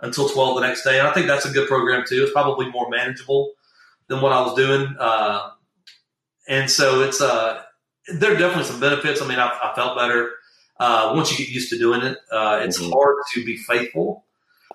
until 0.00 0.28
12 0.28 0.56
the 0.56 0.66
next 0.66 0.82
day. 0.82 0.98
And 0.98 1.06
I 1.06 1.12
think 1.12 1.26
that's 1.26 1.44
a 1.44 1.52
good 1.52 1.68
program 1.68 2.04
too. 2.08 2.22
It's 2.24 2.32
probably 2.32 2.68
more 2.70 2.88
manageable 2.88 3.52
than 4.08 4.20
what 4.20 4.32
I 4.32 4.40
was 4.40 4.54
doing. 4.54 4.96
Uh, 4.98 5.50
and 6.48 6.68
so 6.68 7.02
it's, 7.02 7.20
uh, 7.20 7.62
there 8.14 8.34
are 8.34 8.38
definitely 8.38 8.64
some 8.64 8.80
benefits. 8.80 9.22
I 9.22 9.28
mean, 9.28 9.38
I, 9.38 9.56
I 9.62 9.74
felt 9.76 9.96
better 9.96 10.30
uh, 10.80 11.12
once 11.14 11.30
you 11.30 11.44
get 11.44 11.52
used 11.52 11.70
to 11.70 11.78
doing 11.78 12.02
it. 12.02 12.18
Uh, 12.30 12.60
it's 12.62 12.80
mm-hmm. 12.80 12.92
hard 12.92 13.16
to 13.34 13.44
be 13.44 13.56
faithful 13.56 14.24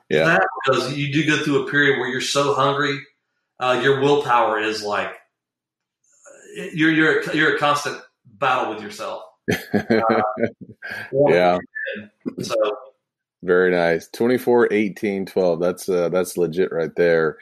yeah. 0.09 0.23
that 0.23 0.47
because 0.65 0.95
you 0.97 1.11
do 1.11 1.25
go 1.25 1.43
through 1.43 1.67
a 1.67 1.71
period 1.71 1.99
where 1.99 2.07
you're 2.07 2.21
so 2.21 2.53
hungry. 2.53 2.99
Uh, 3.59 3.79
your 3.81 4.01
willpower 4.01 4.59
is 4.59 4.83
like 4.83 5.11
you're 6.73 6.91
you're 6.91 7.33
you're 7.33 7.55
a 7.55 7.59
constant 7.59 7.99
battle 8.25 8.73
with 8.73 8.83
yourself. 8.83 9.23
Uh, 11.13 11.29
yeah. 11.29 11.57
So 12.41 12.55
very 13.43 13.71
nice. 13.71 14.09
24, 14.09 14.73
18, 14.73 15.25
12. 15.25 15.59
That's 15.59 15.87
uh, 15.87 16.09
that's 16.09 16.37
legit 16.37 16.71
right 16.71 16.93
there. 16.95 17.37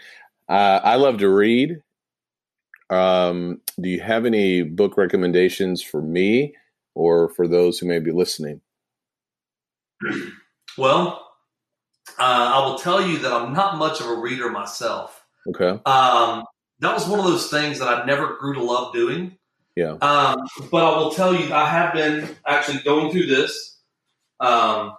Uh, 0.48 0.80
I 0.84 0.96
love 0.96 1.18
to 1.20 1.30
read. 1.30 1.82
Um, 2.92 3.62
do 3.82 3.90
you 3.90 4.00
have 4.02 4.26
any 4.26 4.62
book 4.62 4.98
recommendations 4.98 5.82
for 5.82 6.02
me 6.02 6.54
or 6.96 7.30
for 7.30 7.48
those 7.48 7.78
who 7.78 7.88
may 7.88 8.00
be 8.00 8.12
listening? 8.12 8.62
Well, 10.78 11.26
uh, 12.20 12.52
I 12.54 12.66
will 12.66 12.78
tell 12.78 13.02
you 13.02 13.20
that 13.20 13.32
I'm 13.32 13.54
not 13.54 13.78
much 13.78 14.02
of 14.02 14.08
a 14.08 14.16
reader 14.16 14.50
myself. 14.50 15.24
Okay. 15.48 15.80
Um, 15.86 16.44
that 16.80 16.94
was 16.94 17.08
one 17.08 17.18
of 17.18 17.24
those 17.24 17.50
things 17.50 17.80
that 17.80 17.88
I 17.88 18.04
never 18.06 18.36
grew 18.36 18.56
to 18.56 18.62
love 18.62 18.94
doing. 18.94 19.38
Yeah. 19.78 19.92
Um, 20.02 20.36
but 20.70 20.84
I 20.84 20.98
will 20.98 21.12
tell 21.12 21.34
you, 21.34 21.54
I 21.54 21.66
have 21.70 21.94
been 21.94 22.28
actually 22.46 22.80
going 22.80 23.10
through 23.10 23.28
this. 23.28 23.80
Um, 24.42 24.98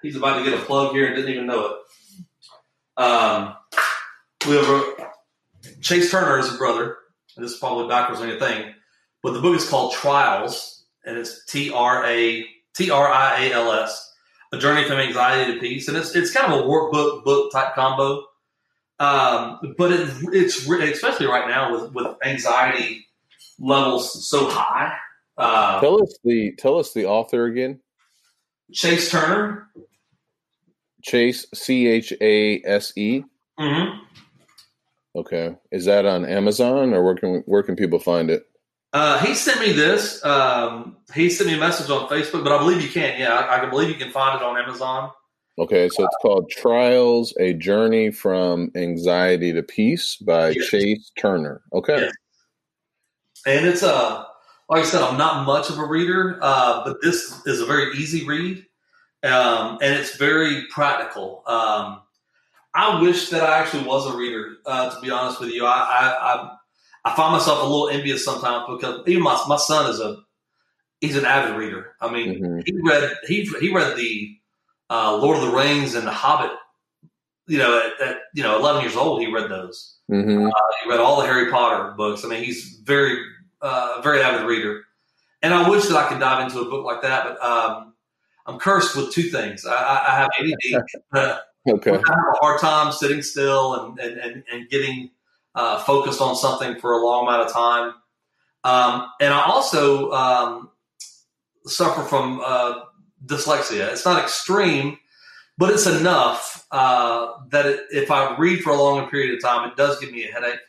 he's 0.00 0.16
about 0.16 0.38
to 0.38 0.44
get 0.50 0.58
a 0.58 0.64
plug 0.64 0.94
here 0.94 1.06
and 1.06 1.16
didn't 1.16 1.30
even 1.30 1.46
know 1.46 1.66
it. 1.66 3.02
Um, 3.02 3.56
we 4.48 4.56
have 4.56 4.68
a, 4.70 5.10
Chase 5.82 6.10
Turner 6.10 6.38
is 6.38 6.54
a 6.54 6.56
brother. 6.56 6.96
And 7.36 7.44
this 7.44 7.52
is 7.52 7.58
probably 7.58 7.88
backwards 7.88 8.20
on 8.20 8.28
your 8.28 8.38
thing, 8.38 8.72
but 9.22 9.32
the 9.32 9.40
book 9.40 9.56
is 9.56 9.68
called 9.68 9.92
Trials, 9.92 10.83
and 11.04 11.16
it's 11.16 11.44
T 11.46 11.70
R 11.70 12.04
A 12.04 12.44
T 12.74 12.90
R 12.90 13.08
I 13.08 13.44
A 13.46 13.52
L 13.52 13.72
S, 13.72 14.14
A 14.52 14.58
Journey 14.58 14.84
from 14.84 14.98
Anxiety 14.98 15.54
to 15.54 15.60
Peace, 15.60 15.88
and 15.88 15.96
it's 15.96 16.14
it's 16.14 16.32
kind 16.32 16.52
of 16.52 16.60
a 16.60 16.62
workbook 16.62 17.24
book 17.24 17.52
type 17.52 17.74
combo. 17.74 18.24
Um, 19.00 19.74
but 19.76 19.92
it, 19.92 20.08
it's 20.32 20.68
especially 20.68 21.26
right 21.26 21.48
now 21.48 21.72
with 21.72 21.92
with 21.92 22.14
anxiety 22.24 23.06
levels 23.58 24.28
so 24.28 24.48
high. 24.48 24.92
Uh, 25.36 25.80
tell 25.80 26.02
us 26.02 26.16
the 26.24 26.52
tell 26.56 26.78
us 26.78 26.92
the 26.92 27.06
author 27.06 27.46
again. 27.46 27.80
Chase 28.72 29.10
Turner. 29.10 29.68
Chase 31.02 31.46
C 31.52 31.86
H 31.86 32.12
A 32.20 32.62
S 32.64 32.92
E. 32.96 33.24
Mm-hmm. 33.58 33.98
Okay, 35.16 35.56
is 35.70 35.84
that 35.84 36.06
on 36.06 36.24
Amazon 36.24 36.92
or 36.94 37.04
where 37.04 37.14
can 37.14 37.42
where 37.46 37.62
can 37.62 37.76
people 37.76 37.98
find 37.98 38.30
it? 38.30 38.46
Uh, 38.94 39.18
he 39.18 39.34
sent 39.34 39.60
me 39.60 39.72
this. 39.72 40.24
Um, 40.24 40.96
he 41.12 41.28
sent 41.28 41.50
me 41.50 41.56
a 41.56 41.58
message 41.58 41.90
on 41.90 42.08
Facebook, 42.08 42.44
but 42.44 42.52
I 42.52 42.58
believe 42.58 42.80
you 42.80 42.88
can. 42.88 43.18
Yeah, 43.18 43.34
I, 43.34 43.56
I 43.56 43.58
can 43.58 43.68
believe 43.68 43.88
you 43.88 43.96
can 43.96 44.12
find 44.12 44.40
it 44.40 44.44
on 44.44 44.56
Amazon. 44.56 45.10
Okay, 45.58 45.88
so 45.88 46.04
it's 46.04 46.16
called 46.22 46.48
Trials: 46.48 47.34
A 47.40 47.54
Journey 47.54 48.12
from 48.12 48.70
Anxiety 48.76 49.52
to 49.52 49.64
Peace 49.64 50.14
by 50.16 50.50
yes. 50.50 50.68
Chase 50.68 51.10
Turner. 51.18 51.62
Okay, 51.72 52.02
yes. 52.02 52.12
and 53.46 53.66
it's 53.66 53.82
a 53.82 53.92
uh, 53.92 54.24
like 54.68 54.82
I 54.82 54.86
said, 54.86 55.02
I'm 55.02 55.18
not 55.18 55.44
much 55.44 55.70
of 55.70 55.78
a 55.78 55.84
reader, 55.84 56.38
uh, 56.40 56.84
but 56.84 56.98
this 57.02 57.44
is 57.46 57.60
a 57.60 57.66
very 57.66 57.96
easy 57.96 58.24
read, 58.24 58.64
um, 59.24 59.78
and 59.82 59.94
it's 59.98 60.16
very 60.16 60.66
practical. 60.70 61.42
Um, 61.48 62.00
I 62.74 63.00
wish 63.00 63.30
that 63.30 63.42
I 63.42 63.58
actually 63.58 63.84
was 63.84 64.06
a 64.06 64.16
reader. 64.16 64.56
Uh, 64.64 64.94
to 64.94 65.00
be 65.00 65.10
honest 65.10 65.40
with 65.40 65.50
you, 65.50 65.66
I, 65.66 65.72
I, 65.72 66.34
I 66.34 66.56
I 67.04 67.14
find 67.14 67.32
myself 67.32 67.60
a 67.60 67.66
little 67.66 67.88
envious 67.88 68.24
sometimes 68.24 68.64
because 68.68 69.02
even 69.06 69.22
my 69.22 69.42
my 69.46 69.56
son 69.56 69.90
is 69.90 70.00
a 70.00 70.18
he's 71.00 71.16
an 71.16 71.24
avid 71.24 71.56
reader. 71.56 71.92
I 72.00 72.10
mean, 72.10 72.42
mm-hmm. 72.42 72.60
he 72.64 72.72
read 72.82 73.12
he 73.26 73.44
he 73.60 73.74
read 73.74 73.96
the 73.96 74.36
uh, 74.90 75.16
Lord 75.16 75.36
of 75.36 75.44
the 75.44 75.56
Rings 75.56 75.94
and 75.94 76.06
the 76.06 76.12
Hobbit. 76.12 76.50
You 77.46 77.58
know, 77.58 77.78
at, 77.78 78.08
at 78.08 78.16
you 78.34 78.42
know 78.42 78.58
eleven 78.58 78.82
years 78.82 78.96
old, 78.96 79.20
he 79.20 79.32
read 79.32 79.50
those. 79.50 79.96
Mm-hmm. 80.10 80.46
Uh, 80.46 80.60
he 80.82 80.90
read 80.90 81.00
all 81.00 81.20
the 81.20 81.26
Harry 81.26 81.50
Potter 81.50 81.92
books. 81.96 82.24
I 82.24 82.28
mean, 82.28 82.42
he's 82.42 82.80
very 82.84 83.18
uh, 83.60 84.00
very 84.02 84.22
avid 84.22 84.46
reader, 84.46 84.82
and 85.42 85.52
I 85.52 85.68
wish 85.68 85.84
that 85.86 85.96
I 85.96 86.08
could 86.08 86.20
dive 86.20 86.44
into 86.44 86.60
a 86.60 86.70
book 86.70 86.86
like 86.86 87.02
that. 87.02 87.24
But 87.24 87.42
um, 87.42 87.94
I'm 88.46 88.58
cursed 88.58 88.96
with 88.96 89.12
two 89.12 89.24
things. 89.24 89.66
I, 89.66 89.74
I 89.74 90.16
have 90.16 90.30
ADD. 90.40 91.38
Okay. 91.66 91.92
I 91.92 91.94
have 91.94 92.02
a 92.04 92.36
hard 92.42 92.60
time 92.60 92.92
sitting 92.92 93.22
still 93.22 93.74
and, 93.74 93.98
and, 93.98 94.18
and, 94.18 94.44
and 94.52 94.68
getting 94.68 95.10
uh, 95.54 95.78
focused 95.80 96.20
on 96.20 96.36
something 96.36 96.78
for 96.78 96.92
a 96.92 97.04
long 97.04 97.26
amount 97.26 97.46
of 97.46 97.52
time. 97.52 97.94
Um, 98.64 99.08
and 99.20 99.32
I 99.32 99.42
also 99.44 100.10
um, 100.12 100.70
suffer 101.66 102.02
from 102.02 102.40
uh, 102.44 102.80
dyslexia. 103.24 103.92
It's 103.92 104.04
not 104.04 104.22
extreme, 104.22 104.98
but 105.58 105.70
it's 105.70 105.86
enough 105.86 106.66
uh, 106.70 107.32
that 107.50 107.66
it, 107.66 107.80
if 107.90 108.10
I 108.10 108.36
read 108.36 108.62
for 108.62 108.70
a 108.70 108.76
long 108.76 109.08
period 109.08 109.34
of 109.34 109.42
time, 109.42 109.68
it 109.68 109.76
does 109.76 109.98
give 110.00 110.10
me 110.10 110.28
a 110.28 110.32
headache. 110.32 110.60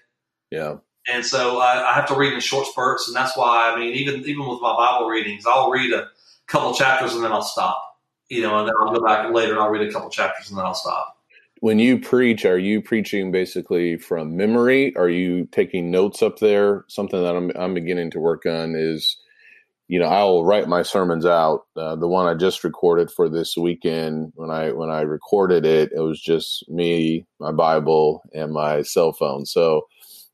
Yeah. 0.51 0.77
And 1.07 1.25
so 1.25 1.59
I, 1.59 1.91
I, 1.91 1.93
have 1.93 2.07
to 2.07 2.15
read 2.15 2.33
in 2.33 2.39
short 2.39 2.65
spurts, 2.65 3.07
and 3.07 3.15
that's 3.15 3.37
why 3.37 3.71
I 3.71 3.79
mean, 3.79 3.93
even 3.93 4.21
even 4.21 4.47
with 4.47 4.59
my 4.59 4.75
Bible 4.75 5.07
readings, 5.07 5.45
I'll 5.45 5.69
read 5.69 5.93
a 5.93 6.07
couple 6.47 6.73
chapters 6.73 7.13
and 7.13 7.23
then 7.23 7.31
I'll 7.31 7.43
stop 7.43 7.95
you 8.29 8.41
know, 8.41 8.59
and 8.59 8.67
then 8.67 8.75
I'll 8.79 8.93
go 8.93 9.01
back 9.01 9.31
later 9.33 9.53
and 9.53 9.61
I'll 9.61 9.69
read 9.69 9.87
a 9.87 9.91
couple 9.91 10.09
chapters 10.09 10.49
and 10.49 10.57
then 10.57 10.65
I'll 10.65 10.73
stop. 10.73 11.14
When 11.65 11.79
you 11.79 11.97
preach, 11.97 12.45
are 12.45 12.59
you 12.59 12.79
preaching 12.79 13.31
basically 13.31 13.97
from 13.97 14.37
memory? 14.37 14.95
Are 14.95 15.09
you 15.09 15.47
taking 15.51 15.89
notes 15.89 16.21
up 16.21 16.37
there? 16.37 16.85
Something 16.89 17.23
that 17.23 17.35
I'm, 17.35 17.51
I'm 17.55 17.73
beginning 17.73 18.11
to 18.11 18.19
work 18.19 18.45
on 18.45 18.75
is, 18.75 19.17
you 19.87 19.97
know, 19.97 20.05
I'll 20.05 20.45
write 20.45 20.67
my 20.67 20.83
sermons 20.83 21.25
out. 21.25 21.61
Uh, 21.75 21.95
the 21.95 22.07
one 22.07 22.27
I 22.27 22.35
just 22.35 22.63
recorded 22.63 23.09
for 23.09 23.29
this 23.29 23.57
weekend, 23.57 24.31
when 24.35 24.51
I 24.51 24.73
when 24.73 24.91
I 24.91 25.01
recorded 25.01 25.65
it, 25.65 25.91
it 25.91 26.01
was 26.01 26.21
just 26.21 26.69
me, 26.69 27.25
my 27.39 27.51
Bible, 27.51 28.21
and 28.31 28.53
my 28.53 28.83
cell 28.83 29.11
phone. 29.11 29.47
So, 29.47 29.87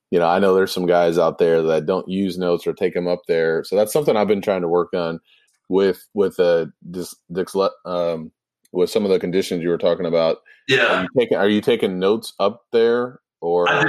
you 0.10 0.20
know, 0.20 0.28
I 0.28 0.40
know 0.40 0.54
there's 0.54 0.74
some 0.74 0.86
guys 0.86 1.18
out 1.18 1.38
there 1.38 1.62
that 1.62 1.86
don't 1.86 2.10
use 2.10 2.38
notes 2.38 2.68
or 2.68 2.74
take 2.74 2.94
them 2.94 3.08
up 3.08 3.22
there. 3.30 3.64
So 3.64 3.78
that's 3.78 3.94
something 3.94 4.18
I've 4.18 4.28
been 4.28 4.42
trying 4.42 4.64
to 4.64 4.68
work 4.68 4.94
on 4.94 5.22
with 5.70 6.06
with 6.14 6.42
uh 6.42 6.66
this, 6.82 7.16
this 7.30 7.56
um 7.86 8.34
with 8.72 8.90
some 8.90 9.04
of 9.04 9.12
the 9.12 9.20
conditions 9.20 9.62
you 9.62 9.70
were 9.70 9.78
talking 9.78 10.06
about. 10.06 10.38
Yeah. 10.68 10.86
Are 10.86 11.02
you 11.04 11.10
taking 11.18 11.38
are 11.38 11.50
you 11.50 11.62
taking 11.62 12.00
notes 12.00 12.34
up 12.40 12.64
there 12.72 13.20
or 13.42 13.68
how 13.68 13.84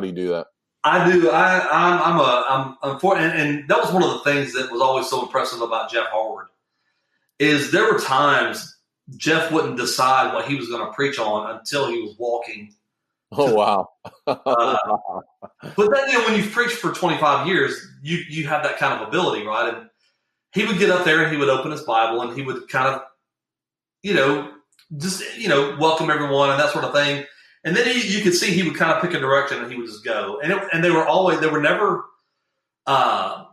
do 0.00 0.06
you 0.06 0.12
do 0.12 0.28
that? 0.28 0.46
I 0.84 1.10
do. 1.10 1.30
I, 1.30 1.60
I'm, 1.70 2.02
I'm 2.02 2.18
a, 2.18 2.76
I'm, 2.82 2.98
and, 3.16 3.40
and, 3.40 3.68
that 3.68 3.78
was 3.78 3.92
one 3.92 4.02
of 4.02 4.10
the 4.10 4.18
things 4.18 4.52
that 4.54 4.72
was 4.72 4.80
always 4.80 5.08
so 5.08 5.22
impressive 5.22 5.60
about 5.60 5.92
Jeff 5.92 6.08
Harward 6.08 6.48
is 7.38 7.70
there 7.70 7.84
were 7.84 8.00
times 8.00 8.78
Jeff 9.16 9.52
wouldn't 9.52 9.76
decide 9.76 10.34
what 10.34 10.46
he 10.46 10.56
was 10.56 10.68
going 10.68 10.84
to 10.84 10.92
preach 10.92 11.18
on 11.18 11.56
until 11.56 11.88
he 11.88 12.00
was 12.00 12.16
walking. 12.18 12.74
Oh 13.34 13.54
wow! 13.54 13.88
uh, 14.26 14.76
but 15.62 15.90
then 15.90 16.08
you 16.08 16.18
know 16.18 16.24
when 16.26 16.36
you've 16.36 16.52
preached 16.52 16.76
for 16.76 16.92
25 16.92 17.46
years, 17.46 17.74
you 18.02 18.18
you 18.28 18.46
have 18.46 18.62
that 18.62 18.76
kind 18.76 19.00
of 19.00 19.08
ability, 19.08 19.46
right? 19.46 19.72
And 19.72 19.88
he 20.52 20.66
would 20.66 20.78
get 20.78 20.90
up 20.90 21.04
there 21.04 21.22
and 21.22 21.32
he 21.32 21.38
would 21.38 21.48
open 21.48 21.70
his 21.70 21.80
Bible 21.82 22.20
and 22.20 22.36
he 22.36 22.42
would 22.42 22.68
kind 22.68 22.94
of, 22.94 23.02
you 24.02 24.14
know, 24.14 24.52
just 24.98 25.22
you 25.38 25.48
know, 25.48 25.76
welcome 25.78 26.10
everyone 26.10 26.50
and 26.50 26.60
that 26.60 26.72
sort 26.72 26.84
of 26.84 26.92
thing. 26.92 27.24
And 27.64 27.76
then 27.76 27.86
he, 27.86 28.16
you 28.16 28.22
could 28.22 28.34
see 28.34 28.50
he 28.52 28.64
would 28.64 28.76
kind 28.76 28.92
of 28.92 29.00
pick 29.00 29.14
a 29.14 29.20
direction 29.20 29.62
and 29.62 29.70
he 29.70 29.78
would 29.78 29.86
just 29.86 30.04
go. 30.04 30.40
And 30.42 30.52
it, 30.52 30.62
and 30.72 30.82
they 30.82 30.90
were 30.90 31.06
always 31.06 31.40
they 31.40 31.48
were 31.48 31.60
never, 31.60 32.04
uh, 32.86 33.44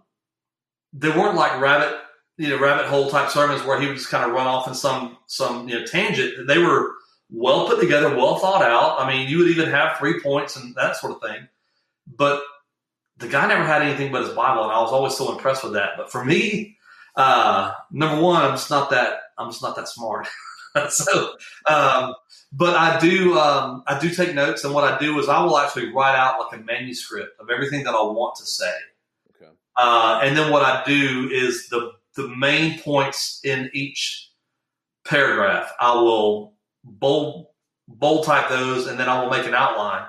they 0.94 1.10
weren't 1.10 1.36
like 1.36 1.60
rabbit 1.62 1.96
you 2.40 2.48
know 2.48 2.58
rabbit 2.58 2.88
hole 2.88 3.10
type 3.10 3.30
sermons 3.30 3.64
where 3.64 3.80
he 3.80 3.88
would 3.88 3.98
just 3.98 4.10
kind 4.10 4.24
of 4.24 4.32
run 4.32 4.48
off 4.48 4.68
in 4.68 4.74
some 4.74 5.18
some 5.28 5.68
you 5.68 5.78
know 5.78 5.86
tangent. 5.86 6.48
They 6.48 6.58
were 6.58 6.94
well 7.30 7.68
put 7.68 7.80
together, 7.80 8.16
well 8.16 8.38
thought 8.38 8.64
out. 8.64 9.00
I 9.00 9.08
mean, 9.08 9.30
you 9.30 9.38
would 9.38 9.50
even 9.50 9.70
have 9.70 9.98
three 9.98 10.20
points 10.20 10.56
and 10.56 10.74
that 10.76 10.96
sort 10.96 11.14
of 11.14 11.22
thing. 11.22 11.48
But 12.08 12.42
the 13.18 13.28
guy 13.28 13.48
never 13.48 13.64
had 13.64 13.82
anything 13.82 14.12
but 14.12 14.24
his 14.24 14.34
Bible, 14.34 14.64
and 14.64 14.72
I 14.72 14.82
was 14.82 14.92
always 14.92 15.16
so 15.16 15.32
impressed 15.32 15.64
with 15.64 15.74
that. 15.74 15.92
But 15.98 16.12
for 16.12 16.24
me, 16.24 16.78
uh, 17.20 17.74
number 17.92 18.22
one, 18.22 18.44
I'm 18.44 18.52
just 18.52 18.70
not 18.70 18.90
that 18.92 19.20
I'm 19.38 19.50
just 19.50 19.62
not 19.62 19.76
that 19.76 19.90
smart. 19.90 20.28
so, 20.90 21.34
um, 21.66 22.16
but 22.54 22.76
I 22.76 22.98
do 22.98 23.38
um, 23.38 23.84
I 23.88 24.00
do 24.00 24.10
take 24.10 24.34
notes, 24.34 24.64
and 24.64 24.74
what 24.74 24.86
I 24.86 24.98
do 24.98 25.20
is 25.20 25.28
I 25.28 25.44
will 25.44 25.58
actually 25.58 25.92
write 25.92 26.16
out 26.16 26.40
like 26.40 26.58
a 26.58 26.64
manuscript 26.64 27.40
of 27.42 27.50
everything 27.50 27.84
that 27.84 27.94
I 27.94 28.02
want 28.02 28.36
to 28.38 28.46
say. 28.46 28.72
Okay. 29.36 29.52
Uh, 29.76 30.22
and 30.24 30.38
then 30.38 30.50
what 30.50 30.64
I 30.64 30.82
do 30.86 31.30
is 31.30 31.68
the 31.68 31.92
the 32.16 32.30
main 32.30 32.80
points 32.80 33.42
in 33.44 33.70
each 33.74 34.32
paragraph. 35.06 35.74
I 35.78 35.96
will 35.96 36.54
bold 36.86 37.48
bold 37.86 38.26
type 38.26 38.48
those, 38.48 38.88
and 38.88 38.98
then 38.98 39.10
I 39.10 39.22
will 39.22 39.30
make 39.30 39.46
an 39.46 39.56
outline, 39.56 40.06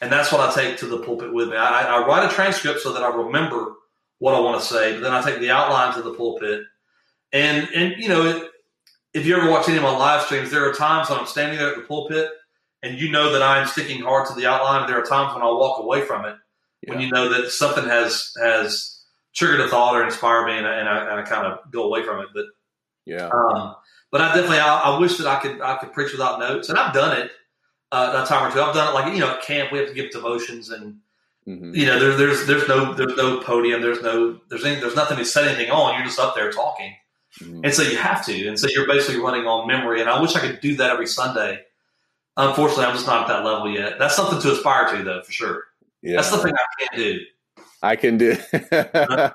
and 0.00 0.12
that's 0.12 0.30
what 0.30 0.40
I 0.40 0.54
take 0.54 0.78
to 0.78 0.86
the 0.86 0.98
pulpit 0.98 1.34
with 1.34 1.48
me. 1.48 1.56
I, 1.56 1.96
I 1.96 2.06
write 2.06 2.30
a 2.30 2.32
transcript 2.32 2.82
so 2.82 2.92
that 2.92 3.02
I 3.02 3.08
remember 3.08 3.74
what 4.20 4.34
I 4.34 4.40
want 4.40 4.60
to 4.60 4.66
say, 4.66 4.94
but 4.94 5.02
then 5.02 5.12
I 5.12 5.20
take 5.20 5.40
the 5.40 5.50
outlines 5.50 5.96
of 5.96 6.04
the 6.04 6.14
pulpit. 6.14 6.62
And 7.32 7.68
and 7.74 7.94
you 7.98 8.08
know, 8.08 8.48
if 9.12 9.26
you 9.26 9.36
ever 9.36 9.50
watch 9.50 9.68
any 9.68 9.76
of 9.76 9.82
my 9.82 9.96
live 9.96 10.22
streams, 10.22 10.50
there 10.50 10.68
are 10.68 10.72
times 10.72 11.10
when 11.10 11.18
I'm 11.18 11.26
standing 11.26 11.58
there 11.58 11.70
at 11.70 11.76
the 11.76 11.82
pulpit 11.82 12.30
and 12.82 12.98
you 12.98 13.10
know 13.10 13.32
that 13.32 13.42
I'm 13.42 13.66
sticking 13.66 14.02
hard 14.02 14.26
to 14.28 14.34
the 14.34 14.46
outline. 14.46 14.88
There 14.88 15.00
are 15.00 15.04
times 15.04 15.34
when 15.34 15.42
I'll 15.42 15.58
walk 15.58 15.82
away 15.82 16.02
from 16.02 16.24
it 16.24 16.36
yeah. 16.82 16.94
when 16.94 17.02
you 17.02 17.10
know 17.10 17.28
that 17.28 17.50
something 17.50 17.84
has 17.84 18.32
has 18.40 19.02
triggered 19.34 19.60
a 19.60 19.68
thought 19.68 19.96
or 19.96 20.04
inspired 20.04 20.46
me, 20.46 20.58
and 20.58 20.66
I, 20.66 20.80
and 20.80 20.88
I, 20.88 21.10
and 21.10 21.20
I 21.20 21.22
kind 21.22 21.46
of 21.46 21.70
go 21.70 21.84
away 21.84 22.02
from 22.02 22.20
it. 22.20 22.28
But 22.34 22.46
yeah, 23.06 23.28
um, 23.28 23.76
but 24.10 24.20
I 24.20 24.34
definitely 24.34 24.58
I, 24.58 24.80
I, 24.80 24.98
wish 24.98 25.16
that 25.18 25.26
I 25.26 25.40
could 25.40 25.60
I 25.60 25.76
could 25.76 25.92
preach 25.92 26.12
without 26.12 26.38
notes, 26.38 26.68
and 26.68 26.78
I've 26.78 26.94
done 26.94 27.18
it 27.18 27.30
uh, 27.92 28.22
a 28.24 28.28
time 28.28 28.46
or 28.46 28.52
two. 28.52 28.62
I've 28.62 28.74
done 28.74 28.88
it 28.88 28.94
like 28.94 29.12
you 29.12 29.20
know 29.20 29.30
at 29.30 29.42
camp 29.42 29.72
we 29.72 29.78
have 29.78 29.88
to 29.88 29.94
give 29.94 30.10
devotions 30.10 30.70
and 30.70 30.96
Mm-hmm. 31.50 31.74
You 31.74 31.86
know, 31.86 31.98
there, 31.98 32.16
there's 32.16 32.46
there's 32.46 32.68
no 32.68 32.94
there's 32.94 33.16
no 33.16 33.40
podium, 33.40 33.82
there's 33.82 34.00
no 34.02 34.38
there's 34.48 34.64
any, 34.64 34.80
there's 34.80 34.94
nothing 34.94 35.18
to 35.18 35.24
set 35.24 35.48
anything 35.48 35.70
on. 35.70 35.96
You're 35.96 36.04
just 36.04 36.20
up 36.20 36.36
there 36.36 36.52
talking, 36.52 36.94
mm-hmm. 37.40 37.64
and 37.64 37.74
so 37.74 37.82
you 37.82 37.96
have 37.96 38.24
to, 38.26 38.46
and 38.46 38.56
so 38.58 38.68
you're 38.68 38.86
basically 38.86 39.20
running 39.20 39.46
on 39.46 39.66
memory. 39.66 40.00
And 40.00 40.08
I 40.08 40.20
wish 40.20 40.36
I 40.36 40.40
could 40.40 40.60
do 40.60 40.76
that 40.76 40.90
every 40.90 41.08
Sunday. 41.08 41.62
Unfortunately, 42.36 42.84
I'm 42.84 42.94
just 42.94 43.06
not 43.06 43.22
at 43.22 43.28
that 43.28 43.44
level 43.44 43.68
yet. 43.68 43.98
That's 43.98 44.14
something 44.14 44.40
to 44.40 44.52
aspire 44.52 44.96
to, 44.96 45.02
though, 45.02 45.22
for 45.22 45.32
sure. 45.32 45.64
Yeah. 46.02 46.16
That's 46.16 46.30
the 46.30 46.38
thing 46.38 46.52
I 46.54 46.64
can't 46.78 46.96
do. 46.96 47.18
I 47.82 47.96
can 47.96 48.16
do. 48.16 48.36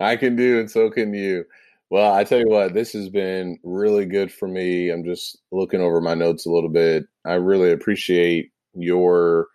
I 0.00 0.16
can 0.16 0.36
do, 0.36 0.60
and 0.60 0.70
so 0.70 0.88
can 0.90 1.12
you. 1.12 1.44
Well, 1.90 2.14
I 2.14 2.24
tell 2.24 2.38
you 2.38 2.48
what, 2.48 2.72
this 2.74 2.92
has 2.92 3.08
been 3.08 3.58
really 3.62 4.04
good 4.06 4.32
for 4.32 4.48
me. 4.48 4.90
I'm 4.90 5.04
just 5.04 5.38
looking 5.52 5.80
over 5.80 6.00
my 6.00 6.14
notes 6.14 6.46
a 6.46 6.50
little 6.50 6.70
bit. 6.70 7.04
I 7.24 7.34
really 7.34 7.72
appreciate 7.72 8.50
your 8.74 9.48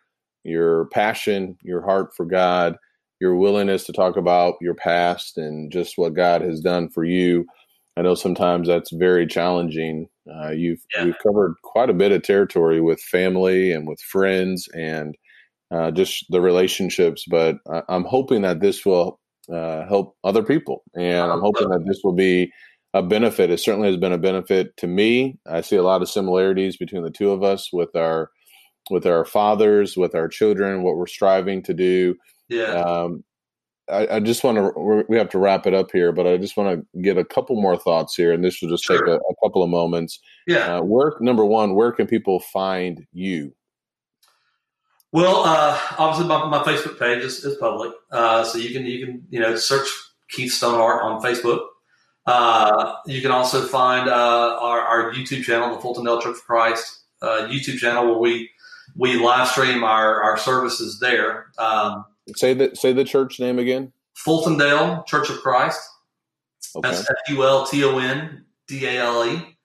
your 0.43 0.85
passion, 0.85 1.57
your 1.61 1.81
heart 1.81 2.15
for 2.15 2.25
God, 2.25 2.77
your 3.19 3.35
willingness 3.35 3.85
to 3.85 3.93
talk 3.93 4.17
about 4.17 4.55
your 4.61 4.73
past 4.73 5.37
and 5.37 5.71
just 5.71 5.97
what 5.97 6.13
God 6.13 6.41
has 6.41 6.59
done 6.59 6.89
for 6.89 7.03
you. 7.03 7.45
I 7.95 8.01
know 8.01 8.15
sometimes 8.15 8.67
that's 8.67 8.91
very 8.91 9.27
challenging. 9.27 10.09
Uh, 10.29 10.49
you've 10.49 10.81
yeah. 10.95 11.05
you've 11.05 11.19
covered 11.19 11.55
quite 11.63 11.89
a 11.89 11.93
bit 11.93 12.11
of 12.11 12.23
territory 12.23 12.81
with 12.81 12.99
family 12.99 13.71
and 13.71 13.87
with 13.87 14.01
friends 14.01 14.67
and 14.73 15.15
uh, 15.71 15.91
just 15.91 16.25
the 16.29 16.41
relationships. 16.41 17.25
But 17.29 17.57
I, 17.69 17.83
am 17.89 18.03
hoping 18.03 18.41
that 18.41 18.61
this 18.61 18.85
will 18.85 19.19
uh, 19.51 19.85
help 19.87 20.15
other 20.23 20.43
people, 20.43 20.83
and 20.95 21.31
I'm 21.31 21.41
hoping 21.41 21.69
that 21.69 21.85
this 21.85 22.01
will 22.03 22.13
be 22.13 22.51
a 22.93 23.03
benefit. 23.03 23.49
It 23.49 23.59
certainly 23.59 23.89
has 23.89 23.97
been 23.97 24.13
a 24.13 24.17
benefit 24.17 24.75
to 24.77 24.87
me. 24.87 25.37
I 25.47 25.61
see 25.61 25.75
a 25.75 25.83
lot 25.83 26.01
of 26.01 26.09
similarities 26.09 26.77
between 26.77 27.03
the 27.03 27.11
two 27.11 27.31
of 27.31 27.43
us 27.43 27.71
with 27.71 27.95
our 27.95 28.29
with 28.89 29.05
our 29.05 29.25
fathers, 29.25 29.95
with 29.97 30.15
our 30.15 30.27
children, 30.27 30.83
what 30.83 30.97
we're 30.97 31.07
striving 31.07 31.61
to 31.63 31.73
do. 31.73 32.15
Yeah. 32.49 32.73
Um, 32.73 33.23
I, 33.89 34.15
I, 34.15 34.19
just 34.19 34.43
want 34.43 34.57
to, 34.57 35.03
we 35.09 35.17
have 35.17 35.29
to 35.29 35.39
wrap 35.39 35.67
it 35.67 35.73
up 35.73 35.91
here, 35.91 36.11
but 36.11 36.25
I 36.25 36.37
just 36.37 36.55
want 36.55 36.79
to 36.79 37.01
get 37.01 37.17
a 37.17 37.25
couple 37.25 37.61
more 37.61 37.77
thoughts 37.77 38.15
here, 38.15 38.31
and 38.31 38.43
this 38.43 38.61
will 38.61 38.69
just 38.69 38.85
sure. 38.85 38.99
take 38.99 39.07
a, 39.07 39.17
a, 39.17 39.35
couple 39.43 39.61
of 39.61 39.69
moments. 39.69 40.19
Yeah. 40.47 40.77
Uh, 40.77 40.81
where, 40.83 41.13
number 41.19 41.45
one, 41.45 41.75
where 41.75 41.91
can 41.91 42.07
people 42.07 42.39
find 42.39 43.05
you? 43.11 43.53
Well, 45.11 45.43
uh, 45.45 45.79
obviously, 45.97 46.27
my, 46.27 46.47
my, 46.47 46.63
Facebook 46.63 46.97
page 46.97 47.23
is, 47.23 47.43
is 47.43 47.57
public, 47.57 47.91
uh, 48.11 48.43
so 48.43 48.57
you 48.57 48.73
can 48.73 48.83
you 48.83 49.05
can 49.05 49.23
you 49.29 49.39
know 49.39 49.55
search 49.55 49.87
Keith 50.29 50.51
Stoneheart 50.51 51.03
on 51.03 51.21
Facebook. 51.21 51.67
Uh, 52.25 52.95
you 53.05 53.21
can 53.21 53.29
also 53.29 53.61
find 53.67 54.09
uh, 54.09 54.57
our, 54.59 54.79
our, 54.79 55.13
YouTube 55.13 55.43
channel, 55.43 55.75
the 55.75 55.81
Fultondale 55.81 56.21
Church 56.21 56.37
of 56.37 56.43
Christ 56.45 57.03
uh, 57.21 57.47
YouTube 57.49 57.77
channel, 57.77 58.05
where 58.05 58.17
we 58.17 58.49
we 58.95 59.15
live 59.15 59.47
stream 59.47 59.83
our, 59.83 60.21
our 60.21 60.37
services 60.37 60.99
there. 60.99 61.47
Um, 61.57 62.05
say 62.35 62.53
the 62.53 62.75
say 62.75 62.93
the 62.93 63.03
church 63.03 63.39
name 63.39 63.59
again. 63.59 63.91
Fultondale 64.15 65.05
Church 65.07 65.29
of 65.29 65.37
Christ. 65.41 65.79
Okay. 66.75 66.89
That's 66.89 67.09
F 67.09 67.15
U 67.29 67.43
L 67.43 67.65
T 67.65 67.83
O 67.83 67.97
N 67.97 68.45
D 68.67 68.85
A 68.85 68.99
L 68.99 69.25
E. 69.25 69.57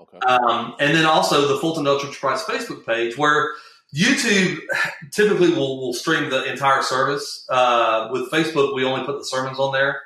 Okay. 0.00 0.18
Um, 0.26 0.74
and 0.80 0.96
then 0.96 1.04
also 1.04 1.46
the 1.46 1.60
Fultondale 1.60 2.00
Church 2.00 2.10
of 2.10 2.20
Christ 2.20 2.46
Facebook 2.46 2.86
page, 2.86 3.16
where 3.16 3.50
YouTube 3.94 4.58
typically 5.12 5.50
will, 5.50 5.80
will 5.80 5.94
stream 5.94 6.30
the 6.30 6.50
entire 6.50 6.82
service. 6.82 7.46
Uh, 7.48 8.08
with 8.10 8.30
Facebook, 8.30 8.74
we 8.74 8.84
only 8.84 9.04
put 9.04 9.18
the 9.18 9.24
sermons 9.24 9.58
on 9.58 9.72
there, 9.72 10.00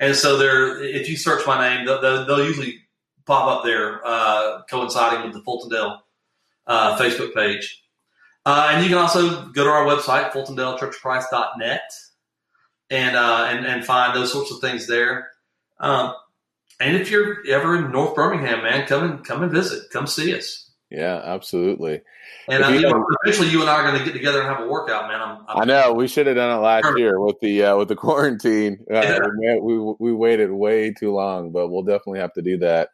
and 0.00 0.14
so 0.14 0.36
there. 0.36 0.82
If 0.82 1.08
you 1.08 1.16
search 1.16 1.46
my 1.46 1.68
name, 1.68 1.86
they'll, 1.86 2.00
they'll 2.26 2.44
usually 2.44 2.80
pop 3.26 3.58
up 3.58 3.64
there, 3.64 4.00
uh, 4.04 4.62
coinciding 4.70 5.24
with 5.24 5.34
the 5.34 5.40
Fultondale 5.40 6.00
uh, 6.66 6.98
Facebook 6.98 7.34
page. 7.34 7.82
Uh, 8.46 8.70
and 8.72 8.82
you 8.82 8.88
can 8.88 8.98
also 8.98 9.46
go 9.48 9.64
to 9.64 9.70
our 9.70 9.84
website, 9.84 10.30
fultondalechurchofchrist.net, 10.32 11.82
and, 12.90 13.16
uh, 13.16 13.46
and, 13.50 13.66
and 13.66 13.84
find 13.84 14.16
those 14.16 14.32
sorts 14.32 14.50
of 14.50 14.60
things 14.60 14.86
there. 14.86 15.28
Um, 15.80 16.14
and 16.80 16.96
if 16.96 17.10
you're 17.10 17.46
ever 17.48 17.76
in 17.76 17.92
North 17.92 18.14
Birmingham, 18.14 18.62
man, 18.62 18.86
come 18.86 19.04
and 19.04 19.24
come 19.24 19.42
and 19.42 19.50
visit. 19.50 19.90
Come 19.90 20.06
see 20.06 20.34
us. 20.34 20.70
Yeah, 20.90 21.20
absolutely. 21.22 22.00
And 22.48 22.64
uh, 22.64 22.68
you 22.68 22.80
know, 22.80 23.04
eventually, 23.24 23.50
you 23.50 23.60
and 23.60 23.68
I 23.68 23.74
are 23.74 23.86
going 23.86 23.98
to 23.98 24.04
get 24.04 24.14
together 24.14 24.40
and 24.40 24.48
have 24.48 24.64
a 24.64 24.68
workout, 24.68 25.08
man. 25.08 25.20
I'm, 25.20 25.38
I'm, 25.48 25.62
i 25.62 25.64
know 25.64 25.92
we 25.92 26.08
should 26.08 26.26
have 26.26 26.36
done 26.36 26.56
it 26.56 26.62
last 26.62 26.96
year 26.96 27.20
with 27.20 27.38
the 27.40 27.64
uh, 27.64 27.76
with 27.76 27.88
the 27.88 27.96
quarantine. 27.96 28.86
Uh, 28.90 29.20
we 29.60 29.94
we 29.98 30.12
waited 30.12 30.50
way 30.50 30.92
too 30.92 31.12
long, 31.12 31.50
but 31.50 31.68
we'll 31.68 31.82
definitely 31.82 32.20
have 32.20 32.32
to 32.34 32.42
do 32.42 32.58
that. 32.58 32.90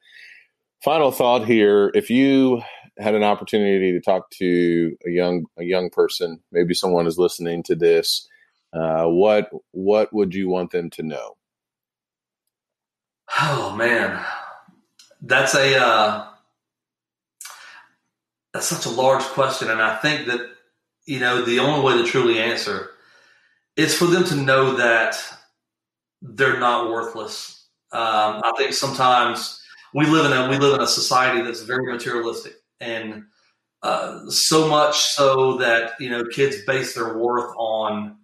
Final 0.83 1.13
thought 1.13 1.47
here: 1.47 1.93
If 1.95 2.11
you 2.11 2.63
had 2.99 3.15
an 3.15 3.23
opportunity 3.23 3.93
to 3.93 4.01
talk 4.01 4.31
to 4.31 4.97
a 5.07 5.11
young 5.11 5.47
a 5.59 5.65
young 5.65 5.91
person, 5.91 6.41
maybe 6.53 6.75
someone 6.75 7.07
is 7.07 7.19
listening 7.19 7.63
to 7.65 7.75
this, 7.75 8.29
uh, 8.73 9.05
what 9.05 9.51
what 9.73 10.13
would 10.13 10.35
you 10.35 10.49
want 10.49 10.71
them 10.71 10.91
to 10.91 11.03
know? 11.03 11.37
Oh 13.41 13.75
man, 13.77 14.25
that's 15.23 15.55
a 15.55 15.77
uh, 15.81 16.27
that's 18.53 18.67
such 18.67 18.87
a 18.87 18.91
large 18.91 19.23
question, 19.23 19.71
and 19.71 19.81
I 19.81 19.97
think 19.97 20.27
that 20.27 20.41
you 21.07 21.21
know 21.21 21.43
the 21.43 21.59
only 21.59 21.85
way 21.85 22.01
to 22.01 22.09
truly 22.09 22.39
answer 22.39 22.91
is 23.77 23.95
for 23.97 24.07
them 24.07 24.25
to 24.25 24.37
know 24.37 24.77
that 24.77 25.17
they're 26.23 26.61
not 26.61 26.91
worthless. 26.91 27.67
Um, 27.93 28.41
I 28.45 28.53
think 28.57 28.73
sometimes 28.73 29.61
we 29.95 30.07
live 30.07 30.27
in 30.27 30.33
a 30.33 30.49
we 30.49 30.59
live 30.59 30.75
in 30.75 30.81
a 30.81 30.87
society 30.87 31.43
that's 31.43 31.63
very 31.63 31.93
materialistic 31.93 32.55
and 32.85 33.25
uh, 33.83 34.29
so 34.31 34.69
much 34.69 34.97
so 34.97 35.57
that 35.59 35.93
you 36.01 36.11
know 36.11 36.25
kids 36.25 36.57
base 36.67 36.95
their 36.95 37.19
worth 37.19 37.55
on 37.57 38.17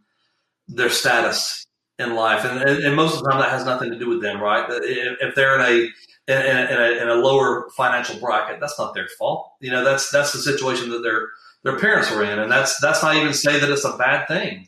their 0.69 0.91
status 0.91 1.67
in 1.99 2.15
life, 2.15 2.45
and, 2.45 2.63
and, 2.63 2.83
and, 2.83 2.97
most 2.97 3.15
of 3.15 3.23
the 3.23 3.31
time 3.31 3.41
that 3.41 3.51
has 3.51 3.65
nothing 3.65 3.91
to 3.91 3.99
do 3.99 4.09
with 4.09 4.23
them, 4.23 4.41
right? 4.41 4.65
If, 4.71 5.19
if 5.21 5.35
they're 5.35 5.57
in 5.57 5.61
a 5.61 6.33
in, 6.33 6.41
in, 6.41 6.81
a 6.81 7.03
in, 7.03 7.09
a 7.09 7.15
lower 7.15 7.69
financial 7.77 8.19
bracket, 8.19 8.59
that's 8.59 8.79
not 8.79 8.95
their 8.95 9.09
fault. 9.19 9.53
You 9.61 9.71
know, 9.71 9.85
that's 9.85 10.11
that's 10.11 10.33
the 10.33 10.39
situation 10.39 10.89
that 10.91 11.03
their 11.03 11.29
their 11.63 11.79
parents 11.79 12.11
were 12.11 12.25
in, 12.25 12.39
and 12.39 12.51
that's 12.51 12.81
that's 12.81 13.03
not 13.03 13.17
even 13.17 13.35
say 13.35 13.59
that 13.59 13.71
it's 13.71 13.85
a 13.85 13.97
bad 13.97 14.27
thing. 14.29 14.67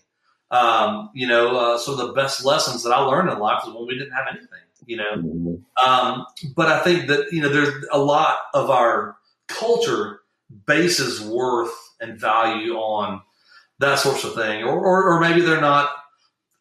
Um, 0.50 1.08
you 1.14 1.26
know, 1.26 1.56
uh, 1.56 1.78
some 1.78 1.98
of 1.98 2.06
the 2.06 2.12
best 2.12 2.44
lessons 2.44 2.82
that 2.82 2.90
I 2.90 3.00
learned 3.00 3.30
in 3.30 3.38
life 3.38 3.62
was 3.64 3.74
when 3.74 3.86
we 3.86 3.96
didn't 3.96 4.12
have 4.12 4.26
anything. 4.30 4.48
You 4.84 4.96
know, 4.96 5.16
mm-hmm. 5.16 5.88
um, 5.88 6.26
but 6.54 6.68
I 6.68 6.80
think 6.80 7.06
that 7.06 7.32
you 7.32 7.40
know 7.40 7.48
there's 7.48 7.86
a 7.92 7.98
lot 7.98 8.36
of 8.52 8.68
our 8.68 9.16
culture 9.58 10.20
bases 10.66 11.20
worth 11.20 11.72
and 12.00 12.18
value 12.18 12.74
on 12.74 13.22
that 13.78 13.98
sorts 13.98 14.24
of 14.24 14.34
thing, 14.34 14.62
or, 14.62 14.78
or, 14.78 15.12
or 15.12 15.20
maybe 15.20 15.40
they're 15.40 15.60
not 15.60 15.90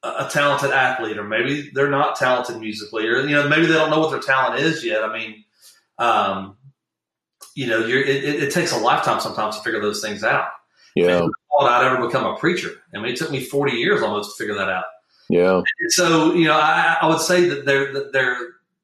a 0.04 0.28
talented 0.32 0.72
athlete, 0.72 1.18
or 1.18 1.24
maybe 1.24 1.70
they're 1.74 1.90
not 1.90 2.16
talented 2.16 2.60
musically, 2.60 3.08
or 3.08 3.22
you 3.22 3.36
know 3.36 3.48
maybe 3.48 3.68
they 3.68 3.74
don't 3.74 3.92
know 3.92 4.00
what 4.00 4.12
their 4.12 4.20
talent 4.20 4.60
is 4.60 4.84
yet. 4.84 5.04
I 5.04 5.14
mean, 5.14 5.44
um, 6.00 6.58
you 7.56 7.68
know, 7.68 7.82
it, 7.82 8.08
it, 8.08 8.44
it, 8.44 8.52
takes 8.52 8.72
a 8.72 8.80
lifetime 8.80 9.20
sometimes 9.20 9.58
to 9.58 9.64
figure 9.64 9.82
those 9.82 10.02
things 10.02 10.24
out. 10.24 10.48
Yeah, 10.96 11.18
I 11.18 11.20
thought 11.20 11.72
I'd 11.72 11.92
ever 11.92 12.06
become 12.08 12.26
a 12.26 12.38
preacher. 12.38 12.72
I 12.96 12.98
mean, 13.00 13.12
it 13.12 13.18
took 13.18 13.32
me 13.32 13.44
forty 13.44 13.78
years 13.78 14.02
almost 14.02 14.36
to 14.36 14.44
figure 14.44 14.56
that 14.56 14.70
out. 14.70 14.86
Yeah. 15.30 15.58
And 15.58 15.92
so 15.92 16.34
you 16.34 16.46
know, 16.46 16.58
I, 16.58 16.98
I 17.02 17.08
would 17.08 17.22
say 17.22 17.48
that 17.50 17.66
they're 17.66 17.94
that 17.94 18.12
they're 18.12 18.38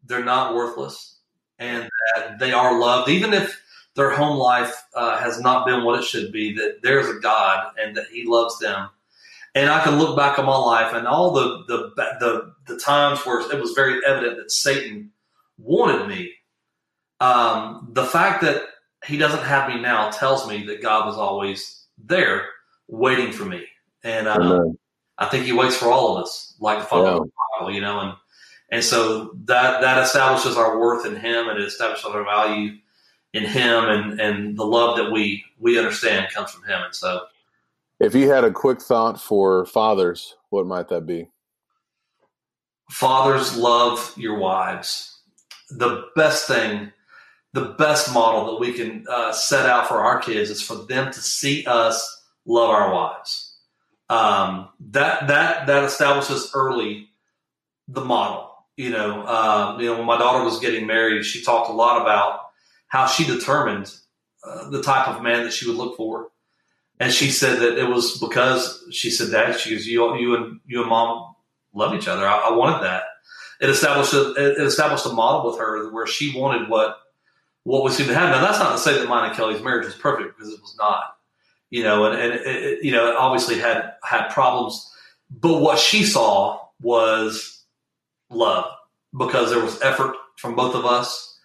they're 0.05 0.23
not 0.23 0.53
worthless, 0.53 1.17
and 1.57 1.89
that 2.15 2.37
they 2.37 2.51
are 2.53 2.79
loved, 2.79 3.09
even 3.09 3.33
if 3.33 3.59
their 3.97 4.11
home 4.11 4.37
life 4.37 4.73
uh, 4.93 5.17
has 5.17 5.41
not 5.41 5.65
been 5.65 5.83
what 5.83 5.99
it 5.99 6.05
should 6.05 6.31
be, 6.31 6.53
that 6.53 6.79
there's 6.83 7.09
a 7.09 7.19
God 7.19 7.71
and 7.77 7.97
that 7.97 8.05
He 8.11 8.23
loves 8.25 8.57
them. 8.59 8.89
And 9.55 9.69
I 9.69 9.83
can 9.83 9.97
look 9.97 10.15
back 10.15 10.37
on 10.39 10.45
my 10.45 10.55
life 10.55 10.93
and 10.93 11.07
all 11.07 11.33
the 11.33 11.65
the 11.67 11.91
the, 12.19 12.53
the 12.67 12.79
times 12.79 13.19
where 13.25 13.41
it 13.51 13.59
was 13.59 13.71
very 13.71 13.99
evident 14.05 14.37
that 14.37 14.51
Satan 14.51 15.11
wanted 15.57 16.07
me. 16.07 16.31
Um, 17.19 17.89
the 17.91 18.05
fact 18.05 18.41
that 18.43 18.61
he 19.05 19.17
doesn't 19.17 19.43
have 19.43 19.69
me 19.69 19.81
now 19.81 20.09
tells 20.11 20.47
me 20.47 20.65
that 20.67 20.81
God 20.81 21.05
was 21.05 21.17
always 21.17 21.85
there, 21.97 22.45
waiting 22.87 23.31
for 23.31 23.45
me. 23.45 23.65
And 24.03 24.27
uh, 24.27 24.65
I 25.17 25.25
think 25.25 25.45
He 25.45 25.53
waits 25.53 25.75
for 25.75 25.87
all 25.87 26.15
of 26.15 26.23
us, 26.23 26.55
like 26.59 26.79
the 26.79 26.85
Father 26.85 27.25
yeah. 27.61 27.69
you 27.69 27.81
know. 27.81 27.99
And 27.99 28.13
and 28.69 28.83
so 28.83 29.31
that 29.45 29.81
that 29.81 30.03
establishes 30.03 30.55
our 30.55 30.79
worth 30.79 31.05
in 31.05 31.15
Him, 31.15 31.49
and 31.49 31.59
it 31.59 31.65
establishes 31.65 32.05
our 32.05 32.23
value 32.23 32.77
in 33.37 33.43
him 33.43 33.85
and 33.85 34.19
and 34.19 34.57
the 34.57 34.65
love 34.65 34.97
that 34.97 35.11
we 35.11 35.43
we 35.59 35.77
understand 35.77 36.27
comes 36.33 36.51
from 36.51 36.63
him. 36.63 36.81
And 36.83 36.95
so 36.95 37.21
if 37.99 38.15
you 38.15 38.29
had 38.29 38.43
a 38.43 38.51
quick 38.51 38.81
thought 38.81 39.21
for 39.21 39.65
fathers 39.65 40.35
what 40.49 40.65
might 40.65 40.87
that 40.89 41.05
be? 41.05 41.29
Fathers 42.89 43.57
love 43.57 44.13
your 44.17 44.37
wives. 44.37 45.21
The 45.69 46.05
best 46.15 46.47
thing 46.47 46.91
the 47.53 47.75
best 47.77 48.13
model 48.13 48.45
that 48.45 48.59
we 48.59 48.73
can 48.73 49.05
uh, 49.09 49.31
set 49.31 49.67
out 49.67 49.87
for 49.87 49.95
our 49.95 50.19
kids 50.19 50.49
is 50.49 50.61
for 50.61 50.75
them 50.75 51.11
to 51.11 51.19
see 51.19 51.65
us 51.65 52.25
love 52.45 52.69
our 52.69 52.93
wives. 52.93 53.55
Um, 54.09 54.69
that 54.91 55.27
that 55.27 55.67
that 55.67 55.83
establishes 55.83 56.51
early 56.53 57.09
the 57.89 58.03
model 58.03 58.47
you 58.77 58.89
know 58.89 59.25
um, 59.27 59.79
you 59.81 59.87
know 59.87 59.97
when 59.97 60.05
my 60.05 60.17
daughter 60.17 60.45
was 60.45 60.59
getting 60.59 60.87
married 60.87 61.25
she 61.25 61.43
talked 61.43 61.69
a 61.69 61.73
lot 61.73 62.01
about 62.01 62.46
how 62.87 63.07
she 63.07 63.25
determined 63.25 63.93
uh, 64.43 64.69
the 64.69 64.81
type 64.81 65.07
of 65.07 65.21
man 65.21 65.43
that 65.43 65.53
she 65.53 65.67
would 65.67 65.77
look 65.77 65.97
for. 65.97 66.29
And 66.99 67.13
she 67.13 67.29
said 67.29 67.59
that 67.59 67.77
it 67.77 67.87
was 67.89 68.17
because 68.17 68.83
she 68.91 69.09
said 69.09 69.29
that 69.29 69.59
she 69.59 69.71
goes, 69.71 69.85
you, 69.85 70.15
you 70.15 70.35
and 70.35 70.59
you 70.65 70.81
and 70.81 70.89
mom 70.89 71.35
love 71.73 71.93
each 71.93 72.07
other. 72.07 72.27
I, 72.27 72.49
I 72.49 72.51
wanted 72.53 72.83
that. 72.83 73.03
It 73.61 73.69
established 73.69 74.13
a, 74.13 74.33
it 74.35 74.65
established 74.65 75.05
a 75.05 75.09
model 75.09 75.49
with 75.49 75.59
her 75.59 75.91
where 75.91 76.07
she 76.07 76.37
wanted 76.37 76.69
what 76.69 76.97
what 77.63 77.83
we 77.83 77.91
seemed 77.91 78.09
to 78.09 78.15
have. 78.15 78.31
Now 78.31 78.41
that's 78.41 78.59
not 78.59 78.71
to 78.71 78.77
say 78.77 78.97
that 78.97 79.09
mine 79.09 79.27
and 79.27 79.35
Kelly's 79.35 79.61
marriage 79.61 79.85
was 79.85 79.95
perfect 79.95 80.37
because 80.37 80.53
it 80.53 80.61
was 80.61 80.75
not. 80.77 81.03
You 81.69 81.83
know, 81.83 82.05
and, 82.05 82.19
and 82.19 82.33
it, 82.33 82.47
it, 82.47 82.83
you 82.83 82.91
know, 82.93 83.09
it 83.09 83.15
obviously 83.17 83.59
had 83.59 83.93
had 84.03 84.29
problems. 84.29 84.89
But 85.29 85.59
what 85.59 85.77
she 85.77 86.03
saw 86.03 86.61
was 86.79 87.65
love 88.29 88.71
because 89.17 89.49
there 89.49 89.63
was 89.63 89.81
effort 89.81 90.15
from 90.37 90.55
both 90.55 90.75
of 90.75 90.85
us. 90.85 91.36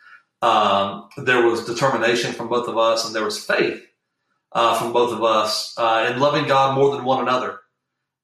Um, 0.43 1.09
there 1.17 1.47
was 1.47 1.65
determination 1.65 2.33
from 2.33 2.49
both 2.49 2.69
of 2.69 2.77
us, 2.77 3.07
and 3.07 3.15
there 3.15 3.25
was 3.25 3.43
faith 3.43 3.83
uh, 4.53 4.79
from 4.79 4.93
both 4.93 5.13
of 5.13 5.23
us 5.23 5.75
uh, 5.79 6.11
in 6.13 6.21
loving 6.21 6.47
God 6.47 6.77
more 6.77 6.95
than 6.95 7.05
one 7.05 7.23
another. 7.23 7.61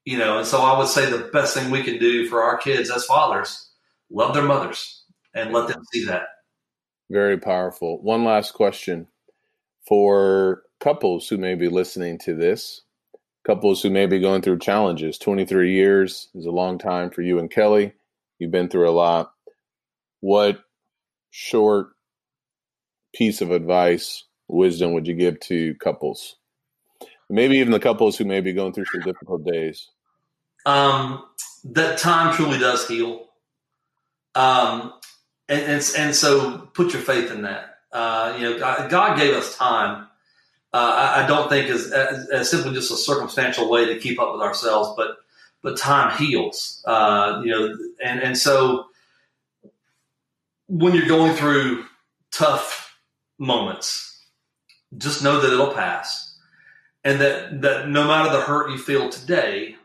You 0.05 0.19
know, 0.19 0.39
and 0.39 0.47
so 0.47 0.61
I 0.61 0.78
would 0.78 0.89
say 0.89 1.09
the 1.09 1.31
best 1.32 1.55
thing 1.55 1.70
we 1.70 1.82
can 1.82 1.99
do 1.99 2.28
for 2.28 2.43
our 2.43 2.57
kids 2.57 2.90
as 2.90 3.05
fathers, 3.05 3.70
love 4.11 4.35
their 4.35 4.43
mothers 4.43 5.05
and 5.35 5.53
let 5.53 5.69
them 5.69 5.82
see 5.93 6.05
that. 6.07 6.28
Very 7.11 7.39
powerful. 7.39 8.03
One 8.03 8.24
last 8.24 8.53
question 8.53 9.07
for 9.86 10.62
couples 10.81 11.28
who 11.28 11.36
may 11.36 11.55
be 11.55 11.69
listening 11.69 12.19
to 12.20 12.35
this, 12.35 12.82
couples 13.47 13.82
who 13.82 13.90
may 13.90 14.07
be 14.07 14.19
going 14.19 14.43
through 14.43 14.59
challenges. 14.59 15.19
23 15.19 15.73
years 15.73 16.28
is 16.35 16.47
a 16.47 16.51
long 16.51 16.78
time 16.78 17.11
for 17.11 17.23
you 17.23 17.39
and 17.39 17.51
Kelly. 17.51 17.93
You've 18.39 18.51
been 18.51 18.69
through 18.69 18.89
a 18.89 18.93
lot. 18.93 19.32
What 20.20 20.61
short 21.31 21.90
piece 23.19 23.40
of 23.40 23.51
advice, 23.51 24.24
wisdom 24.47 24.93
would 24.93 25.09
you 25.09 25.15
give 25.15 25.40
to 25.40 25.74
couples? 25.74 26.36
Maybe 27.28 27.57
even 27.57 27.73
the 27.73 27.81
couples 27.81 28.16
who 28.16 28.24
may 28.24 28.40
be 28.40 28.53
going 28.53 28.73
through 28.73 28.86
some 28.93 29.03
difficult 29.03 29.45
days. 29.45 29.89
Um, 30.65 31.24
that 31.65 31.99
time 31.99 32.32
truly 32.35 32.59
does 32.59 32.86
heal. 32.86 33.27
Um, 34.36 34.95
and, 35.49 35.62
and, 35.62 35.93
and 35.99 36.15
so 36.15 36.70
put 36.74 36.93
your 36.93 37.03
faith 37.03 37.32
in 37.32 37.43
that. 37.43 37.78
Uh, 37.90 38.36
you 38.39 38.51
know, 38.51 38.89
God, 38.89 39.19
gave 39.19 39.35
us 39.35 39.57
time. 39.57 40.07
Uh, 40.73 40.77
I, 40.77 41.24
I, 41.24 41.27
don't 41.27 41.49
think 41.49 41.70
is 41.70 41.90
simply 42.49 42.74
just 42.74 42.93
a 42.93 42.97
circumstantial 42.97 43.70
way 43.70 43.86
to 43.86 43.99
keep 43.99 44.20
up 44.20 44.32
with 44.32 44.43
ourselves, 44.43 44.90
but 44.97 45.16
but 45.62 45.78
time 45.78 46.15
heals. 46.19 46.85
Uh, 46.86 47.40
you 47.43 47.51
know, 47.51 47.74
and 48.05 48.20
and 48.20 48.36
so 48.36 48.89
when 50.66 50.95
you're 50.95 51.09
going 51.09 51.35
through 51.35 51.86
tough 52.31 52.88
moments, 53.39 54.27
just 54.97 55.23
know 55.23 55.40
that 55.40 55.52
it'll 55.52 55.74
pass, 55.74 56.36
and 57.05 57.20
that 57.20 57.60
that 57.62 57.89
no 57.89 58.06
matter 58.06 58.31
the 58.31 58.40
hurt 58.40 58.70
you 58.70 58.78
feel 58.78 59.09
today, 59.09 59.77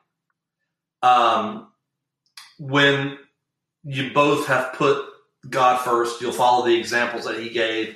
um, 1.02 1.68
when 2.60 3.18
you 3.84 4.12
both 4.14 4.48
have 4.48 4.74
put 4.74 5.06
God 5.50 5.82
first, 5.82 6.22
you'll 6.22 6.32
follow 6.32 6.66
the 6.66 6.76
examples 6.76 7.26
that 7.26 7.40
He 7.40 7.50
gave 7.50 7.96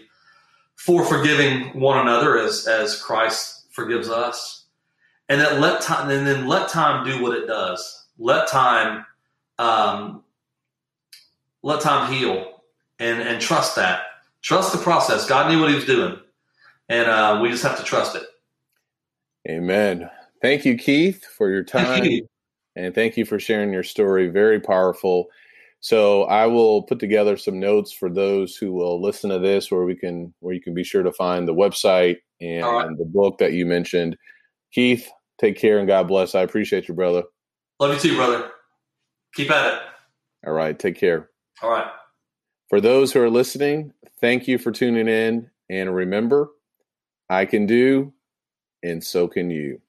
for 0.75 1.03
forgiving 1.03 1.79
one 1.79 1.97
another 1.97 2.37
as 2.37 2.67
as 2.67 3.01
Christ 3.01 3.65
forgives 3.71 4.09
us, 4.09 4.65
and 5.29 5.41
that 5.41 5.59
let 5.59 5.81
time 5.81 6.09
and 6.09 6.27
then 6.27 6.47
let 6.47 6.69
time 6.69 7.05
do 7.05 7.21
what 7.21 7.37
it 7.37 7.47
does. 7.47 8.05
Let 8.19 8.47
time, 8.47 9.05
um, 9.59 10.23
let 11.63 11.81
time 11.81 12.11
heal 12.11 12.61
and 12.99 13.21
and 13.21 13.41
trust 13.41 13.75
that. 13.75 14.06
Trust 14.47 14.71
the 14.71 14.77
process. 14.77 15.27
God 15.27 15.51
knew 15.51 15.59
what 15.59 15.67
He 15.67 15.75
was 15.75 15.83
doing, 15.83 16.17
and 16.87 17.09
uh, 17.09 17.39
we 17.43 17.49
just 17.49 17.63
have 17.63 17.77
to 17.79 17.83
trust 17.83 18.15
it. 18.15 18.23
Amen. 19.49 20.09
Thank 20.41 20.63
you, 20.63 20.77
Keith, 20.77 21.25
for 21.25 21.49
your 21.49 21.65
time, 21.65 22.05
you. 22.05 22.25
and 22.77 22.95
thank 22.95 23.17
you 23.17 23.25
for 23.25 23.39
sharing 23.39 23.73
your 23.73 23.83
story. 23.83 24.29
Very 24.29 24.61
powerful. 24.61 25.27
So 25.81 26.23
I 26.23 26.45
will 26.45 26.83
put 26.83 26.97
together 26.97 27.35
some 27.35 27.59
notes 27.59 27.91
for 27.91 28.09
those 28.09 28.55
who 28.55 28.71
will 28.71 29.01
listen 29.01 29.29
to 29.31 29.39
this, 29.39 29.69
where 29.69 29.83
we 29.83 29.97
can 29.97 30.33
where 30.39 30.53
you 30.53 30.61
can 30.61 30.73
be 30.73 30.85
sure 30.85 31.03
to 31.03 31.11
find 31.11 31.45
the 31.45 31.53
website 31.53 32.15
and 32.39 32.65
right. 32.65 32.97
the 32.97 33.03
book 33.03 33.39
that 33.39 33.51
you 33.51 33.65
mentioned. 33.65 34.15
Keith, 34.71 35.11
take 35.39 35.57
care 35.57 35.79
and 35.79 35.89
God 35.89 36.07
bless. 36.07 36.35
I 36.35 36.41
appreciate 36.43 36.87
you, 36.87 36.93
brother. 36.93 37.23
Love 37.81 37.95
you 37.95 37.99
too, 37.99 38.15
brother. 38.15 38.49
Keep 39.35 39.51
at 39.51 39.73
it. 39.73 39.81
All 40.45 40.53
right. 40.53 40.79
Take 40.79 40.97
care. 40.97 41.31
All 41.61 41.69
right. 41.69 41.87
For 42.69 42.81
those 42.81 43.13
who 43.13 43.21
are 43.21 43.29
listening, 43.29 43.93
thank 44.19 44.47
you 44.47 44.57
for 44.57 44.71
tuning 44.71 45.07
in. 45.07 45.49
And 45.69 45.93
remember, 45.93 46.49
I 47.29 47.45
can 47.45 47.65
do, 47.65 48.13
and 48.83 49.03
so 49.03 49.27
can 49.27 49.49
you. 49.49 49.81